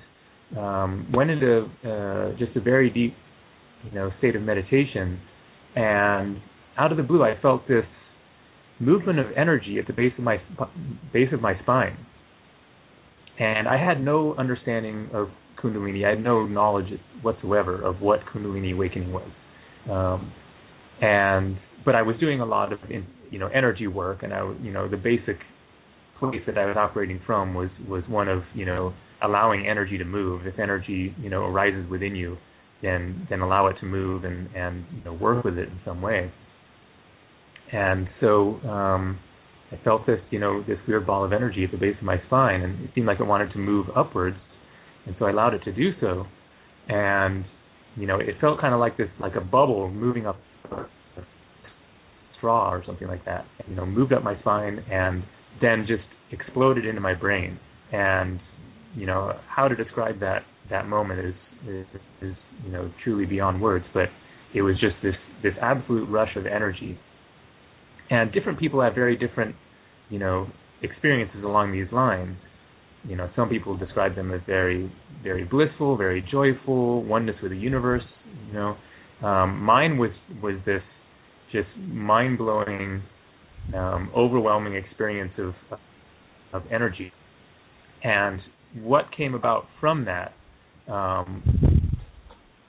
um, 0.57 1.11
went 1.14 1.30
into 1.30 1.65
uh, 1.84 2.38
just 2.38 2.56
a 2.56 2.61
very 2.61 2.89
deep, 2.89 3.15
you 3.84 3.91
know, 3.91 4.11
state 4.19 4.35
of 4.35 4.43
meditation, 4.43 5.19
and 5.76 6.38
out 6.77 6.91
of 6.91 6.98
the 6.98 7.03
blue, 7.03 7.23
I 7.23 7.39
felt 7.41 7.68
this 7.68 7.85
movement 8.80 9.19
of 9.19 9.27
energy 9.35 9.77
at 9.80 9.88
the 9.88 9.93
base 9.93 10.14
of 10.18 10.23
my 10.23 10.38
base 11.11 11.30
of 11.34 11.41
my 11.41 11.60
spine, 11.64 11.98
and 13.39 13.68
I 13.68 13.84
had 13.84 14.02
no 14.02 14.35
understanding 14.35 15.10
of 15.14 15.30
Kundalini. 15.64 16.06
I 16.06 16.11
had 16.11 16.23
no 16.23 16.45
knowledge 16.45 16.88
whatsoever 17.22 17.81
of 17.81 18.02
what 18.02 18.19
Kundalini 18.34 18.73
awakening 18.73 19.14
was, 19.14 19.30
um, 19.90 20.31
and 21.02 21.57
but 21.85 21.95
I 21.95 22.02
was 22.02 22.15
doing 22.19 22.41
a 22.41 22.45
lot 22.45 22.73
of 22.73 22.80
in, 22.90 23.06
you 23.31 23.40
know 23.40 23.48
energy 23.48 23.88
work, 23.88 24.23
and 24.23 24.34
I 24.34 24.53
you 24.61 24.72
know 24.72 24.88
the 24.88 24.98
basic 24.98 25.38
place 26.19 26.41
that 26.45 26.57
I 26.57 26.65
was 26.65 26.77
operating 26.77 27.19
from 27.26 27.53
was 27.53 27.69
was 27.88 28.03
one 28.07 28.27
of 28.27 28.44
you 28.53 28.65
know 28.65 28.94
allowing 29.23 29.65
energy 29.68 29.98
to 29.98 30.06
move. 30.06 30.45
If 30.45 30.60
energy 30.60 31.15
you 31.19 31.30
know 31.30 31.44
arises 31.44 31.90
within 31.90 32.15
you, 32.15 32.38
then 32.81 33.27
then 33.30 33.40
allow 33.40 33.68
it 33.68 33.76
to 33.80 33.85
move 33.85 34.26
and 34.26 34.49
and 34.56 34.85
you 34.95 35.03
know 35.03 35.14
work 35.14 35.44
with 35.44 35.57
it 35.57 35.69
in 35.69 35.80
some 35.85 36.02
way. 36.02 36.31
And 37.72 38.07
so 38.19 38.60
um, 38.69 39.19
I 39.72 39.84
felt 39.84 40.06
this 40.06 40.19
you 40.30 40.40
know 40.40 40.64
this 40.68 40.77
weird 40.88 41.07
ball 41.07 41.23
of 41.26 41.34
energy 41.34 41.64
at 41.64 41.72
the 41.72 41.77
base 41.77 41.95
of 41.98 42.03
my 42.03 42.22
spine, 42.27 42.61
and 42.61 42.84
it 42.84 42.91
seemed 42.94 43.07
like 43.07 43.19
it 43.19 43.26
wanted 43.26 43.52
to 43.53 43.57
move 43.57 43.88
upwards 43.95 44.38
and 45.05 45.15
so 45.19 45.25
I 45.25 45.31
allowed 45.31 45.53
it 45.53 45.63
to 45.65 45.73
do 45.73 45.91
so, 45.99 46.25
and 46.88 47.45
you 47.95 48.07
know 48.07 48.19
it 48.19 48.35
felt 48.39 48.59
kind 48.61 48.73
of 48.73 48.80
like 48.80 48.97
this, 48.97 49.09
like 49.19 49.35
a 49.35 49.41
bubble 49.41 49.89
moving 49.89 50.25
up 50.25 50.38
a 50.71 50.85
straw 52.38 52.71
or 52.71 52.84
something 52.85 53.07
like 53.07 53.25
that. 53.25 53.45
You 53.67 53.75
know, 53.75 53.85
moved 53.85 54.13
up 54.13 54.23
my 54.23 54.39
spine 54.39 54.80
and 54.91 55.23
then 55.61 55.85
just 55.88 56.03
exploded 56.31 56.85
into 56.85 57.01
my 57.01 57.13
brain. 57.13 57.59
And 57.91 58.39
you 58.95 59.05
know 59.05 59.34
how 59.47 59.67
to 59.67 59.75
describe 59.75 60.19
that 60.19 60.43
that 60.69 60.88
moment 60.88 61.19
is 61.19 61.35
is, 61.67 61.85
is 62.21 62.35
you 62.65 62.71
know 62.71 62.91
truly 63.03 63.25
beyond 63.25 63.61
words. 63.61 63.85
But 63.93 64.09
it 64.53 64.61
was 64.61 64.75
just 64.80 64.95
this 65.01 65.15
this 65.41 65.53
absolute 65.61 66.09
rush 66.09 66.35
of 66.35 66.45
energy. 66.45 66.97
And 68.09 68.31
different 68.31 68.59
people 68.59 68.81
have 68.81 68.95
very 68.95 69.17
different 69.17 69.55
you 70.09 70.19
know 70.19 70.47
experiences 70.81 71.43
along 71.43 71.71
these 71.71 71.91
lines 71.91 72.38
you 73.03 73.15
know 73.15 73.30
some 73.35 73.49
people 73.49 73.77
describe 73.77 74.15
them 74.15 74.34
as 74.34 74.41
very 74.45 74.91
very 75.23 75.43
blissful 75.43 75.97
very 75.97 76.25
joyful 76.31 77.03
oneness 77.03 77.35
with 77.41 77.51
the 77.51 77.57
universe 77.57 78.03
you 78.47 78.53
know 78.53 78.75
um, 79.25 79.59
mine 79.59 79.97
was 79.97 80.11
was 80.41 80.55
this 80.65 80.81
just 81.51 81.69
mind 81.77 82.38
blowing 82.38 83.01
um, 83.75 84.11
overwhelming 84.15 84.75
experience 84.75 85.34
of 85.38 85.53
of 86.53 86.63
energy 86.71 87.11
and 88.03 88.39
what 88.81 89.05
came 89.15 89.34
about 89.34 89.65
from 89.80 90.05
that 90.05 90.34
um, 90.91 91.43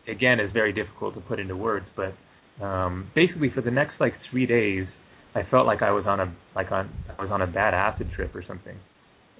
again 0.08 0.40
is 0.40 0.50
very 0.52 0.72
difficult 0.72 1.14
to 1.14 1.20
put 1.20 1.38
into 1.38 1.56
words. 1.56 1.86
But 1.96 2.64
um, 2.64 3.10
basically, 3.14 3.50
for 3.54 3.60
the 3.60 3.70
next 3.70 3.94
like 4.00 4.14
three 4.30 4.46
days, 4.46 4.86
I 5.34 5.42
felt 5.50 5.66
like 5.66 5.82
I 5.82 5.90
was 5.90 6.04
on 6.06 6.20
a 6.20 6.34
like 6.54 6.70
on 6.70 6.90
I 7.18 7.22
was 7.22 7.30
on 7.30 7.42
a 7.42 7.46
bad 7.46 7.74
acid 7.74 8.10
trip 8.14 8.34
or 8.34 8.44
something. 8.46 8.76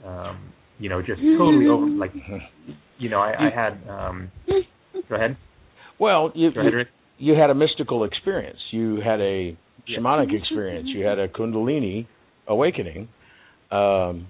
Um, 0.05 0.53
you 0.79 0.89
know, 0.89 1.01
just 1.01 1.21
totally 1.39 1.67
over 1.69 1.87
like 2.05 2.13
you 2.99 3.09
know, 3.11 3.19
I, 3.21 3.49
I 3.49 3.51
had 3.55 3.89
um 3.89 4.31
go 5.09 5.15
ahead. 5.17 5.37
Well, 5.99 6.33
you, 6.35 6.53
Go 6.53 6.61
ahead, 6.61 6.75
Rick. 6.75 6.89
you 7.19 7.35
had 7.35 7.51
a 7.51 7.55
mystical 7.55 8.05
experience. 8.05 8.59
You 8.73 8.97
had 9.05 9.21
a 9.21 9.57
Yeah. 9.87 9.99
shamanic 9.99 10.33
experience. 10.37 10.89
You 10.89 11.05
had 11.05 11.19
a 11.19 11.29
kundalini 11.29 12.07
awakening. 12.49 13.09
Um, 13.71 14.27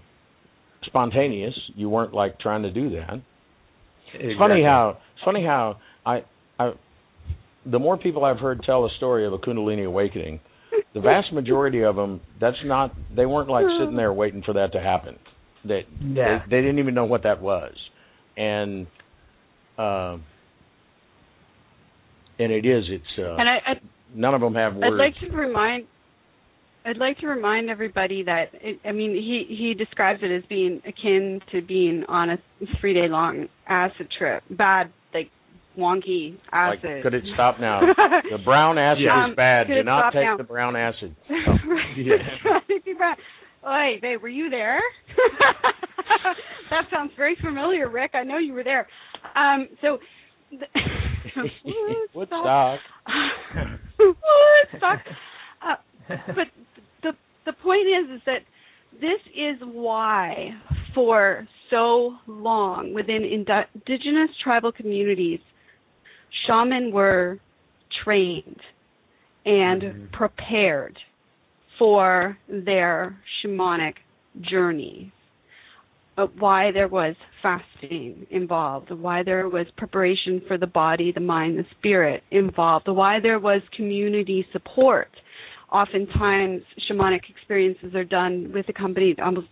spontaneous. 0.84 1.54
You 1.74 1.88
weren't 1.88 2.12
like 2.12 2.38
trying 2.38 2.62
to 2.62 2.70
do 2.70 2.90
that. 2.90 3.20
It's 4.14 4.38
funny 4.38 4.62
how 4.62 4.98
it's 5.14 5.24
funny 5.24 5.44
how 5.44 5.76
I 6.06 6.24
I 6.58 6.72
the 7.66 7.78
more 7.78 7.96
people 7.96 8.24
I've 8.24 8.38
heard 8.38 8.60
tell 8.64 8.82
the 8.82 8.90
story 8.98 9.26
of 9.26 9.32
a 9.32 9.38
kundalini 9.38 9.86
awakening, 9.86 10.40
the 10.92 11.00
vast 11.00 11.32
majority 11.32 11.82
of 11.82 11.96
them 11.96 12.20
that's 12.40 12.56
not 12.64 12.92
they 13.16 13.26
weren't 13.26 13.48
like 13.48 13.64
sitting 13.80 13.96
there 13.96 14.12
waiting 14.12 14.42
for 14.44 14.52
that 14.54 14.72
to 14.72 14.80
happen. 14.80 15.16
That 15.66 15.82
Yeah. 16.00 16.40
they, 16.48 16.56
they 16.56 16.62
didn't 16.62 16.78
even 16.78 16.94
know 16.94 17.04
what 17.06 17.22
that 17.22 17.40
was, 17.40 17.74
and 18.36 18.86
um, 19.78 20.24
and 22.38 22.52
it 22.52 22.66
is 22.66 22.84
it's 22.88 23.04
uh, 23.18 23.36
And 23.36 23.48
I, 23.48 23.56
I 23.66 23.74
none 24.14 24.34
of 24.34 24.40
them 24.40 24.54
have 24.54 24.74
words. 24.74 24.86
I'd 24.92 24.96
like 24.98 25.14
to 25.30 25.36
remind 25.36 25.86
I'd 26.86 26.98
like 26.98 27.18
to 27.18 27.26
remind 27.26 27.70
everybody 27.70 28.24
that 28.24 28.46
it, 28.54 28.78
I 28.84 28.92
mean 28.92 29.12
he 29.12 29.46
he 29.48 29.74
describes 29.74 30.20
it 30.22 30.30
as 30.30 30.42
being 30.48 30.82
akin 30.86 31.40
to 31.52 31.62
being 31.62 32.04
on 32.08 32.30
a 32.30 32.36
three 32.80 32.92
day 32.94 33.08
long 33.08 33.46
acid 33.68 34.08
trip, 34.18 34.42
bad 34.50 34.92
like 35.14 35.30
wonky 35.78 36.34
like, 36.52 36.78
acid. 36.80 37.02
could 37.02 37.14
it 37.14 37.24
stop 37.34 37.58
now? 37.58 37.80
the 38.30 38.38
brown 38.44 38.78
acid 38.78 39.02
Yeah. 39.02 39.30
is 39.30 39.36
bad. 39.36 39.66
Could 39.66 39.74
Do 39.76 39.82
not 39.84 40.12
take 40.12 40.22
now? 40.24 40.36
the 40.36 40.44
brown 40.44 40.76
acid. 40.76 41.16
Yeah. 41.96 42.16
Oy, 43.66 43.98
babe, 44.00 44.20
were 44.22 44.28
you 44.28 44.50
there? 44.50 44.80
that 46.70 46.82
sounds 46.92 47.12
very 47.16 47.36
familiar, 47.42 47.88
Rick. 47.88 48.10
I 48.14 48.22
know 48.22 48.38
you 48.38 48.52
were 48.52 48.64
there. 48.64 48.86
Um, 49.34 49.68
so, 49.80 49.98
the, 50.50 50.66
Woodstock. 52.14 52.78
Woodstock. 53.98 55.00
Uh, 55.62 55.76
but 56.08 56.46
the 57.02 57.12
the 57.46 57.52
point 57.62 57.86
is, 57.86 58.16
is 58.16 58.22
that 58.26 58.40
this 58.92 59.20
is 59.34 59.60
why, 59.62 60.50
for 60.94 61.46
so 61.70 62.12
long 62.26 62.92
within 62.94 63.24
indi- 63.24 63.68
indigenous 63.74 64.30
tribal 64.42 64.72
communities, 64.72 65.40
shaman 66.46 66.92
were 66.92 67.38
trained 68.04 68.60
and 69.46 69.82
Mhm. 69.82 70.12
prepared 70.12 70.98
for 71.78 72.36
their 72.48 73.18
shamanic 73.42 73.94
journey. 74.40 75.12
Why 76.38 76.70
there 76.70 76.86
was 76.86 77.16
fasting 77.42 78.26
involved, 78.30 78.90
why 78.92 79.24
there 79.24 79.48
was 79.48 79.66
preparation 79.76 80.42
for 80.46 80.56
the 80.56 80.66
body, 80.66 81.10
the 81.12 81.20
mind, 81.20 81.59
the 81.59 81.64
spirit 81.78 82.22
involved, 82.30 82.86
why 82.86 83.18
there 83.20 83.40
was 83.40 83.62
community 83.76 84.46
support. 84.52 85.10
Oftentimes, 85.72 86.62
shamanic 86.88 87.22
experiences 87.28 87.96
are 87.96 88.05
done 88.05 88.52
with 88.55 88.68
accompanied 88.68 89.18
almost. 89.18 89.48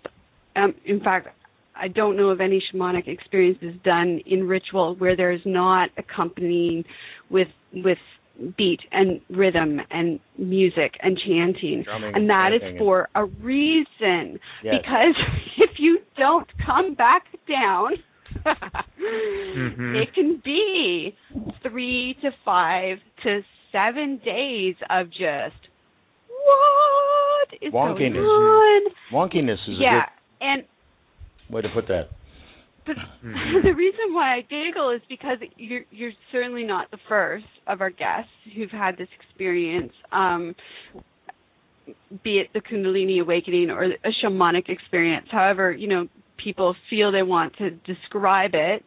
Um, 0.55 0.75
in 0.85 1.01
fact, 1.01 1.29
I 1.75 1.89
don't 1.89 2.17
know 2.17 2.29
of 2.29 2.41
any 2.41 2.63
shamanic 2.73 3.09
experiences 3.09 3.75
done 3.83 4.21
in 4.27 4.47
ritual 4.47 4.95
where 4.97 5.17
there 5.17 5.33
is 5.33 5.41
not 5.45 5.91
accompanying 5.97 6.85
with 7.29 7.49
with 7.73 7.99
beat 8.57 8.81
and 8.91 9.21
rhythm 9.31 9.81
and 9.91 10.19
music 10.39 10.95
and 11.01 11.19
chanting 11.27 11.83
Drumming 11.85 12.15
and 12.15 12.31
that 12.31 12.51
is 12.55 12.79
for 12.79 13.09
a 13.15 13.25
reason 13.25 14.39
Yes. 14.65 14.75
because 14.81 15.15
if 15.59 15.71
you 15.79 15.99
don't 16.17 16.49
come 16.65 16.95
back 16.95 17.25
down 17.49 17.93
Mhm. 18.45 20.03
it 20.03 20.15
can 20.15 20.41
be 20.45 21.15
three 21.63 22.17
to 22.23 22.31
five 22.45 22.99
to 23.23 23.41
seven 23.71 24.19
days 24.25 24.75
of 24.91 25.09
just 25.11 25.57
what 26.29 27.49
is 27.61 27.73
Wonkiness. 27.73 28.15
going 28.15 28.25
on 28.25 28.83
Wonkiness 29.13 29.55
is 29.69 29.77
yeah 29.79 30.07
a 30.41 30.45
and 30.45 30.63
good 31.49 31.55
way 31.55 31.63
to 31.63 31.69
put 31.69 31.87
that. 31.89 32.09
But 32.87 32.97
Mhm. 33.25 33.63
the 33.65 33.75
reason 33.75 34.13
why 34.15 34.37
I 34.37 34.41
giggle 34.43 34.91
is 34.91 35.01
because 35.09 35.39
you're 35.57 35.85
you're 35.91 36.13
certainly 36.31 36.65
not 36.65 36.91
the 36.91 36.99
first 37.09 37.47
of 37.67 37.81
our 37.81 37.91
guests 37.91 38.31
who've 38.55 38.71
had 38.71 38.97
this 38.97 39.09
experience, 39.21 39.93
um, 40.11 40.55
be 42.23 42.39
it 42.39 42.49
the 42.53 42.61
Kundalini 42.61 43.21
awakening 43.21 43.71
or 43.71 43.85
a 43.85 44.13
shamanic 44.23 44.69
experience. 44.69 45.27
However, 45.31 45.73
you 45.73 45.89
know 45.89 46.09
people 46.43 46.75
feel 46.91 47.13
they 47.13 47.23
want 47.23 47.57
to 47.59 47.71
describe 47.71 48.51
it. 48.55 48.85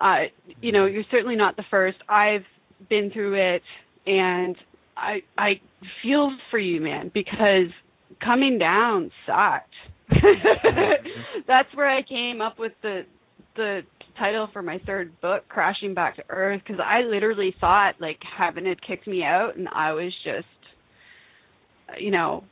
Uh, 0.00 0.24
you 0.60 0.72
know, 0.72 0.86
you're 0.86 1.04
certainly 1.10 1.36
not 1.36 1.56
the 1.56 1.64
first. 1.70 1.98
I've 2.08 2.44
been 2.88 3.10
through 3.12 3.54
it, 3.56 3.62
and 4.06 4.56
I 4.96 5.22
I 5.38 5.60
feel 6.02 6.30
for 6.50 6.58
you, 6.58 6.80
man, 6.80 7.10
because 7.12 7.70
coming 8.24 8.58
down 8.58 9.10
sucked. 9.26 9.70
That's 11.48 11.68
where 11.74 11.88
I 11.88 12.02
came 12.02 12.40
up 12.40 12.58
with 12.58 12.72
the 12.82 13.02
the 13.56 13.80
title 14.18 14.48
for 14.52 14.62
my 14.62 14.78
third 14.86 15.20
book, 15.20 15.44
Crashing 15.48 15.94
Back 15.94 16.16
to 16.16 16.22
Earth, 16.28 16.60
because 16.66 16.80
I 16.84 17.00
literally 17.00 17.54
thought 17.60 17.94
like 18.00 18.18
heaven 18.38 18.66
had 18.66 18.78
kicked 18.86 19.06
me 19.06 19.22
out, 19.22 19.56
and 19.56 19.68
I 19.68 19.92
was 19.92 20.12
just, 20.24 20.46
you 22.00 22.10
know, 22.10 22.44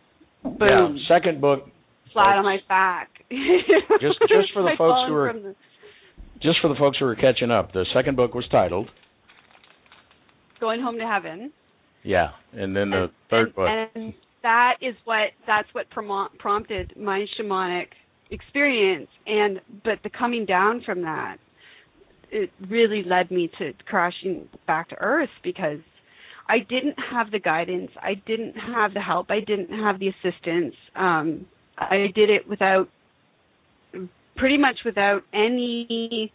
boom, 0.43 0.59
Yeah. 0.61 0.89
Second 1.09 1.41
book, 1.41 1.69
flat 2.13 2.37
on 2.39 2.45
my 2.45 2.59
back. 2.69 3.09
Just- 3.31 4.19
just 4.29 4.53
for 4.53 4.63
the 4.63 4.73
folks 4.79 5.09
who 5.09 5.15
are- 5.15 5.33
the- 5.33 5.55
just 6.43 6.59
for 6.61 6.69
the 6.69 6.75
folks 6.75 6.99
who 6.99 7.07
are 7.07 7.15
catching 7.15 7.51
up. 7.53 7.73
The 7.73 7.87
second 7.95 8.17
book 8.17 8.35
was 8.35 8.45
titled. 8.51 8.91
going 10.61 10.81
home 10.83 10.99
to 10.99 11.07
heaven. 11.07 11.53
Yeah, 12.03 12.31
and 12.53 12.75
then 12.77 12.91
the 12.91 13.05
and, 13.05 13.11
third 13.31 13.47
and, 13.47 13.55
book. 13.55 13.69
and 13.95 14.15
that 14.43 14.73
is 14.83 14.95
what 15.05 15.31
that's 15.47 15.69
what 15.73 15.87
promo- 15.91 16.37
prompted 16.39 16.95
my 16.99 17.25
shamanic 17.39 17.87
experience 18.33 19.09
and 19.27 19.61
but 19.85 19.99
the 20.03 20.11
coming 20.11 20.45
down 20.47 20.83
from 20.85 21.03
that 21.03 21.37
it 22.31 22.51
really 22.69 23.05
led 23.05 23.31
me 23.31 23.51
to 23.59 23.73
crashing 23.87 24.49
back 24.67 24.89
to 24.89 24.97
earth 25.01 25.29
because 25.45 25.79
I 26.49 26.59
didn't 26.59 26.97
have 27.11 27.31
the 27.31 27.39
guidance, 27.39 27.91
I 28.01 28.15
didn't 28.27 28.55
have 28.55 28.95
the 28.95 29.01
help, 29.01 29.31
I 29.31 29.41
didn't 29.41 29.71
have 29.71 30.01
the 30.01 30.09
assistance. 30.09 30.75
Um 30.97 31.47
I 31.79 32.07
did 32.15 32.31
it 32.31 32.49
without 32.49 32.89
pretty 34.37 34.59
much 34.59 34.79
without 34.85 35.23
any 35.33 36.33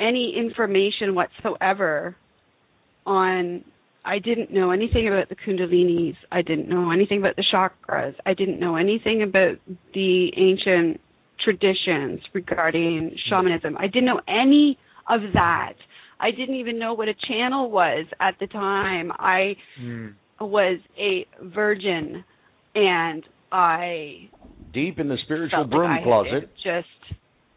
any 0.00 0.34
information 0.36 1.14
whatsoever 1.14 2.16
on 3.04 3.64
I 4.04 4.20
didn't 4.20 4.52
know 4.52 4.70
anything 4.70 5.08
about 5.08 5.28
the 5.28 5.34
kundalinis. 5.34 6.16
I 6.30 6.40
didn't 6.42 6.68
know 6.68 6.92
anything 6.92 7.18
about 7.18 7.34
the 7.34 7.44
chakras. 7.52 8.14
I 8.24 8.34
didn't 8.34 8.60
know 8.60 8.76
anything 8.76 9.22
about 9.22 9.56
the 9.94 10.30
ancient 10.36 11.00
traditions 11.46 12.20
regarding 12.34 13.14
shamanism. 13.30 13.76
I 13.78 13.86
didn't 13.86 14.06
know 14.06 14.20
any 14.28 14.76
of 15.08 15.20
that. 15.34 15.74
I 16.18 16.30
didn't 16.32 16.56
even 16.56 16.78
know 16.78 16.92
what 16.94 17.08
a 17.08 17.14
channel 17.28 17.70
was 17.70 18.06
at 18.20 18.34
the 18.40 18.46
time. 18.48 19.12
I 19.12 19.56
Mm. 19.80 20.14
was 20.40 20.78
a 20.98 21.26
virgin 21.42 22.24
and 22.74 23.22
I 23.52 24.28
Deep 24.72 24.98
in 24.98 25.08
the 25.08 25.16
spiritual 25.24 25.64
broom 25.64 25.90
like 25.90 26.02
closet. 26.02 26.50
just 26.62 26.88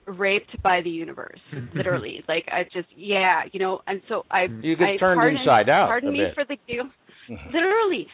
raped 0.06 0.62
by 0.62 0.82
the 0.82 0.90
universe, 0.90 1.40
literally. 1.76 2.24
like 2.30 2.46
I 2.52 2.64
just 2.72 2.88
yeah, 2.96 3.42
you 3.52 3.60
know, 3.60 3.82
and 3.88 4.02
so 4.08 4.24
I 4.30 4.44
You 4.62 4.76
get 4.76 4.88
I, 4.88 4.98
turned 4.98 5.20
pardon, 5.20 5.40
inside 5.40 5.68
out 5.70 5.88
Pardon 5.88 6.14
me 6.14 6.20
bit. 6.20 6.36
for 6.36 6.46
the 6.46 6.58
giggle. 6.68 6.90
literally, 7.54 8.08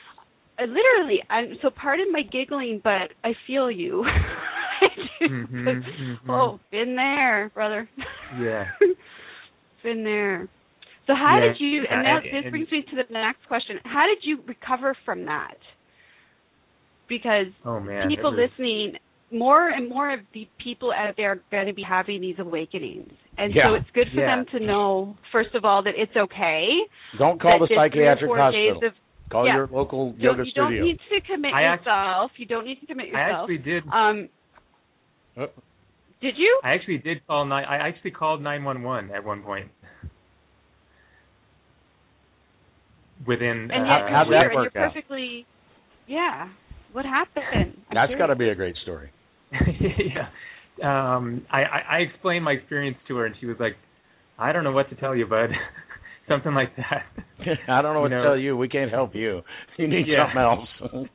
literally. 0.60 1.20
And 1.30 1.58
so 1.62 1.70
pardon 1.70 2.12
my 2.12 2.22
giggling, 2.24 2.82
but 2.84 3.12
I 3.24 3.34
feel 3.48 3.70
you. 3.70 4.06
Mhm, 5.22 5.50
mhm. 5.86 6.18
Oh, 6.30 6.60
been 6.72 6.96
there, 6.96 7.50
brother. 7.54 7.90
Yeah. 8.40 8.66
been 9.84 10.04
there. 10.04 10.48
So 11.08 11.14
how 11.14 11.38
Yeah, 11.40 11.50
did 11.54 11.58
you? 11.60 11.84
And 11.90 12.04
now 12.04 12.20
this 12.20 12.50
brings 12.50 12.72
me 12.72 12.84
to 12.90 12.96
the 12.96 13.14
next 13.14 13.48
question. 13.48 13.78
How 13.84 14.06
did 14.08 14.20
you 14.28 14.40
recover 14.48 14.96
from 15.06 15.26
that? 15.26 15.58
Because 17.08 17.48
Oh 17.66 17.80
man. 17.80 18.08
people 18.10 18.32
was- 18.32 18.50
listening, 18.50 18.94
more 19.32 19.70
and 19.70 19.88
more 19.90 20.12
of 20.12 20.22
the 20.34 20.48
people 20.64 20.92
out 20.92 21.14
there 21.18 21.32
are 21.34 21.40
going 21.52 21.68
to 21.68 21.74
be 21.74 21.84
having 21.84 22.22
these 22.22 22.40
awakenings, 22.40 23.12
and 23.38 23.54
Yeah. 23.54 23.70
so 23.70 23.74
it's 23.76 23.90
good 23.92 24.10
for 24.10 24.22
Yeah. 24.22 24.36
them 24.38 24.46
to 24.48 24.60
know, 24.60 25.16
first 25.32 25.54
of 25.54 25.66
all, 25.66 25.84
that 25.84 25.94
it's 25.98 26.16
okay. 26.16 26.80
Don't 27.20 27.40
call 27.40 27.52
that 27.60 27.60
the 27.60 27.66
this 27.68 27.70
three 27.70 27.78
or 27.78 27.90
psychiatric 27.90 28.32
hospital. 28.32 28.84
Of, 28.86 28.94
Call 29.30 29.46
your 29.48 29.68
local 29.68 30.14
yoga 30.18 30.46
you 30.46 30.52
don't 30.54 30.80
need 30.80 31.00
to 31.10 31.22
commit 31.22 31.52
I 31.54 31.74
yourself. 31.76 32.32
you 32.38 32.46
don't 32.46 32.66
need 32.66 32.80
to 32.82 32.86
commit 32.86 33.08
yourself. 33.08 33.26
I 33.28 33.42
actually 33.42 33.58
did. 33.58 33.84
um, 33.92 34.30
Oh. 35.38 35.48
Did 36.22 36.36
you? 36.38 36.60
I 36.64 36.74
actually 36.74 36.98
did 37.00 37.26
call 37.28 37.46
nine. 37.46 37.66
I 37.66 37.88
actually 37.88 38.12
called 38.12 38.42
nine 38.42 38.64
one 38.64 38.84
one 38.84 39.12
at 39.12 39.24
one 39.24 39.44
point. 39.44 39.70
Within 43.28 43.70
and 43.72 43.72
uh, 43.72 43.76
yet, 43.76 44.02
uh, 44.02 44.08
how'd 44.10 44.28
that 44.32 44.54
work 44.54 44.74
you're 44.74 44.84
out? 44.84 44.94
Perfectly, 44.94 45.46
yeah. 46.08 46.50
What 46.92 47.06
happened? 47.06 47.76
I'm 47.90 47.96
That's 47.96 48.14
got 48.18 48.28
to 48.28 48.36
be 48.36 48.50
a 48.50 48.56
great 48.56 48.76
story. 48.84 49.10
yeah. 49.52 50.28
Um, 50.84 51.46
I, 51.52 51.62
I 51.64 51.80
I 51.92 51.98
explained 52.00 52.44
my 52.44 52.52
experience 52.52 52.98
to 53.08 53.16
her, 53.18 53.26
and 53.26 53.36
she 53.40 53.46
was 53.46 53.58
like, 53.60 53.76
"I 54.38 54.52
don't 54.52 54.64
know 54.64 54.72
what 54.72 54.90
to 54.90 54.96
tell 54.96 55.16
you, 55.16 55.26
bud." 55.26 55.50
Something 56.28 56.54
like 56.56 56.76
that. 56.78 57.04
I 57.70 57.82
don't 57.84 57.94
know 57.94 58.02
what 58.02 58.10
You 58.12 58.18
know- 58.18 58.24
to 58.24 58.28
tell 58.30 58.38
you. 58.38 58.58
We 58.58 58.68
can't 58.68 58.90
help 58.92 59.14
you. 59.16 59.42
You 59.78 59.88
need 59.88 60.08
Yeah. 60.08 60.26
something 60.34 60.42
else. 60.42 61.08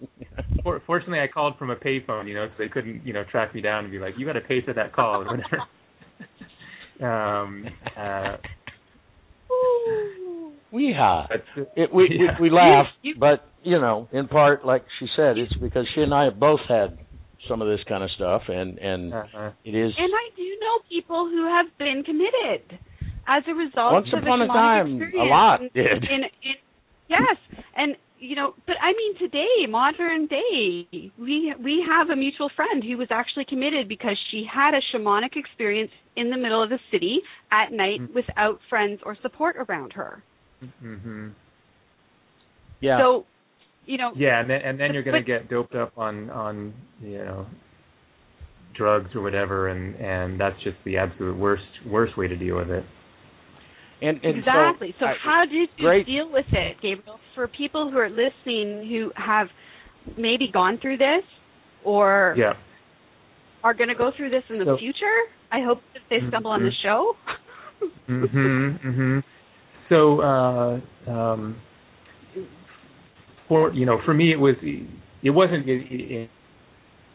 For, 0.62 0.80
fortunately, 0.86 1.18
I 1.20 1.26
called 1.26 1.58
from 1.58 1.70
a 1.70 1.76
payphone, 1.76 2.28
you 2.28 2.34
know, 2.34 2.46
so 2.46 2.52
they 2.58 2.68
couldn't, 2.68 3.04
you 3.06 3.12
know, 3.12 3.24
track 3.30 3.54
me 3.54 3.60
down 3.60 3.84
and 3.84 3.90
be 3.92 3.98
like, 3.98 4.14
"You 4.18 4.26
got 4.26 4.34
to 4.34 4.40
pay 4.40 4.60
for 4.62 4.72
that 4.74 4.92
call" 4.92 5.22
or 5.22 5.36
whatever. 5.36 5.62
um, 7.02 7.66
uh, 7.96 8.36
Weehaw. 10.72 11.26
but, 11.28 11.44
It, 11.76 11.92
we, 11.92 12.08
Yeah. 12.10 12.36
we 12.40 12.48
we 12.50 12.54
laugh, 12.54 12.86
You- 13.02 13.16
but 13.18 13.44
you 13.62 13.78
know, 13.80 14.08
in 14.12 14.28
part, 14.28 14.64
like 14.64 14.84
she 14.98 15.06
said, 15.16 15.36
it's 15.38 15.52
because 15.54 15.86
she 15.94 16.02
and 16.02 16.14
I 16.14 16.24
have 16.24 16.38
both 16.38 16.60
had 16.68 16.98
some 17.48 17.60
of 17.62 17.68
this 17.68 17.80
kind 17.88 18.04
of 18.04 18.10
stuff, 18.12 18.42
and 18.48 18.78
and 18.78 19.12
uh, 19.12 19.50
it 19.64 19.74
is 19.74 19.92
And 19.98 20.12
I 20.14 20.30
do 20.36 20.56
know 20.60 20.78
people 20.88 21.26
who 21.28 21.46
have 21.46 21.66
been 21.78 22.02
committed 22.04 22.78
as 23.30 23.44
a 23.46 23.54
result 23.54 23.92
Once 23.92 24.08
of 24.12 24.22
upon 24.22 24.42
a 24.42 24.46
time, 24.48 25.00
a 25.14 25.24
lot 25.24 25.60
did. 25.72 26.02
In, 26.02 26.24
in, 26.42 26.54
yes, 27.08 27.36
and 27.76 27.94
you 28.18 28.36
know, 28.36 28.54
but 28.66 28.76
I 28.82 28.92
mean, 28.92 29.16
today, 29.18 29.66
modern 29.68 30.26
day, 30.26 30.86
we 31.18 31.54
we 31.62 31.84
have 31.88 32.10
a 32.10 32.16
mutual 32.16 32.50
friend 32.56 32.82
who 32.82 32.98
was 32.98 33.08
actually 33.10 33.46
committed 33.48 33.88
because 33.88 34.18
she 34.30 34.44
had 34.52 34.74
a 34.74 34.80
shamanic 34.92 35.36
experience 35.36 35.90
in 36.16 36.28
the 36.30 36.36
middle 36.36 36.62
of 36.62 36.68
the 36.70 36.78
city 36.90 37.20
at 37.50 37.72
night 37.72 38.00
Mm-hmm. 38.00 38.12
Mm. 38.12 38.14
without 38.14 38.58
friends 38.68 39.00
or 39.06 39.16
support 39.22 39.56
around 39.56 39.92
her. 39.94 40.22
Mm-hmm. 40.84 41.28
yeah. 42.80 42.98
So, 43.00 43.24
you 43.86 43.96
know, 43.96 44.12
Yeah, 44.16 44.40
and 44.40 44.50
then 44.50 44.60
and 44.62 44.78
then 44.80 44.92
you're 44.92 45.02
going 45.02 45.22
to 45.22 45.26
get 45.26 45.48
doped 45.48 45.74
up 45.74 45.92
on 45.96 46.28
on 46.30 46.74
you 47.00 47.18
know 47.18 47.46
drugs 48.76 49.10
or 49.14 49.22
whatever, 49.22 49.68
and 49.68 49.94
and 49.96 50.38
that's 50.40 50.56
just 50.62 50.76
the 50.84 50.98
absolute 50.98 51.36
worst 51.38 51.62
worst 51.86 52.18
way 52.18 52.28
to 52.28 52.36
deal 52.36 52.56
with 52.56 52.70
it. 52.70 52.84
And, 54.02 54.18
and 54.24 54.38
exactly. 54.38 54.94
So, 54.98 55.06
I- 55.06 55.14
how 55.22 55.44
did 55.44 55.52
you 55.76 55.84
great. 55.84 56.06
deal 56.06 56.30
with 56.30 56.46
it, 56.52 56.76
Gabriel? 56.82 57.18
For 57.34 57.48
people 57.48 57.90
who 57.90 57.98
are 57.98 58.08
listening 58.10 58.86
who 58.88 59.10
have 59.16 59.48
maybe 60.16 60.48
gone 60.52 60.78
through 60.80 60.96
this 60.98 61.22
or 61.84 62.34
Yeah. 62.36 62.54
are 63.62 63.74
going 63.74 63.88
to 63.88 63.94
go 63.94 64.10
through 64.16 64.30
this 64.30 64.42
in 64.48 64.58
the 64.58 64.64
So- 64.64 64.76
future, 64.78 65.18
I 65.52 65.60
hope 65.62 65.82
that 65.94 66.02
they 66.08 66.20
stumble 66.28 66.50
on 66.50 66.62
the 66.62 66.70
Mhm. 66.70 66.82
show. 66.82 67.16
Mhm. 68.08 68.78
Mhm. 68.80 69.22
So 69.88 70.20
uh 70.20 70.80
um 71.10 71.56
for 73.48 73.72
you 73.72 73.86
know, 73.86 73.98
for 74.04 74.14
me 74.14 74.32
it 74.32 74.38
was 74.38 74.56
it 74.62 75.30
wasn't 75.30 75.68
it, 75.68 75.82
it, 75.90 76.10
it 76.22 76.30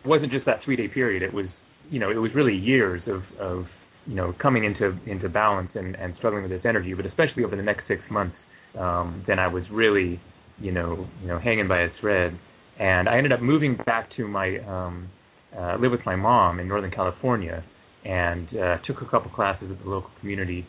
wasn't 0.05 0.31
just 0.31 0.45
that 0.45 0.61
3-day 0.63 0.89
period. 0.89 1.23
It 1.23 1.33
was 1.33 1.45
you 1.89 1.99
know, 1.99 2.09
it 2.09 2.15
was 2.17 2.33
really 2.33 2.55
years 2.55 3.01
of 3.07 3.23
of 3.39 3.67
you 4.05 4.15
know, 4.15 4.33
coming 4.41 4.63
into 4.65 4.97
into 5.05 5.29
balance 5.29 5.69
and 5.75 5.95
and 5.95 6.15
struggling 6.17 6.43
with 6.43 6.51
this 6.51 6.65
energy, 6.65 6.93
but 6.93 7.05
especially 7.05 7.43
over 7.43 7.55
the 7.55 7.63
next 7.63 7.87
6 7.87 8.01
months 8.11 8.35
um 8.79 9.23
then 9.27 9.39
I 9.39 9.47
was 9.47 9.63
really, 9.71 10.19
you 10.59 10.71
know, 10.71 11.07
you 11.21 11.27
know, 11.27 11.39
hanging 11.39 11.67
by 11.67 11.81
a 11.81 11.87
thread 12.01 12.37
and 12.79 13.07
I 13.09 13.17
ended 13.17 13.31
up 13.31 13.41
moving 13.41 13.77
back 13.85 14.09
to 14.17 14.27
my 14.27 14.57
um 14.59 15.09
uh 15.57 15.77
live 15.79 15.91
with 15.91 16.05
my 16.05 16.15
mom 16.15 16.59
in 16.59 16.67
Northern 16.67 16.91
California 16.91 17.63
and 18.03 18.47
uh 18.49 18.77
took 18.87 19.01
a 19.01 19.09
couple 19.09 19.31
classes 19.31 19.69
at 19.71 19.83
the 19.83 19.89
local 19.89 20.11
community 20.19 20.65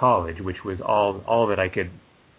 college, 0.00 0.36
which 0.40 0.56
was 0.64 0.78
all 0.84 1.22
all 1.26 1.46
that 1.48 1.60
I 1.60 1.68
could 1.68 1.90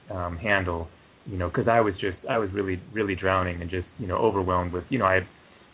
um, 0.10 0.38
handle. 0.38 0.88
You 1.28 1.38
know, 1.38 1.50
because 1.50 1.68
I 1.70 1.82
was 1.82 1.94
just 2.02 2.18
I 2.30 2.40
was 2.40 2.50
really 2.52 2.82
really 2.92 3.16
drowning 3.16 3.62
and 3.62 3.70
just 3.70 3.88
you 4.00 4.08
know 4.08 4.18
overwhelmed 4.18 4.74
with 4.74 4.84
you 4.90 4.98
know 4.98 5.06
I 5.06 5.14
had 5.16 5.28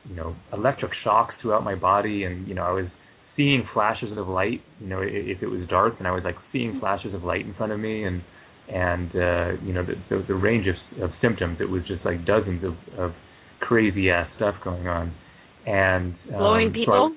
you 0.03 0.15
know 0.15 0.35
electric 0.51 0.91
shocks 1.03 1.33
throughout 1.41 1.63
my 1.63 1.75
body 1.75 2.23
and 2.23 2.47
you 2.47 2.53
know 2.53 2.63
I 2.63 2.71
was 2.71 2.85
seeing 3.37 3.63
flashes 3.73 4.17
of 4.17 4.27
light. 4.27 4.61
You 4.81 4.87
know, 4.87 4.99
i- 5.01 5.05
if 5.05 5.41
it 5.41 5.47
was 5.47 5.61
dark, 5.69 5.93
and 5.99 6.07
I 6.07 6.11
was 6.11 6.23
like 6.25 6.35
seeing 6.51 6.79
flashes 6.79 7.13
of 7.13 7.23
light 7.23 7.45
in 7.45 7.53
front 7.53 7.71
of 7.71 7.79
me 7.79 8.03
and 8.03 8.21
and 8.67 9.09
uh, 9.15 9.61
you 9.63 9.71
know 9.73 9.83
the, 9.85 9.95
the 10.09 10.23
the 10.27 10.35
range 10.35 10.65
of 10.67 10.75
of 11.03 11.11
symptoms. 11.21 11.59
It 11.61 11.69
was 11.69 11.83
just 11.87 12.03
like 12.03 12.25
dozens 12.25 12.63
of 12.63 12.73
of 12.99 13.11
crazy 13.61 14.09
ass 14.11 14.27
stuff 14.35 14.55
going 14.63 14.87
on. 14.87 15.13
And 15.65 16.13
um, 16.33 16.37
Glowing 16.37 16.67
so 16.69 16.71
I- 16.71 16.73
people? 16.73 17.11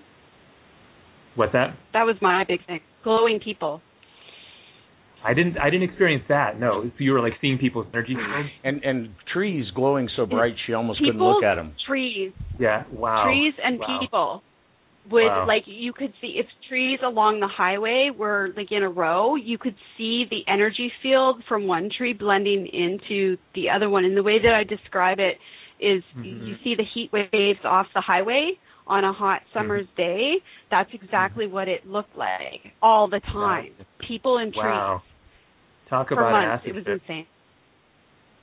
what's 1.36 1.52
that? 1.52 1.74
that 1.92 2.05
was 2.05 2.16
my 2.20 2.44
big 2.47 2.64
thing. 2.66 2.80
Glowing 3.02 3.40
people. 3.40 3.80
I 5.24 5.34
didn't 5.34 5.59
I 5.59 5.68
didn't 5.68 5.88
experience 5.88 6.24
that. 6.28 6.59
No, 6.59 6.82
so 6.84 6.90
you 6.98 7.12
were 7.12 7.20
like 7.20 7.34
seeing 7.42 7.59
people's 7.59 7.86
energy 7.92 8.16
and 8.64 8.82
and 8.82 9.10
trees 9.32 9.66
glowing 9.74 10.09
so 10.16 10.24
bright 10.24 10.55
she 10.66 10.72
almost 10.72 10.98
couldn't 11.01 11.18
look 11.20 11.44
at 11.44 11.56
them. 11.56 11.74
trees, 11.86 12.32
Yeah. 12.59 12.84
Wow. 12.90 13.24
trees 13.26 13.52
and 13.62 13.78
Wow. 13.78 13.98
people 14.01 14.42
would 15.11 15.23
Wow. 15.24 15.47
like 15.47 15.62
you 15.66 15.93
could 15.93 16.12
see 16.20 16.35
if 16.39 16.47
trees 16.69 16.99
along 17.05 17.41
the 17.41 17.49
highway 17.49 18.11
were 18.16 18.51
like 18.57 18.70
in 18.70 18.82
a 18.82 18.89
row 18.89 19.35
you 19.37 19.59
could 19.59 19.74
see 19.97 20.24
the 20.31 20.41
energy 20.47 20.91
field 21.03 21.43
from 21.49 21.66
one 21.66 21.89
tree 21.97 22.12
blending 22.12 22.66
into 22.66 23.37
the 23.55 23.69
other 23.69 23.89
one 23.91 24.05
and 24.05 24.16
the 24.16 24.23
way 24.23 24.39
that 24.39 24.55
i 24.55 24.62
describe 24.65 25.19
it 25.19 25.37
is 25.81 26.03
Mhm. 26.16 26.47
you 26.47 26.57
see 26.62 26.74
the 26.74 26.85
heat 26.95 27.11
waves 27.12 27.61
off 27.65 27.87
the 27.95 28.01
highway 28.01 28.53
on 28.87 29.05
a 29.05 29.12
hot 29.12 29.43
summer's 29.55 29.87
day 29.97 30.35
that's 30.70 30.93
exactly 30.93 31.47
what 31.47 31.69
it 31.69 31.87
looked 31.87 32.16
like 32.16 32.73
all 32.82 33.09
the 33.09 33.20
time 33.20 33.73
people 33.99 34.39
and 34.39 34.53
trees 34.53 34.65
Wow. 34.65 35.03
Talk 35.89 36.11
about 36.12 36.32
months 36.32 36.61
acid 36.62 36.69
it 36.70 36.74
was 36.74 36.85
trip. 36.85 37.01
insane 37.03 37.27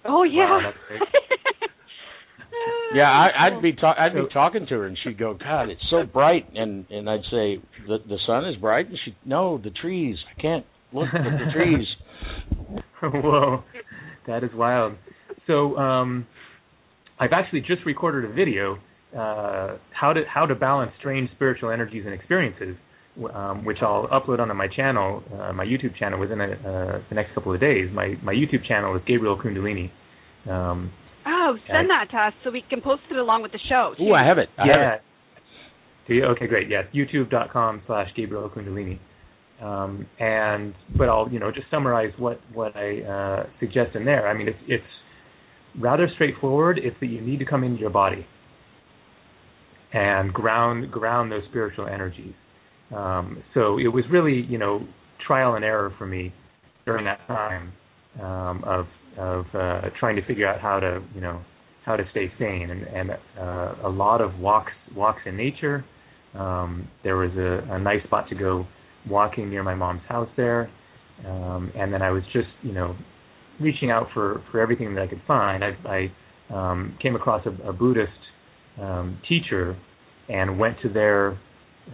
oh 0.05 0.23
yeah 0.23 0.49
Wow. 0.49 0.73
Yeah, 2.93 3.03
I, 3.03 3.47
I'd 3.47 3.61
be 3.61 3.73
ta- 3.73 3.95
I'd 3.97 4.13
be 4.13 4.27
talking 4.33 4.65
to 4.67 4.75
her, 4.75 4.85
and 4.85 4.97
she'd 5.03 5.17
go, 5.17 5.33
"God, 5.33 5.69
it's 5.69 5.81
so 5.89 6.03
bright," 6.05 6.47
and 6.53 6.85
and 6.89 7.09
I'd 7.09 7.23
say, 7.31 7.61
"the 7.87 7.97
the 8.07 8.17
sun 8.25 8.45
is 8.45 8.55
bright," 8.55 8.87
and 8.87 8.97
she, 9.03 9.15
"No, 9.25 9.57
the 9.57 9.71
trees. 9.71 10.17
I 10.35 10.41
can't 10.41 10.65
look 10.93 11.09
at 11.13 11.23
the 11.23 11.51
trees." 11.53 11.85
Whoa, 13.01 13.63
that 14.25 14.43
is 14.43 14.49
wild. 14.53 14.95
So, 15.45 15.77
um, 15.77 16.25
I've 17.19 17.31
actually 17.31 17.61
just 17.61 17.85
recorded 17.85 18.29
a 18.29 18.33
video 18.33 18.77
uh, 19.15 19.77
how 19.91 20.13
to 20.13 20.23
how 20.27 20.45
to 20.45 20.55
balance 20.55 20.91
strange 20.99 21.29
spiritual 21.31 21.71
energies 21.71 22.03
and 22.05 22.13
experiences, 22.13 22.75
um, 23.33 23.63
which 23.65 23.77
I'll 23.81 24.07
upload 24.07 24.39
onto 24.39 24.53
my 24.53 24.67
channel, 24.67 25.23
uh, 25.33 25.53
my 25.53 25.65
YouTube 25.65 25.95
channel, 25.97 26.19
within 26.19 26.41
a, 26.41 26.45
uh, 26.45 27.01
the 27.09 27.15
next 27.15 27.33
couple 27.33 27.53
of 27.53 27.59
days. 27.59 27.89
My 27.93 28.15
my 28.23 28.33
YouTube 28.33 28.67
channel 28.67 28.95
is 28.95 29.01
Gabriel 29.07 29.39
Kundalini. 29.39 29.91
Um, 30.49 30.91
oh 31.27 31.55
send 31.67 31.89
that 31.89 32.07
to 32.11 32.17
us 32.17 32.33
so 32.43 32.51
we 32.51 32.63
can 32.69 32.81
post 32.81 33.01
it 33.11 33.17
along 33.17 33.43
with 33.43 33.51
the 33.51 33.59
show 33.69 33.93
Ooh, 34.01 34.13
I 34.13 34.25
have 34.25 34.37
it. 34.37 34.49
I 34.57 34.61
have 34.61 34.67
yeah. 34.79 34.95
it. 34.95 35.01
Okay, 36.09 36.47
great. 36.47 36.69
Yeah, 36.69 36.83
YouTube.com 36.95 37.81
slash 37.85 38.07
Gabriel 38.15 38.49
Kundalini. 38.49 38.99
Um, 39.61 40.05
and 40.19 40.73
but 40.95 41.09
I'll 41.09 41.27
you 41.31 41.39
know 41.39 41.51
just 41.51 41.67
summarize 41.71 42.13
what 42.17 42.39
what 42.53 42.75
I 42.75 43.01
uh, 43.01 43.43
suggest 43.59 43.95
in 43.95 44.05
there. 44.05 44.27
I 44.27 44.37
mean 44.37 44.47
it's 44.47 44.59
it's 44.67 44.83
rather 45.79 46.07
straightforward. 46.15 46.79
It's 46.81 46.95
that 46.99 47.07
you 47.07 47.21
need 47.21 47.39
to 47.39 47.45
come 47.45 47.63
into 47.63 47.79
your 47.79 47.89
body 47.89 48.25
and 49.93 50.31
ground 50.31 50.91
ground 50.91 51.31
those 51.31 51.43
spiritual 51.49 51.87
energies. 51.87 52.33
Um, 52.95 53.43
so 53.53 53.79
it 53.79 53.87
was 53.87 54.03
really 54.11 54.45
you 54.47 54.59
know 54.59 54.85
trial 55.25 55.55
and 55.55 55.65
error 55.65 55.91
for 55.97 56.05
me 56.05 56.33
during 56.85 57.05
that 57.05 57.19
time 57.27 57.73
um, 58.21 58.63
of 58.63 58.85
of 59.17 59.45
uh, 59.53 59.81
trying 59.99 60.15
to 60.15 60.25
figure 60.25 60.47
out 60.47 60.61
how 60.61 60.79
to 60.79 61.01
you 61.15 61.21
know 61.21 61.41
how 61.85 61.95
to 61.95 62.03
stay 62.11 62.31
sane 62.37 62.69
and, 62.69 62.83
and 62.83 63.11
uh, 63.39 63.75
a 63.85 63.89
lot 63.89 64.21
of 64.21 64.37
walks 64.39 64.73
walks 64.95 65.21
in 65.25 65.37
nature. 65.37 65.85
Um, 66.35 66.87
there 67.03 67.15
was 67.15 67.31
a, 67.37 67.75
a 67.75 67.79
nice 67.79 68.03
spot 68.03 68.27
to 68.29 68.35
go 68.35 68.67
walking 69.09 69.49
near 69.49 69.63
my 69.63 69.73
mom's 69.73 70.01
house 70.07 70.29
there, 70.35 70.69
um, 71.25 71.71
and 71.75 71.93
then 71.93 72.01
I 72.01 72.11
was 72.11 72.23
just 72.33 72.49
you 72.61 72.73
know 72.73 72.95
reaching 73.59 73.89
out 73.89 74.07
for 74.13 74.43
for 74.51 74.59
everything 74.59 74.93
that 74.95 75.01
I 75.01 75.07
could 75.07 75.21
find. 75.25 75.63
I, 75.63 75.71
I 75.85 76.53
um, 76.53 76.97
came 77.01 77.15
across 77.15 77.45
a, 77.45 77.69
a 77.69 77.73
Buddhist 77.73 78.11
um, 78.79 79.19
teacher 79.27 79.77
and 80.29 80.59
went 80.59 80.77
to 80.83 80.89
their. 80.89 81.39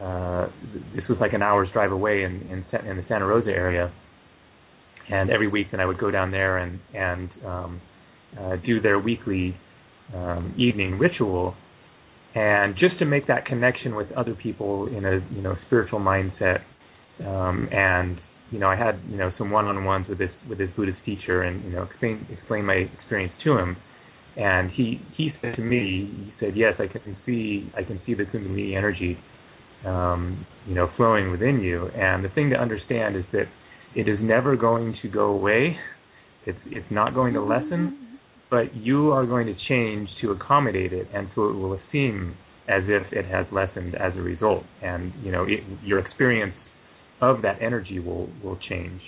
Uh, 0.01 0.47
this 0.95 1.07
was 1.07 1.19
like 1.21 1.33
an 1.33 1.43
hour's 1.43 1.69
drive 1.71 1.91
away 1.91 2.23
in 2.23 2.41
in, 2.49 2.87
in 2.87 2.97
the 2.97 3.03
Santa 3.07 3.25
Rosa 3.25 3.51
area, 3.51 3.93
and 5.09 5.29
every 5.29 5.47
week 5.47 5.67
then 5.71 5.79
I 5.79 5.85
would 5.85 5.99
go 5.99 6.11
down 6.11 6.31
there 6.31 6.57
and 6.57 6.79
and 6.93 7.29
um, 7.45 7.81
uh, 8.39 8.55
do 8.65 8.81
their 8.81 8.99
weekly 8.99 9.55
um, 10.13 10.53
evening 10.57 10.97
ritual, 10.97 11.55
and 12.35 12.75
just 12.75 12.97
to 12.99 13.05
make 13.05 13.27
that 13.27 13.45
connection 13.45 13.95
with 13.95 14.11
other 14.13 14.35
people 14.35 14.87
in 14.87 15.05
a 15.05 15.19
you 15.33 15.41
know 15.41 15.55
spiritual 15.67 15.99
mindset, 15.99 16.59
um, 17.25 17.67
and 17.71 18.19
you 18.51 18.59
know 18.59 18.67
I 18.67 18.75
had 18.75 18.99
you 19.07 19.17
know 19.17 19.31
some 19.37 19.51
one-on-ones 19.51 20.07
with 20.09 20.19
this 20.19 20.31
with 20.49 20.57
this 20.57 20.69
Buddhist 20.75 20.99
teacher, 21.05 21.43
and 21.43 21.63
you 21.63 21.71
know 21.71 21.83
explain 21.83 22.25
explain 22.31 22.65
my 22.65 22.75
experience 22.75 23.33
to 23.43 23.57
him, 23.57 23.77
and 24.37 24.69
he 24.71 25.01
he 25.15 25.31
said 25.41 25.55
to 25.55 25.61
me 25.61 26.11
he 26.25 26.33
said 26.39 26.55
yes 26.55 26.73
I 26.79 26.87
can 26.87 27.15
see 27.25 27.71
I 27.75 27.83
can 27.83 27.99
see 28.05 28.13
the 28.13 28.23
Kundalini 28.23 28.75
energy, 28.75 29.17
um, 29.85 30.45
you 30.67 30.75
know 30.75 30.89
flowing 30.95 31.31
within 31.31 31.59
you, 31.59 31.87
and 31.89 32.23
the 32.23 32.29
thing 32.29 32.49
to 32.51 32.55
understand 32.55 33.15
is 33.15 33.25
that 33.31 33.45
it 33.95 34.07
is 34.07 34.17
never 34.21 34.55
going 34.55 34.95
to 35.01 35.09
go 35.09 35.25
away. 35.25 35.77
It's 36.45 36.59
it's 36.67 36.91
not 36.91 37.13
going 37.13 37.33
to 37.33 37.41
lessen 37.41 38.03
but 38.53 38.75
you 38.75 39.09
are 39.09 39.25
going 39.25 39.47
to 39.47 39.55
change 39.67 40.07
to 40.21 40.29
accommodate 40.29 40.93
it, 40.93 41.07
and 41.11 41.27
so 41.33 41.49
it 41.49 41.53
will 41.53 41.79
seem 41.91 42.35
as 42.69 42.83
if 42.87 43.01
it 43.11 43.25
has 43.25 43.47
lessened 43.51 43.95
as 43.95 44.13
a 44.15 44.21
result, 44.21 44.61
and 44.83 45.11
you 45.23 45.31
know 45.31 45.41
it, 45.41 45.61
your 45.83 45.97
experience 45.97 46.53
of 47.19 47.41
that 47.41 47.55
energy 47.63 47.97
will 47.97 48.29
will 48.43 48.59
change. 48.69 49.01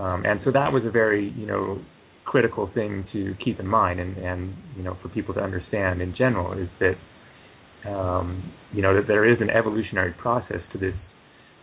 Um, 0.00 0.24
and 0.26 0.40
so 0.44 0.50
that 0.50 0.72
was 0.72 0.82
a 0.84 0.90
very 0.90 1.32
you 1.36 1.46
know 1.46 1.80
critical 2.24 2.68
thing 2.74 3.04
to 3.12 3.34
keep 3.44 3.60
in 3.60 3.68
mind, 3.68 4.00
and 4.00 4.16
and 4.18 4.52
you 4.76 4.82
know 4.82 4.98
for 5.00 5.08
people 5.10 5.32
to 5.34 5.40
understand 5.40 6.02
in 6.02 6.12
general 6.18 6.52
is 6.60 6.68
that 6.80 7.88
um, 7.88 8.52
you 8.72 8.82
know 8.82 8.96
that 8.96 9.06
there 9.06 9.32
is 9.32 9.38
an 9.40 9.48
evolutionary 9.48 10.12
process 10.20 10.60
to 10.72 10.78
this 10.78 10.94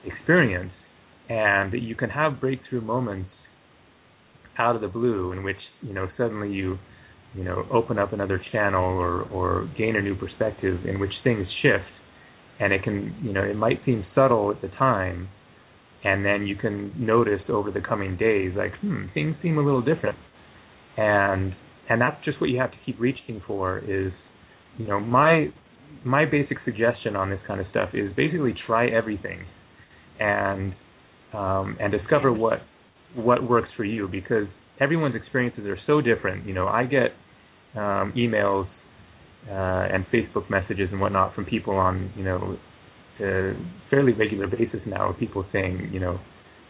experience, 0.06 0.72
and 1.30 1.72
you 1.74 1.96
can 1.96 2.10
have 2.10 2.42
breakthrough 2.42 2.82
moments 2.82 3.30
out 4.58 4.76
of 4.76 4.82
the 4.82 4.88
blue 4.88 5.32
in 5.32 5.44
which 5.44 5.58
you 5.82 5.94
know 5.94 6.08
suddenly 6.18 6.50
you 6.50 6.78
you 7.34 7.44
know 7.44 7.64
open 7.72 7.98
up 7.98 8.12
another 8.12 8.42
channel 8.52 8.84
or 8.84 9.22
or 9.24 9.70
gain 9.78 9.96
a 9.96 10.02
new 10.02 10.16
perspective 10.16 10.86
in 10.86 11.00
which 11.00 11.14
things 11.24 11.48
shift. 11.62 11.86
And 12.60 12.74
it 12.74 12.84
can 12.84 13.16
you 13.24 13.32
know 13.32 13.44
it 13.44 13.56
might 13.56 13.80
seem 13.86 14.06
subtle 14.14 14.52
at 14.52 14.62
the 14.62 14.68
time 14.78 15.30
and 16.04 16.26
then 16.26 16.48
you 16.48 16.56
can 16.56 16.94
notice 16.98 17.42
over 17.50 17.72
the 17.72 17.82
coming 17.82 18.18
days 18.18 18.54
like 18.58 18.72
hmm 18.82 19.06
things 19.14 19.36
seem 19.42 19.58
a 19.58 19.62
little 19.62 19.82
different. 19.82 20.18
And 20.98 21.54
and 21.90 22.02
that's 22.02 22.24
just 22.26 22.42
what 22.42 22.50
you 22.50 22.60
have 22.60 22.72
to 22.72 22.78
keep 22.86 23.00
reaching 23.00 23.42
for 23.48 23.80
is 23.80 24.12
you 24.78 24.88
know 24.88 25.00
my 25.00 25.48
my 26.04 26.26
basic 26.26 26.58
suggestion 26.66 27.16
on 27.16 27.30
this 27.30 27.40
kind 27.48 27.60
of 27.60 27.66
stuff 27.72 27.90
is 27.94 28.12
basically 28.16 28.54
try 28.68 28.88
everything. 28.88 29.46
And 30.20 30.74
um, 31.34 31.78
and 31.80 31.92
discover 31.92 32.32
what 32.34 32.60
what 33.16 33.48
works 33.48 33.70
for 33.76 33.84
you 33.84 34.08
because 34.08 34.46
everyone's 34.80 35.16
experiences 35.16 35.66
are 35.66 35.78
so 35.88 36.02
different. 36.02 36.46
You 36.46 36.54
know, 36.54 36.68
I 36.68 36.84
get 36.86 37.12
um, 37.76 38.14
emails 38.16 38.68
uh, 39.50 39.94
and 39.94 40.06
Facebook 40.14 40.50
messages 40.50 40.90
and 40.92 41.00
whatnot 41.00 41.34
from 41.36 41.46
people 41.46 41.76
on 41.76 42.12
you 42.16 42.24
know 42.24 42.58
a 43.22 43.54
fairly 43.90 44.14
regular 44.14 44.48
basis 44.48 44.80
now. 44.86 45.14
People 45.20 45.46
saying, 45.52 45.90
you 45.92 46.00
know, 46.00 46.20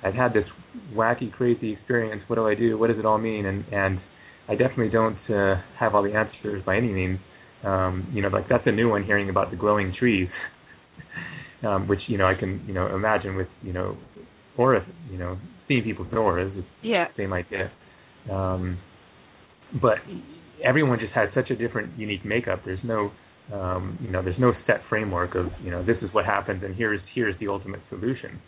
I've 0.04 0.14
had 0.14 0.34
this 0.34 0.46
wacky, 0.94 1.32
crazy 1.32 1.74
experience. 1.74 2.24
What 2.28 2.38
do 2.38 2.48
I 2.48 2.56
do? 2.56 2.78
What 2.78 2.88
does 2.88 3.00
it 3.00 3.06
all 3.06 3.18
mean? 3.18 3.46
And 3.46 3.66
and 3.72 4.00
I 4.48 4.54
definitely 4.54 4.90
don't 4.90 5.18
uh, 5.30 5.62
have 5.80 5.94
all 5.94 6.04
the 6.04 6.14
answers 6.14 6.64
by 6.66 6.78
any 6.78 6.90
means. 6.92 7.20
Um, 7.64 8.10
you 8.14 8.22
know, 8.22 8.30
like 8.30 8.48
that's 8.50 8.64
a 8.66 8.72
new 8.72 8.90
one. 8.90 9.04
Hearing 9.04 9.30
about 9.30 9.52
the 9.52 9.58
glowing 9.58 9.94
trees, 9.98 10.30
um, 11.68 11.88
which 11.88 12.00
you 12.08 12.18
know 12.18 12.26
I 12.26 12.34
can 12.34 12.64
you 12.68 12.74
know 12.74 12.94
imagine 12.94 13.36
with 13.36 13.48
you 13.62 13.74
know 13.74 13.98
aura, 14.60 14.86
you 15.12 15.18
know, 15.18 15.38
seeing 15.68 15.84
people's 15.84 16.12
auras. 16.14 16.52
It's 16.56 16.68
Yeah. 16.82 17.06
the 17.08 17.24
same 17.24 17.34
idea. 17.34 17.72
Um, 18.30 18.78
but 19.82 20.00
everyone 20.64 21.00
just 21.00 21.14
has 21.14 21.30
such 21.34 21.50
a 21.50 21.56
different, 21.56 21.98
unique 21.98 22.26
makeup. 22.26 22.60
There's 22.66 22.84
no, 22.84 23.12
um, 23.54 23.98
you 24.02 24.12
know, 24.12 24.22
there's 24.22 24.40
no 24.40 24.52
set 24.68 24.82
framework 24.90 25.36
of, 25.36 25.48
you 25.64 25.72
know, 25.72 25.82
this 25.84 25.98
is 26.02 26.10
what 26.14 26.26
happens 26.26 26.64
and 26.64 26.76
here's 26.76 27.02
here's 27.16 27.36
the 27.40 27.48
ultimate 27.48 27.82
solution. 27.90 28.40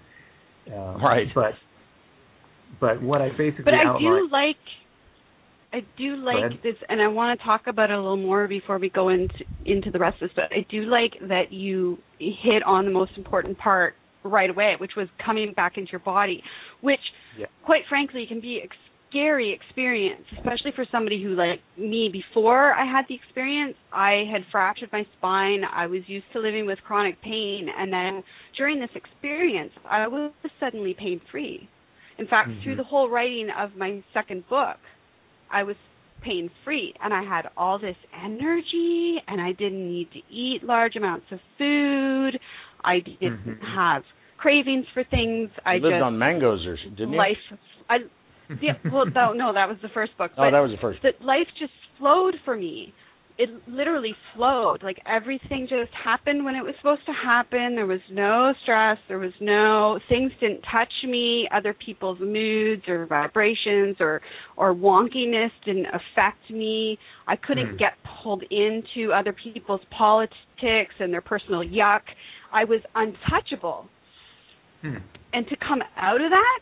Um, 0.68 1.02
Right. 1.02 1.28
But 1.34 1.54
but 2.80 3.02
what 3.02 3.22
I 3.22 3.30
basically 3.30 3.64
But 3.66 3.74
I 3.74 3.86
outlined, 3.86 4.30
do 4.30 4.32
like 4.32 4.64
I 5.74 5.80
do 5.98 6.18
like 6.18 6.62
this 6.64 6.76
and 6.90 7.02
I 7.02 7.08
want 7.08 7.40
to 7.40 7.46
talk 7.46 7.62
about 7.68 7.90
it 7.90 7.94
a 7.94 8.02
little 8.02 8.18
more 8.18 8.48
before 8.48 8.78
we 8.78 8.90
go 8.90 9.10
into 9.10 9.44
into 9.66 9.90
the 9.90 10.00
rest 10.00 10.22
of 10.22 10.28
this, 10.30 10.36
but 10.36 10.46
I 10.52 10.66
do 10.70 10.84
like 10.84 11.14
that 11.30 11.52
you 11.52 11.98
hit 12.20 12.62
on 12.66 12.86
the 12.86 12.92
most 12.92 13.14
important 13.18 13.58
part 13.58 13.96
right 14.24 14.50
away, 14.50 14.76
which 14.78 14.92
was 14.96 15.08
coming 15.24 15.54
back 15.54 15.78
into 15.78 15.92
your 15.92 16.00
body, 16.00 16.44
which 16.82 17.02
Yeah. 17.38 17.48
quite 17.64 17.86
frankly 17.88 18.26
can 18.26 18.40
be 18.40 18.60
a 18.60 18.68
scary 19.10 19.52
experience, 19.52 20.26
especially 20.38 20.72
for 20.72 20.86
somebody 20.86 21.22
who 21.22 21.36
like 21.36 21.62
me 21.78 22.10
before 22.10 22.74
I 22.74 22.86
had 22.86 23.06
the 23.08 23.16
experience, 23.16 23.76
I 23.92 24.24
had 24.32 24.46
fractured 24.52 24.92
my 24.92 25.06
spine, 25.18 25.64
I 25.66 25.88
was 25.88 26.08
used 26.08 26.32
to 26.32 26.40
living 26.40 26.66
with 26.66 26.82
chronic 26.84 27.22
pain 27.22 27.68
and 27.78 27.92
then 27.92 28.24
during 28.56 28.80
this 28.80 28.90
experience, 28.96 29.74
I 29.86 30.08
was 30.08 30.32
suddenly 30.60 30.94
pain 30.94 31.20
free. 31.30 31.68
In 32.18 32.28
fact, 32.28 32.50
Mhm. 32.50 32.64
through 32.64 32.76
the 32.76 32.84
whole 32.84 33.10
writing 33.10 33.50
of 33.50 33.76
my 33.76 34.02
second 34.14 34.48
book, 34.48 34.78
I 35.50 35.64
was 35.64 35.76
pain 36.22 36.50
free 36.64 36.94
and 37.04 37.14
I 37.14 37.24
had 37.24 37.50
all 37.58 37.80
this 37.80 37.98
energy 38.14 39.22
and 39.28 39.42
I 39.42 39.52
didn't 39.54 39.88
need 39.88 40.12
to 40.12 40.22
eat 40.30 40.64
large 40.64 40.96
amounts 40.96 41.32
of 41.32 41.42
food. 41.58 42.40
I 42.84 43.00
didn't 43.00 43.60
Mhm. 43.60 43.76
have 43.76 44.04
cravings 44.38 44.86
for 44.94 45.04
things. 45.04 45.50
I 45.66 45.76
you 45.76 45.82
lived 45.82 45.94
just 45.96 46.04
on 46.04 46.18
mangoes, 46.18 46.66
or 46.66 46.76
didn't 46.78 47.12
you? 47.12 47.18
life 47.18 47.38
I 47.90 47.98
yeah, 48.62 48.74
well 48.92 49.06
no, 49.06 49.34
no, 49.34 49.54
that 49.54 49.68
was 49.70 49.78
the 49.82 49.90
first 49.90 50.18
book. 50.18 50.32
oh, 50.38 50.44
but 50.44 50.52
that 50.52 50.60
was 50.60 50.72
the 50.72 50.78
first. 50.78 51.02
that 51.04 51.22
life 51.22 51.48
just 51.60 51.74
flowed 51.98 52.36
for 52.44 52.56
me. 52.56 52.94
It 53.38 53.50
literally 53.68 54.14
flowed. 54.36 54.84
Like 54.84 55.02
everything 55.08 55.66
just 55.68 55.92
happened 56.04 56.44
when 56.46 56.54
it 56.56 56.64
was 56.64 56.76
supposed 56.78 57.06
to 57.08 57.14
happen. 57.14 57.76
There 57.76 57.88
was 57.88 58.02
no 58.12 58.54
stress. 58.62 58.98
There 59.08 59.18
was 59.20 59.32
no 59.40 60.00
things 60.10 60.32
didn't 60.40 60.62
touch 60.72 60.92
me. 61.06 61.48
Other 61.52 61.74
people's 61.74 62.20
moods 62.20 62.84
or 62.88 63.06
vibrations 63.08 63.96
or 64.00 64.22
or 64.58 64.76
wonkiness 64.76 65.50
didn't 65.66 65.88
affect 65.88 66.50
me. 66.52 67.00
I 67.28 67.36
couldn't 67.38 67.70
Hmm. 67.72 67.78
get 67.78 67.94
pulled 68.22 68.44
into 68.44 69.12
other 69.14 69.34
people's 69.34 69.82
politics 69.92 70.94
and 71.00 71.12
their 71.14 71.22
personal 71.22 71.62
yuck. 71.62 72.02
I 72.52 72.64
was 72.66 72.82
untouchable 72.96 73.88
Hmm. 74.82 74.98
and 75.34 75.48
to 75.48 75.56
come 75.58 75.82
out 75.96 76.22
of 76.22 76.32
that 76.32 76.60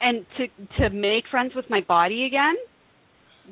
and 0.00 0.24
to 0.36 0.46
to 0.78 0.90
make 0.90 1.24
friends 1.30 1.54
with 1.54 1.68
my 1.68 1.80
body 1.80 2.24
again 2.24 2.56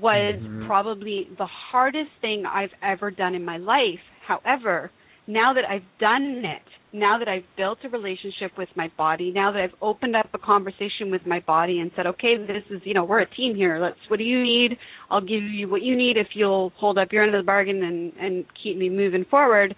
was 0.01 0.41
Mhm. 0.41 0.67
probably 0.67 1.29
the 1.37 1.47
hardest 1.47 2.11
thing 2.21 2.47
I've 2.47 2.75
ever 2.83 3.11
done 3.11 3.35
in 3.35 3.45
my 3.45 3.57
life. 3.57 4.01
However, 4.27 4.91
now 5.27 5.53
that 5.55 5.69
I've 5.69 5.85
done 5.99 6.45
it, 6.45 6.63
now 6.93 7.19
that 7.19 7.29
I've 7.29 7.45
built 7.57 7.79
a 7.85 7.89
relationship 7.89 8.57
with 8.57 8.75
my 8.77 8.89
body, 8.97 9.31
now 9.31 9.51
that 9.53 9.61
I've 9.61 9.75
opened 9.83 10.15
up 10.17 10.29
a 10.33 10.39
conversation 10.39 11.11
with 11.11 11.27
my 11.27 11.41
body 11.41 11.81
and 11.81 11.91
said, 11.97 12.07
"Okay, 12.07 12.37
this 12.37 12.65
is, 12.71 12.81
you 12.87 12.95
know, 12.95 13.05
we're 13.05 13.21
a 13.21 13.27
team 13.27 13.55
here. 13.55 13.79
Let's 13.79 13.99
what 14.09 14.19
do 14.19 14.25
you 14.25 14.43
need? 14.43 14.79
I'll 15.11 15.21
give 15.21 15.43
you 15.43 15.69
what 15.69 15.83
you 15.83 15.97
need 15.97 16.17
if 16.17 16.37
you'll 16.37 16.71
hold 16.77 16.97
up 16.97 17.13
your 17.13 17.25
end 17.25 17.35
of 17.35 17.43
the 17.43 17.47
bargain 17.47 17.83
and 17.83 18.13
and 18.19 18.45
keep 18.63 18.77
me 18.77 18.89
moving 18.89 19.25
forward." 19.25 19.75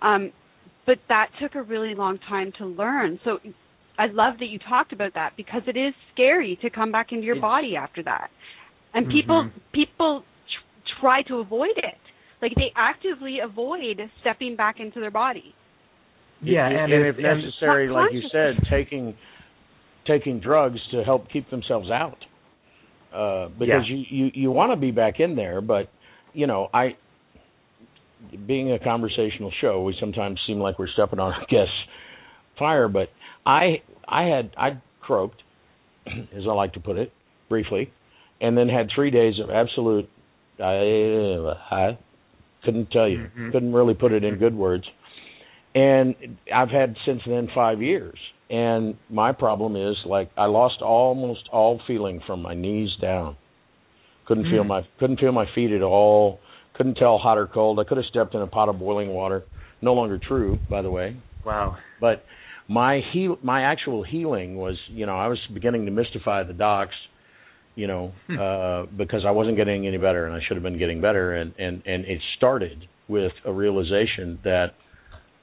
Um 0.00 0.32
but 0.86 0.98
that 1.08 1.28
took 1.40 1.54
a 1.54 1.62
really 1.62 1.94
long 1.94 2.18
time 2.28 2.52
to 2.58 2.66
learn. 2.66 3.18
So 3.24 3.38
I 3.98 4.06
love 4.06 4.34
that 4.38 4.46
you 4.46 4.58
talked 4.58 4.92
about 4.92 5.14
that 5.14 5.32
because 5.36 5.62
it 5.66 5.76
is 5.76 5.94
scary 6.12 6.58
to 6.62 6.70
come 6.70 6.92
back 6.92 7.12
into 7.12 7.24
your 7.24 7.36
It's- 7.36 7.42
body 7.50 7.76
after 7.76 8.02
that. 8.04 8.30
And 8.94 9.08
people 9.08 9.44
Mhm. 9.44 9.50
people 9.72 10.24
tr- 10.48 11.00
try 11.00 11.22
to 11.22 11.38
avoid 11.38 11.76
it. 11.76 11.98
Like 12.40 12.54
they 12.54 12.72
actively 12.76 13.40
avoid 13.40 14.10
stepping 14.20 14.56
back 14.56 14.80
into 14.80 15.00
their 15.00 15.10
body. 15.10 15.54
Yeah, 16.42 16.66
and, 16.66 16.76
and 16.76 16.92
and 16.92 17.06
if- 17.06 17.18
if 17.18 17.24
and- 17.24 17.40
necessary, 17.42 17.88
like 17.88 18.12
you 18.12 18.22
said, 18.30 18.58
taking 18.70 19.16
taking 20.06 20.38
drugs 20.38 20.80
to 20.92 21.02
help 21.02 21.28
keep 21.30 21.50
themselves 21.50 21.90
out. 21.90 22.24
Uh, 23.12 23.48
because 23.58 23.88
Yeah. 23.88 23.96
you 23.96 24.04
you 24.08 24.30
you 24.34 24.50
want 24.50 24.72
to 24.72 24.76
be 24.76 24.90
back 24.90 25.20
in 25.20 25.34
there, 25.36 25.60
but 25.60 25.88
you 26.34 26.46
know, 26.46 26.68
I 26.72 26.96
being 28.46 28.72
a 28.72 28.78
conversational 28.78 29.52
show, 29.60 29.82
we 29.82 29.94
sometimes 30.00 30.40
seem 30.46 30.58
like 30.58 30.78
we're 30.78 30.88
stepping 30.88 31.18
on 31.18 31.32
our 31.32 31.46
guest's 31.50 31.72
fire, 32.58 32.88
but 32.88 33.08
I 33.44 33.82
I 34.08 34.24
had 34.24 34.50
I 34.56 34.80
croaked, 35.00 35.42
as 36.06 36.44
I 36.48 36.52
like 36.52 36.72
to 36.74 36.80
put 36.80 36.96
it, 36.96 37.12
briefly, 37.48 37.92
and 38.40 38.56
then 38.56 38.68
had 38.68 38.88
three 38.94 39.10
days 39.10 39.34
of 39.42 39.50
absolute 39.50 40.08
I 40.58 41.54
I 41.70 41.98
couldn't 42.64 42.90
tell 42.90 43.08
you, 43.08 43.28
Mhm. 43.38 43.52
couldn't 43.52 43.72
really 43.72 43.94
put 43.94 44.12
it 44.12 44.24
in 44.24 44.36
good 44.36 44.54
words. 44.54 44.84
And 45.74 46.14
I've 46.52 46.70
had 46.70 46.96
since 47.04 47.22
then 47.26 47.48
5 47.54 47.82
years. 47.82 48.18
And 48.48 48.96
my 49.10 49.32
problem 49.32 49.76
is 49.76 49.96
like 50.06 50.30
I 50.36 50.46
lost 50.46 50.80
almost 50.80 51.48
all 51.52 51.80
feeling 51.86 52.20
from 52.26 52.40
my 52.42 52.54
knees 52.54 52.94
down. 53.00 53.36
Couldn't 54.24 54.44
feel 54.50 54.64
Mm. 54.64 54.68
my 54.68 54.82
couldn't 54.98 55.20
feel 55.20 55.32
my 55.32 55.46
feet 55.54 55.72
at 55.72 55.82
all. 55.82 56.40
Couldn't 56.76 56.96
tell 56.96 57.18
hot 57.18 57.38
or 57.38 57.46
cold. 57.46 57.78
I 57.80 57.84
could 57.84 57.96
have 57.96 58.06
stepped 58.06 58.34
in 58.34 58.42
a 58.42 58.46
pot 58.46 58.68
of 58.68 58.78
boiling 58.78 59.08
water. 59.10 59.44
No 59.82 59.94
longer 59.94 60.18
true, 60.18 60.58
by 60.70 60.82
the 60.82 60.90
way. 60.90 61.16
wow. 61.44 61.76
But 62.00 62.24
my 62.68 63.00
heal 63.12 63.38
my 63.42 63.62
actual 63.62 64.02
healing 64.04 64.56
was, 64.56 64.76
you 64.90 65.06
know, 65.06 65.16
I 65.16 65.28
was 65.28 65.38
beginning 65.54 65.86
to 65.86 65.90
mystify 65.92 66.42
the 66.42 66.52
docs, 66.52 66.94
you 67.76 67.86
know, 67.86 68.12
Hmm. 68.26 68.38
uh 68.38 68.86
because 68.96 69.22
I 69.26 69.30
wasn't 69.30 69.56
getting 69.56 69.86
any 69.86 69.98
better 69.98 70.26
and 70.26 70.34
I 70.34 70.40
should 70.46 70.56
have 70.56 70.62
been 70.64 70.78
getting 70.78 71.00
better 71.00 71.34
and 71.36 71.54
and 71.58 71.82
and 71.86 72.04
it 72.04 72.20
started 72.36 72.86
with 73.08 73.32
a 73.44 73.52
realization 73.52 74.38
that 74.44 74.68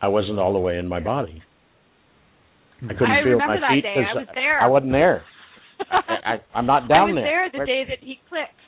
I 0.01 0.09
wasn't 0.09 0.37
all 0.39 0.51
the 0.53 0.59
way 0.59 0.77
in 0.77 0.87
my 0.87 0.99
body. 0.99 1.41
I 2.83 2.87
couldn't 2.93 3.11
I 3.11 3.23
feel 3.23 3.37
my 3.39 3.57
feet 3.71 3.85
I 3.85 4.13
was 4.13 4.27
there. 4.35 4.59
I 4.61 4.67
wasn't 4.67 4.91
there. 4.91 5.23
I, 5.91 6.33
I, 6.33 6.35
I'm 6.53 6.65
not 6.65 6.89
down 6.89 7.15
there. 7.15 7.43
I 7.43 7.43
was 7.45 7.51
there. 7.53 7.65
there 7.65 7.65
the 7.65 7.65
day 7.65 7.83
that 7.89 7.99
he 8.05 8.19
clicked 8.29 8.59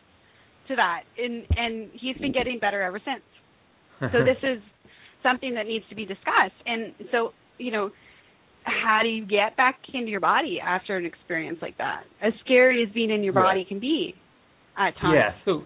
to 0.68 0.76
that, 0.76 1.04
and 1.18 1.46
and 1.56 1.90
he's 1.94 2.18
been 2.18 2.32
getting 2.32 2.60
better 2.60 2.82
ever 2.82 3.00
since. 3.04 3.24
So 4.12 4.20
this 4.26 4.38
is 4.44 4.62
something 5.24 5.56
that 5.56 5.66
needs 5.66 5.86
to 5.90 5.96
be 5.96 6.06
discussed. 6.06 6.56
And 6.66 6.94
so, 7.12 7.32
you 7.58 7.72
know, 7.72 7.90
how 8.64 9.02
do 9.04 9.10
you 9.10 9.26
get 9.26 9.56
back 9.58 9.80
into 9.94 10.10
your 10.10 10.20
body 10.20 10.60
after 10.60 10.98
an 10.98 11.06
experience 11.06 11.60
like 11.62 11.78
that? 11.78 12.04
As 12.22 12.34
scary 12.44 12.84
as 12.84 12.94
being 12.94 13.12
in 13.12 13.24
your 13.24 13.34
Right. 13.34 13.44
body 13.44 13.66
can 13.68 13.80
be 13.80 14.16
at 14.78 14.98
times. 14.98 15.16
Yeah. 15.16 15.32
So 15.46 15.64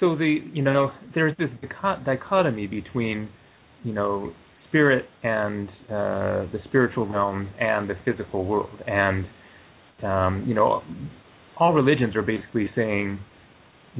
so 0.00 0.16
the 0.16 0.38
you 0.52 0.62
know 0.62 0.90
there's 1.14 1.36
this 1.38 1.50
dichotomy 2.04 2.66
between 2.66 3.28
you 3.84 3.92
know 3.92 4.32
spirit 4.68 5.04
and 5.22 5.68
uh, 5.88 6.46
the 6.52 6.58
spiritual 6.64 7.06
realm 7.06 7.48
and 7.60 7.88
the 7.90 7.94
physical 8.04 8.44
world, 8.44 8.80
and 8.86 9.26
um, 10.02 10.44
you 10.46 10.54
know 10.54 10.82
all 11.58 11.72
religions 11.74 12.16
are 12.16 12.22
basically 12.22 12.70
saying 12.74 13.18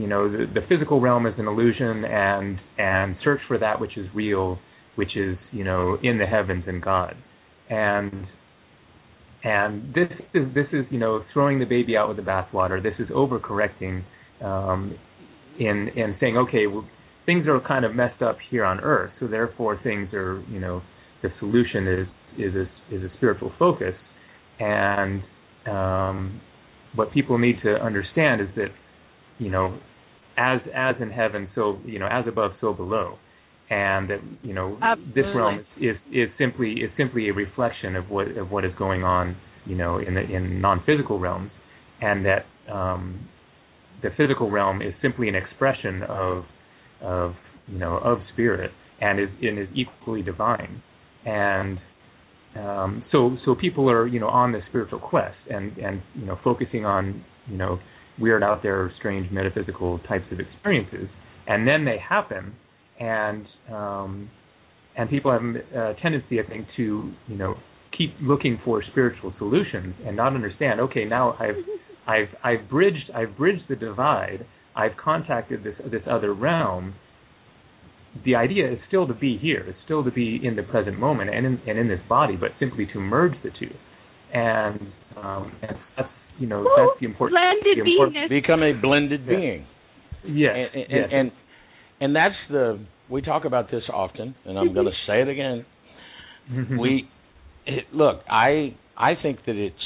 you 0.01 0.07
know 0.07 0.31
the, 0.31 0.47
the 0.55 0.63
physical 0.67 1.01
realm 1.01 1.27
is 1.27 1.35
an 1.37 1.47
illusion 1.47 2.05
and 2.05 2.59
and 2.79 3.17
search 3.23 3.41
for 3.47 3.59
that 3.59 3.81
which 3.81 3.99
is 3.99 4.07
real 4.15 4.59
which 4.97 5.15
is 5.15 5.37
you 5.53 5.63
know 5.63 5.99
in 6.03 6.19
the 6.19 6.27
heavens 6.27 6.65
and 6.67 6.83
god. 6.83 7.15
And 7.69 8.27
and 9.45 9.95
this 9.95 10.11
is 10.33 10.55
this 10.55 10.67
is 10.73 10.87
you 10.91 10.99
know 10.99 11.23
throwing 11.33 11.59
the 11.59 11.67
baby 11.67 11.97
out 11.97 12.09
with 12.09 12.17
the 12.17 12.23
bathwater. 12.23 12.83
This 12.83 12.95
is 12.99 13.09
overcorrecting 13.11 14.03
um 14.43 14.97
in 15.59 15.89
in 15.95 16.17
saying 16.19 16.39
okay 16.39 16.67
well, 16.67 16.89
things 17.27 17.47
are 17.47 17.61
kind 17.61 17.85
of 17.85 17.95
messed 17.95 18.23
up 18.23 18.39
here 18.51 18.65
on 18.65 18.81
earth 18.81 19.13
so 19.21 19.27
therefore 19.27 19.79
things 19.83 20.13
are 20.15 20.43
you 20.49 20.61
know 20.61 20.81
the 21.23 21.29
solution 21.39 21.87
is 21.87 22.07
is 22.39 22.55
a, 22.55 22.95
is 22.95 23.03
a 23.03 23.15
spiritual 23.19 23.53
focus. 23.59 23.95
And 24.59 25.23
um 25.67 26.41
what 26.95 27.13
people 27.13 27.39
need 27.39 27.57
to 27.63 27.75
understand 27.75 28.41
is 28.41 28.49
that 28.57 28.71
you 29.41 29.51
know, 29.51 29.77
as 30.37 30.61
as 30.75 30.97
in 31.01 31.11
heaven, 31.11 31.49
so 31.55 31.79
you 31.85 31.99
know, 31.99 32.09
as 32.11 32.25
above, 32.27 32.53
so 32.61 32.73
below, 32.73 33.17
and 33.71 34.11
that 34.11 34.21
you 34.43 34.55
know, 34.55 34.79
Absolutely. 34.83 35.23
this 35.23 35.31
realm 35.35 35.59
is, 35.59 35.67
is 35.81 35.97
is 36.13 36.29
simply 36.39 36.73
is 36.73 36.91
simply 36.97 37.29
a 37.29 37.33
reflection 37.33 37.97
of 37.97 38.09
what 38.09 38.29
of 38.37 38.51
what 38.51 38.65
is 38.65 38.73
going 38.79 39.05
on, 39.05 39.37
you 39.67 39.77
know, 39.77 39.99
in 39.99 40.15
the 40.15 40.23
in 40.23 40.61
non-physical 40.61 41.19
realms, 41.19 41.51
and 42.01 42.25
that 42.25 42.73
um, 42.73 43.29
the 44.03 44.11
physical 44.17 44.51
realm 44.51 44.83
is 44.83 44.95
simply 45.03 45.29
an 45.29 45.35
expression 45.35 46.03
of 46.09 46.45
of 47.03 47.35
you 47.67 47.79
know 47.79 47.99
of 47.99 48.19
spirit 48.33 48.71
and 49.01 49.21
is 49.21 49.29
and 49.43 49.59
is 49.59 49.69
equally 49.75 50.23
divine, 50.23 50.83
and 51.25 51.79
um, 52.57 53.05
so 53.13 53.37
so 53.45 53.55
people 53.55 53.91
are 53.91 54.07
you 54.07 54.21
know 54.21 54.29
on 54.29 54.53
this 54.53 54.63
spiritual 54.69 54.99
quest 54.99 55.37
and 55.49 55.77
and 55.79 56.03
you 56.15 56.27
know 56.27 56.39
focusing 56.43 56.85
on 56.85 57.25
you 57.47 57.57
know 57.57 57.79
weird 58.21 58.43
out 58.43 58.63
there 58.63 58.93
strange 58.99 59.31
metaphysical 59.31 59.99
types 60.01 60.25
of 60.33 60.41
experiences 60.41 61.09
and 61.47 61.67
then 61.67 61.85
they 61.85 61.97
happen 61.99 62.55
and 62.99 63.47
um, 63.73 64.31
and 64.97 65.09
people 65.09 65.33
have 65.33 65.43
a 65.43 65.95
tendency 66.01 66.41
I 66.41 66.49
think 66.49 66.67
to 66.77 67.13
you 67.27 67.37
know 67.37 67.55
keep 67.97 68.15
looking 68.21 68.59
for 68.65 68.83
spiritual 68.91 69.33
solutions 69.39 69.95
and 70.07 70.17
not 70.17 70.35
understand 70.35 70.81
okay 70.81 71.05
now 71.05 71.33
I've 71.35 71.57
I've 72.07 72.35
I've 72.43 72.69
bridged 72.69 73.11
I've 73.15 73.37
bridged 73.37 73.65
the 73.69 73.77
divide 73.77 74.47
I've 74.77 74.97
contacted 75.03 75.65
this 75.65 75.75
this 75.91 76.03
other 76.09 76.35
realm 76.35 76.95
the 78.25 78.35
idea 78.35 78.71
is 78.71 78.79
still 78.89 79.07
to 79.07 79.15
be 79.15 79.39
here. 79.39 79.65
It's 79.67 79.79
still 79.85 80.05
to 80.05 80.11
be 80.11 80.41
in 80.43 80.57
the 80.57 80.63
present 80.63 80.99
moment 80.99 81.31
and 81.31 81.47
in, 81.47 81.61
and 81.67 81.79
in 81.79 81.89
this 81.89 82.01
body, 82.09 82.37
but 82.37 82.51
simply 82.59 82.87
to 82.93 82.99
merge 82.99 83.35
the 83.43 83.51
two. 83.51 83.73
And, 84.33 84.81
um, 85.17 85.53
and 85.63 85.77
that's 85.97 86.09
you 86.39 86.47
know 86.47 86.61
Woo! 86.61 86.71
that's 86.77 87.01
the 87.01 87.07
important. 87.07 87.39
Blended 87.39 87.85
the 87.87 87.91
important. 87.91 88.31
Become 88.31 88.63
a 88.63 88.73
blended 88.81 89.21
Yeah. 89.27 89.37
being. 89.37 89.67
yes, 90.25 90.55
and, 90.57 90.83
and, 90.83 90.87
yes. 90.91 91.09
and 91.13 91.33
and 92.01 92.17
that's 92.17 92.35
the 92.51 92.79
we 93.09 93.23
talk 93.23 93.45
about 93.45 93.71
this 93.71 93.83
often, 93.93 94.35
and 94.45 94.59
I'm 94.59 94.73
going 94.73 94.87
to 94.93 94.93
say 95.07 95.21
it 95.23 95.29
again. 95.29 95.67
We 96.79 97.09
it, 97.67 97.85
look, 97.93 98.23
I 98.29 98.77
I 98.97 99.13
think 99.21 99.39
that 99.47 99.57
it's 99.57 99.77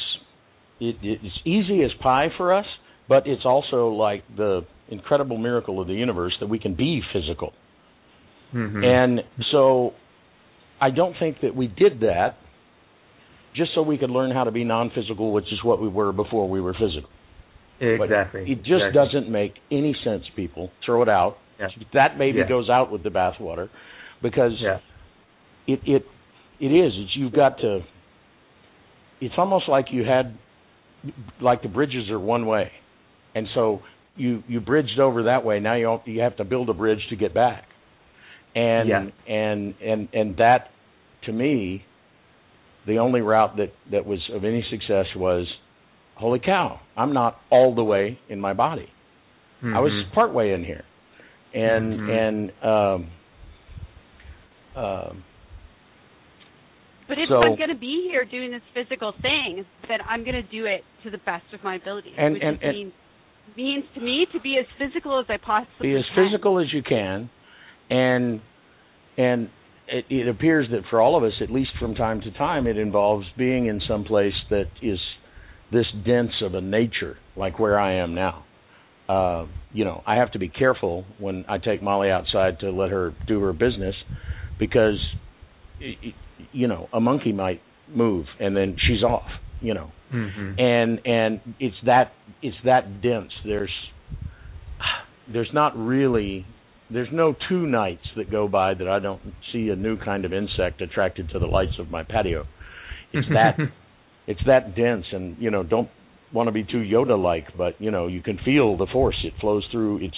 it, 0.81 0.97
it's 1.03 1.39
easy 1.45 1.83
as 1.85 1.91
pie 2.03 2.29
for 2.37 2.53
us, 2.55 2.67
but 3.09 3.27
it's 3.27 3.45
also 3.45 3.89
like 3.89 4.25
the 4.37 4.63
incredible 4.89 5.39
miracle 5.39 5.81
of 5.81 5.87
the 5.87 5.95
universe 5.95 6.35
that 6.41 6.49
we 6.49 6.59
can 6.59 6.75
be 6.75 7.01
physical. 7.13 7.53
Mhm. 8.55 8.85
And 8.85 9.21
so 9.51 9.93
I 10.81 10.91
don't 10.91 11.15
think 11.19 11.41
that 11.43 11.55
we 11.57 11.67
did 11.67 12.01
that 12.01 12.37
just 13.55 13.71
so 13.75 13.83
we 13.83 13.99
could 13.99 14.11
learn 14.11 14.31
how 14.31 14.45
to 14.45 14.51
be 14.51 14.65
non-physical, 14.65 15.33
which 15.33 15.47
is 15.53 15.63
what 15.63 15.81
we 15.81 15.89
were 15.89 16.13
before 16.13 16.49
we 16.49 16.61
were 16.61 16.75
physical. 16.75 17.09
But 17.79 18.05
exactly. 18.05 18.43
It 18.43 18.59
just 18.59 18.83
exactly. 18.89 18.93
doesn't 19.21 19.31
make 19.31 19.55
any 19.71 19.95
sense, 20.05 20.23
people. 20.37 20.71
Throw 20.87 21.03
it 21.03 21.09
out. 21.09 21.37
Yeah. 21.59 21.69
That 21.93 22.19
baby 22.19 22.39
Yeah. 22.39 22.49
goes 22.49 22.69
out 22.71 22.91
with 22.91 23.03
the 23.03 23.11
bathwater 23.11 23.69
because 24.23 24.53
Yeah. 24.61 24.79
it 25.67 25.81
it 25.87 26.07
it 26.61 26.73
is. 26.73 26.93
It's 26.97 27.17
you've 27.17 27.33
got 27.33 27.59
to. 27.59 27.81
It's 29.21 29.35
almost 29.39 29.69
like 29.69 29.87
you 29.93 30.05
had, 30.05 30.37
like 31.41 31.63
the 31.63 31.69
bridges 31.69 32.11
are 32.11 32.19
one 32.19 32.47
way, 32.47 32.71
and 33.35 33.49
so 33.55 33.83
you 34.17 34.43
you 34.49 34.61
bridged 34.61 34.99
over 35.01 35.25
that 35.25 35.45
way. 35.45 35.61
Now 35.61 35.75
you 35.75 36.01
you 36.05 36.21
have 36.21 36.37
to 36.37 36.45
build 36.45 36.69
a 36.71 36.75
bridge 36.75 37.01
to 37.11 37.17
get 37.17 37.35
back, 37.35 37.65
and 38.55 39.13
and 39.27 39.75
and 39.83 40.09
and 40.13 40.37
that, 40.39 40.71
to 41.27 41.33
me, 41.33 41.85
the 42.87 42.99
only 42.99 43.21
route 43.21 43.57
that 43.57 43.73
that 43.91 44.07
was 44.07 44.21
of 44.33 44.45
any 44.45 44.63
success 44.71 45.07
was, 45.17 45.47
holy 46.17 46.39
cow, 46.39 46.81
I'm 46.97 47.13
not 47.13 47.39
all 47.51 47.75
the 47.75 47.85
way 47.85 48.19
in 48.29 48.41
my 48.41 48.53
body. 48.53 48.89
I 49.63 49.81
was 49.81 49.93
Mhm. 49.93 50.13
part 50.13 50.35
way 50.35 50.53
in 50.53 50.63
here, 50.65 50.85
and 51.55 51.99
Mhm. 52.01 52.11
and 52.11 52.65
um, 54.77 54.83
um, 54.83 55.25
But 57.07 57.19
if 57.19 57.29
So- 57.29 57.43
I'm 57.43 57.57
going 57.57 57.69
to 57.69 57.75
be 57.75 58.09
here 58.11 58.25
doing 58.25 58.51
this 58.51 58.63
physical 58.73 59.13
thing, 59.13 59.67
then 59.89 60.01
I'm 60.09 60.25
going 60.25 60.37
to 60.43 60.49
do 60.51 60.65
it 60.65 60.85
to 61.03 61.11
the 61.11 61.19
best 61.19 61.45
of 61.53 61.63
my 61.63 61.75
ability, 61.75 62.15
And- 62.17 62.33
which 62.33 62.43
and- 62.43 62.63
and- 62.63 62.75
means, 62.77 62.93
means 63.57 63.85
to 63.95 64.01
me 64.01 64.25
to 64.33 64.41
be 64.41 64.57
as 64.57 64.65
physical 64.79 65.19
as 65.19 65.29
I 65.29 65.37
possibly 65.37 65.89
be 65.93 65.97
as 65.97 66.07
can. 66.07 66.25
physical 66.25 66.59
as 66.59 66.73
you 66.73 66.83
can, 66.83 67.29
and 67.91 68.41
and 69.19 69.51
it, 69.89 70.05
it 70.11 70.29
appears 70.29 70.69
that 70.71 70.83
for 70.91 71.01
all 71.01 71.17
of 71.17 71.25
us, 71.25 71.33
at 71.43 71.51
least 71.51 71.71
from 71.79 71.95
time 71.95 72.21
to 72.23 72.31
time, 72.33 72.67
it 72.67 72.77
involves 72.79 73.27
being 73.37 73.67
in 73.67 73.81
some 73.89 74.05
place 74.05 74.35
that 74.51 74.67
is 74.83 74.99
this 75.73 75.87
dense 76.05 76.33
of 76.43 76.55
a 76.55 76.61
nature, 76.61 77.17
like 77.37 77.59
where 77.59 77.79
I 77.79 77.95
am 77.95 78.15
now. 78.15 78.45
Uh, 79.09 79.47
you 79.73 79.85
know, 79.85 80.03
I 80.07 80.17
have 80.17 80.33
to 80.33 80.39
be 80.39 80.49
careful 80.49 81.05
when 81.19 81.45
I 81.49 81.59
take 81.59 81.83
Molly 81.83 82.11
outside 82.11 82.61
to 82.61 82.71
let 82.71 82.91
her 82.91 83.13
do 83.27 83.41
her 83.41 83.53
business, 83.53 83.95
because 84.59 84.99
you 86.53 86.69
know 86.69 86.89
a 86.93 87.01
monkey 87.01 87.33
might 87.33 87.61
move 87.89 88.27
and 88.41 88.57
then 88.57 88.77
she's 88.87 89.03
off. 89.03 89.29
You 89.61 89.75
know, 89.75 89.91
Mhm. 90.13 90.61
and 90.61 91.01
and 91.07 91.41
it's 91.59 91.77
that 91.85 92.13
it's 92.43 92.57
that 92.65 93.01
dense. 93.03 93.33
There's 93.45 93.71
there's 95.33 95.51
not 95.53 95.77
really 95.77 96.47
there's 96.95 97.09
no 97.13 97.35
two 97.49 97.67
nights 97.67 98.05
that 98.17 98.31
go 98.31 98.49
by 98.49 98.75
that 98.75 98.89
I 98.89 98.99
don't 99.01 99.21
see 99.53 99.69
a 99.69 99.77
new 99.77 99.99
kind 99.99 100.25
of 100.25 100.33
insect 100.33 100.81
attracted 100.81 101.31
to 101.31 101.39
the 101.39 101.47
lights 101.47 101.73
of 101.79 101.91
my 101.91 102.03
patio. 102.05 102.45
It's 103.13 103.29
that 103.33 103.57
it's 104.27 104.41
that 104.47 104.75
dense, 104.77 105.05
and 105.13 105.37
you 105.39 105.51
know 105.51 105.63
don't 105.63 105.89
want 106.33 106.49
to 106.49 106.53
be 106.53 106.65
too 106.65 106.79
Yoda 106.79 107.21
like, 107.21 107.57
but 107.57 107.81
you 107.81 107.91
know 107.91 108.07
you 108.07 108.23
can 108.23 108.39
feel 108.45 108.77
the 108.77 108.87
force. 108.93 109.17
It 109.25 109.35
flows 109.41 109.67
through. 109.71 110.05
It's 110.05 110.17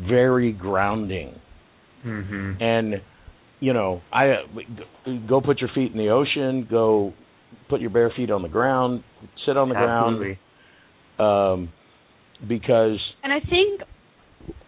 very 0.00 0.52
grounding, 0.52 1.34
Mhm. 2.06 2.60
and 2.62 3.02
you 3.60 3.72
know 3.72 4.00
I 4.12 4.28
uh, 4.30 4.36
go 5.28 5.40
put 5.40 5.60
your 5.60 5.70
feet 5.74 5.92
in 5.92 5.98
the 5.98 6.10
ocean. 6.10 6.66
Go 6.70 7.12
put 7.68 7.80
your 7.80 7.90
bare 7.90 8.12
feet 8.16 8.30
on 8.30 8.42
the 8.42 8.48
ground. 8.48 9.02
Sit 9.46 9.56
on 9.56 9.68
the 9.68 9.74
Absolutely. 9.76 10.38
ground 11.18 11.62
um, 11.62 11.72
because 12.46 12.98
And 13.24 13.32
I 13.32 13.40
think 13.40 13.80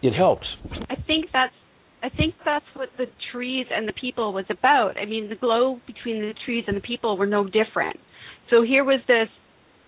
it 0.02 0.14
helps. 0.14 0.46
I 0.88 0.96
think 1.06 1.26
that's 1.32 1.54
I 2.02 2.08
think 2.08 2.34
that's 2.44 2.64
what 2.74 2.88
the 2.96 3.06
trees 3.30 3.66
and 3.70 3.86
the 3.86 3.92
people 3.92 4.32
was 4.32 4.46
about. 4.48 4.96
I 4.96 5.04
mean, 5.04 5.28
the 5.28 5.36
glow 5.36 5.80
between 5.86 6.20
the 6.20 6.32
trees 6.46 6.64
and 6.66 6.76
the 6.76 6.80
people 6.80 7.18
were 7.18 7.26
no 7.26 7.44
different. 7.44 7.96
So 8.48 8.62
here 8.62 8.84
was 8.84 9.00
this 9.06 9.28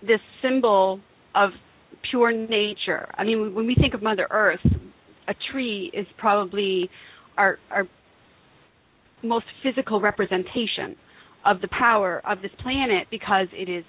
this 0.01 0.19
symbol 0.41 0.99
of 1.35 1.51
pure 2.09 2.31
nature. 2.31 3.09
I 3.17 3.23
mean, 3.23 3.55
when 3.55 3.65
we 3.65 3.75
think 3.75 3.93
of 3.93 4.03
Mother 4.03 4.27
Earth, 4.29 4.59
a 5.27 5.33
tree 5.51 5.91
is 5.93 6.05
probably 6.17 6.89
our 7.37 7.57
our 7.71 7.87
most 9.23 9.45
physical 9.63 10.01
representation 10.01 10.95
of 11.45 11.61
the 11.61 11.67
power 11.69 12.21
of 12.27 12.41
this 12.41 12.51
planet 12.61 13.07
because 13.09 13.47
it 13.53 13.69
is 13.69 13.83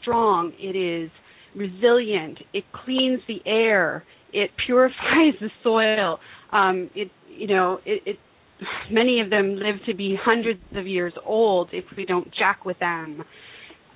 strong, 0.00 0.52
it 0.58 0.76
is 0.76 1.10
resilient, 1.56 2.38
it 2.52 2.64
cleans 2.84 3.20
the 3.28 3.40
air, 3.46 4.04
it 4.34 4.50
purifies 4.66 5.34
the 5.40 5.50
soil. 5.62 6.18
Um, 6.52 6.90
it 6.94 7.10
you 7.30 7.46
know 7.46 7.80
it, 7.86 8.02
it 8.06 8.16
many 8.90 9.20
of 9.20 9.30
them 9.30 9.56
live 9.56 9.76
to 9.86 9.94
be 9.94 10.16
hundreds 10.20 10.60
of 10.76 10.86
years 10.86 11.12
old 11.24 11.70
if 11.72 11.84
we 11.96 12.04
don't 12.04 12.28
jack 12.38 12.64
with 12.64 12.78
them. 12.78 13.24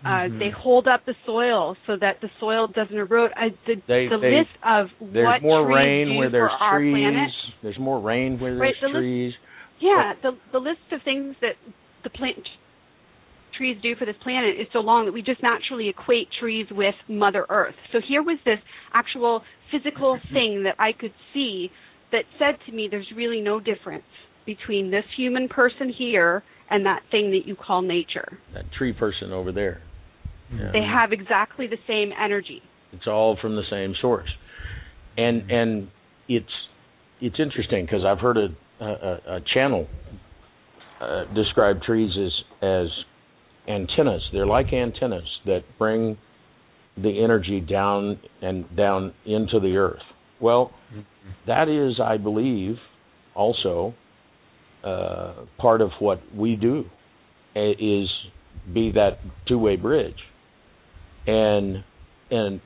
Uh, 0.04 0.08
Mhm. 0.30 0.38
They 0.38 0.50
hold 0.50 0.86
up 0.86 1.04
the 1.06 1.14
soil 1.26 1.76
so 1.86 1.96
that 2.00 2.20
the 2.20 2.30
soil 2.38 2.68
doesn't 2.68 2.96
erode. 2.96 3.32
I, 3.34 3.48
the 3.66 3.82
They- 3.88 4.06
the 4.06 4.18
they- 4.18 4.36
list 4.38 4.50
of 4.62 4.90
There's 5.00 5.26
what 5.26 5.42
more 5.42 5.64
trees 5.66 5.74
rain 5.74 6.06
do 6.08 6.14
where 6.18 6.30
there's 6.30 6.50
for 6.52 6.64
our 6.64 6.78
trees. 6.78 6.94
planet. 6.94 7.30
There's 7.62 7.78
more 7.80 7.98
rain 8.00 8.38
where 8.38 8.52
there's 8.54 8.60
Right, 8.60 8.74
the 8.80 8.88
list- 8.88 8.98
trees. 8.98 9.34
Yeah, 9.80 10.14
the 10.22 10.36
the 10.52 10.60
list 10.60 10.86
of 10.92 11.02
things 11.02 11.34
that 11.40 11.56
the 12.04 12.10
plant 12.10 12.46
trees 13.58 13.76
do 13.82 13.94
for 13.96 14.06
this 14.06 14.16
planet 14.22 14.54
is 14.58 14.68
so 14.72 14.78
long 14.78 15.04
that 15.06 15.12
we 15.12 15.20
just 15.20 15.42
naturally 15.42 15.88
equate 15.88 16.28
trees 16.40 16.66
with 16.70 16.94
Mother 17.08 17.44
Earth. 17.50 17.74
So 17.92 17.98
here 18.06 18.22
was 18.22 18.38
this 18.44 18.58
actual 18.94 19.42
physical 19.70 20.16
mm-hmm. 20.16 20.34
thing 20.34 20.62
that 20.64 20.76
I 20.78 20.92
could 20.98 21.12
see 21.34 21.70
that 22.12 22.22
said 22.38 22.56
to 22.66 22.72
me, 22.72 22.88
"There's 22.90 23.10
really 23.14 23.40
no 23.40 23.60
difference 23.60 24.04
between 24.46 24.90
this 24.90 25.04
human 25.16 25.48
person 25.48 25.92
here 25.92 26.42
and 26.70 26.86
that 26.86 27.02
thing 27.10 27.32
that 27.32 27.46
you 27.46 27.56
call 27.56 27.82
nature. 27.82 28.38
That 28.54 28.72
tree 28.72 28.92
person 28.92 29.32
over 29.32 29.52
there. 29.52 29.82
Yeah. 30.50 30.70
They 30.72 30.82
have 30.82 31.12
exactly 31.12 31.66
the 31.66 31.76
same 31.86 32.10
energy." 32.18 32.62
It's 32.92 33.06
all 33.06 33.36
from 33.42 33.56
the 33.56 33.64
same 33.70 33.94
source, 34.00 34.30
and 35.18 35.42
mm-hmm. 35.42 35.50
and 35.50 35.88
it's 36.28 36.46
it's 37.20 37.36
interesting 37.38 37.84
because 37.84 38.04
I've 38.06 38.20
heard 38.20 38.38
a, 38.38 38.84
a, 38.84 39.36
a 39.36 39.40
channel 39.52 39.88
uh, 41.00 41.24
describe 41.34 41.82
trees 41.82 42.10
as 42.16 42.32
as 42.62 42.86
antennas. 43.68 44.22
They're 44.32 44.46
like 44.46 44.72
antennas 44.72 45.28
that 45.46 45.60
bring 45.78 46.18
the 46.96 47.22
energy 47.22 47.60
down 47.60 48.18
and 48.42 48.64
down 48.76 49.14
into 49.24 49.60
the 49.60 49.76
earth. 49.76 50.02
Well, 50.40 50.72
that 51.46 51.68
is, 51.68 52.00
I 52.02 52.16
believe, 52.16 52.76
also 53.34 53.94
uh, 54.84 55.34
part 55.58 55.80
of 55.80 55.90
what 56.00 56.20
we 56.34 56.56
do 56.56 56.84
is 57.54 58.08
be 58.72 58.92
that 58.92 59.18
two-way 59.46 59.76
bridge, 59.76 60.18
and 61.26 61.84
and 62.30 62.60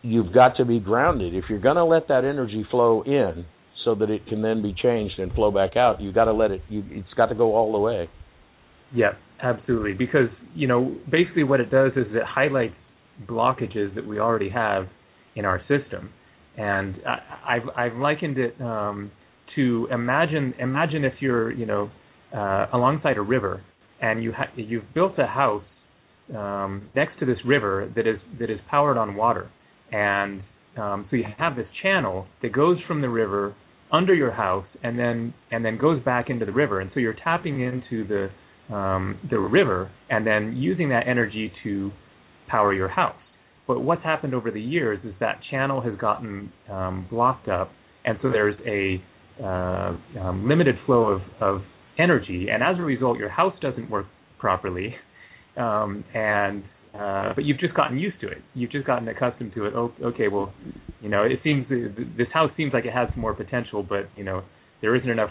you've 0.00 0.32
got 0.32 0.56
to 0.56 0.64
be 0.64 0.80
grounded 0.80 1.34
if 1.34 1.44
you're 1.48 1.60
going 1.60 1.76
to 1.76 1.84
let 1.84 2.08
that 2.08 2.24
energy 2.24 2.64
flow 2.70 3.02
in 3.02 3.44
so 3.84 3.94
that 3.94 4.10
it 4.10 4.26
can 4.26 4.42
then 4.42 4.62
be 4.62 4.74
changed 4.74 5.18
and 5.18 5.32
flow 5.32 5.50
back 5.50 5.76
out. 5.76 6.00
You've 6.00 6.14
got 6.14 6.24
to 6.24 6.32
let 6.32 6.50
it. 6.50 6.62
You, 6.68 6.82
it's 6.88 7.12
got 7.16 7.26
to 7.26 7.34
go 7.34 7.54
all 7.54 7.72
the 7.72 7.78
way. 7.78 8.08
Yeah, 8.94 9.12
absolutely. 9.42 9.92
Because 9.92 10.28
you 10.54 10.66
know, 10.66 10.96
basically, 11.10 11.44
what 11.44 11.60
it 11.60 11.70
does 11.70 11.92
is 11.92 12.06
it 12.10 12.22
highlights 12.24 12.74
blockages 13.28 13.94
that 13.94 14.06
we 14.06 14.18
already 14.18 14.48
have 14.50 14.86
in 15.36 15.44
our 15.44 15.60
system, 15.60 16.10
and 16.56 16.96
I, 17.06 17.56
I've 17.56 17.68
I've 17.76 17.98
likened 17.98 18.38
it 18.38 18.60
um, 18.60 19.10
to 19.54 19.88
imagine 19.90 20.54
imagine 20.58 21.04
if 21.04 21.14
you're 21.20 21.52
you 21.52 21.66
know 21.66 21.90
uh, 22.34 22.66
alongside 22.72 23.16
a 23.16 23.22
river 23.22 23.62
and 24.00 24.22
you 24.22 24.32
ha- 24.32 24.52
you've 24.56 24.92
built 24.94 25.18
a 25.18 25.26
house 25.26 25.64
um, 26.36 26.88
next 26.94 27.18
to 27.20 27.26
this 27.26 27.38
river 27.46 27.90
that 27.94 28.06
is 28.06 28.18
that 28.38 28.50
is 28.50 28.58
powered 28.70 28.96
on 28.96 29.14
water, 29.14 29.50
and 29.90 30.42
um, 30.76 31.06
so 31.10 31.16
you 31.16 31.24
have 31.38 31.56
this 31.56 31.66
channel 31.82 32.26
that 32.42 32.52
goes 32.52 32.78
from 32.86 33.00
the 33.00 33.08
river 33.08 33.54
under 33.92 34.14
your 34.14 34.32
house 34.32 34.64
and 34.82 34.98
then 34.98 35.34
and 35.50 35.64
then 35.64 35.78
goes 35.78 36.02
back 36.02 36.30
into 36.30 36.44
the 36.44 36.52
river, 36.52 36.80
and 36.80 36.90
so 36.94 37.00
you're 37.00 37.16
tapping 37.24 37.60
into 37.60 38.06
the 38.06 38.28
um, 38.72 39.18
the 39.30 39.38
river 39.38 39.90
and 40.08 40.26
then 40.26 40.54
using 40.56 40.88
that 40.90 41.06
energy 41.06 41.52
to 41.62 41.90
power 42.48 42.72
your 42.72 42.88
house. 42.88 43.16
But 43.66 43.80
what's 43.80 44.02
happened 44.02 44.34
over 44.34 44.50
the 44.50 44.60
years 44.60 44.98
is 45.04 45.14
that 45.20 45.40
channel 45.50 45.80
has 45.82 45.94
gotten 45.98 46.52
um, 46.70 47.06
blocked 47.10 47.48
up, 47.48 47.70
and 48.04 48.18
so 48.20 48.30
there's 48.30 48.56
a 48.66 49.02
uh, 49.42 49.96
um, 50.20 50.48
limited 50.48 50.74
flow 50.84 51.04
of, 51.04 51.20
of 51.40 51.62
energy, 51.98 52.48
and 52.52 52.62
as 52.62 52.78
a 52.78 52.82
result, 52.82 53.18
your 53.18 53.28
house 53.28 53.54
doesn't 53.60 53.88
work 53.88 54.06
properly, 54.38 54.94
um, 55.56 56.04
and 56.14 56.64
uh, 56.94 57.32
but 57.34 57.44
you've 57.44 57.58
just 57.58 57.74
gotten 57.74 57.98
used 57.98 58.20
to 58.20 58.28
it. 58.28 58.38
You've 58.54 58.72
just 58.72 58.86
gotten 58.86 59.08
accustomed 59.08 59.54
to 59.54 59.64
it. 59.66 59.72
Oh, 59.74 59.92
okay, 60.02 60.28
well, 60.28 60.52
you 61.00 61.08
know, 61.08 61.22
it 61.22 61.38
seems 61.42 61.66
this 61.68 62.26
house 62.34 62.50
seems 62.56 62.72
like 62.74 62.84
it 62.84 62.92
has 62.92 63.08
more 63.16 63.32
potential, 63.32 63.82
but 63.82 64.10
you 64.16 64.24
know, 64.24 64.42
there 64.82 64.94
isn't 64.96 65.08
enough 65.08 65.30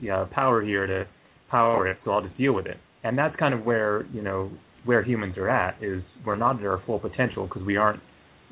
yeah, 0.00 0.24
power 0.32 0.62
here 0.62 0.86
to 0.86 1.06
power 1.50 1.86
it, 1.86 1.98
so 2.04 2.12
I'll 2.12 2.22
just 2.22 2.36
deal 2.36 2.52
with 2.52 2.66
it. 2.66 2.76
And 3.04 3.16
that's 3.16 3.34
kind 3.36 3.54
of 3.54 3.64
where 3.64 4.06
you 4.12 4.22
know 4.22 4.50
where 4.84 5.02
humans 5.02 5.36
are 5.36 5.48
at 5.48 5.82
is 5.82 6.02
we're 6.24 6.36
not 6.36 6.60
at 6.60 6.66
our 6.66 6.82
full 6.86 6.98
potential 6.98 7.46
because 7.46 7.62
we 7.62 7.76
aren't 7.76 8.00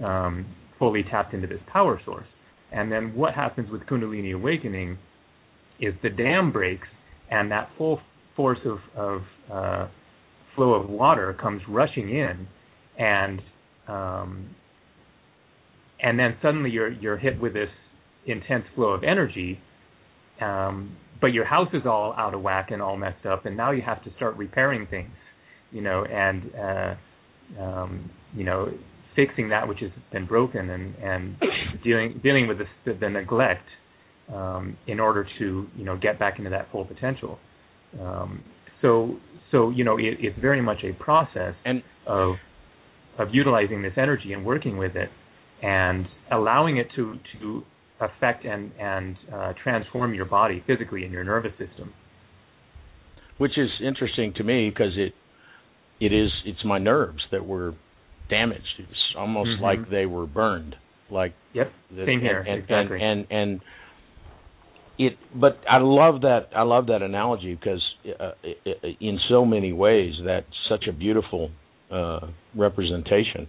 um, 0.05 0.47
fully 0.79 1.03
tapped 1.03 1.35
into 1.35 1.47
this 1.47 1.61
power 1.73 2.01
source. 2.05 2.27
And 2.73 2.91
then 2.91 3.15
what 3.15 3.35
happens 3.35 3.71
with 3.71 3.83
Kundalini 3.83 4.35
awakening 4.35 4.99
is 5.81 5.95
the 6.03 6.11
dam 6.11 6.53
breaks 6.53 6.89
and 7.31 7.51
that 7.51 7.71
full 7.79 8.01
force 8.35 8.59
of, 8.65 8.79
of 8.97 9.23
uh, 9.51 9.89
flow 10.55 10.75
of 10.75 10.89
water 10.89 11.37
comes 11.41 11.63
rushing 11.69 12.11
in, 12.11 12.47
and 12.99 13.41
um, 13.89 14.51
and 16.01 16.19
then 16.19 16.37
suddenly 16.43 16.71
you're 16.71 16.91
you're 16.91 17.17
hit 17.17 17.41
with 17.41 17.55
this 17.55 17.69
intense 18.27 18.65
flow 18.75 18.89
of 18.89 19.03
energy, 19.05 19.61
um, 20.41 20.97
but 21.21 21.29
your 21.29 21.45
house 21.45 21.69
is 21.73 21.83
all 21.87 22.15
out 22.17 22.35
of 22.35 22.43
whack 22.43 22.71
and 22.71 22.83
all 22.83 22.97
messed 22.97 23.27
up, 23.27 23.47
and 23.47 23.57
now 23.57 23.71
you 23.71 23.83
have 23.83 24.03
to 24.05 24.11
start 24.17 24.37
repairing 24.37 24.87
things, 24.89 25.15
you 25.71 25.81
know, 25.81 26.05
and 26.05 26.51
uh, 26.55 27.63
um, 27.63 28.11
you 28.35 28.45
know 28.45 28.69
fixing 29.15 29.49
that 29.49 29.67
which 29.67 29.81
has 29.81 29.91
been 30.13 30.27
broken 30.27 30.71
and 30.71 30.95
and 30.97 31.37
dealing 31.83 32.21
dealing 32.23 32.47
with 32.47 32.59
the, 32.59 32.93
the 33.01 33.09
neglect 33.09 33.67
um, 34.33 34.77
in 34.87 35.01
order 35.01 35.27
to 35.39 35.67
you 35.75 35.85
know 35.85 35.97
get 35.97 36.19
back 36.19 36.39
into 36.39 36.51
that 36.51 36.71
full 36.71 36.85
potential. 36.85 37.39
Um, 38.01 38.43
so 38.83 39.17
so 39.51 39.71
you 39.71 39.85
know 39.85 39.97
it, 39.97 40.19
it's 40.21 40.39
very 40.39 40.61
much 40.61 40.79
a 40.85 40.93
process 41.03 41.55
and 41.65 41.83
of 42.07 42.35
of 43.19 43.29
utilizing 43.33 43.83
this 43.83 43.95
energy 43.97 44.33
and 44.33 44.45
working 44.45 44.77
with 44.77 44.95
it 44.97 45.09
and 45.63 46.07
allowing 46.31 46.77
it 46.77 46.89
to 46.97 47.15
to 47.41 47.63
affect 48.01 48.45
and 48.45 48.73
and 48.79 49.17
uh, 49.33 49.53
transform 49.63 50.15
your 50.15 50.27
body 50.27 50.63
physically 50.67 51.05
and 51.05 51.13
your 51.13 51.25
nervous 51.25 51.53
system. 51.59 51.93
Which 53.39 53.59
is 53.59 53.71
interesting 53.83 54.33
to 54.37 54.45
me 54.45 54.71
because 54.71 54.93
it 54.97 55.13
it 56.01 56.13
is 56.13 56.31
it's 56.45 56.65
my 56.65 56.79
nerves 56.79 57.23
that 57.33 57.47
were 57.47 57.75
damaged. 58.29 58.65
It's 58.79 59.15
almost 59.17 59.51
Mhm. 59.51 59.61
like 59.61 59.91
they 59.91 60.07
were 60.07 60.27
burned. 60.27 60.77
Like 61.11 61.35
Yep. 61.53 61.73
the- 61.91 62.07
Same 62.07 62.21
here. 62.21 62.41
And, 62.41 62.49
and, 62.49 62.59
exactly. 62.63 63.01
and, 63.03 63.27
and 63.31 63.51
and 63.51 63.61
it, 64.99 65.19
but 65.35 65.59
I 65.69 65.77
love 65.79 66.23
that. 66.23 66.49
I 66.57 66.63
love 66.63 66.87
that 66.87 67.03
analogy 67.03 67.55
because 67.55 67.83
uh, 68.19 68.33
i- 68.43 68.57
i- 68.67 68.97
in 69.01 69.19
so 69.29 69.45
many 69.45 69.73
ways 69.73 70.15
that's 70.25 70.47
such 70.69 70.87
a 70.89 70.93
beautiful 70.93 71.51
uh, 71.91 72.27
representation. 72.55 73.49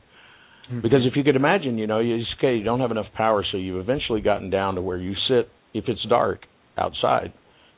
Mhm. 0.72 0.82
Because 0.82 1.06
if 1.06 1.16
you 1.16 1.24
could 1.24 1.36
imagine, 1.36 1.78
you 1.78 1.88
know, 1.88 2.00
you 2.00 2.18
just, 2.20 2.32
okay, 2.38 2.56
you 2.56 2.64
don't 2.64 2.80
have 2.80 2.92
enough 2.92 3.12
power, 3.14 3.44
so 3.52 3.58
you've 3.58 3.80
eventually 3.80 4.22
gotten 4.22 4.50
down 4.50 4.76
to 4.76 4.82
where 4.82 4.98
you 4.98 5.14
sit. 5.28 5.50
If 5.74 5.86
it's 5.88 6.04
dark 6.10 6.46
outside, 6.78 7.32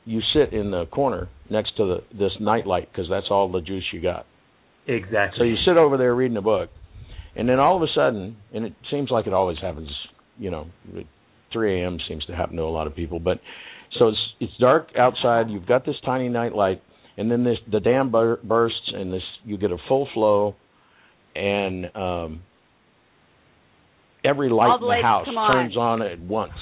you 0.04 0.20
sit 0.34 0.52
in 0.52 0.70
the 0.70 0.86
corner 0.86 1.28
next 1.50 1.76
to 1.76 1.84
the 1.84 2.02
this 2.16 2.32
nightlight 2.40 2.90
because 2.90 3.08
that's 3.08 3.26
all 3.30 3.50
the 3.50 3.60
juice 3.60 3.84
you 3.92 4.00
got. 4.00 4.26
exactly. 4.86 5.38
So 5.38 5.44
you 5.44 5.56
sit 5.64 5.76
over 5.76 5.96
there 5.96 6.14
reading 6.14 6.36
a 6.36 6.42
book, 6.42 6.70
and 7.36 7.48
then 7.48 7.60
all 7.60 7.76
of 7.76 7.82
a 7.82 7.92
sudden, 7.94 8.36
and 8.52 8.64
it 8.64 8.72
seems 8.90 9.10
like 9.10 9.26
it 9.26 9.32
always 9.32 9.58
happens, 9.58 9.88
you 10.38 10.50
know, 10.50 10.66
at 10.96 11.04
3 11.52 11.82
a.m. 11.82 11.98
seems 12.08 12.24
to 12.26 12.34
happen 12.34 12.56
to 12.56 12.62
a 12.62 12.64
lot 12.64 12.86
of 12.86 12.96
people. 12.96 13.20
But 13.20 13.40
so 13.98 14.08
it's 14.08 14.18
it's 14.40 14.52
dark 14.58 14.88
outside. 14.98 15.48
You've 15.50 15.66
got 15.66 15.84
this 15.84 15.96
tiny 16.04 16.28
night 16.28 16.54
light, 16.54 16.82
and 17.16 17.30
then 17.30 17.44
this 17.44 17.58
the 17.70 17.80
dam 17.80 18.10
bur- 18.10 18.40
bursts, 18.42 18.92
and 18.94 19.12
this 19.12 19.22
you 19.44 19.58
get 19.58 19.70
a 19.70 19.78
full 19.88 20.08
flow, 20.14 20.56
and 21.36 21.94
um, 21.94 22.42
every 24.24 24.48
light 24.50 24.68
All 24.68 24.76
in 24.76 24.82
the 24.82 24.96
the 24.96 25.02
house 25.02 25.26
on. 25.28 25.52
turns 25.52 25.76
on 25.76 26.02
at 26.02 26.20
once. 26.20 26.52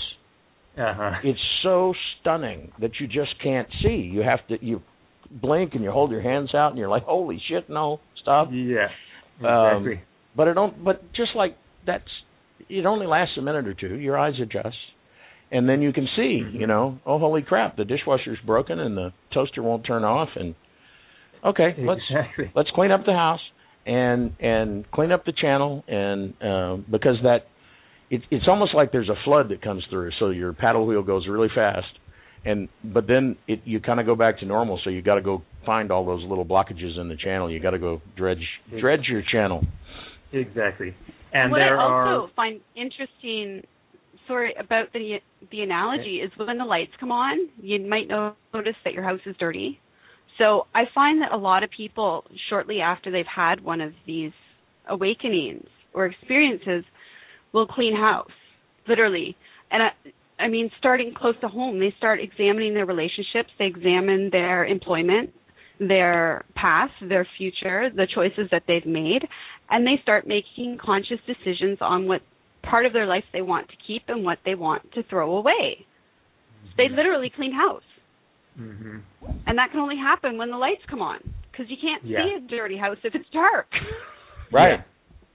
uh-huh. 0.77 1.13
It's 1.25 1.39
so 1.63 1.95
stunning 2.21 2.73
that 2.81 2.93
you 3.01 3.07
just 3.07 3.35
can't 3.43 3.69
see. 3.83 4.11
You 4.13 4.21
have 4.23 4.47
to 4.49 4.65
you 4.65 4.83
blink 5.31 5.75
and 5.75 5.83
you 5.85 5.91
hold 5.91 6.11
your 6.11 6.23
hands 6.23 6.55
out, 6.55 6.69
and 6.71 6.79
you're 6.79 6.89
like, 6.89 7.03
holy 7.05 7.41
shit, 7.49 7.69
no, 7.69 8.01
stop. 8.23 8.49
Yeah. 8.53 8.89
Um, 9.47 9.77
Exactly. 9.87 10.01
But 10.37 10.49
it 10.49 10.55
don't. 10.55 10.85
But 10.85 11.03
just 11.15 11.31
like 11.35 11.57
that's, 11.87 12.05
it 12.69 12.87
only 12.87 13.07
lasts 13.07 13.35
a 13.39 13.43
minute 13.43 13.67
or 13.67 13.75
two. 13.75 13.97
Your 13.97 14.19
eyes 14.19 14.35
adjust, 14.41 14.77
and 15.51 15.69
then 15.69 15.83
you 15.83 15.93
can 15.93 16.07
see. 16.17 16.43
Mhm. 16.45 16.61
You 16.61 16.67
know, 16.67 16.99
oh 17.07 17.19
holy 17.19 17.43
crap, 17.43 17.77
the 17.77 17.85
dishwasher's 17.85 18.39
broken 18.47 18.79
and 18.79 18.97
the 18.97 19.13
toaster 19.35 19.63
won't 19.63 19.85
turn 19.87 20.05
off. 20.05 20.29
And 20.37 20.55
okay, 21.45 21.75
let's 21.79 22.01
let's 22.55 22.71
clean 22.75 22.91
up 22.93 23.05
the 23.05 23.13
house 23.15 23.41
and 23.89 24.37
and 24.39 24.91
clean 24.91 25.11
up 25.11 25.25
the 25.25 25.33
channel 25.33 25.83
and 25.89 26.35
uh, 26.43 26.77
because 26.91 27.17
that 27.23 27.47
it, 28.11 28.21
it's 28.31 28.45
almost 28.47 28.75
like 28.75 28.93
there's 28.93 29.09
a 29.09 29.17
flood 29.25 29.49
that 29.49 29.63
comes 29.63 29.85
through. 29.91 30.11
So 30.21 30.29
your 30.29 30.53
paddle 30.53 30.87
wheel 30.87 31.03
goes 31.03 31.27
really 31.27 31.49
fast, 31.55 31.87
and 32.45 32.69
but 32.85 33.07
then 33.07 33.37
it 33.49 33.63
you 33.65 33.81
kind 33.81 33.99
of 33.99 34.07
go 34.07 34.15
back 34.15 34.41
to 34.41 34.47
normal. 34.47 34.79
So 34.85 34.91
you 34.91 35.01
got 35.01 35.15
to 35.15 35.23
go 35.23 35.43
find 35.65 35.91
all 35.91 36.05
those 36.05 36.23
little 36.29 36.45
blockages 36.45 37.01
in 37.01 37.09
the 37.09 37.17
channel. 37.17 37.51
You 37.51 37.61
got 37.61 37.71
to 37.71 37.79
go 37.79 38.03
dredge 38.17 38.47
dredge 38.79 39.07
your 39.09 39.23
channel. 39.33 39.65
Exactly. 40.33 40.95
And 41.33 41.51
what 41.51 41.59
there 41.59 41.79
I 41.79 41.83
are 41.83 42.15
also 42.15 42.33
find 42.37 42.61
interesting, 42.77 43.67
sorry 44.27 44.55
about 44.59 44.93
the 44.93 45.17
the 45.51 45.63
analogy 45.63 46.21
is 46.23 46.31
when 46.37 46.59
the 46.59 46.65
lights 46.65 46.93
come 47.01 47.11
on, 47.11 47.49
you 47.61 47.81
might 47.89 48.09
no- 48.09 48.35
notice 48.53 48.77
that 48.85 48.93
your 48.93 49.03
house 49.03 49.21
is 49.25 49.35
dirty. 49.39 49.81
So 50.39 50.67
I 50.75 50.85
find 50.95 51.21
that 51.23 51.33
a 51.33 51.37
lot 51.37 51.65
of 51.65 51.71
people, 51.77 52.25
shortly 52.49 52.81
after 52.81 53.11
they've 53.11 53.25
had 53.27 53.63
one 53.63 53.81
of 53.81 53.93
these 54.07 54.33
awakenings 54.89 55.67
or 55.93 56.07
experiences, 56.07 56.85
will 57.53 57.67
clean 57.67 57.97
house, 57.97 58.31
literally. 58.87 59.37
And 59.71 59.83
I, 59.83 60.43
I 60.43 60.49
mean, 60.49 60.71
starting 60.79 61.13
close 61.17 61.35
to 61.41 61.49
home, 61.49 61.81
they 61.81 61.93
start 61.99 62.21
examining 62.21 62.75
their 62.75 62.87
relationships, 62.87 63.51
they 63.59 63.67
examine 63.67 64.31
their 64.31 64.65
employment, 64.65 65.31
their 65.81 66.45
past, 66.55 66.93
their 67.09 67.27
future, 67.37 67.91
the 67.95 68.07
choices 68.13 68.49
that 68.51 68.63
they've 68.69 68.87
made, 68.87 69.27
and 69.71 69.87
they 69.87 70.01
start 70.03 70.27
making 70.27 70.79
conscious 70.81 71.19
decisions 71.27 71.79
on 71.81 72.07
what 72.07 72.23
part 72.63 72.87
of 72.87 72.93
their 72.93 73.07
life 73.07 73.25
they 73.33 73.43
want 73.43 73.69
to 73.69 73.75
keep 73.87 74.03
and 74.09 74.25
what 74.25 74.39
they 74.45 74.55
want 74.55 74.93
to 74.93 75.03
throw 75.05 75.37
away. 75.37 75.87
They 76.77 76.89
literally 76.89 77.33
clean 77.35 77.53
house, 77.53 77.83
hmm 78.59 78.97
and 79.47 79.57
that 79.59 79.71
can 79.71 79.81
only 79.81 79.97
happen 79.97 80.37
when 80.37 80.51
the 80.51 80.57
lights 80.57 80.83
come 80.91 81.01
on 81.01 81.19
because 81.51 81.67
you 81.71 81.77
can't 81.81 82.05
Yeah. 82.05 82.19
see 82.25 82.35
a 82.45 82.49
dirty 82.49 82.77
house 82.77 82.99
if 83.05 83.15
it's 83.15 83.29
dark. 83.33 83.67
Right. 84.53 84.81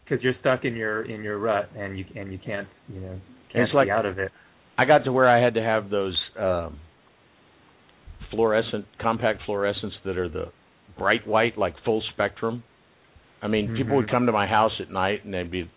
Because 0.03 0.23
you're 0.23 0.33
stuck 0.39 0.65
in 0.65 0.75
your 0.75 1.03
in 1.03 1.21
your 1.23 1.37
rut 1.37 1.69
and 1.77 1.97
you 1.97 2.03
and 2.15 2.31
you 2.31 2.39
can't 2.43 2.67
you 2.89 2.99
know 2.99 3.19
can't 3.51 3.65
It's 3.65 3.73
like- 3.73 3.89
out 3.89 4.05
of 4.07 4.17
it. 4.19 4.31
I 4.77 4.85
got 4.85 5.03
to 5.05 5.11
where 5.13 5.29
I 5.29 5.39
had 5.39 5.53
to 5.53 5.61
have 5.61 5.89
those 5.91 6.19
um 6.37 6.79
fluorescent 8.31 8.85
compact 8.99 9.41
fluorescents 9.47 9.93
that 10.05 10.17
are 10.17 10.29
the 10.29 10.45
bright 10.97 11.27
white 11.27 11.57
like 11.57 11.75
full 11.85 12.01
spectrum. 12.13 12.63
I 13.41 13.47
mean, 13.47 13.75
people 13.75 13.97
would 13.97 14.07
Mhm. 14.07 14.11
come 14.11 14.25
to 14.25 14.31
my 14.31 14.47
house 14.47 14.71
at 14.79 14.89
night 14.89 15.23
and 15.25 15.33
they'd 15.33 15.51
be 15.51 15.69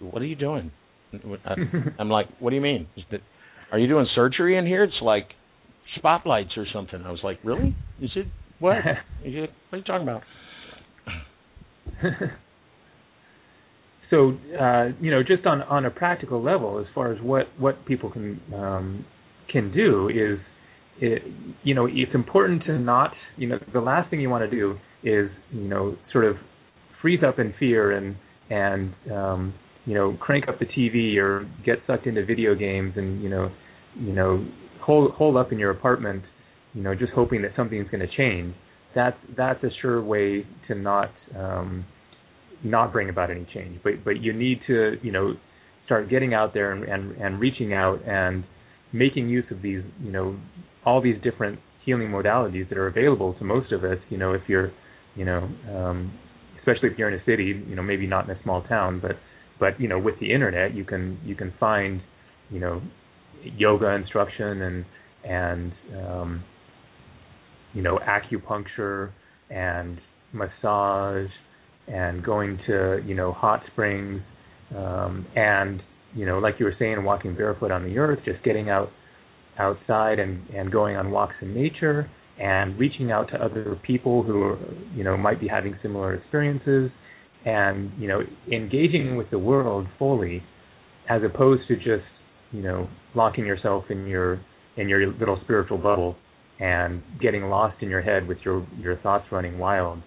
what 0.00 0.20
are 0.20 0.26
you 0.26 0.36
doing? 0.36 0.70
I, 1.44 1.54
I'm 1.98 2.10
like, 2.10 2.26
what 2.40 2.50
do 2.50 2.56
you 2.56 2.62
mean? 2.62 2.88
Is 2.96 3.04
that 3.10 3.20
are 3.72 3.78
you 3.78 3.86
doing 3.88 4.06
surgery 4.14 4.56
in 4.58 4.66
here? 4.66 4.84
It's 4.84 5.00
like 5.00 5.34
spotlights 5.96 6.50
or 6.56 6.66
something. 6.72 7.02
I 7.04 7.10
was 7.10 7.20
like, 7.22 7.38
really? 7.44 7.76
Is 8.00 8.10
it 8.16 8.26
what? 8.58 8.78
Is 9.24 9.34
it, 9.34 9.50
what 9.68 9.72
are 9.72 9.78
you 9.78 9.84
talking 9.84 10.02
about? 10.02 10.22
so 14.10 14.36
uh, 14.60 14.88
you 15.00 15.10
know, 15.10 15.22
just 15.22 15.46
on 15.46 15.62
on 15.62 15.84
a 15.86 15.90
practical 15.90 16.42
level, 16.42 16.78
as 16.80 16.86
far 16.94 17.12
as 17.12 17.20
what 17.22 17.46
what 17.58 17.84
people 17.86 18.10
can 18.10 18.40
um, 18.54 19.04
can 19.50 19.72
do 19.72 20.08
is, 20.08 20.38
it, 21.00 21.22
you 21.62 21.74
know, 21.74 21.86
it's 21.86 22.14
important 22.14 22.64
to 22.64 22.78
not, 22.78 23.12
you 23.36 23.48
know, 23.48 23.58
the 23.72 23.80
last 23.80 24.10
thing 24.10 24.20
you 24.20 24.30
want 24.30 24.48
to 24.48 24.50
do 24.50 24.76
is, 25.02 25.30
you 25.52 25.68
know, 25.68 25.96
sort 26.12 26.24
of 26.24 26.36
freeze 27.00 27.20
up 27.26 27.38
in 27.38 27.54
fear 27.58 27.92
and 27.92 28.16
and 28.50 28.94
um, 29.12 29.54
you 29.84 29.94
know, 29.94 30.16
crank 30.20 30.48
up 30.48 30.58
the 30.58 30.66
TV 30.66 31.16
or 31.16 31.48
get 31.64 31.78
sucked 31.86 32.06
into 32.06 32.24
video 32.24 32.54
games 32.54 32.94
and 32.96 33.22
you 33.22 33.28
know, 33.28 33.50
you 33.98 34.12
know, 34.12 34.44
hole 34.86 35.38
up 35.38 35.52
in 35.52 35.58
your 35.58 35.70
apartment, 35.70 36.22
you 36.72 36.82
know, 36.82 36.94
just 36.94 37.12
hoping 37.12 37.42
that 37.42 37.52
something's 37.56 37.88
going 37.90 38.06
to 38.06 38.16
change. 38.16 38.54
That's 38.94 39.16
that's 39.36 39.62
a 39.64 39.68
sure 39.82 40.02
way 40.02 40.46
to 40.68 40.74
not 40.74 41.10
um, 41.36 41.84
not 42.64 42.92
bring 42.92 43.08
about 43.08 43.30
any 43.30 43.46
change. 43.52 43.80
But 43.82 44.04
but 44.04 44.22
you 44.22 44.32
need 44.32 44.60
to 44.66 44.96
you 45.02 45.12
know 45.12 45.34
start 45.84 46.08
getting 46.08 46.34
out 46.34 46.54
there 46.54 46.72
and, 46.72 46.84
and 46.84 47.16
and 47.16 47.40
reaching 47.40 47.74
out 47.74 48.00
and 48.06 48.44
making 48.92 49.28
use 49.28 49.44
of 49.50 49.60
these 49.62 49.82
you 50.00 50.12
know 50.12 50.38
all 50.84 51.02
these 51.02 51.16
different 51.22 51.58
healing 51.84 52.08
modalities 52.08 52.68
that 52.68 52.78
are 52.78 52.86
available 52.86 53.34
to 53.34 53.44
most 53.44 53.72
of 53.72 53.84
us. 53.84 53.98
You 54.08 54.18
know 54.18 54.32
if 54.32 54.42
you're 54.48 54.72
you 55.14 55.24
know 55.24 55.48
um, 55.74 56.16
especially 56.58 56.88
if 56.90 56.98
you're 56.98 57.08
in 57.08 57.20
a 57.20 57.24
city, 57.24 57.64
you 57.66 57.74
know 57.76 57.82
maybe 57.82 58.06
not 58.06 58.28
in 58.28 58.36
a 58.36 58.42
small 58.42 58.62
town, 58.62 59.00
but 59.00 59.12
but 59.60 59.80
you 59.80 59.88
know 59.88 59.98
with 59.98 60.18
the 60.20 60.32
internet 60.32 60.74
you 60.74 60.84
can 60.84 61.18
you 61.24 61.34
can 61.34 61.52
find 61.58 62.00
you 62.50 62.60
know 62.60 62.80
yoga 63.56 63.90
instruction 63.90 64.62
and 64.62 64.84
and 65.24 65.72
um, 65.96 66.44
you 67.72 67.82
know 67.82 67.98
acupuncture 67.98 69.12
and 69.50 70.00
massage 70.32 71.28
and 71.88 72.24
going 72.24 72.58
to 72.66 73.02
you 73.06 73.14
know 73.14 73.32
hot 73.32 73.62
springs 73.72 74.20
um, 74.76 75.26
and 75.36 75.82
you 76.14 76.26
know 76.26 76.38
like 76.38 76.54
you 76.58 76.66
were 76.66 76.74
saying 76.78 77.02
walking 77.04 77.34
barefoot 77.34 77.70
on 77.70 77.84
the 77.84 77.98
earth 77.98 78.18
just 78.24 78.42
getting 78.44 78.70
out 78.70 78.90
outside 79.58 80.18
and 80.18 80.48
and 80.50 80.70
going 80.70 80.96
on 80.96 81.10
walks 81.10 81.34
in 81.40 81.54
nature 81.54 82.10
and 82.38 82.78
reaching 82.78 83.10
out 83.10 83.28
to 83.28 83.36
other 83.42 83.80
people 83.86 84.22
who 84.22 84.42
are, 84.42 84.58
you 84.94 85.04
know 85.04 85.16
might 85.16 85.40
be 85.40 85.48
having 85.48 85.76
similar 85.82 86.14
experiences 86.14 86.90
and 87.44 87.90
you 87.98 88.08
know 88.08 88.20
engaging 88.52 89.16
with 89.16 89.30
the 89.30 89.38
world 89.38 89.86
fully 89.98 90.42
as 91.08 91.22
opposed 91.22 91.62
to 91.68 91.76
just 91.76 92.04
you 92.52 92.62
know 92.62 92.88
locking 93.14 93.46
yourself 93.46 93.84
in 93.90 94.06
your 94.06 94.40
in 94.76 94.88
your 94.88 95.12
little 95.14 95.38
spiritual 95.44 95.78
bubble 95.78 96.16
and 96.58 97.02
getting 97.20 97.44
lost 97.44 97.76
in 97.82 97.88
your 97.88 98.02
head 98.02 98.26
with 98.26 98.38
your 98.44 98.66
your 98.78 98.96
thoughts 98.98 99.24
running 99.30 99.58
wild 99.58 100.02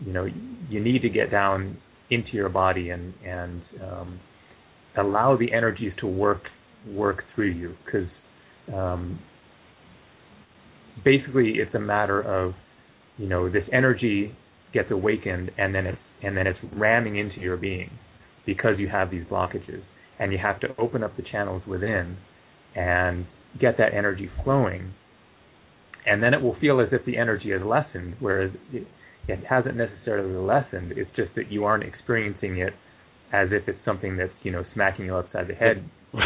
you 0.00 0.12
know 0.12 0.26
you 0.68 0.80
need 0.80 1.02
to 1.02 1.08
get 1.08 1.30
down 1.30 1.76
into 2.10 2.32
your 2.32 2.48
body 2.48 2.90
and 2.90 3.14
and 3.24 3.62
um, 3.82 4.20
allow 4.96 5.36
the 5.36 5.52
energies 5.52 5.92
to 6.00 6.06
work 6.06 6.42
work 6.88 7.22
through 7.34 7.50
you. 7.50 7.74
Because 7.84 8.08
um, 8.72 9.18
basically 11.04 11.54
it's 11.56 11.74
a 11.74 11.80
matter 11.80 12.20
of 12.20 12.54
you 13.16 13.28
know 13.28 13.50
this 13.50 13.64
energy 13.72 14.36
gets 14.72 14.90
awakened 14.90 15.50
and 15.58 15.74
then 15.74 15.86
it's 15.86 15.98
and 16.22 16.36
then 16.36 16.46
it's 16.46 16.58
ramming 16.74 17.16
into 17.16 17.40
your 17.40 17.56
being 17.56 17.90
because 18.46 18.74
you 18.78 18.88
have 18.88 19.10
these 19.10 19.24
blockages 19.26 19.82
and 20.18 20.32
you 20.32 20.38
have 20.38 20.60
to 20.60 20.68
open 20.78 21.02
up 21.02 21.16
the 21.16 21.22
channels 21.22 21.62
within 21.66 22.16
and 22.74 23.26
get 23.60 23.76
that 23.78 23.94
energy 23.94 24.28
flowing 24.42 24.92
and 26.06 26.22
then 26.22 26.34
it 26.34 26.42
will 26.42 26.56
feel 26.60 26.80
as 26.80 26.88
if 26.92 27.04
the 27.06 27.16
energy 27.16 27.50
has 27.50 27.62
lessened 27.62 28.16
whereas 28.20 28.50
it, 28.72 28.86
it 29.28 29.44
hasn't 29.48 29.76
necessarily 29.76 30.34
lessened 30.34 30.92
it's 30.92 31.10
just 31.16 31.30
that 31.36 31.50
you 31.50 31.64
aren't 31.64 31.84
experiencing 31.84 32.58
it 32.58 32.72
as 33.32 33.48
if 33.52 33.68
it's 33.68 33.78
something 33.84 34.16
that's 34.16 34.32
you 34.42 34.50
know 34.50 34.64
smacking 34.74 35.06
you 35.06 35.16
upside 35.16 35.48
the 35.48 35.54
head 35.54 35.88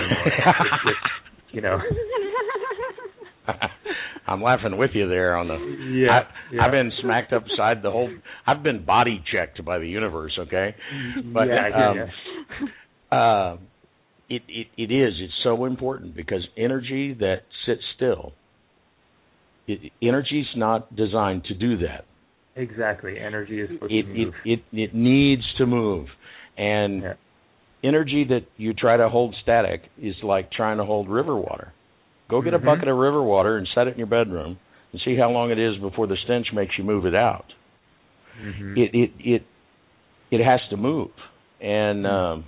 you 1.53 1.61
know 1.61 1.79
I'm 4.29 4.43
laughing 4.43 4.77
with 4.77 4.91
you 4.93 5.09
there 5.09 5.37
on 5.37 5.49
the. 5.49 5.55
Yeah, 5.55 6.11
I, 6.11 6.21
yeah. 6.53 6.63
I've 6.63 6.71
been 6.71 6.93
smacked 7.01 7.33
upside 7.33 7.83
the 7.83 7.91
whole. 7.91 8.11
I've 8.47 8.63
been 8.63 8.85
body 8.85 9.25
checked 9.33 9.65
by 9.65 9.79
the 9.79 9.89
universe. 9.89 10.39
Okay, 10.39 10.75
but 11.33 11.45
yeah, 11.45 11.71
um, 11.91 11.99
uh, 13.11 13.57
it 14.29 14.43
it 14.49 14.67
it 14.77 14.91
is. 14.93 15.15
It's 15.21 15.33
so 15.43 15.65
important 15.65 16.15
because 16.15 16.47
energy 16.57 17.15
that 17.21 17.43
sits 17.67 17.83
still. 17.97 18.33
It, 19.67 19.93
energy's 20.03 20.47
not 20.57 20.95
designed 20.97 21.45
to 21.45 21.55
do 21.55 21.79
that. 21.79 22.05
exactly 22.57 23.19
energy 23.21 23.61
is 23.61 23.69
supposed 23.71 23.93
It 23.93 24.03
to 24.03 24.11
it 24.11 24.25
move 24.25 24.35
it 24.45 24.61
it 24.73 24.95
needs 24.95 25.43
to 25.59 25.67
move, 25.67 26.07
and 26.57 27.03
Yeah. 27.03 27.15
energy 27.85 28.25
that 28.25 28.45
you 28.57 28.75
try 28.75 28.97
to 28.97 29.09
hold 29.09 29.35
static 29.43 29.83
is 30.01 30.17
like 30.23 30.51
trying 30.51 30.79
to 30.79 30.85
hold 30.85 31.09
river 31.09 31.37
water. 31.37 31.73
Go 32.29 32.43
get 32.43 32.53
Mhm. 32.53 32.57
a 32.63 32.65
bucket 32.65 32.89
of 32.89 32.97
river 32.97 33.23
water 33.23 33.57
and 33.57 33.69
set 33.75 33.87
it 33.87 33.93
in 33.93 33.99
your 33.99 34.09
bedroom 34.09 34.59
and 34.93 35.01
see 35.03 35.15
how 35.17 35.31
long 35.31 35.51
it 35.51 35.59
is 35.59 35.77
before 35.79 36.07
the 36.07 36.17
stench 36.25 36.53
makes 36.53 36.77
you 36.77 36.85
move 36.85 37.07
it 37.07 37.15
out. 37.15 37.53
Mhm. 38.43 38.77
It 38.77 38.95
it 38.95 39.11
it 39.21 39.43
it 40.31 40.41
has 40.41 40.61
to 40.71 40.77
move. 40.77 41.11
And 41.61 42.07
um 42.07 42.45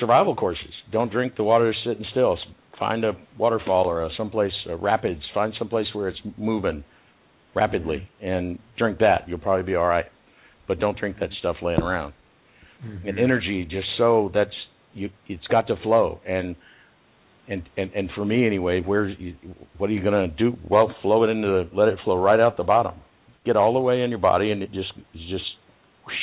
survival 0.00 0.34
courses. 0.34 0.72
Don't 0.90 1.10
drink 1.10 1.36
the 1.36 1.44
water 1.44 1.74
sitting 1.84 2.04
still. 2.10 2.38
Find 2.78 3.04
a 3.04 3.12
waterfall 3.38 3.86
or 3.86 4.04
a 4.04 4.10
someplace 4.16 4.52
a 4.68 4.76
rapids. 4.76 5.20
Find 5.34 5.52
someplace 5.58 5.86
where 5.92 6.08
it's 6.08 6.18
moving 6.36 6.84
rapidly 7.54 8.08
and 8.20 8.58
drink 8.78 8.98
that. 8.98 9.28
You'll 9.28 9.38
probably 9.38 9.64
be 9.64 9.74
all 9.74 9.86
right. 9.86 10.06
But 10.66 10.80
don't 10.80 10.98
drink 10.98 11.16
that 11.20 11.30
stuff 11.38 11.56
laying 11.62 11.80
around. 11.82 12.14
Mhm. 12.84 13.08
And 13.08 13.18
energy 13.18 13.64
just 13.64 13.86
so 13.98 14.30
that's 14.34 14.54
you 14.94 15.10
it's 15.28 15.46
got 15.48 15.66
to 15.68 15.76
flow 15.76 16.20
and 16.26 16.56
and 17.48 17.62
and 17.76 17.90
and 17.94 18.10
for 18.14 18.24
me 18.24 18.46
anyway, 18.46 18.80
where 18.80 19.08
you, 19.08 19.34
what 19.78 19.90
are 19.90 19.92
you 19.92 20.02
going 20.02 20.30
to 20.30 20.36
do? 20.36 20.56
Well, 20.68 20.94
flow 21.02 21.24
it 21.24 21.28
into 21.28 21.46
the 21.48 21.68
let 21.76 21.88
it 21.88 21.98
flow 22.04 22.16
right 22.16 22.40
out 22.40 22.56
the 22.56 22.64
bottom. 22.64 22.94
Get 23.44 23.56
all 23.56 23.74
the 23.74 23.80
way 23.80 24.02
in 24.02 24.10
your 24.10 24.18
body 24.20 24.50
and 24.50 24.62
it 24.62 24.72
just 24.72 24.92
just 25.14 25.44
whoosh. 26.06 26.14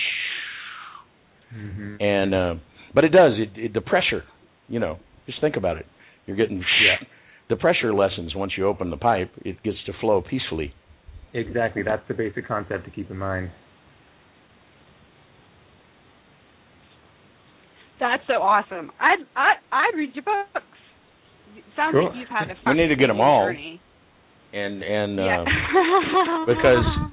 Mhm. 1.55 2.01
and 2.01 2.33
uh 2.35 2.55
but 2.93 3.03
it 3.03 3.09
does 3.09 3.33
it, 3.37 3.49
it 3.59 3.73
the 3.73 3.81
pressure, 3.81 4.23
you 4.67 4.79
know. 4.79 4.97
Just 5.25 5.41
think 5.41 5.55
about 5.55 5.77
it. 5.77 5.85
You're 6.25 6.37
getting 6.37 6.57
Yeah. 6.57 7.05
the 7.49 7.55
pressure 7.55 7.93
lessens 7.93 8.33
once 8.35 8.53
you 8.57 8.67
open 8.67 8.89
the 8.89 8.97
pipe. 8.97 9.31
It 9.45 9.61
gets 9.63 9.77
to 9.85 9.93
flow 9.99 10.21
peacefully. 10.21 10.73
Exactly. 11.33 11.83
That's 11.83 12.01
the 12.07 12.13
basic 12.15 12.47
concept 12.47 12.85
to 12.85 12.91
keep 12.91 13.11
in 13.11 13.17
mind. 13.17 13.51
That's 17.99 18.23
so 18.27 18.35
awesome. 18.41 18.91
I'd 18.99 19.19
I, 19.35 19.53
I'd 19.71 19.95
read 19.95 20.11
your 20.15 20.23
books. 20.23 20.65
It 21.57 21.63
sounds 21.75 21.93
Cool. 21.93 22.05
like 22.09 22.15
you've 22.17 22.29
had 22.29 22.49
a 22.49 22.55
fun 22.63 22.77
We 22.77 22.83
need 22.83 22.89
to 22.89 22.95
get 22.95 23.07
them 23.07 23.19
all. 23.19 23.47
journey. 23.47 23.81
And 24.53 24.81
and 24.83 25.19
uh 25.19 25.23
yeah. 25.23 25.45
because- 26.47 27.11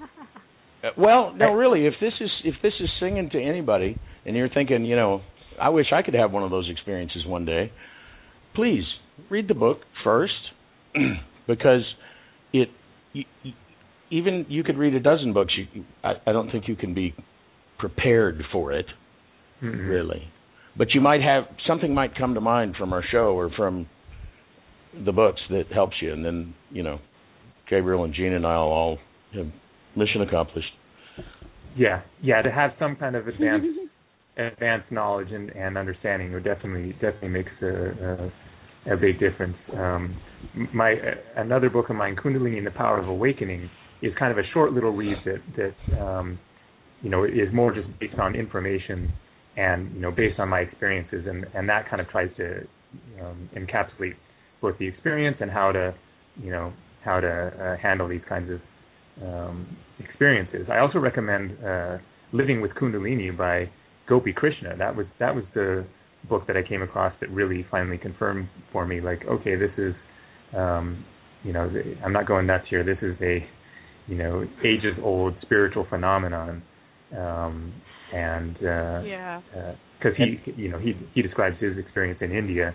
Uh, 0.84 0.90
Well, 0.96 1.32
no, 1.34 1.52
really. 1.54 1.86
If 1.86 1.94
this 2.00 2.12
is 2.20 2.30
if 2.44 2.54
this 2.62 2.74
is 2.80 2.88
singing 3.00 3.30
to 3.32 3.40
anybody, 3.42 3.98
and 4.24 4.36
you're 4.36 4.48
thinking, 4.50 4.84
you 4.84 4.94
know, 4.94 5.22
I 5.60 5.68
wish 5.70 5.86
I 5.92 6.02
could 6.02 6.14
have 6.14 6.32
one 6.32 6.42
of 6.42 6.50
those 6.50 6.68
experiences 6.70 7.24
one 7.26 7.44
day. 7.44 7.72
Please 8.54 8.84
read 9.30 9.48
the 9.48 9.54
book 9.54 9.78
first, 10.04 10.32
because 11.46 11.82
it 12.52 12.68
you, 13.12 13.24
you- 13.42 13.52
even 14.08 14.46
you 14.48 14.62
could 14.62 14.78
read 14.78 14.94
a 14.94 15.00
dozen 15.00 15.32
books. 15.32 15.52
You, 15.56 15.84
I, 16.04 16.12
I 16.28 16.32
don't 16.32 16.50
think 16.52 16.68
you 16.68 16.76
can 16.76 16.94
be 16.94 17.12
prepared 17.78 18.40
for 18.52 18.72
it 18.72 18.86
Mhm. 19.62 19.88
really. 19.88 20.28
But 20.76 20.88
you 20.94 21.00
might 21.00 21.22
have 21.22 21.44
something 21.66 21.92
might 21.94 22.14
come 22.14 22.34
to 22.34 22.40
mind 22.40 22.76
from 22.76 22.92
our 22.92 23.02
show 23.10 23.34
or 23.36 23.50
from 23.56 23.86
the 25.04 25.12
books 25.12 25.40
that 25.50 25.64
helps 25.72 25.96
you, 26.00 26.12
and 26.12 26.24
then 26.24 26.54
you 26.70 26.82
know, 26.82 27.00
Gabriel 27.68 28.04
and 28.04 28.14
Jean 28.14 28.32
and 28.34 28.46
I 28.46 28.56
will 28.58 28.72
all 28.72 28.98
have 29.34 29.46
mission 29.96 30.22
accomplished. 30.22 30.68
Yeah, 31.76 32.02
yeah. 32.22 32.42
To 32.42 32.50
have 32.50 32.72
some 32.78 32.94
kind 32.96 33.16
of 33.16 33.26
advanced 33.26 33.66
advanced 34.36 34.90
knowledge 34.90 35.28
and, 35.32 35.50
and 35.50 35.78
understanding, 35.78 36.32
it 36.32 36.44
definitely 36.44 36.92
definitely 36.94 37.28
makes 37.28 37.52
a, 37.62 37.66
a 37.66 38.92
a 38.92 38.96
big 38.96 39.18
difference. 39.18 39.56
Um, 39.74 40.16
my 40.74 40.94
another 41.36 41.70
book 41.70 41.90
of 41.90 41.96
mine, 41.96 42.16
Kundalini 42.16 42.58
and 42.58 42.66
the 42.66 42.70
Power 42.70 42.98
of 42.98 43.08
Awakening, 43.08 43.68
is 44.02 44.12
kind 44.18 44.32
of 44.32 44.38
a 44.38 44.46
short 44.52 44.72
little 44.72 44.92
read 44.92 45.16
that 45.24 45.42
that 45.56 46.00
um, 46.00 46.38
you 47.02 47.10
know 47.10 47.24
is 47.24 47.52
more 47.52 47.74
just 47.74 47.88
based 47.98 48.18
on 48.18 48.34
information 48.34 49.12
and 49.56 49.94
you 49.94 50.00
know 50.00 50.10
based 50.10 50.38
on 50.38 50.48
my 50.48 50.60
experiences, 50.60 51.26
and 51.26 51.46
and 51.54 51.68
that 51.68 51.88
kind 51.88 52.00
of 52.00 52.08
tries 52.08 52.30
to 52.36 52.60
um, 53.22 53.48
encapsulate 53.56 54.14
both 54.60 54.78
the 54.78 54.86
experience 54.86 55.36
and 55.40 55.50
how 55.50 55.72
to 55.72 55.94
you 56.42 56.50
know 56.50 56.72
how 57.04 57.20
to 57.20 57.28
uh, 57.28 57.76
handle 57.82 58.08
these 58.08 58.22
kinds 58.28 58.50
of 58.50 58.60
um, 59.26 59.76
experiences. 59.98 60.66
I 60.70 60.78
also 60.78 60.98
recommend 60.98 61.56
uh, 61.64 61.98
Living 62.32 62.60
with 62.60 62.72
Kundalini 62.72 63.36
by 63.36 63.70
Gopi 64.08 64.32
Krishna. 64.32 64.76
That 64.76 64.94
was 64.96 65.06
that 65.18 65.34
was 65.34 65.44
the 65.54 65.86
book 66.28 66.46
that 66.46 66.56
I 66.56 66.62
came 66.62 66.82
across 66.82 67.12
that 67.20 67.30
really 67.30 67.66
finally 67.70 67.98
confirmed 67.98 68.48
for 68.72 68.86
me, 68.86 69.00
like, 69.00 69.20
okay, 69.28 69.54
this 69.56 69.70
is, 69.78 69.94
um, 70.56 71.04
you 71.44 71.52
know, 71.52 71.70
I'm 72.04 72.12
not 72.12 72.26
going 72.26 72.46
nuts 72.46 72.64
here. 72.68 72.84
This 72.84 72.98
is 73.00 73.16
a, 73.22 73.46
you 74.08 74.16
know, 74.16 74.44
ages 74.64 74.94
old 75.02 75.34
spiritual 75.42 75.86
phenomenon, 75.88 76.62
um, 77.16 77.72
and 78.12 78.56
uh, 78.56 79.02
Yeah. 79.04 79.40
because 79.98 80.16
he, 80.16 80.38
you 80.56 80.68
know, 80.70 80.78
he 80.78 80.94
he 81.14 81.22
describes 81.22 81.56
his 81.60 81.78
experience 81.78 82.18
in 82.20 82.32
India, 82.32 82.74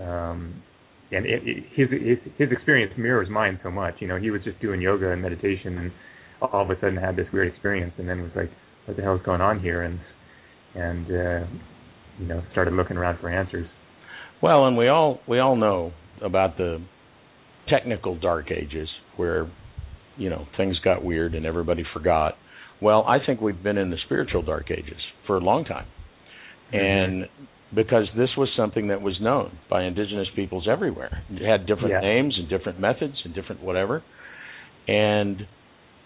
um, 0.00 0.62
and 1.10 1.26
it, 1.26 1.42
it, 1.44 1.64
his 1.74 1.88
his 1.90 2.18
his 2.38 2.52
experience 2.52 2.92
mirrors 2.96 3.28
mine 3.28 3.58
so 3.62 3.70
much. 3.70 3.94
You 4.00 4.08
know, 4.08 4.16
he 4.16 4.30
was 4.30 4.42
just 4.44 4.60
doing 4.60 4.80
yoga 4.80 5.12
and 5.12 5.20
meditation, 5.20 5.78
and 5.78 5.92
all 6.40 6.62
of 6.62 6.70
a 6.70 6.74
sudden 6.80 6.96
had 6.96 7.16
this 7.16 7.26
weird 7.32 7.48
experience, 7.48 7.92
and 7.98 8.08
then 8.08 8.22
was 8.22 8.32
like, 8.34 8.50
"What 8.86 8.96
the 8.96 9.02
hell 9.02 9.14
is 9.16 9.22
going 9.22 9.40
on 9.40 9.60
here?" 9.60 9.82
and 9.82 9.98
and 10.74 11.06
uh, 11.06 11.46
you 12.18 12.26
know 12.26 12.42
started 12.52 12.74
looking 12.74 12.96
around 12.96 13.18
for 13.20 13.28
answers. 13.28 13.66
Well, 14.42 14.66
and 14.66 14.76
we 14.76 14.88
all 14.88 15.20
we 15.28 15.38
all 15.38 15.56
know 15.56 15.92
about 16.22 16.56
the 16.56 16.84
technical 17.68 18.18
dark 18.18 18.50
ages 18.50 18.88
where 19.16 19.50
you 20.16 20.30
know 20.30 20.46
things 20.56 20.78
got 20.84 21.04
weird 21.04 21.34
and 21.34 21.46
everybody 21.46 21.84
forgot. 21.92 22.34
Well, 22.80 23.04
I 23.06 23.18
think 23.24 23.40
we've 23.40 23.62
been 23.62 23.78
in 23.78 23.90
the 23.90 23.96
spiritual 24.04 24.42
dark 24.42 24.70
ages 24.70 25.00
for 25.26 25.36
a 25.36 25.40
long 25.40 25.64
time. 25.64 25.86
And 26.72 27.28
because 27.74 28.06
this 28.16 28.30
was 28.36 28.48
something 28.56 28.88
that 28.88 29.00
was 29.02 29.18
known 29.20 29.58
by 29.70 29.84
indigenous 29.84 30.28
peoples 30.34 30.66
everywhere. 30.70 31.22
It 31.30 31.46
had 31.46 31.66
different 31.66 31.90
Yeah. 31.90 32.00
names 32.00 32.36
and 32.38 32.48
different 32.48 32.80
methods 32.80 33.14
and 33.24 33.34
different 33.34 33.62
whatever. 33.62 34.02
And 34.88 35.46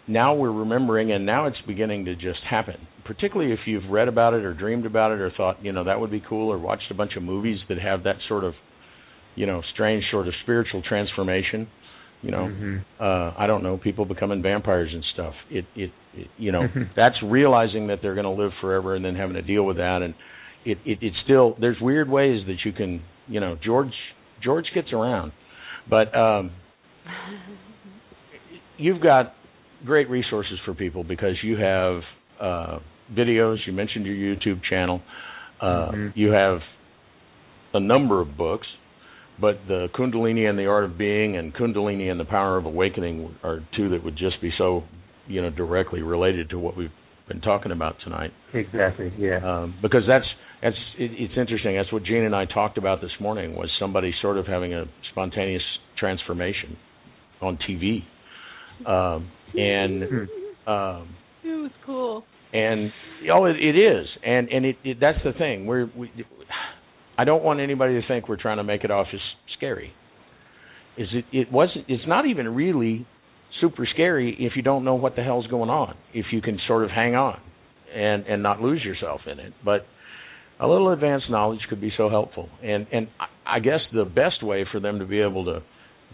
now 0.06 0.34
we're 0.34 0.52
remembering 0.52 1.12
and 1.12 1.24
now 1.24 1.46
it's 1.46 1.60
beginning 1.66 2.04
to 2.06 2.14
just 2.14 2.40
happen. 2.48 2.86
Particularly 3.06 3.52
if 3.52 3.60
you've 3.66 3.88
read 3.90 4.08
about 4.08 4.34
it 4.34 4.44
or 4.44 4.52
dreamed 4.54 4.86
about 4.86 5.12
it 5.12 5.20
or 5.20 5.30
thought, 5.36 5.64
you 5.64 5.72
know, 5.72 5.84
that 5.84 6.00
would 6.00 6.10
be 6.10 6.22
cool 6.28 6.50
or 6.52 6.58
watched 6.58 6.90
a 6.90 6.94
bunch 6.94 7.12
of 7.16 7.22
movies 7.22 7.58
that 7.68 7.78
have 7.78 8.02
that 8.04 8.16
sort 8.28 8.44
of, 8.44 8.54
you 9.34 9.46
know, 9.46 9.62
strange 9.74 10.04
sort 10.10 10.26
of 10.28 10.34
spiritual 10.42 10.82
transformation. 10.82 11.68
You 12.22 12.30
know, 12.30 12.46
Mhm. 12.48 12.84
uh 12.98 13.32
I 13.38 13.46
don't 13.46 13.62
know, 13.62 13.76
people 13.76 14.04
becoming 14.06 14.42
vampires 14.42 14.90
and 14.92 15.04
stuff. 15.14 15.34
It 15.50 15.66
it, 15.76 15.90
it 16.14 16.28
you 16.38 16.50
know, 16.50 16.66
that's 16.96 17.16
realizing 17.22 17.86
that 17.88 18.00
they're 18.02 18.14
going 18.14 18.24
to 18.36 18.42
live 18.42 18.52
forever 18.60 18.94
and 18.96 19.04
then 19.04 19.14
having 19.14 19.34
to 19.36 19.42
deal 19.42 19.64
with 19.64 19.76
that 19.76 20.00
and 20.02 20.14
it, 20.64 20.78
it 20.84 20.98
it's 21.02 21.16
still 21.24 21.56
there's 21.60 21.76
weird 21.80 22.08
ways 22.08 22.44
that 22.46 22.56
you 22.64 22.72
can, 22.72 23.02
you 23.28 23.38
know, 23.40 23.56
George 23.64 23.92
George 24.42 24.66
gets 24.74 24.92
around. 24.92 25.32
But 25.88 26.16
um 26.16 26.50
you've 28.78 29.00
got 29.02 29.34
great 29.84 30.08
resources 30.10 30.58
for 30.64 30.74
people 30.74 31.04
because 31.04 31.36
you 31.42 31.56
have 31.58 32.00
uh 32.40 32.78
videos, 33.14 33.56
you 33.66 33.72
mentioned 33.72 34.06
your 34.06 34.14
YouTube 34.16 34.62
channel. 34.68 35.00
Uh 35.60 35.90
Mhm. 35.92 36.12
you 36.14 36.32
have 36.32 36.60
a 37.74 37.80
number 37.80 38.20
of 38.20 38.36
books, 38.36 38.66
but 39.40 39.58
the 39.68 39.88
Kundalini 39.94 40.48
and 40.48 40.58
the 40.58 40.66
Art 40.66 40.84
of 40.84 40.96
Being 40.98 41.36
and 41.36 41.54
Kundalini 41.54 42.10
and 42.10 42.18
the 42.20 42.24
Power 42.24 42.56
of 42.56 42.64
Awakening 42.66 43.34
are 43.42 43.60
two 43.76 43.88
that 43.90 44.02
would 44.04 44.16
just 44.16 44.40
be 44.40 44.50
so, 44.58 44.84
you 45.26 45.40
know, 45.42 45.50
directly 45.50 46.02
related 46.02 46.50
to 46.50 46.58
what 46.58 46.76
we've 46.76 46.92
been 47.28 47.40
talking 47.40 47.72
about 47.72 47.96
tonight. 48.04 48.32
Exactly. 48.54 49.12
Yeah. 49.18 49.38
Um, 49.44 49.74
because 49.82 50.02
that's 50.06 50.26
that's 50.62 50.76
it, 50.98 51.10
it's 51.12 51.36
interesting. 51.36 51.76
That's 51.76 51.92
what 51.92 52.04
Jean 52.04 52.24
and 52.24 52.34
I 52.34 52.44
talked 52.46 52.78
about 52.78 53.00
this 53.00 53.10
morning 53.20 53.54
was 53.56 53.70
somebody 53.78 54.12
sort 54.22 54.36
of 54.38 54.46
having 54.46 54.72
a 54.74 54.84
spontaneous 55.10 55.62
transformation 55.98 56.76
on 57.42 57.58
TV, 57.68 58.04
um, 58.86 59.30
and 59.54 60.02
Hmm. 60.04 60.70
um, 60.70 61.08
It 61.44 61.48
was 61.54 61.70
cool. 61.84 62.24
And 62.52 62.92
oh, 63.32 63.46
it, 63.46 63.56
it 63.56 63.76
is, 63.76 64.06
and 64.24 64.48
and 64.48 64.64
it, 64.66 64.76
it 64.84 64.98
that's 65.00 65.18
the 65.24 65.32
thing. 65.32 65.66
We're 65.66 65.90
we, 65.96 66.10
I 67.18 67.24
don't 67.24 67.42
want 67.42 67.60
anybody 67.60 68.00
to 68.00 68.06
think 68.06 68.28
we're 68.28 68.40
trying 68.40 68.58
to 68.58 68.64
make 68.64 68.84
it 68.84 68.90
off 68.90 69.06
as 69.12 69.20
scary. 69.56 69.92
Is 70.96 71.08
it? 71.12 71.24
It 71.32 71.52
wasn't. 71.52 71.86
It's 71.88 72.06
not 72.06 72.26
even 72.26 72.54
really 72.54 73.06
super 73.60 73.86
scary 73.92 74.36
if 74.38 74.52
you 74.56 74.62
don't 74.62 74.84
know 74.84 74.94
what 74.94 75.16
the 75.16 75.22
hell's 75.22 75.46
going 75.46 75.70
on. 75.70 75.96
If 76.12 76.26
you 76.32 76.40
can 76.40 76.58
sort 76.66 76.84
of 76.84 76.90
hang 76.90 77.14
on 77.14 77.40
and 77.94 78.26
and 78.26 78.42
not 78.42 78.60
lose 78.60 78.82
yourself 78.84 79.22
in 79.30 79.38
it, 79.38 79.52
but 79.64 79.86
a 80.60 80.66
little 80.66 80.92
advanced 80.92 81.26
knowledge 81.30 81.60
could 81.68 81.80
be 81.80 81.92
so 81.96 82.08
helpful. 82.08 82.48
And 82.62 82.86
and 82.92 83.08
I- 83.46 83.60
guess 83.60 83.80
the 83.92 84.04
best 84.04 84.42
way 84.42 84.66
for 84.70 84.80
them 84.80 84.98
to 84.98 85.06
be 85.06 85.20
able 85.20 85.44
to 85.46 85.62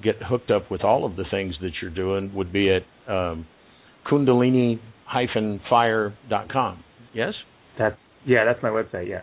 get 0.02 0.16
hooked 0.22 0.50
up 0.50 0.70
with 0.70 0.82
all 0.82 1.04
of 1.04 1.16
the 1.16 1.24
things 1.30 1.54
that 1.60 1.70
you're 1.80 1.94
doing 1.94 2.34
would 2.34 2.52
be 2.52 2.70
at 2.74 3.12
um, 3.12 3.46
kundalini-fire.com. 5.12 6.84
Yes? 7.14 7.34
That's 7.78 7.97
yeah, 8.24 8.44
that's 8.44 8.62
my 8.62 8.68
website. 8.68 9.09
Yeah. 9.09 9.22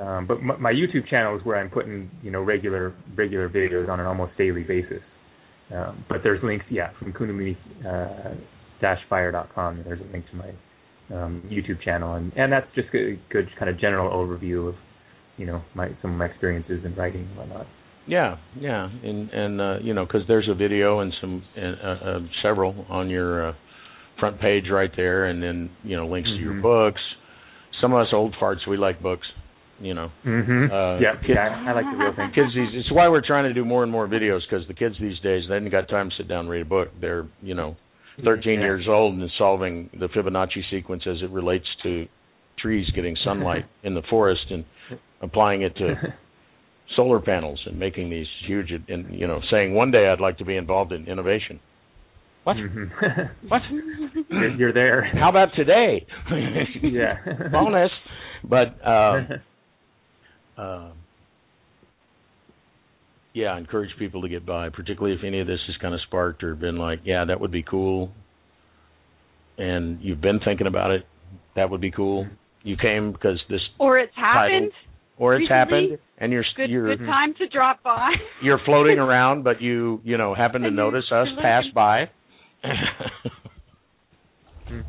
Um, 0.00 0.26
but 0.26 0.40
my, 0.40 0.56
my 0.56 0.72
YouTube 0.72 1.08
channel 1.08 1.36
is 1.36 1.44
where 1.44 1.58
I'm 1.58 1.70
putting 1.70 2.10
you 2.22 2.30
know 2.30 2.40
regular 2.40 2.94
regular 3.16 3.48
videos 3.48 3.88
on 3.88 4.00
an 4.00 4.06
almost 4.06 4.32
daily 4.38 4.62
basis. 4.62 5.02
Um, 5.74 6.04
but 6.08 6.18
there's 6.22 6.42
links, 6.42 6.66
yeah, 6.70 6.90
from 6.98 7.12
Kundalini 7.12 7.56
uh, 7.86 8.34
dash 8.80 8.98
fire.com. 9.08 9.82
There's 9.84 10.00
a 10.00 10.12
link 10.12 10.26
to 10.30 10.36
my 10.36 10.50
um, 11.16 11.42
YouTube 11.50 11.82
channel, 11.82 12.14
and 12.14 12.32
and 12.36 12.52
that's 12.52 12.66
just 12.74 12.88
a 12.94 13.18
good 13.30 13.48
kind 13.58 13.70
of 13.70 13.78
general 13.80 14.10
overview 14.10 14.68
of 14.68 14.74
you 15.36 15.46
know 15.46 15.62
my 15.74 15.88
some 16.00 16.12
of 16.12 16.18
my 16.18 16.26
experiences 16.26 16.84
in 16.84 16.94
writing 16.94 17.26
and 17.28 17.36
whatnot. 17.36 17.66
Yeah, 18.06 18.36
yeah, 18.58 18.88
and 19.04 19.30
and 19.30 19.60
uh, 19.60 19.76
you 19.82 19.94
know, 19.94 20.04
because 20.04 20.22
there's 20.26 20.48
a 20.48 20.54
video 20.54 21.00
and 21.00 21.12
some 21.20 21.42
and 21.56 21.76
uh, 21.82 21.88
uh, 21.88 22.18
several 22.42 22.86
on 22.88 23.08
your 23.08 23.50
uh, 23.50 23.52
front 24.22 24.38
page 24.40 24.70
right 24.70 24.92
there, 24.96 25.26
and 25.26 25.42
then 25.42 25.68
you 25.82 25.96
know 25.98 26.06
links 26.06 26.30
to 26.30 26.36
your 26.36 26.54
Mhm. 26.54 26.62
books. 26.62 27.00
Some 27.80 27.92
of 27.92 27.98
us 28.06 28.12
old 28.12 28.34
farts, 28.40 28.62
we 28.68 28.76
like 28.76 29.02
books. 29.02 29.26
You 29.80 29.94
know, 29.94 30.10
Mm-hmm. 30.24 30.70
Uh, 30.70 30.98
yeah, 31.00 31.16
kids- 31.16 31.34
yeah, 31.34 31.64
I, 31.66 31.70
I 31.70 31.72
like 31.74 31.86
the 31.90 31.98
real 31.98 32.14
thing. 32.14 32.30
kids 32.38 32.54
these 32.54 32.68
it's 32.80 32.92
why 32.92 33.08
we're 33.08 33.26
trying 33.26 33.44
to 33.50 33.52
do 33.60 33.64
more 33.64 33.82
and 33.82 33.90
more 33.90 34.06
videos 34.06 34.42
because 34.48 34.64
the 34.68 34.74
kids 34.74 34.94
these 35.00 35.18
days 35.20 35.42
they 35.48 35.54
haven't 35.54 35.70
got 35.70 35.88
time 35.88 36.08
to 36.10 36.14
sit 36.16 36.28
down 36.28 36.40
and 36.46 36.50
read 36.50 36.62
a 36.62 36.70
book. 36.76 36.88
They're 37.00 37.26
you 37.42 37.54
know 37.54 37.74
13 38.24 38.60
Yeah. 38.60 38.66
years 38.66 38.86
old 38.88 39.14
and 39.18 39.28
solving 39.38 39.90
the 39.98 40.08
Fibonacci 40.08 40.62
sequence 40.70 41.02
as 41.08 41.20
it 41.22 41.30
relates 41.30 41.66
to 41.82 42.06
trees 42.58 42.88
getting 42.94 43.16
sunlight 43.24 43.64
in 43.82 43.94
the 43.94 44.02
forest 44.08 44.46
and 44.50 44.64
applying 45.20 45.62
it 45.62 45.74
to 45.76 46.14
solar 46.94 47.18
panels 47.20 47.58
and 47.66 47.76
making 47.78 48.08
these 48.10 48.28
huge 48.46 48.70
and 48.70 49.12
you 49.18 49.26
know 49.26 49.40
saying 49.50 49.74
one 49.74 49.90
day 49.90 50.06
I'd 50.08 50.20
like 50.20 50.38
to 50.38 50.44
be 50.44 50.56
involved 50.56 50.92
in 50.92 51.06
innovation. 51.08 51.58
What? 52.44 52.56
Mhm. 52.56 53.30
What? 53.48 53.62
you're, 54.30 54.50
you're 54.56 54.72
there. 54.72 55.04
How 55.04 55.28
about 55.30 55.48
today? 55.54 56.06
Yeah. 56.82 57.16
Bonus. 57.52 57.90
But 58.44 58.84
um 58.86 59.28
um 60.58 60.92
yeah, 63.34 63.54
I 63.54 63.58
encourage 63.58 63.90
people 63.98 64.22
to 64.22 64.28
get 64.28 64.44
by, 64.44 64.68
particularly 64.68 65.16
if 65.16 65.24
any 65.24 65.40
of 65.40 65.46
this 65.46 65.60
has 65.66 65.76
kind 65.80 65.94
of 65.94 66.00
sparked 66.06 66.42
or 66.44 66.54
been 66.54 66.76
like, 66.76 67.00
yeah, 67.04 67.24
that 67.24 67.40
would 67.40 67.50
be 67.52 67.62
cool. 67.62 68.10
And 69.56 70.00
you've 70.02 70.20
been 70.20 70.38
thinking 70.44 70.66
about 70.66 70.90
it, 70.90 71.06
that 71.56 71.70
would 71.70 71.80
be 71.80 71.90
cool. 71.90 72.26
You 72.62 72.76
came 72.76 73.12
because 73.12 73.40
this 73.48 73.60
Or 73.78 73.98
it's 73.98 74.14
happened. 74.14 74.72
or 75.18 75.34
it's 75.36 75.48
Recently? 75.50 75.56
happened 75.88 75.98
and 76.18 76.32
you're 76.32 76.44
Good 76.56 76.68
you're 76.70 76.96
good 76.96 77.06
time 77.06 77.34
to 77.38 77.48
drop 77.48 77.82
by. 77.82 78.10
you're 78.42 78.60
floating 78.66 78.98
around, 78.98 79.44
but 79.44 79.60
you 79.62 80.00
you 80.04 80.18
know 80.18 80.34
happen 80.34 80.62
to 80.62 80.68
And 80.68 80.76
notice 80.76 81.04
us 81.12 81.28
pass 81.40 81.64
by. 81.74 82.10
Mhm. 84.70 84.84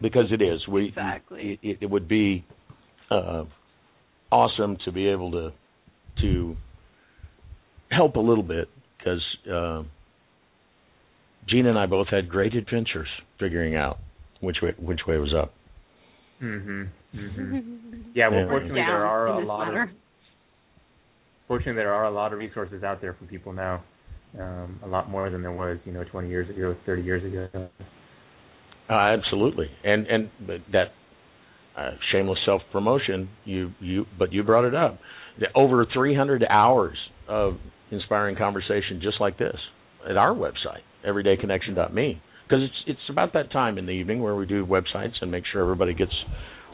because 0.00 0.30
it 0.30 0.42
is 0.42 0.66
we 0.68 0.88
Exactly. 0.88 1.58
it, 1.62 1.78
it 1.80 1.90
would 1.90 2.06
be 2.08 2.44
uh, 3.10 3.44
awesome 4.30 4.76
to 4.84 4.92
be 4.92 5.08
able 5.08 5.30
to 5.32 5.52
to 6.20 6.56
help 7.90 8.16
a 8.16 8.20
little 8.20 8.42
bit 8.42 8.68
because 8.98 9.22
uh, 9.50 9.82
Gina 11.48 11.70
and 11.70 11.78
I 11.78 11.86
both 11.86 12.08
had 12.08 12.28
great 12.28 12.54
adventures 12.54 13.08
figuring 13.40 13.74
out 13.76 13.98
which 14.40 14.58
way 14.62 14.74
which 14.78 15.00
way 15.06 15.16
was 15.18 15.34
up. 15.34 15.52
Mhm. 16.42 16.88
Mhm. 17.14 17.64
Yeah, 18.14 18.28
well, 18.28 18.40
Yeah. 18.40 18.48
fortunately 18.48 18.80
there 18.80 19.06
are 19.06 19.26
a 19.28 19.44
lot 19.44 19.68
of 19.74 19.88
fortunately 21.46 21.74
there 21.74 21.92
are 21.92 22.04
a 22.04 22.10
lot 22.10 22.32
of 22.32 22.38
resources 22.38 22.82
out 22.82 23.00
there 23.00 23.14
for 23.14 23.24
people 23.26 23.52
now. 23.52 23.82
Um, 24.38 24.80
a 24.84 24.86
lot 24.88 25.10
more 25.10 25.30
than 25.30 25.42
there 25.42 25.52
was, 25.52 25.78
you 25.84 25.92
know, 25.92 26.04
20 26.04 26.28
years 26.28 26.50
ago, 26.50 26.76
30 26.84 27.02
years 27.02 27.24
ago. 27.24 27.68
Uh, 28.90 28.92
absolutely, 28.92 29.66
and 29.84 30.06
and 30.06 30.30
that 30.72 30.88
uh, 31.76 31.90
shameless 32.12 32.38
self 32.46 32.62
promotion. 32.72 33.28
You 33.44 33.72
you 33.80 34.06
but 34.18 34.32
you 34.32 34.42
brought 34.42 34.64
it 34.64 34.74
up. 34.74 34.98
Over 35.54 35.86
300 35.92 36.44
hours 36.48 36.96
of 37.28 37.54
inspiring 37.90 38.36
conversation 38.36 39.00
just 39.02 39.20
like 39.20 39.38
this 39.38 39.56
at 40.08 40.16
our 40.16 40.34
website, 40.34 40.82
everydayconnection.me, 41.06 42.22
because 42.48 42.62
it's 42.64 42.74
it's 42.86 43.10
about 43.10 43.34
that 43.34 43.52
time 43.52 43.78
in 43.78 43.86
the 43.86 43.92
evening 43.92 44.22
where 44.22 44.34
we 44.34 44.46
do 44.46 44.64
websites 44.64 45.14
and 45.20 45.30
make 45.30 45.44
sure 45.52 45.62
everybody 45.62 45.94
gets 45.94 46.14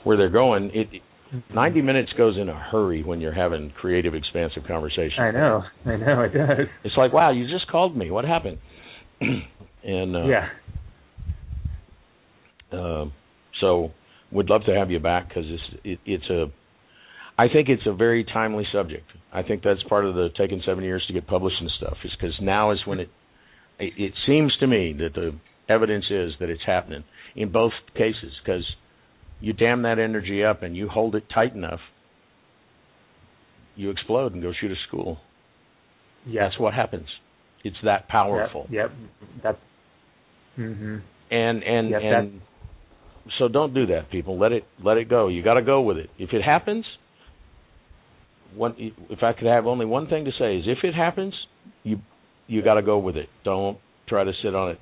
where 0.05 0.17
they're 0.17 0.31
going. 0.31 0.71
It 0.73 1.03
90 1.55 1.83
minutes 1.83 2.13
goes 2.17 2.37
in 2.41 2.49
a 2.49 2.59
hurry 2.59 3.03
when 3.03 3.21
you're 3.21 3.35
having 3.35 3.71
creative, 3.71 4.15
expansive 4.15 4.65
conversation. 4.67 5.21
I 5.21 5.31
know, 5.31 5.63
I 5.87 5.97
know 5.97 6.23
it 6.23 6.35
does. 6.35 6.67
It's 6.85 6.97
like, 6.97 7.13
wow, 7.13 7.33
you 7.33 7.47
just 7.49 7.69
called 7.71 7.97
me. 7.97 8.11
What 8.11 8.25
happened? 8.25 8.59
and 9.21 10.17
uh, 10.17 10.25
yeah, 10.27 10.49
um, 12.73 13.13
so 13.61 13.91
would 14.33 14.51
love 14.51 14.63
to 14.67 14.75
have 14.75 14.91
you 14.91 14.99
back 14.99 15.29
because 15.29 15.45
it's 15.47 15.81
it, 15.85 15.99
it's 16.05 16.31
a 16.31 16.47
I 17.37 17.49
think 17.49 17.69
it's 17.69 17.87
a 17.87 17.93
very 17.93 18.25
timely 18.25 18.65
subject. 18.73 19.07
I 19.33 19.43
think 19.43 19.63
that's 19.63 19.83
part 19.89 20.05
of 20.05 20.15
the 20.15 20.29
taking 20.37 20.63
seven 20.67 20.85
years 20.85 21.05
to 21.09 21.13
get 21.13 21.27
published 21.27 21.57
and 21.61 21.71
stuff 21.79 21.97
is 22.05 22.13
because 22.19 22.35
now 22.41 22.73
is 22.73 22.79
when 22.87 23.01
it, 23.01 23.09
it 23.79 23.93
it 23.97 24.13
seems 24.27 24.55
to 24.61 24.67
me 24.67 24.95
that 24.99 25.15
the 25.15 25.33
evidence 25.69 26.05
is 26.11 26.33
that 26.41 26.51
it's 26.51 26.63
happening 26.67 27.05
in 27.35 27.51
both 27.51 27.73
cases 27.95 28.33
because 28.45 28.65
you 29.45 29.53
dam 29.53 29.83
that 29.83 29.99
energy 29.99 30.43
up 30.43 30.63
and 30.63 30.77
you 30.77 30.89
hold 30.89 31.15
it 31.15 31.25
tight 31.33 31.55
enough 31.55 31.81
you 33.77 33.91
explode 33.91 34.33
and 34.33 34.43
go 34.43 34.53
shoot 34.59 34.71
a 34.71 34.77
school. 34.89 35.19
Yeah, 36.27 36.49
that's 36.49 36.59
what 36.59 36.75
happens? 36.75 37.09
It's 37.65 37.77
that 37.85 38.09
powerful. 38.09 38.67
Yep, 38.71 38.91
yep. 38.91 39.09
that's. 39.43 39.59
hmm 40.57 40.97
and 41.31 41.63
and 41.63 41.91
Yep, 41.91 42.01
and 42.03 42.41
so 43.39 43.49
don't 43.49 43.75
do 43.75 43.87
that 43.87 44.11
people. 44.11 44.39
Let 44.39 44.53
it 44.53 44.65
let 44.83 44.97
it 44.97 45.09
go. 45.09 45.29
You 45.29 45.43
got 45.43 45.55
to 45.55 45.63
go 45.63 45.81
with 45.81 45.97
it. 45.97 46.11
If 46.19 46.33
it 46.33 46.43
happens 46.43 46.85
one 48.55 48.75
if 49.11 49.19
i 49.23 49.33
could 49.33 49.49
have 49.49 49.67
only 49.67 49.85
one 49.85 50.07
thing 50.07 50.27
to 50.27 50.31
say 50.39 50.59
is 50.59 50.65
if 50.69 50.85
it 50.85 50.95
happens 50.95 51.35
you 51.83 51.99
you 52.47 52.63
got 52.63 52.75
to 52.75 52.83
go 52.83 52.99
with 52.99 53.17
it. 53.17 53.29
Don't 53.45 53.79
try 54.09 54.23
to 54.23 54.33
sit 54.43 54.55
on 54.55 54.71
it. 54.71 54.79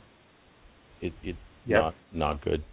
It 1.01 1.13
it 1.23 1.37
Yep. 1.65 1.81
not 1.81 1.95
not 2.13 2.45
good 2.45 2.65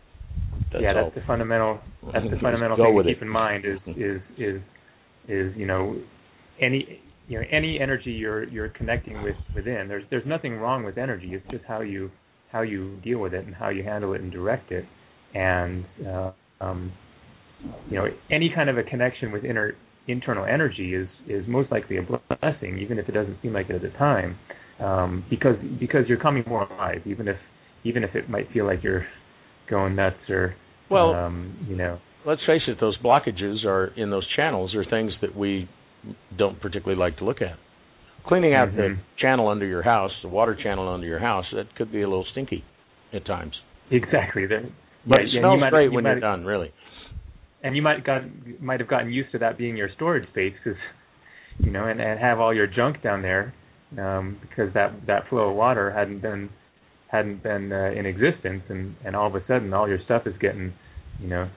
that's 0.71 0.83
yeah, 0.83 0.93
all. 0.95 1.03
that's 1.05 1.15
the 1.15 1.21
fundamental. 1.25 1.79
That's 2.13 2.25
the 2.29 2.39
fundamental 2.41 2.77
thing 2.77 2.93
to 2.93 3.09
it. 3.09 3.13
keep 3.13 3.21
in 3.21 3.29
mind 3.29 3.65
is 3.65 3.79
is 3.95 4.21
is 4.37 4.61
is 5.27 5.55
you 5.55 5.65
know 5.65 5.95
any 6.61 7.01
you 7.27 7.39
know 7.39 7.45
any 7.51 7.79
energy 7.79 8.11
you're 8.11 8.47
you're 8.49 8.69
connecting 8.69 9.23
with 9.23 9.35
within. 9.55 9.87
There's 9.87 10.03
there's 10.09 10.25
nothing 10.25 10.57
wrong 10.57 10.83
with 10.83 10.97
energy. 10.97 11.31
It's 11.33 11.45
just 11.51 11.63
how 11.67 11.81
you 11.81 12.11
how 12.51 12.61
you 12.61 12.97
deal 13.03 13.19
with 13.19 13.33
it 13.33 13.45
and 13.45 13.55
how 13.55 13.69
you 13.69 13.83
handle 13.83 14.13
it 14.13 14.21
and 14.21 14.31
direct 14.31 14.71
it. 14.71 14.85
And 15.33 15.85
uh, 16.07 16.31
um, 16.61 16.91
you 17.89 17.97
know 17.97 18.05
any 18.31 18.51
kind 18.53 18.69
of 18.69 18.77
a 18.77 18.83
connection 18.83 19.31
with 19.31 19.43
inner 19.43 19.75
internal 20.07 20.45
energy 20.45 20.93
is 20.95 21.07
is 21.27 21.45
most 21.47 21.71
likely 21.71 21.97
a 21.97 22.01
blessing, 22.01 22.79
even 22.79 22.99
if 22.99 23.07
it 23.07 23.13
doesn't 23.13 23.37
seem 23.41 23.53
like 23.53 23.69
it 23.69 23.75
at 23.75 23.81
the 23.81 23.97
time, 23.97 24.37
um, 24.79 25.25
because 25.29 25.55
because 25.79 26.05
you're 26.07 26.19
coming 26.19 26.43
more 26.47 26.63
alive, 26.63 27.01
even 27.05 27.27
if 27.27 27.37
even 27.83 28.03
if 28.03 28.15
it 28.15 28.29
might 28.29 28.51
feel 28.51 28.65
like 28.65 28.83
you're 28.83 29.05
going 29.69 29.95
nuts 29.95 30.29
or 30.29 30.55
Well- 30.89 31.13
um, 31.13 31.57
you 31.67 31.75
know, 31.75 31.99
let's 32.25 32.41
face 32.45 32.61
it 32.67 32.79
those 32.79 32.97
blockages 32.99 33.65
are 33.65 33.87
in 33.95 34.09
those 34.09 34.27
channels. 34.35 34.73
Are 34.75 34.83
things 34.85 35.13
that 35.21 35.35
we 35.35 35.67
don't 36.37 36.59
particularly 36.61 36.99
like 36.99 37.17
to 37.17 37.25
look 37.25 37.41
at. 37.41 37.57
Cleaning 38.25 38.53
out 38.53 38.75
the 38.75 38.81
Mhm. 38.83 38.97
channel 39.17 39.47
under 39.47 39.65
your 39.65 39.81
house 39.81 40.11
the 40.21 40.27
water 40.27 40.55
channel 40.55 40.87
under 40.89 41.07
your 41.07 41.19
house 41.19 41.45
that 41.53 41.73
could 41.75 41.91
be 41.91 42.01
a 42.01 42.07
little 42.07 42.25
stinky 42.25 42.63
at 43.13 43.25
times. 43.25 43.59
Exactly. 43.91 44.45
There, 44.45 44.63
but 45.05 45.21
yeah, 45.31 45.39
it 45.39 45.41
smells 45.41 45.69
great 45.71 45.85
you 45.85 45.91
when 45.93 46.05
you're 46.05 46.19
done 46.19 46.45
really. 46.45 46.71
and 47.63 47.75
you 47.75 47.81
might 47.81 48.03
got 48.05 48.21
might 48.61 48.79
have 48.79 48.87
gotten 48.89 49.11
used 49.11 49.31
to 49.31 49.37
that 49.39 49.57
being 49.57 49.75
your 49.77 49.89
storage 49.89 50.27
space 50.29 50.53
because 50.63 50.79
you 51.59 51.71
know, 51.71 51.85
and, 51.85 51.99
and 51.99 52.19
have 52.19 52.39
all 52.39 52.53
your 52.53 52.67
junk 52.67 53.01
down 53.01 53.21
there 53.21 53.53
um, 53.97 54.37
because 54.41 54.71
that 54.73 54.91
that 55.07 55.27
flow 55.29 55.49
of 55.49 55.55
water 55.55 55.91
hadn't 55.91 56.19
been 56.21 56.49
hadn't 57.11 57.41
been 57.43 57.71
uh, 57.71 57.91
in 57.97 58.05
existence, 58.05 58.63
and 58.69 58.95
and 59.05 59.15
all 59.15 59.27
of 59.27 59.35
a 59.35 59.45
sudden 59.47 59.73
all 59.73 59.87
your 59.87 59.99
stuff 60.05 60.23
is 60.25 60.33
getting 60.39 60.73
you 61.19 61.27
know 61.27 61.49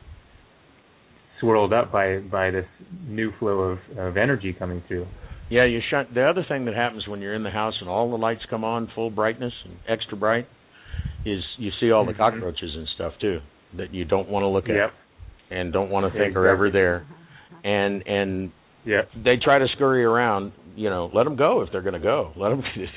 swirled 1.40 1.72
up 1.72 1.90
by 1.92 2.18
by 2.18 2.50
this 2.50 2.66
new 3.06 3.32
flow 3.38 3.60
of 3.60 3.78
of 3.98 4.16
energy 4.16 4.54
coming 4.58 4.82
through. 4.88 5.06
Yeah, 5.50 5.64
you 5.66 5.80
shut. 5.90 6.08
The 6.14 6.22
other 6.26 6.44
thing 6.48 6.64
that 6.66 6.74
happens 6.74 7.06
when 7.06 7.20
you're 7.20 7.34
in 7.34 7.42
the 7.42 7.50
house 7.50 7.74
and 7.80 7.88
all 7.88 8.10
the 8.10 8.16
lights 8.16 8.42
come 8.48 8.64
on 8.64 8.88
full 8.94 9.10
brightness 9.10 9.52
and 9.64 9.76
extra 9.88 10.16
bright 10.16 10.46
is 11.26 11.42
you 11.58 11.70
see 11.80 11.90
all 11.90 12.06
the 12.06 12.12
Mhm. 12.14 12.16
cockroaches 12.18 12.74
and 12.74 12.88
stuff 12.94 13.12
too 13.20 13.40
that 13.74 13.92
you 13.92 14.04
don't 14.04 14.28
want 14.28 14.42
to 14.44 14.48
look 14.48 14.68
at 14.68 14.74
Yep. 14.74 14.92
and 15.50 15.72
don't 15.72 15.90
want 15.90 16.10
to 16.10 16.18
think 16.18 16.36
are 16.36 16.46
ever 16.48 16.70
there. 16.70 17.04
And 17.64 18.06
and 18.06 18.50
yeah, 18.84 19.02
they 19.14 19.36
try 19.36 19.58
to 19.58 19.68
scurry 19.68 20.04
around. 20.04 20.52
You 20.74 20.88
know, 20.90 21.10
let 21.12 21.24
them 21.24 21.36
go 21.36 21.60
if 21.62 21.70
they're 21.70 21.82
going 21.82 21.92
to 21.94 22.00
go. 22.00 22.32
Let 22.36 22.48
them. 22.50 22.62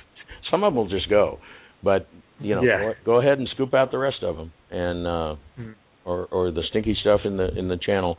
Some 0.52 0.64
of 0.64 0.74
them 0.74 0.78
will 0.78 0.88
just 0.88 1.10
go, 1.10 1.40
but 1.84 2.08
you 2.40 2.56
know, 2.56 2.64
Yeah. 2.64 2.80
go, 2.80 2.94
go 3.06 3.20
ahead 3.20 3.40
and 3.40 3.48
scoop 3.50 3.74
out 3.74 3.92
the 3.92 3.98
rest 3.98 4.24
of 4.24 4.38
them 4.38 4.52
and 4.72 5.08
uh 5.08 5.36
Mm. 5.60 5.76
or 6.06 6.28
or 6.32 6.52
the 6.52 6.64
stinky 6.70 6.96
stuff 7.02 7.22
in 7.26 7.38
the 7.38 7.58
in 7.58 7.68
the 7.68 7.78
channel. 7.78 8.18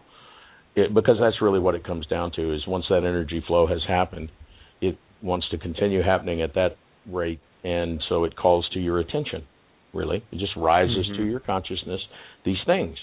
It, 0.74 0.92
because 0.92 1.16
that's 1.18 1.40
really 1.40 1.58
what 1.58 1.74
it 1.74 1.84
comes 1.84 2.06
down 2.06 2.32
to 2.32 2.52
is 2.54 2.66
once 2.66 2.84
that 2.90 2.98
energy 2.98 3.40
flow 3.46 3.66
has 3.66 3.80
happened, 3.88 4.30
it 4.82 4.98
wants 5.22 5.48
to 5.50 5.56
continue 5.58 6.02
happening 6.02 6.42
at 6.42 6.52
that 6.54 6.76
rate, 7.10 7.40
and 7.64 8.02
so 8.10 8.24
it 8.24 8.36
calls 8.36 8.68
to 8.74 8.78
your 8.80 8.98
attention. 8.98 9.44
Really, 9.94 10.22
it 10.30 10.38
just 10.38 10.54
rises 10.56 11.06
Mhm. 11.08 11.16
to 11.16 11.24
your 11.24 11.40
consciousness 11.40 12.02
these 12.44 12.62
things. 12.66 12.98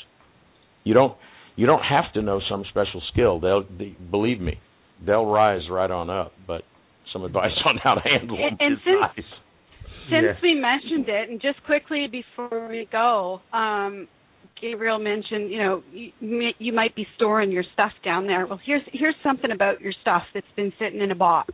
You 0.84 0.94
don't 0.94 1.16
you 1.56 1.66
don't 1.66 1.84
have 1.84 2.12
to 2.14 2.22
know 2.22 2.40
some 2.50 2.64
special 2.66 3.02
skill. 3.12 3.40
They'll 3.40 3.64
they, 3.64 3.96
believe 4.12 4.40
me, 4.42 4.60
they'll 5.04 5.26
rise 5.26 5.68
right 5.70 5.90
on 5.90 6.10
up. 6.10 6.34
But 6.46 6.64
some 7.12 7.24
advice 7.24 7.52
on 7.66 7.78
how 7.78 7.96
to 7.96 8.02
handle 8.02 8.38
them 8.38 8.46
And- 8.52 8.62
and 8.62 8.74
is 8.74 8.80
since- 8.84 9.02
nice. 9.02 9.26
Since 10.10 10.24
Yes. 10.24 10.42
we 10.42 10.56
mentioned 10.56 11.08
it, 11.08 11.30
and 11.30 11.42
just 11.42 11.64
quickly 11.66 12.08
before 12.08 12.68
we 12.68 12.88
go, 12.92 13.42
um, 13.54 14.08
Gabriel 14.62 15.00
mentioned, 15.00 15.52
you 15.52 15.58
know, 15.58 15.84
you, 15.92 16.12
you 16.58 16.74
might 16.74 16.96
be 16.96 17.06
storing 17.16 17.52
your 17.52 17.64
stuff 17.74 17.92
down 18.04 18.28
there. 18.28 18.46
Well, 18.46 18.60
here's 18.66 18.82
here's 18.92 19.16
something 19.24 19.52
about 19.52 19.82
your 19.82 19.94
stuff 20.02 20.24
that's 20.34 20.46
been 20.56 20.72
sitting 20.80 21.02
in 21.02 21.12
a 21.12 21.16
box 21.16 21.54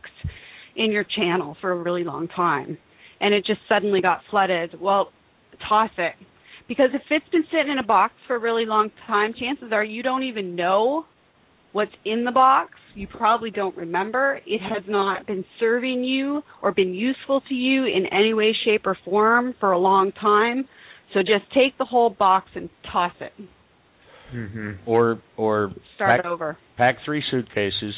in 0.76 0.92
your 0.92 1.04
channel 1.04 1.56
for 1.60 1.72
a 1.72 1.76
really 1.76 2.04
long 2.04 2.28
time, 2.28 2.78
and 3.20 3.34
it 3.34 3.44
just 3.46 3.60
suddenly 3.68 4.00
got 4.00 4.20
flooded. 4.30 4.80
Well, 4.80 5.10
toss 5.68 5.90
it, 5.98 6.14
because 6.68 6.90
if 6.94 7.02
it's 7.10 7.28
been 7.30 7.44
sitting 7.50 7.72
in 7.72 7.78
a 7.78 7.86
box 7.86 8.14
for 8.26 8.36
a 8.36 8.38
really 8.38 8.66
long 8.66 8.90
time, 9.06 9.32
chances 9.38 9.72
are 9.72 9.84
you 9.84 10.02
don't 10.02 10.22
even 10.24 10.54
know 10.54 11.04
what's 11.72 11.92
in 12.04 12.24
the 12.24 12.32
box. 12.32 12.72
You 12.94 13.06
probably 13.06 13.50
don't 13.50 13.76
remember. 13.76 14.40
It 14.46 14.60
has 14.60 14.82
not 14.88 15.26
been 15.26 15.44
serving 15.58 16.04
you 16.04 16.42
or 16.62 16.72
been 16.72 16.94
useful 16.94 17.40
to 17.48 17.54
you 17.54 17.84
in 17.84 18.06
any 18.12 18.34
way, 18.34 18.54
shape, 18.64 18.86
or 18.86 18.96
form 19.04 19.54
for 19.60 19.72
a 19.72 19.78
long 19.78 20.12
time. 20.12 20.66
So 21.14 21.20
just 21.20 21.50
take 21.54 21.76
the 21.78 21.84
whole 21.84 22.10
box 22.10 22.48
and 22.54 22.68
toss 22.92 23.12
it. 23.20 23.32
hmm 24.30 24.72
Or 24.86 25.20
or 25.36 25.72
Start 25.96 26.22
pack, 26.22 26.26
over. 26.30 26.56
pack 26.76 26.96
three 27.04 27.22
suitcases 27.30 27.94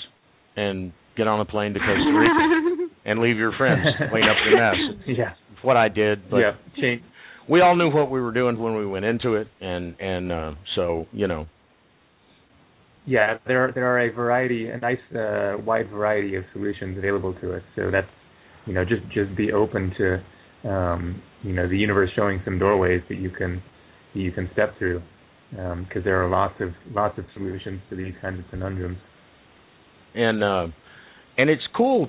and 0.56 0.93
get 1.16 1.27
on 1.27 1.40
a 1.40 1.44
plane 1.44 1.74
to 1.74 1.78
Costa 1.78 2.19
Rica 2.19 2.89
and 3.05 3.20
leave 3.20 3.36
your 3.36 3.52
friends 3.56 3.81
to 3.98 4.09
clean 4.09 4.24
up 4.24 4.36
your 4.48 4.59
mess. 4.59 5.05
yeah. 5.06 5.32
It's 5.55 5.62
what 5.64 5.77
I 5.77 5.89
did, 5.89 6.31
but 6.31 6.39
yeah. 6.39 6.52
Change. 6.81 7.02
we 7.48 7.60
all 7.60 7.77
knew 7.77 7.90
what 7.90 8.10
we 8.10 8.20
were 8.20 8.32
doing 8.32 8.59
when 8.59 8.77
we 8.77 8.86
went 8.86 9.05
into 9.05 9.35
it, 9.35 9.48
and 9.60 9.94
and 10.01 10.32
uh, 10.32 10.55
so 10.74 11.06
you 11.12 11.27
know, 11.28 11.47
Yeah, 13.05 13.39
there 13.47 13.65
are, 13.65 13.73
there 13.73 13.87
are 13.87 14.01
a 14.09 14.12
variety, 14.12 14.69
a 14.69 14.79
nice 14.79 14.99
uh, 15.15 15.57
wide 15.65 15.91
variety 15.91 16.37
of 16.37 16.45
solutions 16.53 16.97
available 16.97 17.35
to 17.41 17.55
us. 17.57 17.62
So 17.74 17.91
that's 17.91 18.07
you 18.66 18.74
know 18.74 18.85
just 18.85 19.03
just 19.12 19.37
be 19.37 19.53
open 19.53 19.93
to 19.99 20.70
um, 20.70 21.23
you 21.43 21.53
know 21.53 21.69
the 21.69 21.77
universe 21.77 22.11
showing 22.15 22.41
some 22.45 22.59
doorways 22.59 23.03
that 23.09 23.16
you 23.16 23.31
can 23.31 23.62
that 24.15 24.20
you 24.20 24.31
can 24.31 24.49
step 24.53 24.79
through 24.79 25.03
because 25.51 26.03
there 26.05 26.24
are 26.24 26.31
lots 26.31 26.55
of 26.61 26.70
lots 26.93 27.19
of 27.19 27.24
solutions 27.35 27.81
to 27.91 27.97
these 27.97 28.15
kinds 28.23 28.39
of 28.39 28.45
conundrums. 28.51 28.99
and 30.15 30.43
uh, 30.43 30.66
and 31.37 31.51
it's 31.51 31.62
cool 31.77 32.09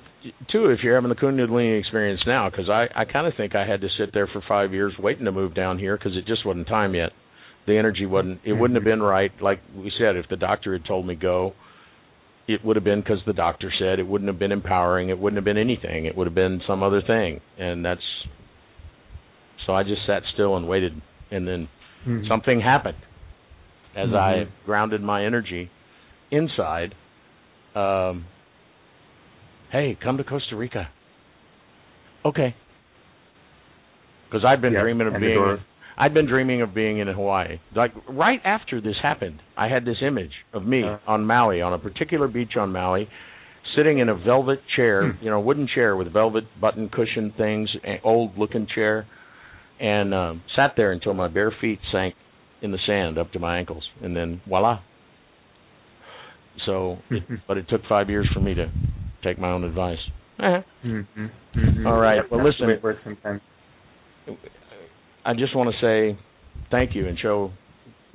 too 0.52 0.70
if 0.70 0.80
you're 0.84 0.96
having 0.96 1.10
the 1.10 1.16
Kundalini 1.16 1.80
experience 1.80 2.22
now, 2.26 2.50
because 2.50 2.70
I 2.70 2.88
I 2.96 3.06
kind 3.06 3.28
of 3.28 3.34
think 3.36 3.56
I 3.56 3.66
had 3.66 3.82
to 3.82 3.88
sit 3.98 4.12
there 4.14 4.28
for 4.28 4.42
five 4.48 4.74
years 4.74 4.94
waiting 5.00 5.26
to 5.26 5.32
move 5.32 5.56
down 5.56 5.80
here 5.80 5.98
because 5.98 6.16
it 6.16 6.26
just 6.26 6.46
wasn't 6.46 6.68
time 6.68 6.94
yet. 6.94 7.12
The 7.66 7.78
energy 7.78 8.06
wasn't. 8.06 8.42
It 8.44 8.54
wouldn't 8.54 8.76
have 8.76 8.84
been 8.84 9.02
right. 9.02 9.32
Like 9.42 9.62
we 9.76 9.92
said, 9.98 10.16
if 10.16 10.28
the 10.30 10.36
doctor 10.36 10.74
had 10.74 10.86
told 10.86 11.08
me 11.08 11.16
go, 11.16 11.54
it 12.48 12.64
would 12.64 12.76
have 12.76 12.84
been 12.84 13.00
because 13.00 13.20
the 13.26 13.34
doctor 13.34 13.72
said. 13.80 14.00
It 14.00 14.08
wouldn't 14.08 14.28
have 14.28 14.40
been 14.40 14.52
empowering. 14.52 15.10
It 15.10 15.18
wouldn't 15.18 15.38
have 15.38 15.46
been 15.46 15.58
anything. 15.58 16.06
It 16.06 16.18
would 16.18 16.28
have 16.28 16.36
been 16.36 16.62
some 16.68 16.84
other 16.84 17.02
thing. 17.02 17.40
And 17.58 17.86
that's. 17.86 18.02
So 19.66 19.74
I 19.74 19.84
just 19.84 20.06
sat 20.06 20.24
still 20.34 20.58
and 20.58 20.68
waited, 20.68 21.02
and 21.32 21.48
then 21.48 21.70
Mhm. 22.06 22.28
something 22.28 22.60
happened 22.60 22.98
as 23.96 24.10
Mhm. 24.10 24.16
I 24.18 24.48
grounded 24.66 25.02
my 25.02 25.24
energy 25.24 25.70
inside. 26.32 26.96
Um, 27.76 28.26
hey, 29.72 29.96
come 29.96 30.18
to 30.18 30.24
Costa 30.24 30.56
Rica. 30.58 30.90
Okay. 32.26 32.54
Because 34.30 34.44
I've 34.44 34.62
been 34.62 34.74
Yep, 34.74 34.82
dreaming 34.82 35.08
of 35.08 35.14
and 35.14 35.22
being 35.22 35.60
I'd 35.98 36.14
been 36.14 36.28
dreaming 36.28 36.62
of 36.62 36.74
being 36.74 37.00
in 37.00 37.08
Hawaii. 37.08 37.60
Like 37.76 37.92
right 38.08 38.40
after 38.44 38.82
this 38.82 38.96
happened, 39.02 39.42
I 39.58 39.68
had 39.68 39.86
this 39.86 39.98
image 40.02 40.32
of 40.54 40.66
me 40.66 40.84
Uh. 40.84 40.98
on 41.08 41.26
Maui, 41.26 41.62
on 41.62 41.74
a 41.74 41.78
particular 41.80 42.28
beach 42.28 42.56
on 42.58 42.72
Maui, 42.72 43.08
sitting 43.76 44.00
in 44.00 44.10
a 44.10 44.16
velvet 44.16 44.60
chair, 44.76 45.12
Hmm. 45.14 45.24
you 45.24 45.30
know, 45.30 45.40
wooden 45.40 45.68
chair 45.68 45.96
with 45.96 46.12
velvet 46.12 46.46
button 46.60 46.90
cushion 46.90 47.32
things, 47.32 47.70
old 48.04 48.38
looking 48.38 48.66
chair, 48.68 49.06
and 49.80 50.14
um, 50.14 50.42
sat 50.56 50.76
there 50.76 50.92
until 50.92 51.14
my 51.14 51.28
bare 51.28 51.52
feet 51.52 51.80
sank 51.92 52.16
in 52.62 52.72
the 52.72 52.78
sand 52.86 53.18
up 53.18 53.32
to 53.32 53.40
my 53.40 53.58
ankles, 53.58 53.84
and 54.02 54.16
then 54.16 54.42
voila. 54.48 54.80
So, 56.66 56.98
it, 57.10 57.24
but 57.48 57.58
it 57.58 57.68
took 57.70 57.82
five 57.90 58.10
years 58.10 58.30
for 58.34 58.40
me 58.40 58.54
to 58.54 58.70
take 59.24 59.38
my 59.40 59.50
own 59.52 59.64
advice. 59.64 59.98
Eh. 60.40 60.62
Mhm, 60.86 61.06
mhm. 61.56 61.86
All 61.86 61.98
right, 62.00 62.30
well, 62.32 62.44
listen. 62.44 62.68
I 65.26 65.34
just 65.34 65.56
want 65.56 65.74
to 65.74 65.86
say 66.16 66.20
thank 66.72 66.96
you 66.96 67.08
and 67.08 67.18
show 67.20 67.52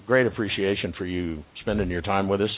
great 0.06 0.26
appreciation 0.26 0.92
for 0.96 1.04
you 1.06 1.42
spending 1.62 1.90
your 1.90 2.02
time 2.02 2.28
with 2.28 2.40
us 2.40 2.50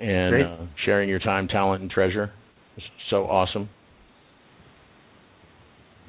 and 0.00 0.44
uh, 0.44 0.56
sharing 0.84 1.08
your 1.08 1.18
time, 1.18 1.48
talent, 1.48 1.82
and 1.82 1.90
treasure. 1.90 2.30
It's 2.76 2.86
so 3.10 3.24
awesome. 3.24 3.68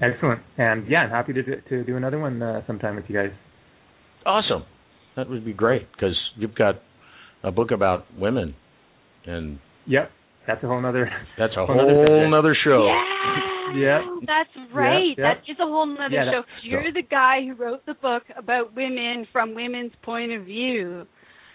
Excellent. 0.02 0.42
And 0.58 0.88
yeah, 0.88 1.00
I'm 1.00 1.10
happy 1.10 1.34
to 1.34 1.44
do, 1.44 1.52
to 1.70 1.84
do 1.84 1.98
another 1.98 2.20
one 2.20 2.42
uh, 2.42 2.62
sometime 2.68 2.96
with 2.96 3.06
you 3.10 3.16
guys. 3.16 3.32
Awesome. 4.26 4.64
That 5.16 5.30
would 5.30 5.44
be 5.44 5.54
great 5.54 5.92
because 5.92 6.16
you've 6.38 6.56
got 6.56 6.76
a 7.44 7.52
book 7.52 7.72
about 7.72 8.06
women, 8.18 8.56
and 9.26 9.60
Yep. 9.88 10.12
That's 10.48 10.64
a 10.64 10.68
whole 10.68 10.84
other. 10.86 11.10
that's 11.38 11.54
a 11.58 11.66
Whole 11.66 11.76
nother 11.76 11.94
whole 11.94 12.06
subject. 12.06 12.32
nother 12.32 12.58
show. 12.64 12.88
Yeah, 12.88 13.40
Yeah. 13.76 14.02
that's 14.26 14.50
right. 14.74 15.16
yeah. 15.18 15.34
That 15.36 15.42
is 15.52 15.58
a 15.60 15.66
whole 15.66 15.86
nother 15.86 16.10
Yeah, 16.16 16.26
that- 16.26 16.32
show. 16.34 16.44
You're 16.64 16.92
the 16.94 17.02
guy 17.04 17.42
who 17.46 17.54
wrote 17.54 17.86
the 17.86 17.94
book 17.96 18.24
about 18.38 18.76
women 18.76 19.28
from 19.32 19.54
women's 19.56 19.94
point 20.04 20.32
of 20.32 20.46
view. 20.46 21.06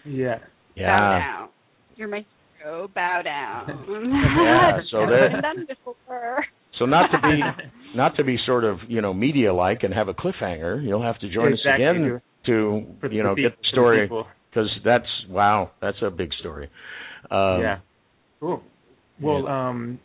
Yeah. 0.05 0.39
Bow 0.39 0.45
Yeah. 0.77 1.19
down. 1.19 1.49
You're 1.97 2.09
my 2.09 2.25
hero. 2.59 2.89
Bow 2.95 3.23
down. 3.23 3.85
Yeah, 4.45 4.81
so 4.91 5.07
that- 5.07 6.47
So 6.79 6.87
not 6.87 7.09
to 7.13 7.19
be 7.21 7.41
not 7.97 8.17
to 8.17 8.25
be 8.25 8.37
sort 8.45 8.65
of 8.65 8.79
you 8.89 9.01
know 9.01 9.15
media 9.15 9.55
like 9.55 9.85
and 9.85 9.95
have 9.95 10.09
a 10.09 10.15
cliffhanger, 10.15 10.83
you'll 10.85 11.03
have 11.03 11.19
to 11.21 11.29
join 11.33 11.53
Exactly. 11.53 11.85
us 11.87 11.91
again 11.95 12.21
to 12.47 12.85
For 13.01 13.13
you 13.13 13.23
know 13.23 13.35
pe- 13.37 13.43
get 13.43 13.53
the 13.57 13.69
story 13.73 14.09
because 14.51 14.69
that's 14.85 15.07
wow, 15.29 15.71
that's 15.81 15.99
a 16.03 16.11
big 16.11 16.31
story. 16.41 16.69
Um, 17.31 17.61
yeah. 17.61 17.79
Cool. 18.41 18.63
Well, 19.21 19.47
um, 19.47 20.01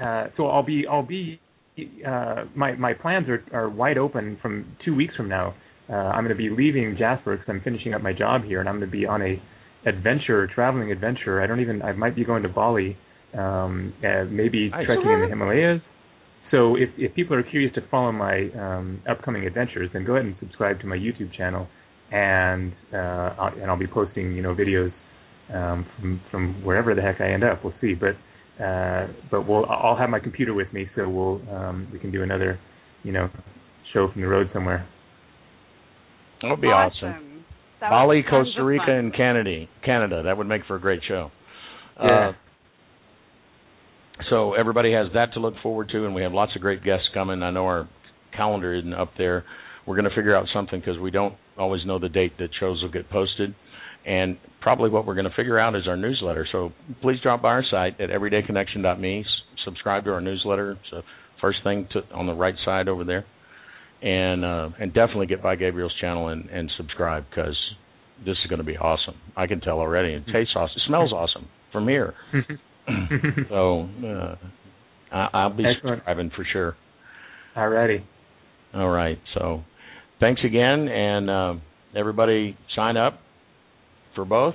uh, 0.00 0.26
so 0.36 0.46
I'll 0.46 0.62
be 0.62 0.86
I'll 0.90 1.02
be 1.02 1.40
uh, 2.06 2.44
my 2.54 2.72
my 2.76 2.92
plans 2.94 3.26
are 3.28 3.44
are 3.52 3.68
wide 3.68 3.98
open 3.98 4.38
from 4.42 4.76
two 4.84 4.94
weeks 4.94 5.14
from 5.16 5.28
now. 5.28 5.54
Uh, 5.88 5.94
I'm 5.94 6.24
going 6.24 6.36
to 6.36 6.42
be 6.42 6.50
leaving 6.50 6.96
Jasper 6.98 7.36
because 7.36 7.48
I'm 7.48 7.60
finishing 7.62 7.94
up 7.94 8.02
my 8.02 8.12
job 8.12 8.44
here, 8.44 8.60
and 8.60 8.68
I'm 8.68 8.78
going 8.78 8.90
to 8.90 8.96
be 8.96 9.06
on 9.06 9.22
a 9.22 9.42
adventure, 9.86 10.48
traveling 10.54 10.92
adventure. 10.92 11.42
I 11.42 11.46
don't 11.46 11.60
even 11.60 11.82
I 11.82 11.92
might 11.92 12.14
be 12.14 12.24
going 12.24 12.42
to 12.44 12.48
Bali, 12.48 12.96
um, 13.34 13.92
uh, 14.04 14.24
maybe 14.30 14.70
Nice. 14.70 14.86
trekking 14.86 15.10
in 15.10 15.20
the 15.20 15.28
Himalayas. 15.28 15.80
So 16.50 16.76
if 16.76 16.90
if 16.98 17.14
people 17.14 17.36
are 17.36 17.42
curious 17.42 17.74
to 17.74 17.80
follow 17.90 18.12
my 18.12 18.48
um, 18.58 19.02
upcoming 19.08 19.46
adventures, 19.46 19.90
then 19.92 20.04
go 20.04 20.14
ahead 20.14 20.26
and 20.26 20.36
subscribe 20.38 20.80
to 20.80 20.86
my 20.86 20.96
YouTube 20.96 21.32
channel, 21.36 21.66
and 22.10 22.72
uh, 22.92 22.96
I'll, 23.38 23.52
and 23.54 23.64
I'll 23.70 23.78
be 23.78 23.86
posting 23.86 24.32
you 24.32 24.42
know 24.42 24.54
videos 24.54 24.92
um, 25.52 25.86
from 25.98 26.20
from 26.30 26.64
wherever 26.64 26.94
the 26.94 27.02
heck 27.02 27.20
I 27.20 27.32
end 27.32 27.42
up. 27.42 27.64
We'll 27.64 27.74
see, 27.80 27.94
but 27.94 28.16
uh, 28.60 29.06
but 29.30 29.48
we'll 29.48 29.64
I'll 29.66 29.96
have 29.96 30.10
my 30.10 30.20
computer 30.20 30.54
with 30.54 30.72
me, 30.72 30.86
so 30.94 31.08
we'll 31.08 31.40
um, 31.54 31.88
we 31.92 31.98
can 31.98 32.10
do 32.10 32.22
another 32.22 32.58
you 33.02 33.12
know 33.12 33.28
show 33.92 34.08
from 34.12 34.20
the 34.20 34.28
road 34.28 34.48
somewhere. 34.52 34.86
that 36.42 36.48
would 36.48 36.60
be 36.60 36.68
awesome. 36.68 37.44
That 37.80 37.90
Bali, 37.90 38.22
Costa 38.28 38.62
Rica, 38.62 38.90
and 38.96 39.14
Canada. 39.14 39.66
Canada. 39.84 40.22
That 40.24 40.36
would 40.36 40.46
make 40.46 40.62
for 40.66 40.76
a 40.76 40.80
great 40.80 41.00
show. 41.06 41.30
Yeah. 42.00 42.28
Uh, 42.28 42.32
so 44.30 44.54
everybody 44.54 44.92
has 44.92 45.08
that 45.14 45.32
to 45.34 45.40
look 45.40 45.54
forward 45.62 45.88
to, 45.90 46.04
and 46.04 46.14
we 46.14 46.22
have 46.22 46.32
lots 46.32 46.54
of 46.54 46.62
great 46.62 46.84
guests 46.84 47.08
coming. 47.12 47.42
I 47.42 47.50
know 47.50 47.64
our 47.64 47.88
calendar 48.36 48.74
isn't 48.74 48.94
up 48.94 49.12
there. 49.18 49.44
We're 49.86 49.96
going 49.96 50.08
to 50.08 50.14
figure 50.14 50.36
out 50.36 50.46
something 50.54 50.78
because 50.78 50.98
we 50.98 51.10
don't 51.10 51.34
always 51.58 51.84
know 51.84 51.98
the 51.98 52.08
date 52.08 52.38
that 52.38 52.50
shows 52.58 52.80
will 52.82 52.90
get 52.90 53.10
posted. 53.10 53.54
And 54.06 54.38
probably 54.60 54.90
what 54.90 55.06
we're 55.06 55.14
going 55.14 55.28
to 55.28 55.34
figure 55.36 55.58
out 55.58 55.76
is 55.76 55.86
our 55.86 55.96
newsletter. 55.96 56.46
So 56.50 56.72
please 57.00 57.20
drop 57.22 57.42
by 57.42 57.50
our 57.50 57.64
site 57.70 58.00
at 58.00 58.10
everydayconnection.me. 58.10 59.24
Subscribe 59.64 60.04
to 60.04 60.12
our 60.12 60.20
newsletter. 60.20 60.76
The 60.90 61.02
first 61.40 61.58
thing 61.62 61.86
to, 61.92 62.00
on 62.12 62.26
the 62.26 62.34
right 62.34 62.54
side 62.64 62.88
over 62.88 63.04
there. 63.04 63.24
And 64.02 64.44
uh, 64.44 64.70
and 64.80 64.92
definitely 64.92 65.26
get 65.26 65.40
by 65.42 65.54
Gabriel's 65.54 65.94
channel 66.00 66.26
and, 66.28 66.50
and 66.50 66.68
subscribe 66.76 67.24
because 67.30 67.56
this 68.24 68.36
is 68.38 68.46
going 68.48 68.58
to 68.58 68.64
be 68.64 68.76
awesome. 68.76 69.14
I 69.36 69.46
can 69.46 69.60
tell 69.60 69.78
already. 69.78 70.14
It 70.14 70.24
tastes 70.32 70.54
awesome. 70.56 70.74
It 70.76 70.82
smells 70.88 71.12
awesome 71.12 71.46
from 71.70 71.86
here. 71.88 72.14
So 73.48 73.88
uh, 74.04 74.34
I, 75.14 75.28
I'll 75.32 75.50
be 75.56 75.64
Excellent. 75.64 75.98
subscribing 75.98 76.30
for 76.34 76.44
sure. 76.52 76.76
Alrighty. 77.56 78.02
All 78.74 78.88
right. 78.88 79.18
So 79.34 79.62
thanks 80.18 80.40
again, 80.44 80.88
and 80.88 81.30
uh, 81.30 81.54
everybody 81.94 82.56
sign 82.74 82.96
up 82.96 83.20
for 84.14 84.24
both, 84.24 84.54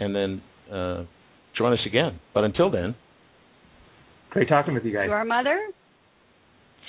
and 0.00 0.14
then 0.14 0.42
uh, 0.72 1.04
join 1.56 1.72
us 1.72 1.80
again. 1.86 2.20
But 2.32 2.44
until 2.44 2.70
then, 2.70 2.94
Great 4.34 4.48
talking 4.48 4.74
with 4.74 4.84
you 4.84 4.92
guys. 4.92 5.06
To 5.06 5.12
our 5.12 5.24
mother, 5.24 5.60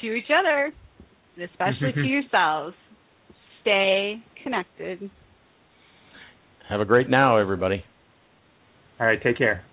to 0.02 0.14
each 0.14 0.32
other, 0.36 0.74
and 1.36 1.50
especially 1.50 1.92
to 1.94 2.02
yourselves. 2.02 2.76
Stay 3.62 4.18
connected. 4.44 5.10
have 6.70 6.82
a 6.82 6.86
great 6.86 7.10
now, 7.10 7.38
everybody. 7.38 7.84
All 9.00 9.06
right. 9.06 9.22
Take 9.22 9.38
care. 9.38 9.64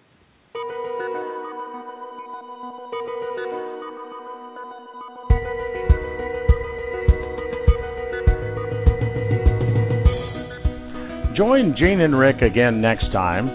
Join 11.42 11.74
Jane 11.76 12.00
and 12.00 12.16
Rick 12.16 12.38
again 12.40 12.80
next 12.80 13.10
time. 13.10 13.50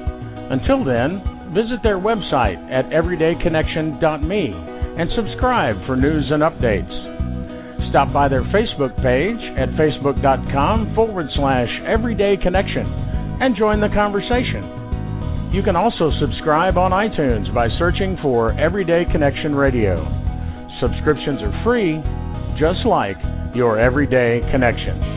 Until 0.51 0.84
then, 0.84 1.23
visit 1.55 1.80
their 1.88 1.95
website 1.95 2.59
at 2.68 2.84
everydayconnection.me 2.91 4.43
and 4.99 5.07
subscribe 5.15 5.77
for 5.88 5.95
news 5.95 6.27
and 6.27 6.43
updates. 6.43 6.91
Stop 7.89 8.11
by 8.11 8.27
their 8.27 8.43
Facebook 8.51 8.91
page 8.99 9.39
at 9.55 9.72
facebook.com 9.80 10.95
forward 10.95 11.27
slash 11.38 11.69
everydayconnection 11.88 13.39
and 13.39 13.55
join 13.55 13.80
the 13.80 13.88
conversation. 13.95 15.55
You 15.55 15.64
can 15.64 15.77
also 15.77 16.11
subscribe 16.19 16.77
on 16.77 16.91
iTunes 16.91 17.55
by 17.55 17.69
searching 17.80 18.18
for 18.22 18.51
Everyday 18.59 19.05
Connection 19.14 19.55
Radio. 19.55 20.03
Subscriptions 20.81 21.39
are 21.39 21.55
free, 21.64 22.03
just 22.59 22.84
like 22.85 23.15
your 23.55 23.80
Everyday 23.80 24.41
Connection. 24.51 25.16